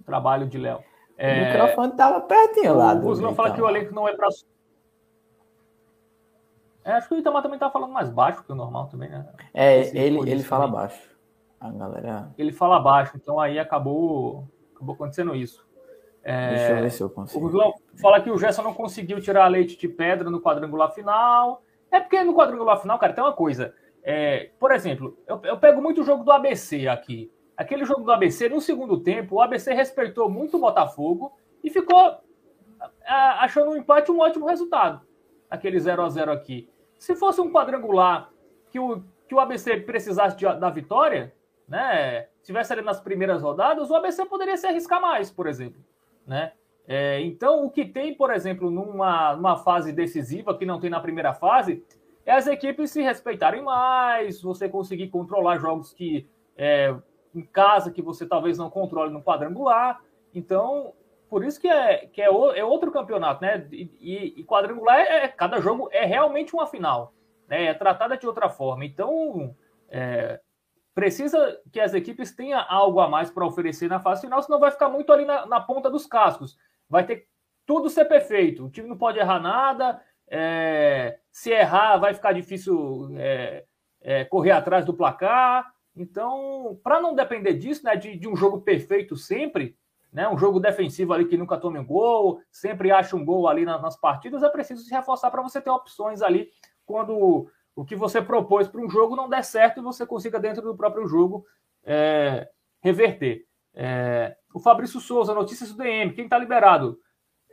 trabalho 0.04 0.46
de 0.46 0.58
Léo. 0.58 0.80
É... 1.16 1.42
O 1.42 1.46
microfone 1.46 1.92
tava 1.96 2.20
pertinho 2.20 2.76
lá. 2.76 2.92
O 2.94 3.00
Guzmão 3.00 3.34
fala 3.34 3.52
que 3.52 3.60
o 3.60 3.68
elenco 3.68 3.94
não 3.94 4.08
é 4.08 4.16
para 4.16 4.28
é, 6.84 6.92
acho 6.92 7.08
que 7.08 7.14
o 7.14 7.18
Itamar 7.18 7.42
também 7.42 7.58
tá 7.58 7.70
falando 7.70 7.92
mais 7.92 8.08
baixo 8.08 8.42
que 8.42 8.52
o 8.52 8.54
normal 8.54 8.88
também, 8.88 9.08
né? 9.08 9.26
É, 9.52 9.80
ele, 9.96 10.18
ele 10.30 10.42
fala 10.42 10.64
também. 10.64 10.80
baixo. 10.80 11.10
A 11.60 11.70
galera. 11.70 12.34
Ele 12.38 12.52
fala 12.52 12.80
baixo, 12.80 13.12
então 13.16 13.38
aí 13.38 13.58
acabou, 13.58 14.48
acabou 14.74 14.94
acontecendo 14.94 15.34
isso. 15.34 15.66
É, 16.22 16.54
Deixa 16.54 16.72
eu 16.72 16.82
ver 16.82 16.90
se 16.90 17.02
eu 17.02 17.10
consigo. 17.10 17.38
O 17.38 17.42
Guzmão 17.42 17.74
fala 18.00 18.20
que 18.20 18.30
o 18.30 18.38
Gerson 18.38 18.62
não 18.62 18.74
conseguiu 18.74 19.20
tirar 19.20 19.46
leite 19.48 19.76
de 19.76 19.88
pedra 19.88 20.30
no 20.30 20.40
quadrangular 20.40 20.90
final. 20.92 21.62
É 21.90 22.00
porque 22.00 22.22
no 22.24 22.34
quadrangular 22.34 22.80
final, 22.80 22.98
cara, 22.98 23.12
tem 23.12 23.22
uma 23.22 23.32
coisa. 23.32 23.74
É, 24.02 24.50
por 24.58 24.72
exemplo, 24.72 25.16
eu, 25.26 25.40
eu 25.44 25.58
pego 25.58 25.82
muito 25.82 26.00
o 26.00 26.04
jogo 26.04 26.24
do 26.24 26.32
ABC 26.32 26.88
aqui. 26.88 27.30
Aquele 27.56 27.84
jogo 27.84 28.02
do 28.02 28.12
ABC, 28.12 28.48
no 28.48 28.60
segundo 28.60 29.00
tempo, 29.00 29.36
o 29.36 29.42
ABC 29.42 29.74
respeitou 29.74 30.30
muito 30.30 30.56
o 30.56 30.60
Botafogo 30.60 31.32
e 31.62 31.68
ficou 31.68 32.18
achando 33.04 33.70
um 33.70 33.76
empate 33.76 34.10
um 34.10 34.20
ótimo 34.20 34.46
resultado 34.46 35.02
aquele 35.50 35.78
0 35.78 36.02
a 36.02 36.08
0 36.08 36.32
aqui. 36.32 36.70
Se 36.96 37.16
fosse 37.16 37.40
um 37.40 37.50
quadrangular 37.50 38.30
que 38.70 38.78
o, 38.78 39.02
que 39.26 39.34
o 39.34 39.40
ABC 39.40 39.78
precisasse 39.78 40.36
de, 40.36 40.44
da 40.44 40.70
vitória, 40.70 41.34
né? 41.66 42.28
Tivesse 42.42 42.72
ali 42.72 42.82
nas 42.82 43.00
primeiras 43.00 43.42
rodadas, 43.42 43.90
o 43.90 43.94
ABC 43.94 44.24
poderia 44.26 44.56
se 44.56 44.66
arriscar 44.66 45.00
mais, 45.00 45.30
por 45.30 45.46
exemplo, 45.46 45.82
né? 46.26 46.52
É, 46.86 47.20
então, 47.20 47.64
o 47.64 47.70
que 47.70 47.84
tem, 47.84 48.14
por 48.14 48.32
exemplo, 48.32 48.70
numa, 48.70 49.36
numa 49.36 49.56
fase 49.56 49.92
decisiva, 49.92 50.56
que 50.56 50.66
não 50.66 50.80
tem 50.80 50.90
na 50.90 50.98
primeira 51.00 51.32
fase, 51.32 51.84
é 52.24 52.32
as 52.32 52.46
equipes 52.46 52.90
se 52.90 53.02
respeitarem 53.02 53.62
mais, 53.62 54.40
você 54.42 54.68
conseguir 54.68 55.08
controlar 55.08 55.58
jogos 55.58 55.92
que 55.92 56.28
é, 56.56 56.94
em 57.34 57.42
casa 57.42 57.90
que 57.90 58.02
você 58.02 58.26
talvez 58.26 58.58
não 58.58 58.70
controle 58.70 59.12
no 59.12 59.22
quadrangular. 59.22 60.00
Então, 60.34 60.92
por 61.28 61.44
isso 61.44 61.60
que 61.60 61.68
é, 61.68 62.06
que 62.06 62.20
é, 62.20 62.30
o, 62.30 62.52
é 62.52 62.64
outro 62.64 62.90
campeonato, 62.90 63.42
né? 63.42 63.66
E, 63.70 64.34
e, 64.36 64.44
quadrangular, 64.44 64.98
é, 64.98 65.24
é, 65.24 65.28
cada 65.28 65.60
jogo 65.60 65.88
é 65.92 66.04
realmente 66.04 66.54
uma 66.54 66.66
final, 66.66 67.14
né? 67.48 67.66
É 67.66 67.74
tratada 67.74 68.16
de 68.16 68.26
outra 68.26 68.48
forma. 68.48 68.84
Então, 68.84 69.54
é, 69.88 70.40
precisa 70.94 71.58
que 71.72 71.80
as 71.80 71.94
equipes 71.94 72.34
tenham 72.34 72.64
algo 72.68 73.00
a 73.00 73.08
mais 73.08 73.30
para 73.30 73.46
oferecer 73.46 73.88
na 73.88 74.00
fase 74.00 74.22
final, 74.22 74.42
senão 74.42 74.58
vai 74.58 74.70
ficar 74.70 74.88
muito 74.88 75.12
ali 75.12 75.24
na, 75.24 75.46
na, 75.46 75.60
ponta 75.60 75.88
dos 75.88 76.06
cascos. 76.06 76.58
Vai 76.88 77.06
ter 77.06 77.28
tudo 77.64 77.88
ser 77.88 78.06
perfeito. 78.06 78.66
O 78.66 78.70
time 78.70 78.88
não 78.88 78.98
pode 78.98 79.18
errar 79.18 79.40
nada. 79.40 80.02
É, 80.30 81.18
se 81.32 81.50
errar, 81.50 81.98
vai 81.98 82.14
ficar 82.14 82.32
difícil 82.32 83.10
é, 83.16 83.64
é, 84.00 84.24
correr 84.24 84.52
atrás 84.52 84.84
do 84.84 84.94
placar. 84.94 85.66
Então, 85.94 86.78
para 86.82 87.00
não 87.00 87.14
depender 87.14 87.54
disso, 87.54 87.84
né, 87.84 87.96
de, 87.96 88.16
de 88.16 88.28
um 88.28 88.36
jogo 88.36 88.60
perfeito 88.60 89.16
sempre, 89.16 89.76
né? 90.12 90.28
Um 90.28 90.38
jogo 90.38 90.58
defensivo 90.58 91.12
ali 91.12 91.24
que 91.24 91.36
nunca 91.36 91.58
tome 91.58 91.78
um 91.78 91.84
gol, 91.84 92.40
sempre 92.50 92.90
acha 92.90 93.16
um 93.16 93.24
gol 93.24 93.48
ali 93.48 93.64
nas 93.64 93.96
partidas, 93.96 94.42
é 94.42 94.48
preciso 94.48 94.82
se 94.82 94.90
reforçar 94.90 95.30
para 95.30 95.42
você 95.42 95.60
ter 95.60 95.70
opções 95.70 96.22
ali 96.22 96.48
quando 96.84 97.48
o 97.76 97.84
que 97.84 97.94
você 97.94 98.20
propôs 98.20 98.66
para 98.68 98.80
um 98.80 98.90
jogo 98.90 99.14
não 99.14 99.28
der 99.28 99.44
certo 99.44 99.78
e 99.78 99.82
você 99.82 100.04
consiga, 100.04 100.40
dentro 100.40 100.62
do 100.62 100.76
próprio 100.76 101.06
jogo, 101.06 101.44
é, 101.84 102.48
reverter. 102.80 103.46
É, 103.72 104.36
o 104.52 104.58
Fabrício 104.58 105.00
Souza, 105.00 105.32
notícias 105.32 105.70
do 105.70 105.82
DM, 105.82 106.12
quem 106.12 106.24
está 106.24 106.36
liberado? 106.36 106.98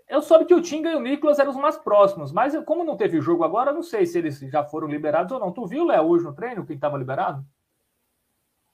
Eu 0.08 0.22
soube 0.22 0.46
que 0.46 0.54
o 0.54 0.62
Tinga 0.62 0.90
e 0.90 0.96
o 0.96 1.02
Nicolas 1.02 1.38
eram 1.38 1.52
os 1.52 1.58
mais 1.58 1.78
próximos, 1.78 2.32
mas 2.32 2.58
como 2.64 2.84
não 2.84 2.96
teve 2.96 3.20
jogo 3.20 3.44
agora, 3.44 3.74
não 3.74 3.84
sei 3.84 4.06
se 4.06 4.18
eles 4.18 4.40
já 4.40 4.64
foram 4.64 4.88
liberados 4.88 5.32
ou 5.32 5.40
não. 5.40 5.52
Tu 5.52 5.66
viu, 5.66 5.86
Léo, 5.86 6.08
hoje 6.08 6.24
no 6.24 6.34
treino, 6.34 6.66
quem 6.66 6.76
estava 6.76 6.98
liberado? 6.98 7.46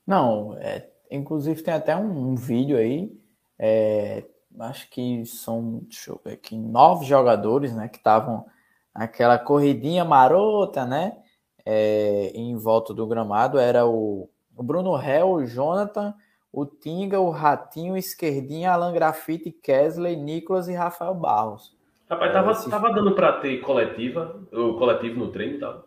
Não, 0.05 0.55
é, 0.57 0.89
inclusive 1.10 1.64
tem 1.64 1.73
até 1.73 1.95
um, 1.95 2.31
um 2.31 2.35
vídeo 2.35 2.77
aí 2.77 3.11
é, 3.57 4.26
acho 4.60 4.89
que 4.89 5.26
são, 5.26 5.80
deixa 5.84 6.11
eu 6.11 6.19
ver 6.23 6.34
aqui, 6.34 6.57
nove 6.57 7.05
jogadores, 7.05 7.73
né, 7.73 7.88
que 7.88 7.97
estavam 7.97 8.45
naquela 8.93 9.38
corridinha 9.38 10.05
marota, 10.05 10.85
né, 10.85 11.18
é, 11.65 12.31
em 12.35 12.55
volta 12.55 12.93
do 12.93 13.07
gramado. 13.07 13.57
Era 13.57 13.85
o, 13.85 14.30
o 14.55 14.64
Bruno 14.64 15.01
Hell, 15.01 15.31
o 15.31 15.45
Jonathan, 15.45 16.14
o 16.53 16.67
Tinga, 16.67 17.19
o 17.19 17.31
Ratinho, 17.31 17.95
o 17.95 17.97
Esquerdinha, 17.97 18.71
Alan 18.71 18.93
Grafite, 18.93 19.51
Kesley, 19.51 20.15
Nicolas 20.15 20.67
e 20.67 20.73
Rafael 20.73 21.15
Barros. 21.15 21.75
Rapaz, 22.07 22.31
tava, 22.31 22.51
Esse... 22.51 22.69
tava 22.69 22.93
dando 22.93 23.15
para 23.15 23.39
ter 23.39 23.59
coletiva, 23.61 24.39
o 24.53 24.75
coletivo 24.75 25.17
no 25.17 25.31
treino, 25.31 25.59
tá? 25.59 25.81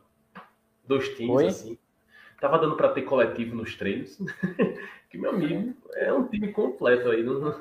Dois 0.85 1.09
times, 1.11 1.37
Oi? 1.37 1.47
assim. 1.47 1.79
Tava 2.41 2.59
dando 2.59 2.77
para 2.77 2.89
ter 2.89 3.03
coletivo 3.03 3.55
nos 3.55 3.77
treinos. 3.77 4.19
que, 5.09 5.17
meu 5.17 5.31
amigo, 5.31 5.73
é 5.95 6.13
um 6.13 6.27
time 6.27 6.53
completo 6.53 7.11
aí 7.11 7.23
no, 7.23 7.55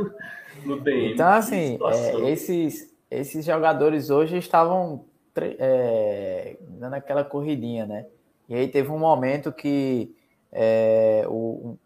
no 0.66 0.82
DM. 0.82 1.14
Então, 1.14 1.30
assim, 1.30 1.78
é, 1.82 2.32
esses, 2.32 2.94
esses 3.10 3.46
jogadores 3.46 4.10
hoje 4.10 4.38
estavam 4.38 5.06
é, 5.38 6.58
dando 6.68 6.96
aquela 6.96 7.24
corridinha, 7.24 7.86
né? 7.86 8.08
E 8.50 8.56
aí 8.56 8.68
teve 8.68 8.90
um 8.90 9.00
momento 9.00 9.52
que 9.52 10.14
é, 10.52 11.24
o, 11.28 11.78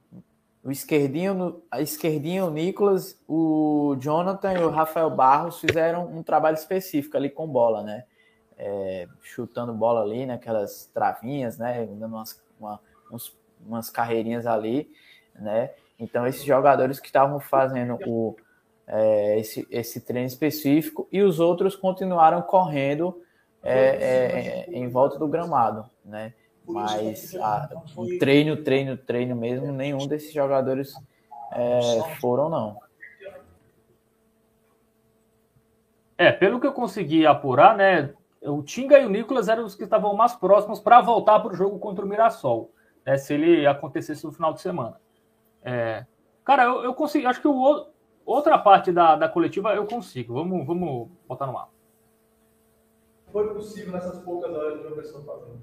o 0.70 0.72
esquerdinho, 0.72 1.64
a 1.72 1.82
esquerdinho, 1.82 2.46
o 2.46 2.52
Nicolas, 2.52 3.20
o 3.28 3.96
Jonathan 4.00 4.54
e 4.54 4.64
o 4.64 4.70
Rafael 4.70 5.10
Barros 5.10 5.60
fizeram 5.60 6.06
um 6.06 6.22
trabalho 6.22 6.54
específico 6.54 7.18
ali 7.18 7.28
com 7.28 7.48
bola, 7.48 7.82
né? 7.82 8.04
É, 8.56 9.08
chutando 9.24 9.74
bola 9.74 10.02
ali 10.02 10.28
naquelas 10.28 10.86
travinhas, 10.94 11.58
né? 11.58 11.88
Dando 11.88 12.16
umas 12.16 12.40
uma, 12.60 12.80
uns, 13.12 13.36
umas 13.66 13.90
carreirinhas 13.90 14.46
ali, 14.46 14.92
né? 15.34 15.72
Então, 15.98 16.28
esses 16.28 16.44
jogadores 16.44 17.00
que 17.00 17.08
estavam 17.08 17.40
fazendo 17.40 17.98
o, 18.06 18.36
é, 18.86 19.40
esse, 19.40 19.68
esse 19.72 20.02
treino 20.02 20.28
específico 20.28 21.08
e 21.12 21.24
os 21.24 21.40
outros 21.40 21.76
continuaram 21.76 22.44
correndo 22.44 23.20
é, 23.64 23.74
é, 23.74 24.66
em 24.72 24.88
volta 24.88 25.18
do 25.18 25.28
gramado, 25.28 25.90
né? 26.06 26.32
Mas 26.70 27.36
a, 27.36 27.70
o 27.96 28.18
treino, 28.20 28.58
treino, 28.58 28.96
treino 28.96 29.36
mesmo, 29.36 29.72
nenhum 29.72 30.08
desses 30.08 30.32
jogadores 30.32 30.94
é, 31.52 32.16
foram, 32.20 32.50
não. 32.50 32.78
É, 36.18 36.32
pelo 36.32 36.60
que 36.60 36.68
eu 36.68 36.74
consegui 36.74 37.26
apurar, 37.26 37.76
né? 37.76 38.14
o 38.42 38.64
Tinga 38.64 38.98
e 39.00 39.06
o 39.06 39.10
Nicolas 39.10 39.50
eram 39.50 39.66
os 39.66 39.76
que 39.76 39.84
estavam 39.84 40.14
mais 40.14 40.36
próximos 40.36 40.80
para 40.80 41.02
voltar 41.02 41.40
para 41.40 41.52
o 41.52 41.56
jogo 41.56 41.80
contra 41.80 42.06
o 42.06 42.08
Mirassol, 42.08 42.72
né, 43.06 43.18
se 43.18 43.34
ele 43.34 43.68
acontecesse 43.68 44.26
no 44.26 44.32
final 44.32 44.54
de 44.54 44.62
semana. 44.62 45.00
É, 45.62 46.06
cara, 46.46 46.64
eu, 46.64 46.84
eu 46.84 46.94
consigo, 46.94 47.28
acho 47.28 47.42
que 47.42 47.48
o, 47.48 47.88
outra 48.26 48.58
parte 48.58 48.92
da, 48.92 49.16
da 49.16 49.28
coletiva 49.28 49.74
eu 49.74 49.86
consigo. 49.86 50.36
Vamos, 50.36 50.66
vamos 50.66 51.10
botar 51.28 51.48
no 51.48 51.58
ar. 51.58 51.70
Foi 53.32 53.54
possível 53.54 53.92
nessas 53.92 54.20
poucas 54.24 54.52
horas 54.52 54.80
de 54.80 54.88
uma 54.88 54.96
pessoa 54.96 55.24
fazendo. 55.24 55.60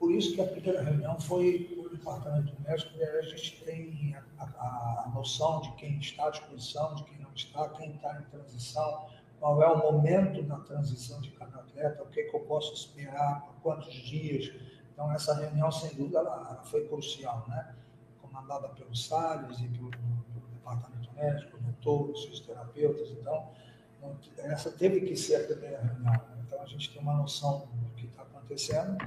Por 0.00 0.10
isso 0.10 0.34
que 0.34 0.40
a 0.40 0.46
primeira 0.46 0.82
reunião 0.82 1.20
foi 1.20 1.78
o 1.78 1.88
departamento 1.88 2.52
médico, 2.62 2.96
e 2.96 3.04
a 3.04 3.22
gente 3.22 3.62
tem 3.64 4.16
a, 4.38 4.44
a, 4.44 5.04
a 5.06 5.12
noção 5.14 5.60
de 5.60 5.70
quem 5.74 5.98
está 5.98 6.26
à 6.26 6.30
disposição, 6.30 6.96
de 6.96 7.04
quem 7.04 7.18
não 7.18 7.32
está, 7.32 7.68
quem 7.68 7.94
está 7.94 8.18
em 8.18 8.22
transição 8.30 9.08
qual 9.40 9.62
é 9.62 9.66
o 9.66 9.78
momento 9.78 10.42
da 10.42 10.56
transição 10.58 11.18
de 11.22 11.30
cada 11.30 11.60
atleta, 11.60 12.02
o 12.02 12.06
que, 12.06 12.24
que 12.24 12.36
eu 12.36 12.40
posso 12.40 12.74
esperar, 12.74 13.40
por 13.46 13.54
quantos 13.62 13.94
dias. 13.94 14.52
Então, 14.92 15.10
essa 15.10 15.34
reunião, 15.34 15.72
sem 15.72 15.96
dúvida, 15.96 16.18
ela, 16.18 16.36
ela 16.50 16.62
foi 16.62 16.86
crucial, 16.86 17.46
né? 17.48 17.74
comandada 18.20 18.68
pelo 18.68 18.94
Salles 18.94 19.58
e 19.60 19.68
pelo, 19.68 19.90
pelo 19.90 20.46
departamento 20.52 21.10
médico, 21.14 21.58
doutores, 21.58 22.22
fisioterapeutas. 22.26 23.10
Então, 23.12 23.48
essa 24.36 24.70
teve 24.70 25.00
que 25.00 25.16
ser 25.16 25.36
a 25.36 25.46
primeira 25.46 25.80
reunião. 25.80 26.20
Então, 26.46 26.60
a 26.60 26.66
gente 26.66 26.92
tem 26.92 27.00
uma 27.00 27.14
noção 27.14 27.66
do 27.72 27.90
que 27.96 28.06
está 28.06 28.22
acontecendo. 28.22 28.98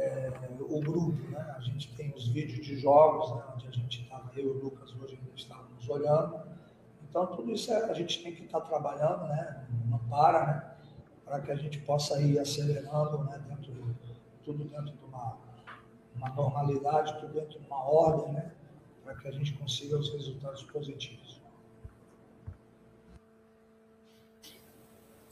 É, 0.00 0.32
o 0.60 0.80
grupo, 0.80 1.30
né? 1.30 1.54
a 1.56 1.60
gente 1.60 1.94
tem 1.94 2.10
os 2.14 2.28
vídeos 2.28 2.64
de 2.64 2.78
jogos, 2.78 3.36
né? 3.36 3.42
onde 3.54 3.68
a 3.68 3.70
gente 3.70 4.02
estava, 4.02 4.30
eu 4.34 4.44
e 4.44 4.48
o 4.48 4.64
Lucas 4.64 4.94
hoje 4.98 5.18
estávamos 5.36 5.86
olhando 5.88 6.40
Então, 7.08 7.26
tudo 7.26 7.52
isso 7.52 7.70
é, 7.70 7.90
a 7.90 7.92
gente 7.92 8.22
tem 8.22 8.34
que 8.34 8.44
estar 8.44 8.62
trabalhando, 8.62 9.26
né? 9.28 9.66
não 9.90 9.98
para, 9.98 10.46
né? 10.46 10.70
para 11.24 11.40
que 11.40 11.52
a 11.52 11.56
gente 11.56 11.78
possa 11.80 12.18
ir 12.22 12.38
acelerando 12.38 13.24
né? 13.24 13.42
dentro 13.46 13.72
do, 13.72 13.94
tudo 14.42 14.64
dentro 14.64 14.92
de 14.92 15.04
uma, 15.04 15.36
uma 16.16 16.28
normalidade, 16.30 17.20
tudo 17.20 17.34
dentro 17.34 17.60
de 17.60 17.66
uma 17.66 17.84
ordem, 17.84 18.32
né? 18.32 18.52
para 19.04 19.14
que 19.16 19.28
a 19.28 19.32
gente 19.32 19.52
consiga 19.52 19.98
os 19.98 20.10
resultados 20.14 20.62
positivos. 20.62 21.40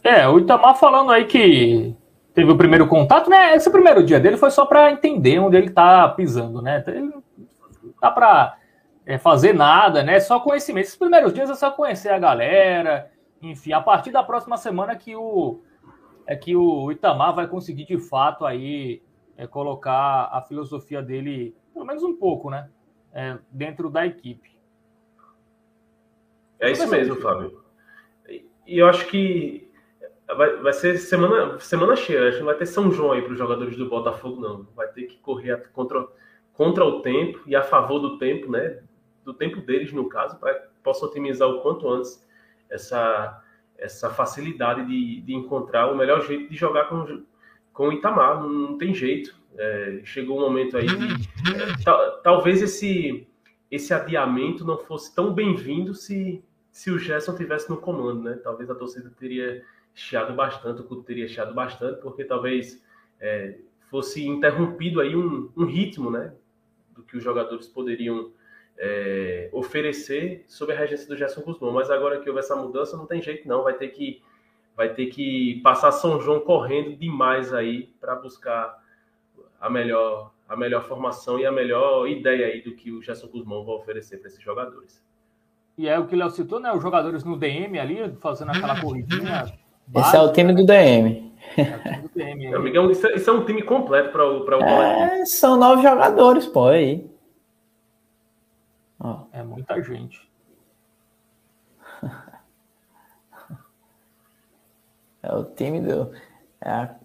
É, 0.04 0.28
o 0.28 0.38
Itamar 0.38 0.76
falando 0.76 1.10
aí 1.10 1.26
que 1.26 1.96
teve 2.38 2.52
o 2.52 2.56
primeiro 2.56 2.86
contato, 2.86 3.28
né? 3.28 3.56
Esse 3.56 3.68
primeiro 3.68 4.00
dia 4.00 4.20
dele 4.20 4.36
foi 4.36 4.52
só 4.52 4.64
para 4.64 4.92
entender 4.92 5.40
onde 5.40 5.56
ele 5.56 5.66
está 5.66 6.08
pisando, 6.08 6.62
né? 6.62 6.84
Ele 6.86 7.00
não 7.00 7.22
dá 8.00 8.12
para 8.12 8.56
é, 9.04 9.18
fazer 9.18 9.52
nada, 9.52 10.04
né? 10.04 10.20
Só 10.20 10.38
conhecimento. 10.38 10.84
Esses 10.84 10.96
primeiros 10.96 11.34
dias 11.34 11.50
é 11.50 11.54
só 11.56 11.72
conhecer 11.72 12.10
a 12.10 12.18
galera. 12.18 13.10
Enfim, 13.42 13.72
a 13.72 13.80
partir 13.80 14.12
da 14.12 14.22
próxima 14.22 14.56
semana 14.56 14.94
que 14.94 15.16
o 15.16 15.60
é 16.28 16.36
que 16.36 16.54
o 16.54 16.92
Itamar 16.92 17.34
vai 17.34 17.48
conseguir 17.48 17.86
de 17.86 17.98
fato 17.98 18.46
aí 18.46 19.02
é, 19.36 19.44
colocar 19.44 20.28
a 20.30 20.40
filosofia 20.40 21.02
dele, 21.02 21.56
pelo 21.74 21.86
menos 21.86 22.04
um 22.04 22.14
pouco, 22.14 22.50
né? 22.50 22.68
É, 23.12 23.36
dentro 23.50 23.90
da 23.90 24.06
equipe. 24.06 24.56
É 26.60 26.70
isso 26.70 26.86
mesmo, 26.86 27.16
Fábio. 27.16 27.64
E 28.64 28.78
eu 28.78 28.86
acho 28.86 29.06
que 29.08 29.67
Vai, 30.36 30.56
vai 30.56 30.72
ser 30.74 30.98
semana, 30.98 31.58
semana 31.58 31.96
cheia. 31.96 32.28
Acho 32.28 32.32
que 32.32 32.38
não 32.40 32.46
vai 32.46 32.56
ter 32.56 32.66
São 32.66 32.90
João 32.92 33.12
aí 33.12 33.22
para 33.22 33.32
os 33.32 33.38
jogadores 33.38 33.76
do 33.76 33.88
Botafogo, 33.88 34.40
não. 34.40 34.66
Vai 34.76 34.86
ter 34.88 35.04
que 35.04 35.16
correr 35.18 35.68
contra, 35.72 36.06
contra 36.52 36.84
o 36.84 37.00
tempo 37.00 37.40
e 37.46 37.56
a 37.56 37.62
favor 37.62 37.98
do 37.98 38.18
tempo, 38.18 38.50
né? 38.50 38.82
Do 39.24 39.32
tempo 39.32 39.60
deles, 39.60 39.92
no 39.92 40.08
caso, 40.08 40.38
para 40.38 40.54
que 40.54 40.68
possam 40.82 41.08
otimizar 41.08 41.48
o 41.48 41.60
quanto 41.60 41.88
antes 41.88 42.26
essa, 42.68 43.42
essa 43.78 44.10
facilidade 44.10 44.86
de, 44.86 45.22
de 45.22 45.34
encontrar 45.34 45.90
o 45.90 45.96
melhor 45.96 46.20
jeito 46.26 46.50
de 46.50 46.56
jogar 46.56 46.88
com, 46.90 47.22
com 47.72 47.88
o 47.88 47.92
Itamar. 47.92 48.40
Não, 48.42 48.48
não 48.50 48.78
tem 48.78 48.92
jeito. 48.92 49.34
É, 49.56 50.00
chegou 50.04 50.36
um 50.36 50.42
momento 50.42 50.76
aí 50.76 50.86
de. 50.86 51.28
É, 51.54 52.20
talvez 52.22 52.60
esse, 52.60 53.26
esse 53.70 53.94
adiamento 53.94 54.62
não 54.62 54.76
fosse 54.76 55.14
tão 55.14 55.32
bem-vindo 55.32 55.94
se, 55.94 56.44
se 56.70 56.90
o 56.90 56.98
Gerson 56.98 57.34
tivesse 57.34 57.70
no 57.70 57.78
comando, 57.78 58.22
né? 58.22 58.34
Talvez 58.42 58.68
a 58.68 58.74
torcida 58.74 59.10
teria 59.18 59.64
chiado 59.98 60.32
bastante, 60.32 60.80
o 60.80 60.84
clube 60.84 61.04
teria 61.04 61.26
chiado 61.26 61.52
bastante, 61.52 62.00
porque 62.00 62.24
talvez 62.24 62.82
é, 63.20 63.58
fosse 63.90 64.26
interrompido 64.26 65.00
aí 65.00 65.16
um, 65.16 65.50
um, 65.56 65.64
ritmo, 65.64 66.10
né, 66.10 66.32
do 66.94 67.02
que 67.02 67.16
os 67.16 67.22
jogadores 67.22 67.66
poderiam 67.66 68.30
é, 68.78 69.48
oferecer 69.52 70.44
sob 70.46 70.72
a 70.72 70.76
regência 70.76 71.08
do 71.08 71.16
Gerson 71.16 71.42
Guzmão. 71.42 71.72
Mas 71.72 71.90
agora 71.90 72.20
que 72.20 72.28
houve 72.28 72.38
essa 72.38 72.54
mudança, 72.54 72.96
não 72.96 73.06
tem 73.06 73.20
jeito 73.20 73.48
não, 73.48 73.64
vai 73.64 73.74
ter 73.74 73.88
que 73.88 74.22
vai 74.76 74.94
ter 74.94 75.06
que 75.06 75.60
passar 75.64 75.90
São 75.90 76.20
João 76.20 76.38
correndo 76.38 76.96
demais 76.96 77.52
aí 77.52 77.92
para 78.00 78.14
buscar 78.14 78.80
a 79.60 79.68
melhor 79.68 80.32
a 80.48 80.56
melhor 80.56 80.84
formação 80.84 81.40
e 81.40 81.44
a 81.44 81.50
melhor 81.50 82.08
ideia 82.08 82.46
aí 82.46 82.62
do 82.62 82.74
que 82.74 82.92
o 82.92 83.02
Gerson 83.02 83.26
Guzmão 83.26 83.64
vai 83.64 83.74
oferecer 83.74 84.18
para 84.18 84.28
esses 84.28 84.40
jogadores. 84.40 85.04
E 85.76 85.88
é 85.88 85.98
o 85.98 86.06
que 86.06 86.14
o 86.14 86.18
Léo 86.18 86.30
citou, 86.30 86.60
né? 86.60 86.72
Os 86.72 86.82
jogadores 86.82 87.24
no 87.24 87.36
DM 87.36 87.78
ali, 87.78 88.16
fazendo 88.20 88.50
aquela 88.50 88.80
corridinha 88.80 89.44
esse 89.94 90.16
é 90.16 90.20
o 90.20 90.32
time 90.32 90.54
do 90.54 90.64
DM. 90.64 91.32
É 91.56 92.00
do 92.00 92.08
DM 92.14 92.54
Amigão, 92.54 92.90
isso, 92.90 93.06
é, 93.06 93.16
isso, 93.16 93.30
é, 93.30 93.32
um 93.32 93.44
time 93.44 93.62
completo 93.62 94.10
para 94.10 94.24
o 94.24 94.44
para 94.44 94.58
o 94.58 94.62
é, 94.62 95.24
São 95.26 95.56
nove 95.56 95.82
jogadores, 95.82 96.46
pô, 96.46 96.66
aí. 96.68 97.08
Ó. 99.00 99.24
É 99.32 99.42
muita 99.42 99.82
gente. 99.82 100.28
É 105.20 105.34
o 105.34 105.44
time 105.44 105.80
do. 105.80 106.12
É, 106.60 106.70
a... 106.70 106.96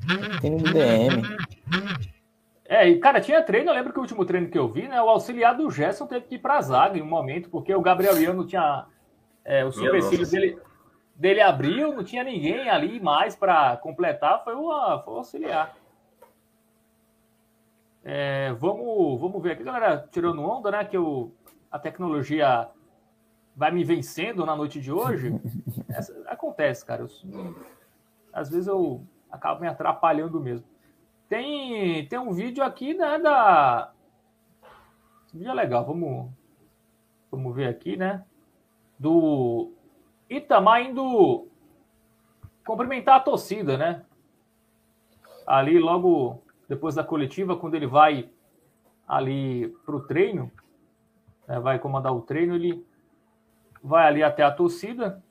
o 0.00 0.40
time 0.40 0.56
do 0.58 0.72
DM. 0.72 1.22
É, 2.66 2.88
e 2.88 2.98
cara, 3.00 3.20
tinha 3.20 3.42
treino, 3.42 3.68
eu 3.68 3.74
lembro 3.74 3.92
que 3.92 3.98
o 3.98 4.02
último 4.02 4.24
treino 4.24 4.48
que 4.48 4.56
eu 4.56 4.68
vi, 4.68 4.86
né? 4.86 5.02
O 5.02 5.08
auxiliar 5.08 5.56
do 5.56 5.68
Gerson 5.70 6.06
teve 6.06 6.26
que 6.26 6.36
ir 6.36 6.38
pra 6.38 6.60
zaga 6.62 6.96
em 6.96 7.02
um 7.02 7.06
momento, 7.06 7.50
porque 7.50 7.74
o 7.74 7.82
Gabriel 7.82 8.18
Iano 8.18 8.46
tinha. 8.46 8.86
É, 9.44 9.64
o 9.64 9.72
supercílio 9.72 10.26
dele 10.30 10.58
dele 11.14 11.40
abriu, 11.40 11.94
não 11.94 12.04
tinha 12.04 12.24
ninguém 12.24 12.68
ali 12.68 13.00
mais 13.00 13.36
para 13.36 13.76
completar, 13.76 14.42
foi 14.42 14.54
o, 14.54 15.00
foi 15.02 15.14
o 15.14 15.16
auxiliar. 15.18 15.76
É, 18.02 18.52
vamos, 18.54 19.18
vamos 19.20 19.42
ver 19.42 19.52
aqui, 19.52 19.64
galera, 19.64 20.06
tirando 20.10 20.42
onda, 20.42 20.70
né? 20.70 20.84
Que 20.84 20.96
eu, 20.96 21.32
a 21.70 21.78
tecnologia 21.78 22.68
vai 23.56 23.70
me 23.70 23.82
vencendo 23.84 24.44
na 24.44 24.54
noite 24.54 24.80
de 24.80 24.92
hoje. 24.92 25.32
Essa, 25.88 26.12
acontece, 26.26 26.84
cara. 26.84 27.02
Eu, 27.02 27.56
às 28.32 28.50
vezes 28.50 28.66
eu 28.66 29.02
acabo 29.30 29.60
me 29.60 29.68
atrapalhando 29.68 30.40
mesmo. 30.40 30.66
Tem, 31.28 32.06
tem 32.06 32.18
um 32.18 32.32
vídeo 32.32 32.62
aqui, 32.62 32.92
né? 32.92 33.18
Da. 33.18 33.92
Esse 35.26 35.38
vídeo 35.38 35.50
é 35.50 35.54
legal, 35.54 35.86
vamos, 35.86 36.30
vamos 37.30 37.54
ver 37.54 37.68
aqui, 37.68 37.96
né? 37.96 38.22
Do 38.98 39.72
Itamar 40.28 40.82
indo 40.82 41.48
cumprimentar 42.64 43.16
a 43.16 43.20
torcida, 43.20 43.76
né? 43.76 44.04
Ali 45.46 45.78
logo 45.78 46.42
depois 46.68 46.94
da 46.94 47.04
coletiva, 47.04 47.56
quando 47.56 47.74
ele 47.74 47.86
vai 47.86 48.30
ali 49.06 49.68
para 49.84 49.96
o 49.96 50.00
treino, 50.00 50.50
né, 51.46 51.60
vai 51.60 51.78
comandar 51.78 52.14
o 52.14 52.22
treino, 52.22 52.54
ele 52.54 52.86
vai 53.82 54.06
ali 54.06 54.22
até 54.22 54.42
a 54.42 54.50
torcida. 54.50 55.22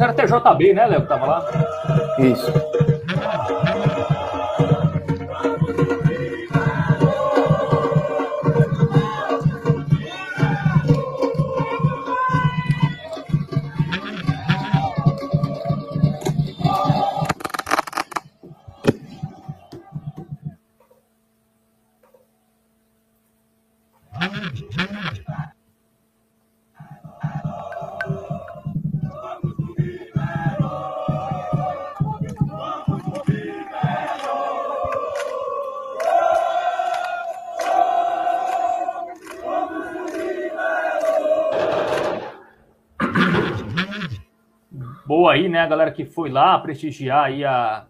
Era 0.00 0.14
TJB, 0.14 0.72
né, 0.72 0.86
Léo, 0.86 1.02
que 1.02 1.08
tava 1.08 1.26
lá? 1.26 1.44
Isso. 2.18 2.69
Aí, 45.30 45.48
né? 45.48 45.60
A 45.60 45.66
galera 45.66 45.90
que 45.90 46.04
foi 46.04 46.30
lá 46.30 46.58
prestigiar 46.58 47.24
aí 47.24 47.44
a, 47.44 47.86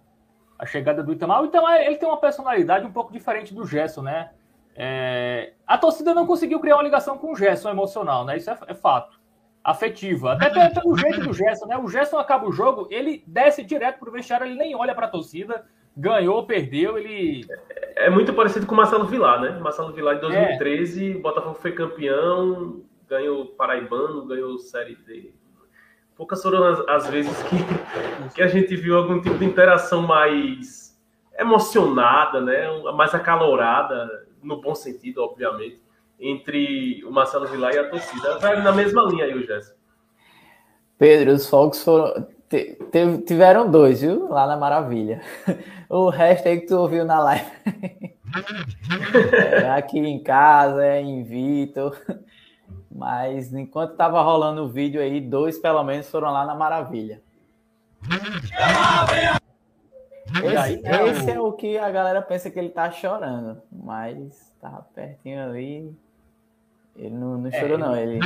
a 0.59 0.67
chegada 0.67 1.03
do 1.03 1.12
Itamar. 1.12 1.43
O 1.43 1.47
Itamar 1.47 1.81
ele 1.81 1.97
tem 1.97 2.09
uma 2.09 2.21
personalidade 2.21 2.87
um 2.87 2.93
pouco 2.93 3.12
diferente 3.12 3.55
do 3.55 3.67
Gerson, 3.67 4.03
né? 4.03 4.31
É, 4.77 5.53
a 5.67 5.77
torcida 5.77 6.15
não 6.15 6.27
conseguiu 6.27 6.61
criar 6.61 6.77
uma 6.77 6.83
ligação 6.83 7.19
com 7.19 7.33
o 7.33 7.37
Gerson 7.37 7.71
emocional, 7.71 8.25
né? 8.25 8.37
Isso 8.37 8.51
é, 8.51 8.59
é 8.69 8.75
fato. 8.75 9.19
Afetiva. 9.62 10.35
Até 10.35 10.71
pelo 10.71 10.97
jeito 10.97 11.21
do 11.21 11.33
Gerson, 11.33 11.67
né? 11.67 11.77
O 11.77 11.89
Gerson 11.89 12.19
acaba 12.19 12.47
o 12.47 12.53
jogo, 12.53 12.87
ele 12.91 13.23
desce 13.27 13.62
direto 13.62 13.99
pro 13.99 14.12
vestiário, 14.12 14.47
ele 14.47 14.55
nem 14.55 14.75
olha 14.75 14.95
para 14.95 15.07
a 15.07 15.11
torcida, 15.11 15.65
ganhou, 15.97 16.47
perdeu, 16.47 16.97
ele. 16.97 17.45
É, 17.97 18.07
é 18.07 18.11
muito 18.11 18.33
parecido 18.33 18.67
com 18.67 18.75
o 18.75 18.77
Marcelo 18.77 19.05
Vilar, 19.05 19.41
né? 19.41 19.59
Marcelo 19.59 19.93
Vilar 19.93 20.17
em 20.17 20.21
2013, 20.21 21.11
é. 21.11 21.15
Botafogo 21.19 21.57
foi 21.57 21.73
campeão, 21.73 22.83
ganhou 23.09 23.47
Paraibano, 23.47 24.27
ganhou 24.27 24.59
Série 24.59 24.95
D 24.95 25.35
poucas 26.20 26.42
foram 26.42 26.62
as, 26.64 26.80
as 26.86 27.06
vezes 27.09 27.34
que, 27.44 27.56
que 28.36 28.42
a 28.42 28.47
gente 28.47 28.76
viu 28.76 28.94
algum 28.94 29.22
tipo 29.22 29.38
de 29.38 29.44
interação 29.47 30.02
mais 30.02 30.94
emocionada, 31.38 32.42
né? 32.42 32.66
mais 32.94 33.14
acalorada, 33.14 34.26
no 34.42 34.60
bom 34.60 34.74
sentido, 34.74 35.22
obviamente, 35.22 35.82
entre 36.20 37.02
o 37.06 37.10
Marcelo 37.10 37.47
Vilar 37.47 37.72
e 37.72 37.78
a 37.78 37.88
torcida. 37.88 38.38
Vai 38.38 38.60
na 38.60 38.70
mesma 38.70 39.02
linha 39.05 39.24
aí, 39.24 39.34
o 39.34 39.47
Jéssica. 39.47 39.74
Pedro, 40.98 41.32
os 41.32 41.48
fogos 41.48 41.82
foram. 41.82 42.26
tiveram 43.26 43.70
dois, 43.70 44.02
viu? 44.02 44.28
Lá 44.28 44.47
na 44.47 44.59
Maravilha. 44.59 45.22
O 45.92 46.09
resto 46.09 46.47
aí 46.47 46.60
que 46.60 46.68
tu 46.68 46.76
ouviu 46.76 47.05
na 47.05 47.18
live. 47.18 47.51
É, 49.32 49.70
aqui 49.74 49.98
em 49.98 50.22
casa, 50.22 50.84
é 50.84 51.01
em 51.01 51.24
Vitor. 51.24 51.98
Mas 52.91 53.53
enquanto 53.55 53.93
estava 53.93 54.21
rolando 54.21 54.65
o 54.65 54.69
vídeo 54.69 55.01
aí, 55.01 55.21
dois 55.21 55.59
pelo 55.59 55.85
menos 55.85 56.11
foram 56.11 56.33
lá 56.33 56.45
na 56.45 56.55
Maravilha. 56.55 57.23
Esse, 60.45 60.81
esse 60.85 61.31
é 61.31 61.41
o 61.41 61.53
que 61.53 61.79
a 61.79 61.91
galera 61.91 62.23
pensa 62.23 62.51
que 62.51 62.59
ele 62.59 62.71
tá 62.71 62.91
chorando, 62.91 63.61
mas 63.71 64.55
tá 64.61 64.85
pertinho 64.95 65.45
ali. 65.45 65.97
Ele 66.97 67.15
não, 67.15 67.39
não 67.39 67.51
chorou, 67.51 67.77
é, 67.77 67.79
não. 67.79 67.97
Ele, 67.97 68.21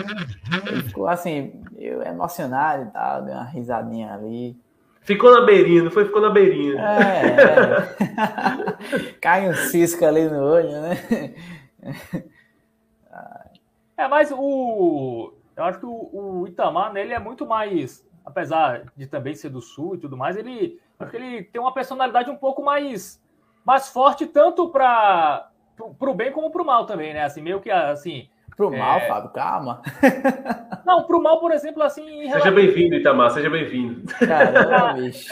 ele 0.66 0.82
ficou 0.82 1.06
assim, 1.06 1.62
eu 1.76 2.02
emocionado 2.02 2.84
e 2.84 2.86
tal, 2.86 3.22
deu 3.22 3.34
uma 3.34 3.44
risadinha 3.44 4.12
ali. 4.12 4.56
Ficou 5.02 5.32
na 5.32 5.44
beirinha, 5.44 5.82
não 5.82 5.90
foi? 5.90 6.06
Ficou 6.06 6.22
na 6.22 6.30
beirinha. 6.30 6.80
É, 6.80 7.26
é. 9.02 9.12
Cai 9.20 9.48
um 9.48 9.54
cisco 9.54 10.04
ali 10.04 10.28
no 10.28 10.42
olho, 10.42 10.80
né? 10.80 11.34
É, 13.96 14.08
mas 14.08 14.32
o. 14.32 15.32
Eu 15.56 15.64
acho 15.64 15.78
que 15.78 15.86
o, 15.86 16.10
o 16.12 16.48
Itamar, 16.48 16.94
ele 16.96 17.12
é 17.12 17.18
muito 17.18 17.46
mais. 17.46 18.04
Apesar 18.24 18.84
de 18.96 19.06
também 19.06 19.34
ser 19.34 19.50
do 19.50 19.60
sul 19.60 19.94
e 19.94 19.98
tudo 19.98 20.16
mais, 20.16 20.36
ele. 20.36 20.80
Acho 20.98 21.10
que 21.10 21.16
ele 21.16 21.42
tem 21.44 21.60
uma 21.60 21.74
personalidade 21.74 22.30
um 22.30 22.36
pouco 22.36 22.62
mais, 22.62 23.22
mais 23.64 23.88
forte, 23.88 24.26
tanto 24.26 24.68
para 24.68 25.50
o 25.78 26.14
bem 26.14 26.32
como 26.32 26.50
para 26.50 26.62
o 26.62 26.64
mal 26.64 26.86
também, 26.86 27.12
né? 27.12 27.24
Assim, 27.24 27.42
meio 27.42 27.60
que 27.60 27.70
assim. 27.70 28.28
Pro 28.56 28.72
é... 28.72 28.78
mal, 28.78 29.00
Fábio, 29.02 29.30
calma. 29.30 29.82
Não, 30.86 31.02
pro 31.04 31.20
mal, 31.20 31.40
por 31.40 31.50
exemplo, 31.50 31.82
assim. 31.82 32.30
Seja 32.30 32.50
bem-vindo, 32.50 32.94
Itamar, 32.94 33.30
seja 33.30 33.50
bem-vindo. 33.50 34.06
Caramba, 34.14 34.92
bicho. 35.00 35.28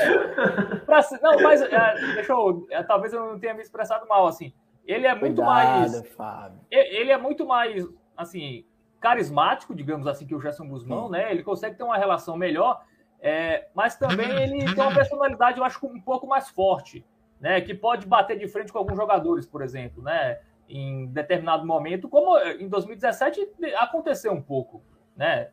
pra... 0.85 1.01
Não, 1.23 1.41
mas 1.41 1.63
é, 1.63 1.95
deixa 2.15 2.33
eu. 2.33 2.67
É, 2.71 2.83
talvez 2.83 3.13
eu 3.13 3.25
não 3.25 3.39
tenha 3.39 3.55
me 3.55 3.63
expressado 3.63 4.07
mal, 4.09 4.27
assim. 4.27 4.53
Ele 4.85 5.07
é 5.07 5.15
muito 5.15 5.37
Cuidado, 5.37 5.47
mais. 5.47 6.09
Fábio. 6.17 6.59
Ele 6.71 7.13
é 7.13 7.17
muito 7.17 7.47
mais, 7.47 7.87
assim, 8.17 8.65
carismático, 9.01 9.75
digamos 9.75 10.07
assim, 10.07 10.27
que 10.27 10.35
o 10.35 10.41
Gerson 10.41 10.69
Guzmão, 10.69 11.09
né? 11.09 11.31
Ele 11.31 11.43
consegue 11.43 11.77
ter 11.77 11.83
uma 11.83 11.97
relação 11.97 12.37
melhor, 12.37 12.83
é... 13.21 13.69
mas 13.75 13.97
também 13.97 14.31
ele 14.43 14.75
tem 14.75 14.85
uma 14.85 14.95
personalidade, 14.95 15.59
eu 15.59 15.65
acho, 15.65 15.85
um 15.87 16.01
pouco 16.01 16.27
mais 16.27 16.49
forte, 16.49 17.05
né? 17.41 17.61
Que 17.61 17.75
pode 17.75 18.07
bater 18.07 18.39
de 18.39 18.49
frente 18.49 18.73
com 18.73 18.79
alguns 18.79 18.97
jogadores, 18.97 19.47
por 19.47 19.63
exemplo, 19.63 20.03
né? 20.03 20.39
em 20.73 21.07
determinado 21.07 21.67
momento, 21.67 22.09
como 22.09 22.39
em 22.39 22.67
2017 22.67 23.47
aconteceu 23.77 24.33
um 24.33 24.41
pouco, 24.41 24.83
né? 25.15 25.51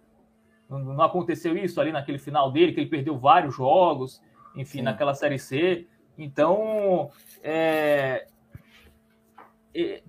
Não, 0.70 1.02
aconteceu 1.02 1.58
isso 1.58 1.82
ali 1.82 1.92
naquele 1.92 2.20
final 2.20 2.52
dele, 2.52 2.72
que 2.72 2.80
ele 2.80 2.90
perdeu 2.90 3.18
vários 3.18 3.56
jogos, 3.56 4.22
enfim, 4.56 4.80
Sim. 4.80 4.84
naquela 4.84 5.14
Série 5.14 5.38
C. 5.38 5.88
Então, 6.18 7.10
é, 7.44 8.28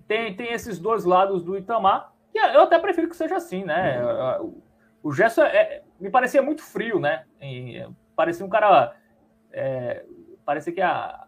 tem, 0.07 0.35
tem 0.35 0.53
esses 0.53 0.79
dois 0.79 1.03
lados 1.03 1.43
do 1.43 1.57
Itamar, 1.57 2.13
eu 2.37 2.61
até 2.61 2.79
prefiro 2.79 3.09
que 3.09 3.15
seja 3.15 3.35
assim, 3.35 3.63
né? 3.63 4.01
Uhum. 4.03 4.61
O 5.03 5.11
Gerson 5.11 5.43
é, 5.43 5.81
me 5.99 6.09
parecia 6.09 6.41
muito 6.41 6.63
frio, 6.63 6.99
né? 6.99 7.25
E, 7.41 7.85
parecia 8.15 8.45
um 8.45 8.49
cara. 8.49 8.95
É, 9.51 10.05
parecia 10.45 10.71
que 10.71 10.81
a, 10.81 11.25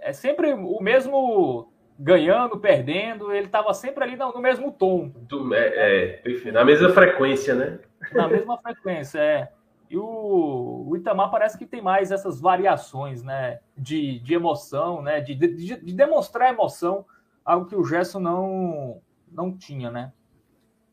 é 0.00 0.12
sempre 0.12 0.52
o 0.52 0.80
mesmo 0.80 1.70
ganhando, 1.98 2.58
perdendo, 2.58 3.32
ele 3.32 3.46
estava 3.46 3.72
sempre 3.72 4.04
ali 4.04 4.16
no, 4.16 4.38
mesmo 4.38 4.70
tom. 4.70 5.08
Do, 5.16 5.54
é, 5.54 6.20
é, 6.24 6.52
na 6.52 6.64
mesma 6.64 6.90
frequência, 6.90 7.54
né? 7.54 7.78
Na 8.12 8.28
mesma 8.28 8.58
frequência, 8.58 9.18
é. 9.18 9.48
E 9.88 9.96
o, 9.96 10.86
o, 10.88 10.96
Itamar 10.96 11.30
parece 11.30 11.56
que 11.56 11.64
tem 11.64 11.80
mais 11.80 12.10
essas 12.10 12.40
variações, 12.40 13.22
né? 13.22 13.60
De, 13.76 14.18
de 14.20 14.34
emoção, 14.34 15.00
né? 15.00 15.20
De, 15.20 15.34
de, 15.34 15.76
de, 15.76 15.94
demonstrar 15.94 16.52
emoção, 16.52 17.04
algo 17.44 17.66
que 17.66 17.76
o 17.76 17.84
Gerson 17.84 18.20
não, 18.20 19.00
não 19.30 19.56
tinha, 19.56 19.90
né? 19.90 20.12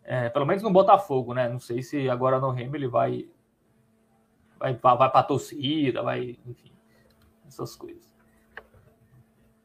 É, 0.04 0.30
pelo 0.30 0.46
menos 0.46 0.62
no 0.62 0.72
Botafogo, 0.72 1.34
né? 1.34 1.48
Não 1.48 1.60
sei 1.60 1.82
se 1.82 2.10
agora 2.10 2.40
no 2.40 2.52
Remo 2.52 2.76
ele 2.76 2.88
vai 2.88 3.28
vai, 4.60 4.74
vai 4.74 5.10
para 5.10 5.20
a 5.20 5.24
torcida, 5.24 6.02
vai, 6.02 6.38
enfim, 6.46 6.72
essas 7.48 7.76
coisas. 7.76 8.14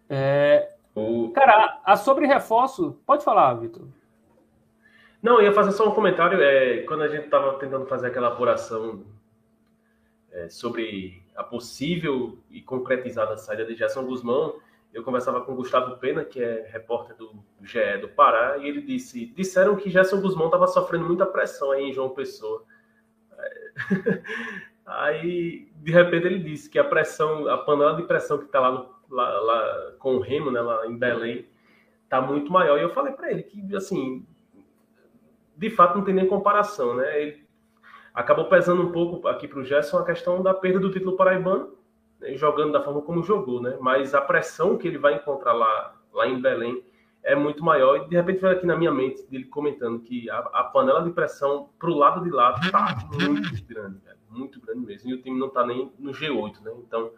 É. 0.08 0.74
Cara, 1.34 1.80
a 1.84 1.96
sobre 1.96 2.26
reforço, 2.26 3.00
pode 3.06 3.24
falar, 3.24 3.54
Vitor. 3.54 3.86
Não, 5.22 5.38
eu 5.38 5.46
ia 5.46 5.52
fazer 5.52 5.72
só 5.72 5.88
um 5.88 5.94
comentário. 5.94 6.42
É, 6.42 6.82
quando 6.82 7.02
a 7.02 7.08
gente 7.08 7.24
estava 7.24 7.54
tentando 7.58 7.86
fazer 7.86 8.08
aquela 8.08 8.28
apuração 8.28 9.04
é, 10.32 10.48
sobre 10.48 11.22
a 11.36 11.44
possível 11.44 12.38
e 12.50 12.60
concretizada 12.60 13.36
saída 13.36 13.64
de 13.64 13.76
Gerson 13.76 14.04
Guzmão, 14.04 14.56
eu 14.92 15.02
conversava 15.02 15.40
com 15.42 15.52
o 15.52 15.56
Gustavo 15.56 15.96
Pena, 15.98 16.24
que 16.24 16.42
é 16.42 16.68
repórter 16.72 17.16
do 17.16 17.32
GE 17.62 17.98
do 18.00 18.08
Pará, 18.08 18.58
e 18.58 18.66
ele 18.66 18.80
disse: 18.80 19.26
disseram 19.26 19.76
que 19.76 19.90
Gerson 19.90 20.20
Guzmão 20.20 20.46
estava 20.46 20.66
sofrendo 20.66 21.04
muita 21.04 21.26
pressão 21.26 21.70
aí 21.72 21.84
em 21.84 21.92
João 21.92 22.10
Pessoa. 22.10 22.64
Aí, 24.90 25.70
de 25.76 25.92
repente, 25.92 26.26
ele 26.26 26.38
disse 26.38 26.70
que 26.70 26.78
a 26.78 26.84
pressão, 26.84 27.46
a 27.46 27.58
panela 27.58 27.94
de 27.94 28.04
pressão 28.04 28.38
que 28.38 28.46
está 28.46 28.58
lá 28.58 28.88
lá, 29.10 29.40
lá, 29.40 29.92
com 29.98 30.16
o 30.16 30.20
Remo, 30.20 30.50
né, 30.50 30.60
lá 30.60 30.86
em 30.86 30.96
Belém, 30.96 31.46
tá 32.08 32.20
muito 32.20 32.52
maior. 32.52 32.78
E 32.78 32.82
eu 32.82 32.90
falei 32.90 33.12
para 33.12 33.30
ele 33.30 33.42
que, 33.42 33.74
assim, 33.74 34.26
de 35.56 35.70
fato 35.70 35.96
não 35.96 36.04
tem 36.04 36.14
nem 36.14 36.26
comparação, 36.26 36.94
né? 36.94 37.22
Ele 37.22 37.48
acabou 38.14 38.46
pesando 38.46 38.82
um 38.82 38.92
pouco 38.92 39.26
aqui 39.28 39.48
para 39.48 39.60
o 39.60 39.64
Gerson 39.64 39.98
a 39.98 40.04
questão 40.04 40.42
da 40.42 40.54
perda 40.54 40.80
do 40.80 40.90
título 40.90 41.16
paraibano, 41.16 41.76
jogando 42.34 42.72
da 42.72 42.82
forma 42.82 43.02
como 43.02 43.22
jogou, 43.22 43.60
né? 43.60 43.76
Mas 43.80 44.14
a 44.14 44.20
pressão 44.20 44.76
que 44.76 44.88
ele 44.88 44.98
vai 44.98 45.14
encontrar 45.14 45.52
lá, 45.52 45.94
lá 46.12 46.26
em 46.26 46.40
Belém 46.40 46.82
é 47.22 47.34
muito 47.34 47.64
maior. 47.64 48.04
E 48.04 48.08
de 48.08 48.16
repente 48.16 48.40
veio 48.40 48.54
aqui 48.54 48.66
na 48.66 48.76
minha 48.76 48.92
mente 48.92 49.22
dele 49.26 49.44
comentando 49.44 50.00
que 50.00 50.28
a, 50.30 50.38
a 50.38 50.64
panela 50.64 51.02
de 51.02 51.10
pressão 51.10 51.70
para 51.78 51.90
o 51.90 51.94
lado 51.94 52.22
de 52.24 52.30
lá 52.30 52.58
tá 52.70 53.08
muito 53.14 53.64
grande, 53.66 53.98
velho, 53.98 54.18
muito 54.30 54.60
grande 54.60 54.86
mesmo. 54.86 55.10
E 55.10 55.14
o 55.14 55.22
time 55.22 55.38
não 55.38 55.48
tá 55.48 55.66
nem 55.66 55.92
no 55.98 56.12
G8, 56.12 56.60
né? 56.62 56.72
Então, 56.78 57.12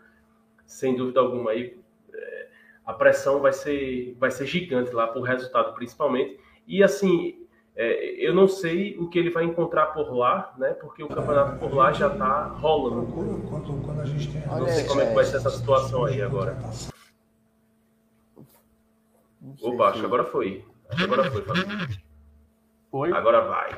sem 0.67 0.95
dúvida 0.97 1.21
alguma 1.21 1.51
aí 1.51 1.79
é, 2.13 2.49
a 2.87 2.93
pressão 2.93 3.41
vai 3.41 3.53
ser 3.53 4.17
vai 4.19 4.31
ser 4.31 4.47
gigante 4.47 4.93
lá 4.93 5.09
por 5.09 5.23
resultado 5.23 5.75
principalmente 5.75 6.39
e 6.67 6.83
assim 6.83 7.40
é, 7.83 8.29
eu 8.29 8.35
não 8.35 8.47
sei 8.47 8.99
o 8.99 9.09
que 9.09 9.19
ele 9.19 9.31
vai 9.31 9.43
encontrar 9.43 9.87
por 9.87 10.13
lá, 10.13 10.53
né? 10.59 10.75
Porque 10.75 11.03
o 11.03 11.09
campeonato 11.09 11.59
por 11.59 11.75
lá 11.75 11.91
já 11.95 12.09
está 12.09 12.49
rolando. 12.49 13.11
Quando, 13.49 13.83
quando 13.83 14.01
a 14.03 14.05
gente 14.05 14.31
tem... 14.31 14.47
Não 14.47 14.69
sei 14.69 14.85
como 14.85 15.01
é 15.01 15.07
que 15.07 15.15
vai 15.15 15.25
ser 15.25 15.39
essa 15.39 15.49
situação 15.49 16.05
aí 16.05 16.21
agora. 16.21 16.59
O 19.63 19.77
baixo, 19.79 20.05
agora 20.05 20.25
foi. 20.25 20.63
Agora 21.03 21.31
foi, 21.31 21.43
Foi. 22.91 23.13
Agora 23.13 23.41
vai. 23.47 23.71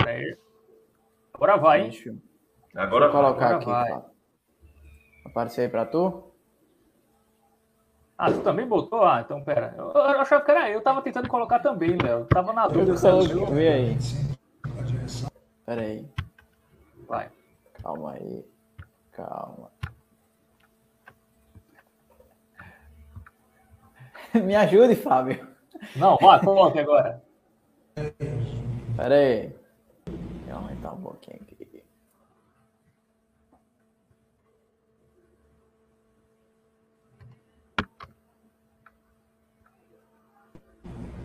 Agora 1.32 1.56
vai, 1.56 1.90
Agora 2.74 3.08
Vou 3.08 3.22
colocar 3.22 3.54
agora 3.54 3.56
aqui. 3.58 3.66
Vai. 3.66 5.62
Aí 5.62 5.68
para 5.68 5.86
tu? 5.86 6.31
Ah, 8.24 8.30
tu 8.30 8.38
também 8.38 8.64
botou? 8.64 9.04
Ah, 9.04 9.20
então 9.20 9.42
pera. 9.42 9.74
Eu, 9.76 9.90
eu 9.90 10.20
achava 10.20 10.44
que 10.44 10.50
era 10.52 10.70
eu, 10.70 10.80
tava 10.80 11.02
tentando 11.02 11.26
colocar 11.26 11.58
também, 11.58 11.98
Léo. 12.00 12.24
Tava 12.26 12.52
na 12.52 12.68
dúvida. 12.68 12.92
Eu 13.08 13.46
Vê 13.46 13.68
aí. 13.68 13.98
Pera 15.66 15.82
aí. 15.82 16.06
Vai. 17.08 17.28
Calma 17.82 18.12
aí. 18.12 18.44
Calma. 19.10 19.72
Me 24.40 24.54
ajude, 24.54 24.94
Fábio. 24.94 25.44
Não, 25.96 26.16
vai, 26.16 26.38
coloque 26.44 26.78
agora. 26.78 27.20
Pera 28.96 29.16
aí. 29.16 29.52
Eu 30.46 30.58
aumentar 30.58 30.92
um 30.92 31.00
pouquinho 31.00 31.40
aqui. 31.42 31.51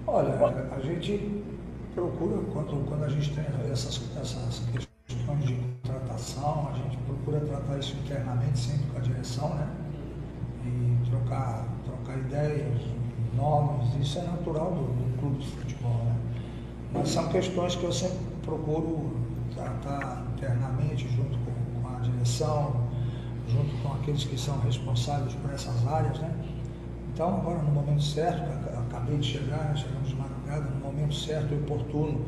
Olha, 0.09 0.33
a 0.71 0.79
gente 0.79 1.43
procura, 1.93 2.41
quando, 2.53 2.87
quando 2.87 3.03
a 3.03 3.09
gente 3.09 3.29
tem 3.35 3.43
essas, 3.69 4.01
essas 4.15 4.61
questões 4.71 5.45
de 5.45 5.55
contratação, 5.83 6.69
a 6.71 6.77
gente 6.77 6.95
procura 6.99 7.41
tratar 7.41 7.77
isso 7.77 7.93
internamente 7.97 8.57
sempre 8.57 8.85
com 8.85 8.99
a 8.99 9.01
direção, 9.01 9.49
né? 9.55 9.67
E 10.65 11.09
trocar, 11.09 11.67
trocar 11.83 12.19
ideias, 12.19 12.81
nomes, 13.35 13.93
isso 13.99 14.19
é 14.19 14.21
natural 14.21 14.71
do, 14.71 14.83
do 14.83 15.19
clube 15.19 15.39
de 15.39 15.47
futebol, 15.47 15.97
né? 16.05 16.15
Mas 16.93 17.09
são 17.09 17.27
questões 17.27 17.75
que 17.75 17.83
eu 17.83 17.91
sempre 17.91 18.17
procuro 18.43 19.11
tratar 19.53 20.25
internamente 20.37 21.05
junto 21.09 21.37
com, 21.39 21.81
com 21.81 21.97
a 21.97 21.99
direção, 21.99 22.87
junto 23.49 23.75
com 23.83 23.91
aqueles 23.95 24.23
que 24.23 24.39
são 24.39 24.57
responsáveis 24.61 25.33
por 25.33 25.51
essas 25.53 25.85
áreas, 25.85 26.17
né? 26.19 26.33
Então, 27.13 27.35
agora 27.35 27.61
no 27.61 27.71
momento 27.71 28.03
certo, 28.03 28.47
acabei 29.07 29.17
de 29.19 29.27
chegar, 29.27 29.77
chegamos 29.77 30.09
de 30.09 30.15
madrugada, 30.15 30.69
no 30.69 30.85
momento 30.85 31.15
certo 31.15 31.53
e 31.53 31.57
oportuno, 31.57 32.25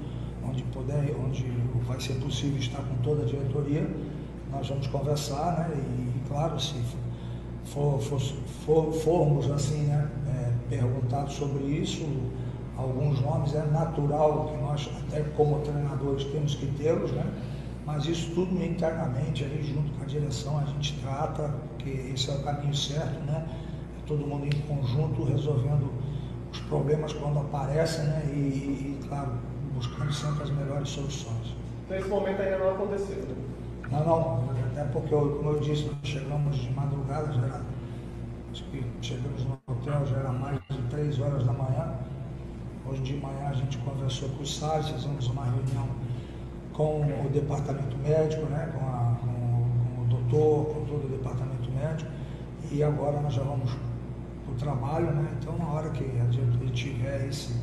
onde 0.48 0.64
puder, 0.64 1.14
onde 1.20 1.44
vai 1.86 2.00
ser 2.00 2.14
possível 2.16 2.58
estar 2.58 2.82
com 2.82 2.96
toda 3.04 3.24
a 3.24 3.26
diretoria, 3.26 3.88
nós 4.50 4.68
vamos 4.70 4.88
conversar, 4.88 5.60
né? 5.60 5.76
E, 5.76 6.28
claro, 6.28 6.60
se 6.60 6.76
for, 7.66 8.00
for, 8.00 8.20
for, 8.66 8.94
formos 8.94 9.52
assim, 9.52 9.84
né? 9.84 10.10
É, 10.28 10.54
perguntado 10.70 11.32
sobre 11.32 11.64
isso, 11.66 12.06
alguns 12.78 13.20
nomes, 13.22 13.54
é 13.54 13.66
natural 13.66 14.48
que 14.48 14.62
nós, 14.62 14.90
até 15.02 15.22
como 15.36 15.60
treinadores, 15.60 16.24
temos 16.26 16.56
que 16.56 16.68
tê-los, 16.68 17.12
né? 17.12 17.26
mas 17.86 18.06
isso 18.06 18.32
tudo 18.36 18.64
internamente, 18.64 19.44
aí, 19.44 19.64
junto 19.64 19.92
com 19.98 20.04
a 20.04 20.06
direção, 20.06 20.60
a 20.60 20.64
gente 20.64 20.94
trata, 21.02 21.54
que 21.80 21.90
esse 21.90 22.30
é 22.30 22.34
o 22.34 22.44
caminho 22.44 22.76
certo, 22.76 23.20
né? 23.26 23.48
É 23.98 24.06
todo 24.06 24.28
mundo 24.28 24.46
em 24.46 24.62
conjunto 24.62 25.24
resolvendo 25.24 25.92
os 26.52 26.60
problemas 26.62 27.14
quando 27.14 27.40
aparecem, 27.40 28.06
né? 28.06 28.24
E, 28.28 28.38
e, 28.38 29.08
claro, 29.08 29.34
buscando 29.74 30.12
sempre 30.12 30.44
as 30.44 30.50
melhores 30.50 30.90
soluções. 30.90 31.56
Então 31.86 31.98
esse 31.98 32.10
momento 32.10 32.42
ainda 32.42 32.58
não 32.58 32.72
aconteceu, 32.72 33.18
né? 33.18 33.36
Não, 33.92 34.06
não, 34.06 34.50
até 34.72 34.84
porque, 34.92 35.10
como 35.10 35.50
eu 35.50 35.60
disse, 35.60 35.86
nós 35.86 35.98
chegamos 36.04 36.56
de 36.58 36.70
madrugada, 36.72 37.34
já 37.34 37.42
era, 37.42 37.62
acho 38.52 38.64
que 38.66 38.86
chegamos 39.02 39.44
no 39.46 39.60
hotel, 39.68 40.06
já 40.06 40.18
era 40.18 40.32
mais 40.32 40.60
de 40.70 40.82
três 40.90 41.20
horas 41.20 41.44
da 41.44 41.54
manhã. 41.54 41.96
Hoje 42.88 43.02
de 43.02 43.16
manhã 43.16 43.50
a 43.50 43.54
gente 43.54 43.78
conversou 43.80 44.30
com 44.30 44.44
os 44.44 44.58
SARS, 44.58 44.90
fizemos 44.90 45.28
uma 45.28 45.46
reunião 45.46 45.88
com 46.74 47.02
o 47.02 47.30
departamento 47.34 47.98
médico, 47.98 48.46
né, 48.46 48.72
com, 48.74 48.86
a, 48.86 49.16
com, 49.20 49.96
com 49.96 50.02
o 50.02 50.06
doutor, 50.06 50.74
com 50.74 50.86
todo 50.86 51.06
o 51.06 51.18
departamento 51.18 51.70
médico, 51.72 52.10
e 52.72 52.84
agora 52.84 53.20
nós 53.20 53.34
já 53.34 53.44
vamos 53.44 53.72
o 53.74 53.89
trabalho, 54.60 55.12
né? 55.12 55.38
Então 55.40 55.58
na 55.58 55.72
hora 55.72 55.90
que 55.90 56.04
a 56.04 56.32
gente 56.32 56.72
tiver 56.74 57.28
esse, 57.28 57.54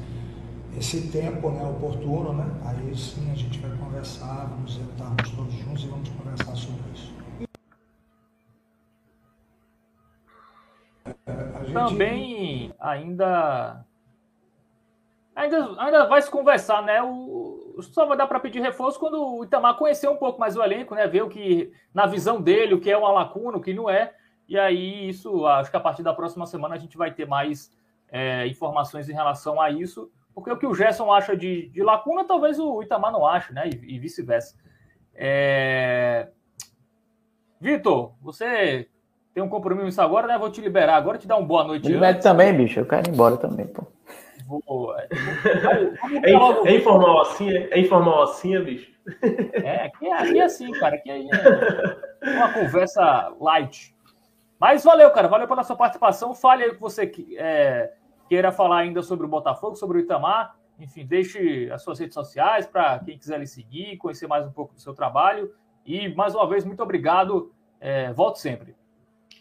esse 0.76 1.08
tempo 1.10 1.50
né, 1.50 1.62
oportuno, 1.62 2.32
né, 2.32 2.44
aí 2.64 2.96
sim 2.96 3.30
a 3.30 3.34
gente 3.34 3.58
vai 3.60 3.76
conversar, 3.76 4.46
vamos 4.46 4.74
sentarmos 4.74 5.30
todos 5.30 5.54
juntos 5.54 5.84
e 5.84 5.88
vamos 5.88 6.08
conversar 6.08 6.56
sobre 6.56 6.82
isso. 6.94 7.14
É, 11.26 11.64
gente... 11.64 11.72
Também 11.72 12.72
ainda 12.80 13.84
ainda, 15.34 15.74
ainda 15.78 16.06
vai 16.06 16.22
se 16.22 16.30
conversar, 16.30 16.82
né? 16.82 17.02
O, 17.02 17.76
só 17.82 18.06
vai 18.06 18.16
dar 18.16 18.26
para 18.26 18.40
pedir 18.40 18.60
reforço 18.60 18.98
quando 18.98 19.22
o 19.22 19.44
Itamar 19.44 19.76
conhecer 19.76 20.08
um 20.08 20.16
pouco 20.16 20.40
mais 20.40 20.56
o 20.56 20.62
elenco, 20.62 20.94
né? 20.94 21.06
Ver 21.06 21.22
o 21.22 21.28
que, 21.28 21.72
na 21.92 22.06
visão 22.06 22.40
dele, 22.40 22.74
o 22.74 22.80
que 22.80 22.90
é 22.90 22.96
uma 22.96 23.12
lacuna, 23.12 23.58
o 23.58 23.60
que 23.60 23.74
não 23.74 23.88
é. 23.88 24.14
E 24.48 24.58
aí, 24.58 25.08
isso, 25.08 25.46
acho 25.46 25.70
que 25.70 25.76
a 25.76 25.80
partir 25.80 26.02
da 26.02 26.14
próxima 26.14 26.46
semana 26.46 26.74
a 26.74 26.78
gente 26.78 26.96
vai 26.96 27.12
ter 27.12 27.26
mais 27.26 27.70
é, 28.10 28.46
informações 28.46 29.08
em 29.08 29.12
relação 29.12 29.60
a 29.60 29.70
isso. 29.70 30.10
Porque 30.34 30.50
o 30.50 30.56
que 30.56 30.66
o 30.66 30.74
Gerson 30.74 31.12
acha 31.12 31.36
de, 31.36 31.68
de 31.68 31.82
lacuna, 31.82 32.24
talvez 32.24 32.58
o 32.58 32.82
Itamar 32.82 33.10
não 33.10 33.26
ache, 33.26 33.52
né? 33.52 33.68
E, 33.68 33.94
e 33.94 33.98
vice-versa. 33.98 34.54
É... 35.14 36.28
Vitor, 37.58 38.12
você 38.20 38.86
tem 39.32 39.42
um 39.42 39.48
compromisso 39.48 40.00
agora, 40.00 40.26
né? 40.26 40.38
Vou 40.38 40.50
te 40.50 40.60
liberar 40.60 40.96
agora, 40.96 41.16
te 41.16 41.26
dar 41.26 41.36
uma 41.36 41.46
boa 41.46 41.64
noite. 41.64 41.88
Libere 41.88 42.20
também, 42.20 42.54
bicho. 42.54 42.80
Eu 42.80 42.86
quero 42.86 43.08
ir 43.08 43.14
embora 43.14 43.36
também, 43.38 43.66
pô 43.66 43.86
vou. 44.46 44.96
É, 44.96 45.08
é, 46.24 46.72
é, 46.72 46.76
informal 46.76 47.22
assim, 47.22 47.50
é, 47.50 47.68
é 47.70 47.80
informal 47.80 48.22
assim, 48.22 48.56
é, 48.56 48.60
bicho? 48.60 48.90
É, 49.52 49.86
aqui, 49.86 50.06
é, 50.06 50.12
aqui 50.12 50.38
é 50.38 50.44
assim, 50.44 50.70
cara. 50.72 50.96
Aqui 50.96 51.10
é 51.10 52.30
uma 52.30 52.52
conversa 52.52 53.32
light. 53.40 53.94
Mas 54.58 54.84
valeu, 54.84 55.10
cara. 55.10 55.28
Valeu 55.28 55.46
pela 55.46 55.62
sua 55.62 55.76
participação. 55.76 56.34
Fale 56.34 56.64
aí 56.64 56.70
o 56.70 56.74
que 56.74 56.80
você 56.80 57.10
é, 57.36 57.92
queira 58.28 58.50
falar 58.50 58.78
ainda 58.78 59.02
sobre 59.02 59.26
o 59.26 59.28
Botafogo, 59.28 59.76
sobre 59.76 59.98
o 59.98 60.00
Itamar. 60.00 60.56
Enfim, 60.78 61.06
deixe 61.06 61.70
as 61.70 61.82
suas 61.82 61.98
redes 61.98 62.14
sociais 62.14 62.66
para 62.66 62.98
quem 62.98 63.18
quiser 63.18 63.38
lhe 63.38 63.46
seguir, 63.46 63.96
conhecer 63.96 64.26
mais 64.26 64.46
um 64.46 64.52
pouco 64.52 64.74
do 64.74 64.80
seu 64.80 64.94
trabalho. 64.94 65.52
E, 65.84 66.14
mais 66.14 66.34
uma 66.34 66.46
vez, 66.48 66.64
muito 66.64 66.82
obrigado. 66.82 67.52
É, 67.80 68.12
volte 68.12 68.40
sempre. 68.40 68.74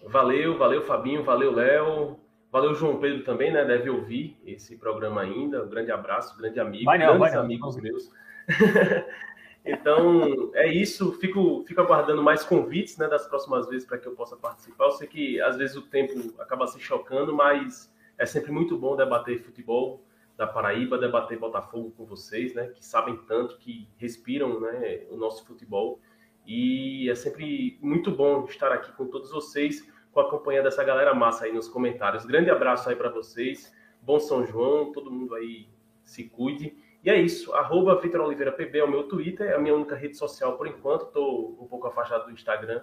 Valeu, 0.08 0.58
valeu, 0.58 0.84
Fabinho. 0.84 1.24
Valeu, 1.24 1.52
Léo. 1.52 2.20
Valeu, 2.52 2.74
João 2.74 3.00
Pedro 3.00 3.24
também, 3.24 3.52
né? 3.52 3.66
Deve 3.66 3.90
ouvir 3.90 4.38
esse 4.46 4.78
programa 4.78 5.22
ainda. 5.22 5.64
Um 5.64 5.70
grande 5.70 5.92
abraço, 5.92 6.38
grande 6.38 6.58
amigo, 6.60 6.86
vai 6.86 6.98
não, 6.98 7.18
grandes 7.18 7.34
vai 7.34 7.44
amigos 7.44 7.76
meus. 7.76 8.10
então, 9.66 10.52
é 10.54 10.68
isso. 10.68 11.14
Fico, 11.14 11.64
fico 11.68 11.82
aguardando 11.82 12.22
mais 12.22 12.44
convites 12.44 12.98
né, 12.98 13.08
das 13.08 13.28
próximas 13.28 13.68
vezes 13.68 13.88
para 13.88 13.98
que 13.98 14.08
eu 14.08 14.14
possa 14.14 14.36
participar. 14.36 14.86
Eu 14.86 14.92
sei 14.92 15.08
que 15.08 15.42
às 15.42 15.58
vezes 15.58 15.76
o 15.76 15.82
tempo 15.82 16.34
acaba 16.40 16.68
se 16.68 16.80
chocando, 16.80 17.34
mas 17.34 17.94
é 18.18 18.26
sempre 18.26 18.52
muito 18.52 18.78
bom 18.78 18.96
debater 18.96 19.42
futebol 19.44 20.04
da 20.38 20.46
Paraíba, 20.46 20.98
debater 20.98 21.40
Botafogo 21.40 21.92
com 21.98 22.06
vocês, 22.06 22.54
né? 22.54 22.68
Que 22.68 22.86
sabem 22.86 23.18
tanto, 23.28 23.58
que 23.58 23.88
respiram 23.98 24.60
né, 24.60 25.06
o 25.10 25.18
nosso 25.18 25.46
futebol. 25.46 26.00
E 26.46 27.10
é 27.10 27.16
sempre 27.16 27.80
muito 27.82 28.12
bom 28.12 28.46
estar 28.46 28.72
aqui 28.72 28.92
com 28.92 29.08
todos 29.08 29.32
vocês 29.32 29.88
acompanhando 30.22 30.68
essa 30.68 30.84
galera 30.84 31.14
massa 31.14 31.46
aí 31.46 31.54
nos 31.54 31.68
comentários. 31.68 32.26
Grande 32.26 32.50
abraço 32.50 32.90
aí 32.90 32.96
para 32.96 33.10
vocês. 33.10 33.74
Bom 34.02 34.20
São 34.20 34.46
João, 34.46 34.92
todo 34.92 35.12
mundo 35.12 35.36
aí 35.36 35.68
se 36.04 36.24
cuide. 36.26 36.76
E 37.06 37.10
é 37.12 37.22
isso, 37.22 37.54
arroba 37.54 38.02
Vitor 38.02 38.22
Oliveira 38.22 38.52
PB 38.52 38.80
é 38.80 38.84
o 38.84 38.90
meu 38.90 39.04
Twitter, 39.04 39.52
é 39.52 39.54
a 39.54 39.60
minha 39.60 39.76
única 39.76 39.96
rede 39.96 40.18
social 40.18 40.58
por 40.58 40.66
enquanto. 40.66 41.06
Estou 41.06 41.56
um 41.62 41.68
pouco 41.68 41.86
afastado 41.86 42.26
do 42.26 42.32
Instagram. 42.32 42.82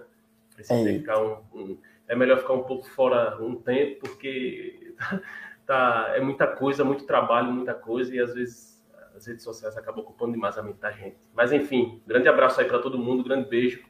Precisei 0.55 0.95
é. 0.95 0.99
ficar 0.99 1.21
um, 1.21 1.39
um, 1.53 1.77
É 2.07 2.15
melhor 2.15 2.37
ficar 2.39 2.53
um 2.53 2.63
pouco 2.63 2.87
fora 2.89 3.37
um 3.43 3.53
tempo, 3.55 3.99
porque 3.99 4.95
tá, 5.67 6.13
é 6.15 6.21
muita 6.21 6.47
coisa, 6.47 6.85
muito 6.85 7.05
trabalho, 7.05 7.51
muita 7.51 7.73
coisa, 7.73 8.15
e 8.15 8.19
às 8.21 8.33
vezes 8.33 8.81
as 9.13 9.27
redes 9.27 9.43
sociais 9.43 9.75
acabam 9.75 10.05
ocupando 10.05 10.31
demais 10.31 10.57
a 10.57 10.63
mente 10.63 10.79
da 10.79 10.91
gente. 10.91 11.17
Mas 11.35 11.51
enfim, 11.51 12.01
grande 12.07 12.29
abraço 12.29 12.61
aí 12.61 12.65
para 12.65 12.79
todo 12.79 12.97
mundo, 12.97 13.25
grande 13.25 13.49
beijo. 13.49 13.83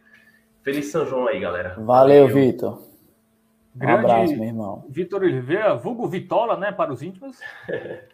Feliz 0.64 0.88
São 0.88 1.05
João 1.05 1.27
aí, 1.27 1.39
galera. 1.39 1.76
Valeu, 1.76 2.27
Valeu. 2.27 2.27
Vitor. 2.30 2.81
Grande 3.76 3.93
um 3.93 3.99
abraço, 3.99 4.35
meu 4.35 4.45
irmão. 4.45 4.85
Vitor 4.89 5.22
Oliveira, 5.22 5.76
vulgo 5.76 6.07
Vitola, 6.07 6.57
né, 6.57 6.72
para 6.72 6.91
os 6.91 7.03
íntimos. 7.03 7.39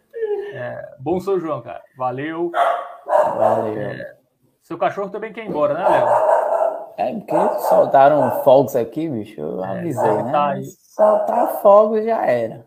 É, 0.52 0.96
bom 0.98 1.20
São 1.20 1.38
João, 1.38 1.62
cara. 1.62 1.82
Valeu. 1.96 2.50
Valeu. 3.06 3.80
É, 3.80 4.16
seu 4.62 4.78
cachorro 4.78 5.10
também 5.10 5.32
quer 5.32 5.44
ir 5.44 5.48
embora, 5.48 5.74
né, 5.74 5.88
Léo? 5.88 6.08
É, 6.96 7.14
porque 7.14 7.58
soltaram 7.60 8.42
fogos 8.42 8.76
aqui, 8.76 9.08
bicho. 9.08 9.40
Eu 9.40 9.64
é, 9.64 9.78
avisei, 9.78 10.22
né? 10.22 10.32
Tá 10.32 10.54
Soltar 10.62 11.62
fogos 11.62 12.04
já 12.04 12.24
era. 12.26 12.66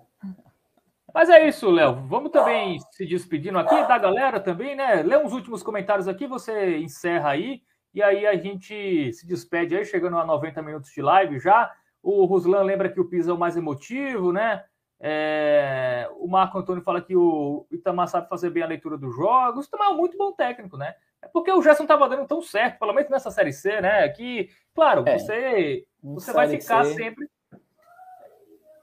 Mas 1.14 1.30
é 1.30 1.48
isso, 1.48 1.70
Léo. 1.70 2.08
Vamos 2.08 2.32
também 2.32 2.80
se 2.92 3.06
despedindo 3.06 3.60
aqui 3.60 3.88
da 3.88 3.98
galera 4.00 4.40
também, 4.40 4.76
né? 4.76 5.04
Lê 5.04 5.16
uns 5.18 5.32
últimos 5.32 5.62
comentários 5.62 6.08
aqui, 6.08 6.26
você 6.26 6.80
encerra 6.80 7.30
aí. 7.30 7.62
E 7.94 8.02
aí 8.02 8.26
a 8.26 8.36
gente 8.36 9.14
se 9.14 9.28
despede 9.28 9.78
aí, 9.78 9.86
chegando 9.86 10.18
a 10.18 10.26
90 10.26 10.62
minutos 10.64 10.90
de 10.90 11.02
live 11.02 11.40
já. 11.40 11.72
O 12.02 12.26
Ruslan 12.26 12.64
lembra 12.64 12.90
que 12.90 13.00
o 13.00 13.06
Pisa 13.06 13.30
é 13.30 13.34
o 13.34 13.38
mais 13.38 13.56
emotivo, 13.56 14.34
né? 14.34 14.64
É, 15.06 16.10
o 16.18 16.30
Marco 16.30 16.58
Antônio 16.58 16.82
fala 16.82 17.02
que 17.02 17.14
o 17.14 17.68
Itamar 17.70 18.08
sabe 18.08 18.30
fazer 18.30 18.50
bem 18.50 18.64
a 18.64 18.68
leitura 18.68 18.98
dos 18.98 19.14
jogos. 19.14 19.66
O 19.66 19.68
Itamar 19.68 19.90
é 19.90 19.92
um 19.92 19.98
muito 19.98 20.18
bom 20.18 20.32
técnico, 20.32 20.78
né? 20.78 20.96
É 21.22 21.28
porque 21.28 21.52
o 21.52 21.62
Gerson 21.62 21.84
estava 21.84 22.08
dando 22.08 22.26
tão 22.26 22.42
certo, 22.42 22.80
pelo 22.80 22.94
menos 22.94 23.10
nessa 23.10 23.30
Série 23.30 23.52
C, 23.52 23.82
né? 23.82 24.08
Que, 24.08 24.50
claro, 24.74 25.04
é, 25.06 25.18
você, 25.18 25.86
você 26.02 26.32
vai 26.32 26.48
ficar 26.48 26.86
C. 26.86 26.94
sempre 26.94 27.28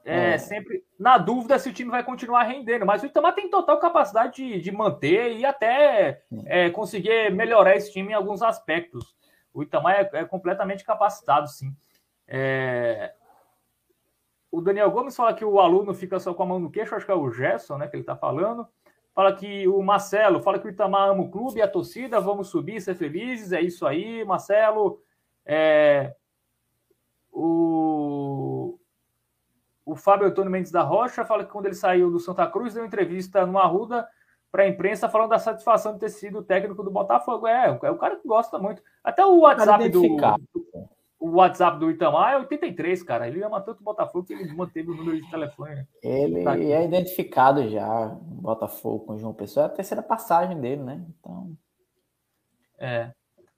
é, 0.04 0.32
é, 0.32 0.38
sempre 0.38 0.84
na 0.98 1.16
dúvida 1.16 1.58
se 1.58 1.70
o 1.70 1.72
time 1.72 1.90
vai 1.90 2.04
continuar 2.04 2.42
rendendo. 2.42 2.84
Mas 2.84 3.02
o 3.02 3.06
Itamar 3.06 3.34
tem 3.34 3.48
total 3.48 3.78
capacidade 3.78 4.36
de, 4.36 4.60
de 4.60 4.70
manter 4.70 5.38
e 5.38 5.46
até 5.46 6.22
é, 6.44 6.68
conseguir 6.68 7.32
melhorar 7.32 7.76
esse 7.76 7.90
time 7.92 8.10
em 8.10 8.14
alguns 8.14 8.42
aspectos. 8.42 9.16
O 9.54 9.62
Itamar 9.62 9.94
é, 9.94 10.10
é 10.20 10.24
completamente 10.26 10.84
capacitado, 10.84 11.48
sim. 11.48 11.74
É... 12.28 13.14
O 14.50 14.60
Daniel 14.60 14.90
Gomes 14.90 15.14
fala 15.14 15.32
que 15.32 15.44
o 15.44 15.60
aluno 15.60 15.94
fica 15.94 16.18
só 16.18 16.34
com 16.34 16.42
a 16.42 16.46
mão 16.46 16.58
no 16.58 16.70
queixo, 16.70 16.94
acho 16.94 17.06
que 17.06 17.12
é 17.12 17.14
o 17.14 17.30
Gerson, 17.30 17.78
né, 17.78 17.86
que 17.86 17.94
ele 17.94 18.02
está 18.02 18.16
falando. 18.16 18.66
Fala 19.14 19.32
que 19.34 19.68
o 19.68 19.82
Marcelo, 19.82 20.40
fala 20.40 20.58
que 20.58 20.66
o 20.66 20.70
Itamar 20.70 21.10
ama 21.10 21.22
o 21.22 21.30
clube, 21.30 21.62
a 21.62 21.68
torcida, 21.68 22.20
vamos 22.20 22.48
subir, 22.48 22.80
ser 22.80 22.94
felizes, 22.94 23.52
é 23.52 23.60
isso 23.60 23.86
aí, 23.86 24.24
Marcelo. 24.24 25.00
É... 25.44 26.14
O... 27.32 28.78
o 29.84 29.94
Fábio 29.94 30.26
Antônio 30.26 30.50
Mendes 30.50 30.72
da 30.72 30.82
Rocha 30.82 31.24
fala 31.24 31.44
que 31.44 31.52
quando 31.52 31.66
ele 31.66 31.74
saiu 31.74 32.10
do 32.10 32.18
Santa 32.18 32.46
Cruz, 32.46 32.74
deu 32.74 32.84
entrevista 32.84 33.46
no 33.46 33.58
Arruda 33.58 34.08
para 34.50 34.64
a 34.64 34.68
imprensa 34.68 35.08
falando 35.08 35.30
da 35.30 35.38
satisfação 35.38 35.94
de 35.94 36.00
ter 36.00 36.08
sido 36.08 36.42
técnico 36.42 36.82
do 36.82 36.90
Botafogo. 36.90 37.46
É, 37.46 37.78
é 37.82 37.90
o 37.90 37.98
cara 37.98 38.16
que 38.16 38.26
gosta 38.26 38.58
muito. 38.58 38.82
Até 39.02 39.24
o 39.24 39.40
WhatsApp 39.40 39.88
do, 39.88 40.02
do, 40.02 40.16
o 41.20 41.32
WhatsApp 41.32 41.78
do 41.78 41.90
Itamar 41.90 42.32
é 42.32 42.38
83, 42.38 43.02
cara. 43.02 43.28
Ele 43.28 43.44
ama 43.44 43.60
tanto 43.60 43.80
o 43.80 43.84
Botafogo 43.84 44.26
que 44.26 44.32
ele 44.32 44.50
manteve 44.54 44.90
o 44.90 44.94
número 44.94 45.20
de 45.20 45.30
telefone. 45.30 45.86
Ele 46.02 46.42
tá 46.42 46.58
é 46.58 46.84
identificado 46.84 47.68
já, 47.68 48.06
Botafogo 48.22 49.04
com 49.04 49.12
o 49.12 49.18
João 49.18 49.34
Pessoa. 49.34 49.64
É 49.64 49.66
a 49.66 49.72
terceira 49.72 50.02
passagem 50.02 50.58
dele, 50.58 50.82
né? 50.82 51.04
Então. 51.20 51.52
É. 52.78 53.12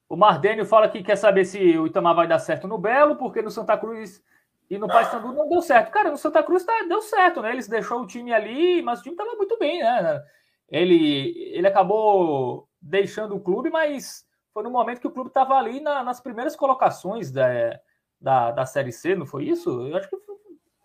O 0.09 0.17
Mardênio 0.17 0.67
fala 0.67 0.89
que 0.89 1.05
quer 1.05 1.17
saber 1.17 1.45
se 1.45 1.79
o 1.79 1.87
Itamar 1.87 2.17
vai 2.17 2.27
dar 2.27 2.41
certo 2.41 2.67
no 2.67 2.77
Belo, 2.77 3.15
porque 3.15 3.41
no 3.41 3.51
Santa 3.51 3.79
Cruz 3.79 4.21
e 4.69 4.77
no 4.77 4.89
Paysandu 4.89 5.33
não 5.33 5.49
deu 5.49 5.63
certo. 5.63 5.93
Cara, 5.93 6.11
no 6.11 6.19
Santa 6.19 6.43
Cruz 6.43 6.65
tá, 6.65 6.73
deu 6.89 7.01
certo, 7.01 7.41
né? 7.41 7.53
Eles 7.53 7.69
deixou 7.69 8.01
o 8.01 8.07
time 8.07 8.33
ali, 8.33 8.83
mas 8.83 8.99
o 8.99 9.03
time 9.05 9.15
tava 9.15 9.37
muito 9.37 9.57
bem, 9.57 9.81
né? 9.81 10.21
Ele, 10.69 11.53
ele 11.55 11.67
acabou 11.69 12.69
deixando 12.81 13.37
o 13.37 13.41
clube, 13.41 13.71
mas 13.71 14.27
foi 14.53 14.63
no 14.63 14.71
momento 14.71 15.01
que 15.01 15.07
o 15.07 15.11
clube 15.11 15.29
estava 15.29 15.55
ali 15.55 15.81
na, 15.81 16.03
nas 16.03 16.21
primeiras 16.21 16.55
colocações 16.55 17.31
da, 17.31 17.81
da, 18.21 18.51
da 18.51 18.67
Série 18.67 18.93
C, 18.93 19.15
não 19.15 19.27
foi 19.27 19.45
isso? 19.45 19.89
Eu 19.89 19.97
acho 19.97 20.09
que 20.09 20.17
foi... 20.17 20.37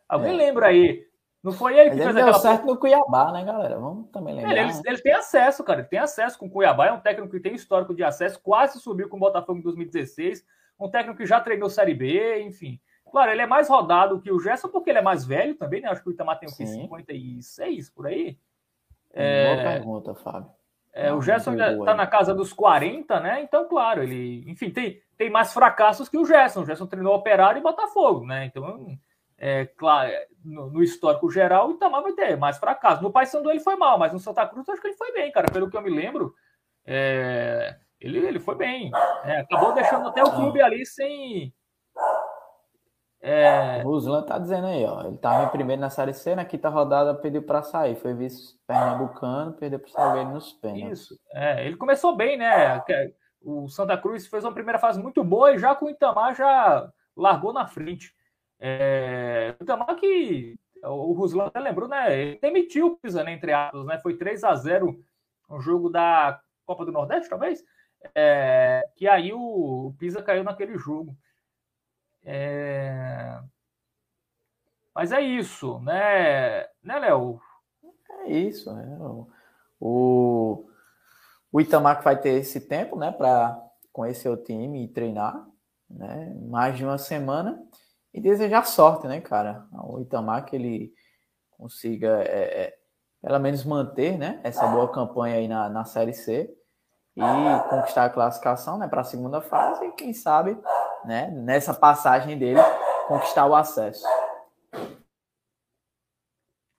Alguém 0.07 0.33
é. 0.33 0.37
lembra 0.37 0.67
aí? 0.67 1.05
Não 1.43 1.51
foi 1.51 1.77
ele 1.77 1.91
que 1.91 1.95
Mas 1.95 2.05
fez 2.05 2.15
ele 2.15 2.19
aquela. 2.21 2.31
Deu 2.31 2.41
certo 2.41 2.65
no 2.65 2.77
Cuiabá, 2.77 3.31
né, 3.31 3.43
galera? 3.43 3.79
Vamos 3.79 4.09
também 4.09 4.35
lembrar. 4.35 4.51
Ele, 4.51 4.59
ele, 4.59 4.81
ele, 4.85 5.01
tem 5.01 5.13
acesso, 5.13 5.63
cara. 5.63 5.79
Ele 5.79 5.87
tem 5.87 5.99
acesso 5.99 6.37
com 6.37 6.47
o 6.47 6.49
Cuiabá. 6.49 6.87
É 6.87 6.91
um 6.91 6.99
técnico 6.99 7.31
que 7.31 7.39
tem 7.39 7.53
histórico 7.53 7.93
de 7.93 8.03
acesso. 8.03 8.41
Quase 8.41 8.79
subiu 8.79 9.07
com 9.07 9.17
o 9.17 9.19
Botafogo 9.19 9.59
em 9.59 9.61
2016. 9.61 10.45
Um 10.79 10.89
técnico 10.89 11.17
que 11.17 11.25
já 11.25 11.39
treinou 11.39 11.69
Série 11.69 11.93
B, 11.93 12.41
enfim. 12.41 12.79
Claro, 13.09 13.31
ele 13.31 13.41
é 13.41 13.47
mais 13.47 13.69
rodado 13.69 14.19
que 14.19 14.31
o 14.31 14.39
Gerson 14.39 14.67
porque 14.67 14.89
ele 14.89 14.99
é 14.99 15.01
mais 15.01 15.25
velho 15.25 15.55
também, 15.55 15.81
né? 15.81 15.89
Acho 15.89 16.03
que 16.03 16.09
o 16.09 16.11
Itamar 16.11 16.39
tem 16.39 16.49
o 16.49 16.51
56 16.51 17.89
por 17.91 18.07
aí. 18.07 18.37
É... 19.13 19.55
Boa 19.55 19.71
pergunta, 19.71 20.15
Fábio. 20.15 20.51
É, 20.99 21.13
o 21.13 21.21
Gerson 21.21 21.53
está 21.53 21.93
na 21.93 22.07
casa 22.07 22.33
dos 22.33 22.51
40, 22.51 23.19
né? 23.19 23.43
Então, 23.43 23.67
claro, 23.67 24.01
ele, 24.01 24.43
enfim, 24.49 24.71
tem, 24.71 24.99
tem 25.15 25.29
mais 25.29 25.53
fracassos 25.53 26.09
que 26.09 26.17
o 26.17 26.25
Gerson. 26.25 26.61
O 26.61 26.65
Gerson 26.65 26.87
treinou 26.87 27.13
Operário 27.13 27.59
e 27.59 27.61
Botafogo, 27.61 28.25
né? 28.25 28.45
Então, 28.45 28.97
é, 29.37 29.67
claro, 29.77 30.11
no, 30.43 30.71
no, 30.71 30.81
histórico 30.81 31.29
geral, 31.29 31.67
o 31.69 31.73
Itamar 31.73 32.01
vai 32.01 32.13
ter 32.13 32.35
mais 32.35 32.57
fracassos. 32.57 33.03
No 33.03 33.11
Paysandu 33.11 33.51
ele 33.51 33.59
foi 33.59 33.75
mal, 33.75 33.99
mas 33.99 34.11
no 34.11 34.17
Santa 34.17 34.47
Cruz 34.47 34.67
eu 34.67 34.73
acho 34.73 34.81
que 34.81 34.87
ele 34.87 34.97
foi 34.97 35.13
bem, 35.13 35.31
cara. 35.31 35.51
Pelo 35.51 35.69
que 35.69 35.77
eu 35.77 35.81
me 35.83 35.91
lembro, 35.91 36.33
é, 36.83 37.77
ele, 38.01 38.17
ele 38.17 38.39
foi 38.39 38.55
bem. 38.55 38.89
É, 39.23 39.41
acabou 39.41 39.73
deixando 39.73 40.07
até 40.07 40.23
o 40.23 40.31
clube 40.31 40.59
ali 40.63 40.83
sem, 40.83 41.53
é... 43.21 43.83
O 43.83 43.89
Ruslan 43.89 44.23
tá 44.23 44.37
dizendo 44.37 44.67
aí, 44.67 44.85
ó. 44.85 45.03
Ele 45.03 45.17
tava 45.17 45.45
em 45.45 45.49
primeiro 45.49 45.81
na 45.81 45.89
Série 45.89 46.13
C, 46.13 46.35
na 46.35 46.45
quinta 46.45 46.69
rodada 46.69 47.15
pediu 47.15 47.41
para 47.41 47.63
sair. 47.63 47.95
Foi 47.95 48.13
vice 48.13 48.55
pernambucano, 48.67 49.53
perdeu 49.53 49.79
pro 49.79 49.89
Salgueiro 49.89 50.29
nos 50.29 50.53
pênaltis. 50.53 50.99
Isso. 51.01 51.19
É, 51.33 51.65
ele 51.65 51.75
começou 51.75 52.15
bem, 52.15 52.37
né? 52.37 52.81
O 53.41 53.67
Santa 53.69 53.97
Cruz 53.97 54.27
fez 54.27 54.43
uma 54.43 54.53
primeira 54.53 54.79
fase 54.79 55.01
muito 55.01 55.23
boa 55.23 55.53
e 55.53 55.57
já 55.59 55.73
com 55.73 55.85
o 55.85 55.89
Itamar 55.89 56.35
já 56.35 56.89
largou 57.15 57.51
na 57.51 57.67
frente. 57.67 58.13
É... 58.59 59.55
O 59.59 59.63
Itamar 59.63 59.95
que 59.95 60.55
o 60.83 61.13
Ruslan 61.13 61.47
até 61.47 61.59
lembrou, 61.59 61.89
né? 61.89 62.17
Ele 62.17 62.39
demitiu 62.39 62.87
o 62.87 62.97
Pisa, 62.97 63.23
né, 63.23 63.33
entre 63.33 63.51
aspas, 63.51 63.85
né? 63.85 63.97
Foi 63.99 64.15
3 64.15 64.43
a 64.43 64.55
0 64.55 64.95
no 65.49 65.59
jogo 65.59 65.89
da 65.89 66.39
Copa 66.65 66.85
do 66.85 66.91
Nordeste, 66.91 67.29
talvez. 67.29 67.63
É... 68.13 68.83
Que 68.95 69.07
aí 69.07 69.33
o 69.33 69.93
Pisa 69.97 70.21
caiu 70.21 70.43
naquele 70.43 70.77
jogo. 70.77 71.17
É... 72.29 73.39
Mas 74.93 75.13
é 75.13 75.21
isso, 75.21 75.79
né, 75.79 76.65
né, 76.83 76.99
Léo? 76.99 77.39
É 78.25 78.29
isso. 78.29 78.69
É. 78.69 78.97
O, 79.79 80.67
o 81.51 81.61
Itamar 81.61 82.01
vai 82.03 82.19
ter 82.19 82.31
esse 82.31 82.67
tempo, 82.67 82.97
né, 82.97 83.11
para 83.11 83.57
conhecer 83.93 84.27
o 84.27 84.35
time 84.35 84.83
e 84.83 84.87
treinar, 84.89 85.47
né, 85.89 86.35
mais 86.49 86.75
de 86.75 86.83
uma 86.83 86.97
semana 86.97 87.63
e 88.13 88.19
desejar 88.19 88.65
sorte, 88.65 89.07
né, 89.07 89.21
cara? 89.21 89.65
O 89.71 90.01
Itamar 90.01 90.43
que 90.43 90.55
ele 90.55 90.93
consiga 91.51 92.23
é, 92.23 92.63
é, 92.63 92.77
pelo 93.21 93.39
menos 93.39 93.63
manter, 93.63 94.17
né, 94.17 94.41
essa 94.43 94.67
boa 94.67 94.91
campanha 94.91 95.35
aí 95.35 95.47
na, 95.47 95.69
na 95.69 95.85
Série 95.85 96.13
C 96.13 96.53
e 97.15 97.69
conquistar 97.69 98.05
a 98.05 98.09
classificação, 98.09 98.77
né, 98.77 98.87
para 98.87 99.01
a 99.01 99.05
segunda 99.05 99.39
fase 99.39 99.85
e 99.85 99.91
quem 99.93 100.11
sabe 100.11 100.59
né, 101.07 101.31
nessa 101.31 101.73
passagem 101.73 102.37
dele, 102.37 102.59
conquistar 103.07 103.45
o 103.45 103.55
acesso. 103.55 104.05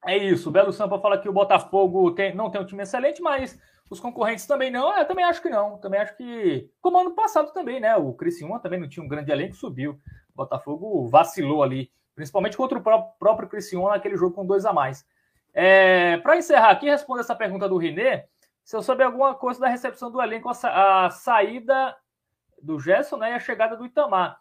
É 0.06 0.16
isso. 0.16 0.48
O 0.48 0.52
Belo 0.52 0.72
Sampa 0.72 0.98
fala 1.00 1.18
que 1.18 1.28
o 1.28 1.32
Botafogo 1.32 2.12
tem, 2.12 2.34
não 2.34 2.50
tem 2.50 2.60
um 2.60 2.66
time 2.66 2.82
excelente, 2.82 3.22
mas 3.22 3.58
os 3.90 3.98
concorrentes 3.98 4.46
também 4.46 4.70
não. 4.70 4.96
Eu 4.96 5.06
também 5.06 5.24
acho 5.24 5.40
que 5.40 5.48
não. 5.48 5.78
Também 5.78 6.00
acho 6.00 6.14
que. 6.16 6.70
Como 6.80 6.98
ano 6.98 7.12
passado 7.12 7.52
também, 7.52 7.80
né? 7.80 7.96
O 7.96 8.12
Criciúma 8.12 8.60
também 8.60 8.78
não 8.78 8.88
tinha 8.88 9.04
um 9.04 9.08
grande 9.08 9.32
elenco, 9.32 9.56
subiu. 9.56 9.92
O 10.32 10.36
Botafogo 10.36 11.08
vacilou 11.08 11.62
ali, 11.62 11.90
principalmente 12.14 12.56
contra 12.56 12.78
o 12.78 12.82
próprio 13.18 13.48
Criciúma 13.48 13.90
naquele 13.90 14.16
jogo 14.16 14.34
com 14.34 14.46
dois 14.46 14.66
a 14.66 14.72
mais. 14.72 15.06
É, 15.54 16.18
Para 16.18 16.36
encerrar 16.36 16.70
aqui, 16.70 16.86
responder 16.86 17.20
essa 17.22 17.34
pergunta 17.34 17.68
do 17.68 17.78
Rinê. 17.78 18.24
Se 18.62 18.76
eu 18.76 18.82
souber 18.82 19.06
alguma 19.06 19.34
coisa 19.34 19.58
da 19.58 19.68
recepção 19.68 20.10
do 20.10 20.20
elenco, 20.20 20.50
a 20.50 21.10
saída 21.10 21.96
do 22.62 22.78
Gerson 22.78 23.16
né, 23.16 23.32
e 23.32 23.34
a 23.34 23.40
chegada 23.40 23.76
do 23.76 23.86
Itamar. 23.86 24.40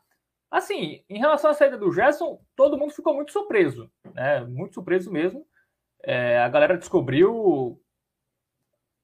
Assim, 0.49 1.03
em 1.09 1.19
relação 1.19 1.51
à 1.51 1.53
saída 1.53 1.77
do 1.77 1.91
Gerson, 1.91 2.39
todo 2.55 2.77
mundo 2.77 2.93
ficou 2.93 3.13
muito 3.13 3.33
surpreso, 3.33 3.91
né? 4.13 4.39
Muito 4.45 4.75
surpreso 4.75 5.11
mesmo. 5.11 5.45
É, 6.01 6.39
a 6.39 6.47
galera 6.47 6.77
descobriu 6.77 7.81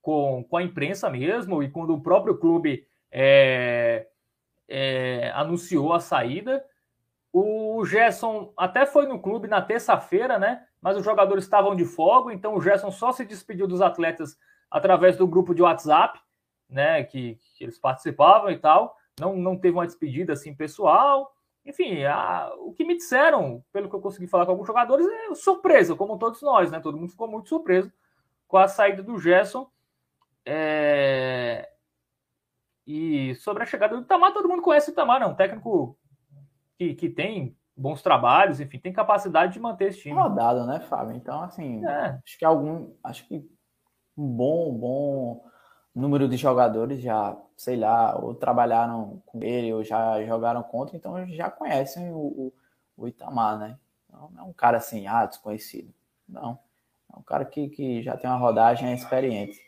com, 0.00 0.44
com 0.44 0.56
a 0.56 0.62
imprensa 0.62 1.10
mesmo 1.10 1.62
e 1.62 1.70
quando 1.70 1.94
o 1.94 2.00
próprio 2.00 2.38
clube 2.38 2.86
é, 3.10 4.06
é, 4.66 5.30
anunciou 5.34 5.92
a 5.92 6.00
saída. 6.00 6.64
O 7.30 7.84
Gerson 7.84 8.54
até 8.56 8.86
foi 8.86 9.06
no 9.06 9.20
clube 9.20 9.46
na 9.46 9.60
terça-feira, 9.60 10.38
né? 10.38 10.66
Mas 10.80 10.96
os 10.96 11.04
jogadores 11.04 11.44
estavam 11.44 11.76
de 11.76 11.84
folga, 11.84 12.32
então 12.32 12.54
o 12.54 12.60
Gerson 12.60 12.90
só 12.90 13.12
se 13.12 13.24
despediu 13.24 13.66
dos 13.66 13.82
atletas 13.82 14.38
através 14.70 15.16
do 15.16 15.26
grupo 15.26 15.54
de 15.54 15.60
WhatsApp, 15.60 16.18
né? 16.70 17.04
Que, 17.04 17.38
que 17.56 17.64
eles 17.64 17.78
participavam 17.78 18.50
e 18.50 18.58
tal 18.58 18.96
não, 19.18 19.36
não 19.36 19.56
teve 19.56 19.76
uma 19.76 19.86
despedida 19.86 20.32
assim 20.32 20.54
pessoal. 20.54 21.34
Enfim, 21.64 22.04
a, 22.04 22.52
o 22.58 22.72
que 22.72 22.84
me 22.84 22.96
disseram, 22.96 23.64
pelo 23.72 23.88
que 23.88 23.94
eu 23.94 24.00
consegui 24.00 24.26
falar 24.26 24.44
com 24.44 24.52
alguns 24.52 24.66
jogadores, 24.66 25.06
é 25.06 25.34
surpresa, 25.34 25.96
como 25.96 26.18
todos 26.18 26.42
nós, 26.42 26.70
né? 26.70 26.80
Todo 26.80 26.98
mundo 26.98 27.10
ficou 27.10 27.28
muito 27.28 27.48
surpreso 27.48 27.92
com 28.46 28.58
a 28.58 28.68
saída 28.68 29.02
do 29.02 29.18
Gerson. 29.18 29.68
É... 30.44 31.70
E 32.86 33.34
sobre 33.36 33.62
a 33.62 33.66
chegada 33.66 33.96
do 33.96 34.02
Itamar, 34.02 34.34
todo 34.34 34.48
mundo 34.48 34.62
conhece 34.62 34.90
o 34.90 34.92
Itamar, 34.92 35.22
é 35.22 35.26
um 35.26 35.34
técnico 35.34 35.96
que, 36.76 36.94
que 36.94 37.08
tem 37.08 37.56
bons 37.76 38.02
trabalhos, 38.02 38.60
enfim, 38.60 38.78
tem 38.78 38.92
capacidade 38.92 39.54
de 39.54 39.60
manter 39.60 39.88
esse 39.88 40.00
time. 40.00 40.14
Rodado, 40.14 40.66
né, 40.66 40.80
Fábio? 40.80 41.16
Então, 41.16 41.42
assim, 41.42 41.84
é. 41.84 42.18
acho 42.24 42.38
que 42.38 42.44
algum. 42.44 42.92
Acho 43.02 43.26
que 43.26 43.48
um 44.16 44.28
bom, 44.28 44.72
bom 44.74 45.44
número 45.94 46.28
de 46.28 46.36
jogadores 46.36 47.00
já, 47.00 47.36
sei 47.56 47.76
lá, 47.76 48.16
ou 48.16 48.34
trabalharam 48.34 49.22
com 49.26 49.42
ele, 49.42 49.72
ou 49.72 49.84
já 49.84 50.22
jogaram 50.24 50.62
contra, 50.62 50.96
então 50.96 51.26
já 51.28 51.50
conhecem 51.50 52.10
o, 52.12 52.16
o, 52.16 52.52
o 52.96 53.08
Itamar, 53.08 53.58
né? 53.58 53.78
Não, 54.10 54.30
não 54.30 54.44
é 54.44 54.46
um 54.46 54.52
cara 54.52 54.78
assim, 54.78 55.06
ah, 55.06 55.26
desconhecido. 55.26 55.92
Não. 56.28 56.58
É 57.12 57.18
um 57.18 57.22
cara 57.22 57.44
que, 57.44 57.68
que 57.68 58.02
já 58.02 58.16
tem 58.16 58.28
uma 58.28 58.38
rodagem 58.38 58.92
experiente. 58.92 59.60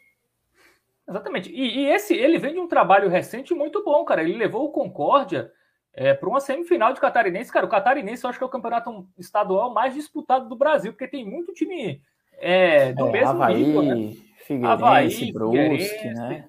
Exatamente. 1.09 1.51
E, 1.51 1.79
e, 1.79 1.87
esse, 1.87 2.15
ele 2.15 2.39
vem 2.39 2.55
de 2.55 2.61
um 2.61 2.67
trabalho 2.69 3.09
recente 3.09 3.55
muito 3.55 3.85
bom, 3.85 4.05
cara. 4.05 4.23
Ele 4.23 4.37
levou 4.37 4.65
o 4.65 4.73
Concórdia 4.73 5.53
é, 5.93 6.13
para 6.13 6.29
uma 6.29 6.41
semifinal 6.41 6.93
de 6.93 7.01
catarinense. 7.01 7.53
Cara, 7.53 7.67
o 7.67 7.69
catarinense 7.71 8.25
eu 8.25 8.31
acho 8.31 8.39
que 8.39 8.45
é 8.45 8.47
o 8.47 8.51
campeonato 8.51 9.07
estadual 9.17 9.73
mais 9.73 9.95
disputado 9.95 10.49
do 10.49 10.57
Brasil, 10.57 10.93
porque 10.93 11.07
tem 11.07 11.25
muito 11.25 11.53
time 11.53 12.03
é, 12.33 12.93
do 12.93 13.09
é, 13.09 13.13
mesmo 13.13 13.43
Havaí, 13.43 13.65
nível, 13.65 13.83
né? 13.83 14.17
Figueirense, 14.45 14.85
Havaí, 14.85 15.33
Brusque, 15.33 16.09
né? 16.11 16.49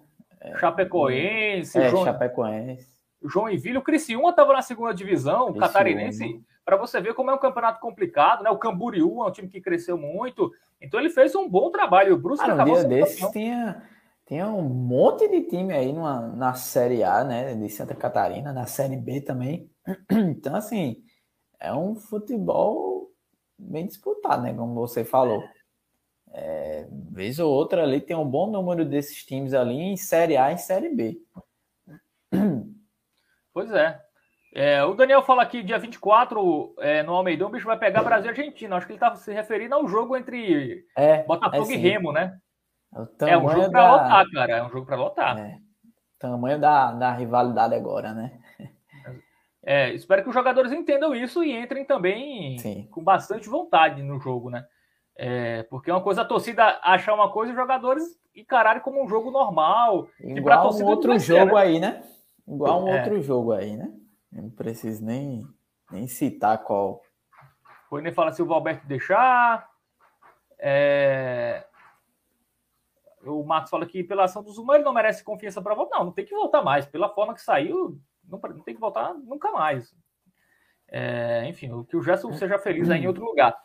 É, 0.53 0.57
Chapecoense, 0.57 1.77
é, 1.77 1.89
João, 1.89 2.05
Chapecoense. 2.05 2.97
Joinville, 3.23 3.77
o 3.77 3.83
Criciúma 3.83 4.29
estava 4.29 4.53
na 4.53 4.61
segunda 4.61 4.93
divisão, 4.93 5.49
o 5.49 5.57
Catarinense, 5.57 6.41
para 6.63 6.77
você 6.77 7.01
ver 7.01 7.13
como 7.13 7.31
é 7.31 7.33
um 7.33 7.39
campeonato 7.39 7.79
complicado, 7.79 8.43
né? 8.43 8.49
O 8.49 8.57
Camboriú 8.57 9.23
é 9.23 9.27
um 9.27 9.31
time 9.31 9.47
que 9.47 9.61
cresceu 9.61 9.97
muito, 9.97 10.51
então 10.81 10.99
ele 10.99 11.09
fez 11.09 11.33
um 11.35 11.49
bom 11.49 11.71
trabalho. 11.71 12.15
O 12.15 12.17
Brusque 12.17 12.49
ah, 12.49 12.53
acabou 12.53 12.75
dia 12.75 12.83
desses 12.83 13.29
tinha, 13.31 13.83
tinha 14.27 14.47
um 14.47 14.63
monte 14.63 15.27
de 15.27 15.43
time 15.43 15.73
aí 15.73 15.91
numa, 15.91 16.19
na 16.19 16.53
Série 16.53 17.03
A, 17.03 17.23
né? 17.23 17.55
De 17.55 17.69
Santa 17.69 17.95
Catarina, 17.95 18.53
na 18.53 18.65
Série 18.65 18.97
B 18.97 19.21
também. 19.21 19.69
Então, 20.11 20.55
assim, 20.55 20.97
é 21.59 21.73
um 21.73 21.95
futebol 21.95 23.09
bem 23.57 23.87
disputado, 23.87 24.43
né? 24.43 24.53
Como 24.53 24.75
você 24.75 25.03
falou. 25.03 25.41
É, 26.39 26.85
vez 27.09 27.39
ou 27.39 27.51
outra 27.51 27.81
ali 27.81 27.99
tem 27.99 28.15
um 28.15 28.29
bom 28.29 28.45
número 28.51 28.85
desses 28.85 29.25
times 29.25 29.55
ali 29.55 29.73
em 29.73 29.97
Série 29.97 30.37
A 30.37 30.51
e 30.51 30.57
Série 30.59 30.89
B. 30.89 31.17
Pois 33.51 33.71
é. 33.71 33.99
é 34.53 34.83
o 34.83 34.93
Daniel 34.93 35.23
fala 35.23 35.41
aqui, 35.41 35.63
dia 35.63 35.79
24, 35.79 36.75
é, 36.77 37.01
no 37.01 37.15
Almeidão, 37.15 37.47
o 37.47 37.51
bicho 37.51 37.65
vai 37.65 37.79
pegar 37.79 38.03
Brasil 38.03 38.27
e 38.27 38.29
Argentina. 38.29 38.75
Acho 38.75 38.85
que 38.85 38.91
ele 38.91 38.97
estava 38.97 39.15
se 39.15 39.33
referindo 39.33 39.73
ao 39.73 39.87
jogo 39.87 40.15
entre 40.15 40.85
é, 40.95 41.23
Botafogo 41.23 41.71
é 41.71 41.73
e 41.73 41.77
Remo, 41.77 42.11
né? 42.11 42.37
É, 43.21 43.31
é 43.31 43.37
um 43.39 43.49
jogo 43.49 43.71
para 43.71 43.81
da... 43.81 43.91
lotar, 43.91 44.25
cara. 44.31 44.57
É 44.57 44.63
um 44.63 44.69
jogo 44.69 44.85
para 44.85 44.95
lotar. 44.95 45.39
É. 45.39 45.57
Tamanho 46.19 46.59
da, 46.59 46.91
da 46.91 47.11
rivalidade 47.13 47.73
agora, 47.73 48.13
né? 48.13 48.39
Espero 49.95 50.21
que 50.21 50.29
os 50.29 50.35
jogadores 50.35 50.71
entendam 50.71 51.15
isso 51.15 51.43
e 51.43 51.51
entrem 51.51 51.83
também 51.83 52.59
Sim. 52.59 52.87
com 52.91 53.03
bastante 53.03 53.49
vontade 53.49 54.03
no 54.03 54.19
jogo, 54.19 54.51
né? 54.51 54.67
É, 55.19 55.63
porque 55.63 55.89
é 55.89 55.93
uma 55.93 56.03
coisa 56.03 56.21
a 56.21 56.25
torcida 56.25 56.79
achar 56.83 57.15
uma 57.15 57.31
coisa 57.31 57.51
e 57.51 57.55
os 57.55 57.59
jogadores 57.59 58.03
encararem 58.35 58.81
como 58.81 59.03
um 59.03 59.07
jogo 59.07 59.31
normal. 59.31 60.07
Igual 60.19 60.71
um 60.73 60.85
outro 60.85 61.17
jogo 61.17 61.55
né? 61.55 61.61
aí, 61.61 61.79
né? 61.79 62.03
Igual 62.47 62.83
um 62.83 62.87
é. 62.87 62.99
outro 62.99 63.21
jogo 63.21 63.51
aí, 63.51 63.75
né? 63.75 63.91
Eu 64.31 64.43
não 64.43 64.49
preciso 64.51 65.03
nem, 65.03 65.47
nem 65.91 66.07
citar 66.07 66.63
qual. 66.63 67.01
Foi 67.89 68.01
nem 68.01 68.13
falar 68.13 68.31
se 68.33 68.43
o 68.43 68.45
Valberto 68.45 68.85
deixar. 68.85 69.67
É... 70.59 71.65
O 73.25 73.43
Marcos 73.43 73.71
fala 73.71 73.85
que 73.85 74.03
pela 74.03 74.25
ação 74.25 74.43
do 74.43 74.51
Zuma 74.51 74.75
ele 74.75 74.83
não 74.83 74.93
merece 74.93 75.23
confiança 75.23 75.61
para 75.61 75.73
voltar. 75.73 75.97
Não, 75.97 76.05
não 76.05 76.11
tem 76.11 76.25
que 76.25 76.35
voltar 76.35 76.61
mais. 76.61 76.85
Pela 76.85 77.09
forma 77.09 77.33
que 77.33 77.41
saiu, 77.41 77.99
não, 78.23 78.39
não 78.39 78.63
tem 78.63 78.75
que 78.75 78.79
voltar 78.79 79.15
nunca 79.15 79.51
mais. 79.51 79.93
É, 80.89 81.45
enfim, 81.47 81.83
que 81.83 81.97
o 81.97 82.01
Gerson 82.01 82.31
seja 82.33 82.57
feliz 82.59 82.89
aí 82.89 83.01
em 83.01 83.07
outro 83.07 83.25
lugar. 83.25 83.57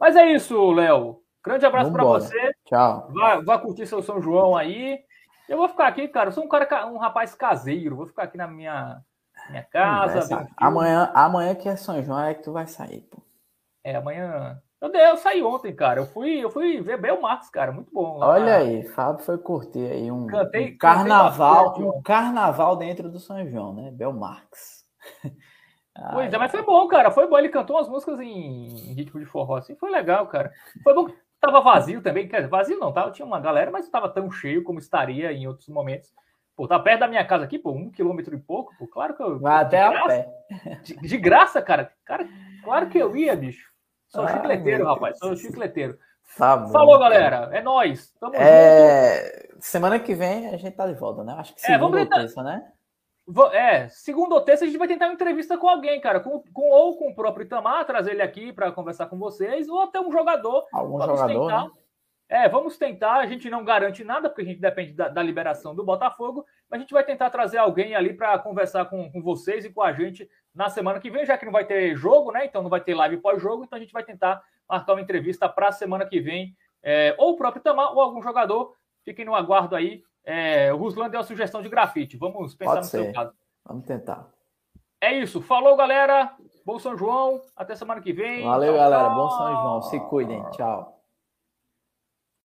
Mas 0.00 0.16
é 0.16 0.26
isso, 0.32 0.70
Léo. 0.72 1.22
Grande 1.44 1.66
abraço 1.66 1.92
para 1.92 2.04
você. 2.04 2.52
Tchau. 2.64 3.08
Vá, 3.12 3.40
vá 3.40 3.58
curtir 3.58 3.86
seu 3.86 4.02
São 4.02 4.20
João 4.20 4.56
aí. 4.56 4.98
Eu 5.48 5.56
vou 5.56 5.68
ficar 5.68 5.86
aqui, 5.86 6.06
cara. 6.08 6.28
Eu 6.28 6.32
sou 6.32 6.44
um 6.44 6.48
cara, 6.48 6.86
um 6.86 6.98
rapaz 6.98 7.34
caseiro. 7.34 7.96
Vou 7.96 8.06
ficar 8.06 8.24
aqui 8.24 8.36
na 8.36 8.46
minha, 8.46 9.00
minha 9.48 9.62
casa. 9.64 10.46
Amanhã, 10.56 11.10
amanhã 11.14 11.54
que 11.54 11.68
é 11.68 11.76
São 11.76 12.02
João 12.02 12.20
é 12.20 12.34
que 12.34 12.42
tu 12.42 12.52
vai 12.52 12.66
sair, 12.66 13.00
pô. 13.02 13.22
É, 13.82 13.96
amanhã. 13.96 14.60
Eu, 14.80 14.92
eu 14.92 15.16
saí 15.16 15.42
ontem, 15.42 15.74
cara. 15.74 16.00
Eu 16.00 16.06
fui, 16.06 16.44
eu 16.44 16.50
fui 16.50 16.80
ver 16.80 17.00
Bel 17.00 17.18
cara. 17.52 17.72
Muito 17.72 17.92
bom. 17.92 18.20
Olha 18.20 18.56
aí, 18.56 18.84
Fábio 18.84 19.24
foi 19.24 19.38
curtir 19.38 19.90
aí 19.90 20.10
um, 20.10 20.26
cantei, 20.26 20.74
um 20.74 20.78
carnaval, 20.78 21.80
um 21.80 22.02
carnaval 22.02 22.76
dentro 22.76 23.10
do 23.10 23.18
São 23.18 23.44
João, 23.48 23.74
né? 23.74 23.90
Bel 23.90 24.12
Marques. 24.12 24.84
Pois 26.12 26.32
é, 26.32 26.38
mas 26.38 26.50
foi 26.50 26.62
bom, 26.62 26.86
cara. 26.86 27.10
Foi 27.10 27.26
bom. 27.26 27.38
Ele 27.38 27.48
cantou 27.48 27.76
umas 27.76 27.88
músicas 27.88 28.20
em, 28.20 28.94
ritmo 28.94 29.18
de 29.18 29.26
forró, 29.26 29.56
assim. 29.56 29.76
Foi 29.76 29.90
legal, 29.90 30.26
cara. 30.26 30.52
Foi 30.82 30.94
bom. 30.94 31.08
Tava 31.40 31.60
vazio 31.60 32.02
também. 32.02 32.28
Quer 32.28 32.36
dizer, 32.36 32.48
vazio 32.48 32.78
não, 32.78 32.92
tá? 32.92 33.10
Tinha 33.10 33.26
uma 33.26 33.40
galera, 33.40 33.70
mas 33.70 33.84
não 33.84 33.92
tava 33.92 34.08
tão 34.08 34.30
cheio 34.30 34.62
como 34.62 34.78
estaria 34.78 35.32
em 35.32 35.46
outros 35.46 35.68
momentos. 35.68 36.12
Pô, 36.56 36.66
tá 36.66 36.78
perto 36.78 37.00
da 37.00 37.08
minha 37.08 37.24
casa 37.24 37.44
aqui, 37.44 37.58
pô, 37.58 37.70
um 37.70 37.90
quilômetro 37.90 38.34
e 38.34 38.40
pouco. 38.40 38.74
Pô, 38.76 38.86
claro 38.88 39.16
que 39.16 39.22
eu. 39.22 39.38
Vai 39.38 39.62
até 39.62 39.80
a 39.80 40.06
pé. 40.06 40.28
De, 40.82 40.96
de, 40.96 41.16
graça, 41.16 41.62
cara. 41.62 41.92
Cara, 42.04 42.28
claro 42.64 42.88
que 42.88 42.98
eu 42.98 43.16
ia, 43.16 43.36
bicho. 43.36 43.70
Sou 44.08 44.24
ah, 44.24 44.28
chicleteiro, 44.28 44.84
rapaz. 44.84 45.18
Sou 45.18 45.36
chicleteiro. 45.36 45.96
Tá 46.36 46.56
bom. 46.56 46.72
Falou, 46.72 46.98
galera. 46.98 47.48
É 47.52 47.62
nóis. 47.62 48.12
Tamo 48.20 48.34
é... 48.34 49.46
junto. 49.50 49.64
Semana 49.64 49.98
que 49.98 50.14
vem 50.14 50.48
a 50.48 50.56
gente 50.56 50.74
tá 50.74 50.86
de 50.86 50.94
volta, 50.94 51.22
né? 51.24 51.34
Acho 51.38 51.54
que 51.54 51.60
segunda 51.60 51.76
é, 51.76 51.78
vamos 51.78 51.98
tentar... 52.00 52.16
terça, 52.20 52.42
né? 52.42 52.72
É, 53.52 53.88
segunda 53.88 54.34
ou 54.34 54.40
terça 54.40 54.64
a 54.64 54.66
gente 54.66 54.78
vai 54.78 54.88
tentar 54.88 55.06
uma 55.06 55.14
entrevista 55.14 55.58
com 55.58 55.68
alguém, 55.68 56.00
cara, 56.00 56.18
com, 56.18 56.42
com 56.52 56.70
ou 56.70 56.96
com 56.96 57.10
o 57.10 57.14
próprio 57.14 57.44
Itamar, 57.44 57.84
trazer 57.84 58.12
ele 58.12 58.22
aqui 58.22 58.52
para 58.52 58.72
conversar 58.72 59.06
com 59.06 59.18
vocês, 59.18 59.68
ou 59.68 59.82
até 59.82 60.00
um 60.00 60.10
jogador. 60.10 60.66
Algum 60.72 60.96
vamos 60.96 61.20
jogador, 61.20 61.46
tentar. 61.46 61.64
Né? 61.64 61.70
É, 62.30 62.48
vamos 62.48 62.78
tentar. 62.78 63.16
A 63.16 63.26
gente 63.26 63.50
não 63.50 63.64
garante 63.64 64.02
nada, 64.02 64.28
porque 64.30 64.42
a 64.42 64.44
gente 64.44 64.60
depende 64.60 64.92
da, 64.92 65.08
da 65.08 65.22
liberação 65.22 65.74
do 65.74 65.84
Botafogo, 65.84 66.44
mas 66.70 66.78
a 66.78 66.80
gente 66.80 66.92
vai 66.92 67.04
tentar 67.04 67.28
trazer 67.28 67.58
alguém 67.58 67.94
ali 67.94 68.14
para 68.14 68.38
conversar 68.38 68.86
com, 68.86 69.10
com 69.10 69.22
vocês 69.22 69.64
e 69.64 69.70
com 69.70 69.82
a 69.82 69.92
gente 69.92 70.28
na 70.54 70.70
semana 70.70 70.98
que 70.98 71.10
vem, 71.10 71.26
já 71.26 71.36
que 71.36 71.44
não 71.44 71.52
vai 71.52 71.64
ter 71.64 71.94
jogo, 71.96 72.32
né? 72.32 72.46
Então 72.46 72.62
não 72.62 72.70
vai 72.70 72.80
ter 72.80 72.94
live 72.94 73.18
pós-jogo, 73.18 73.64
então 73.64 73.76
a 73.76 73.80
gente 73.80 73.92
vai 73.92 74.02
tentar 74.02 74.42
marcar 74.68 74.94
uma 74.94 75.00
entrevista 75.00 75.48
para 75.48 75.68
a 75.68 75.72
semana 75.72 76.04
que 76.06 76.20
vem, 76.20 76.54
é, 76.82 77.14
ou 77.18 77.32
o 77.32 77.36
próprio 77.36 77.60
Itamar, 77.60 77.92
ou 77.92 78.00
algum 78.00 78.22
jogador. 78.22 78.74
Fiquem 79.04 79.24
no 79.24 79.34
aguardo 79.34 79.74
aí. 79.74 80.02
É, 80.30 80.70
o 80.74 80.76
Ruslan 80.76 81.08
deu 81.08 81.20
a 81.20 81.24
sugestão 81.24 81.62
de 81.62 81.70
grafite. 81.70 82.18
Vamos 82.18 82.54
pensar 82.54 82.72
Pode 82.74 82.84
no 82.84 82.90
ser. 82.90 83.04
seu 83.04 83.12
caso. 83.14 83.32
Vamos 83.64 83.86
tentar. 83.86 84.28
É 85.00 85.14
isso. 85.14 85.40
Falou, 85.40 85.74
galera. 85.74 86.36
Bom 86.66 86.78
São 86.78 86.98
João. 86.98 87.40
Até 87.56 87.74
semana 87.74 88.02
que 88.02 88.12
vem. 88.12 88.44
Valeu, 88.44 88.74
tchau, 88.74 88.78
galera. 88.78 89.08
Bom 89.08 89.30
São 89.30 89.50
João. 89.50 89.82
Se 89.82 90.00
cuidem. 90.00 90.44
Tchau. 90.50 90.97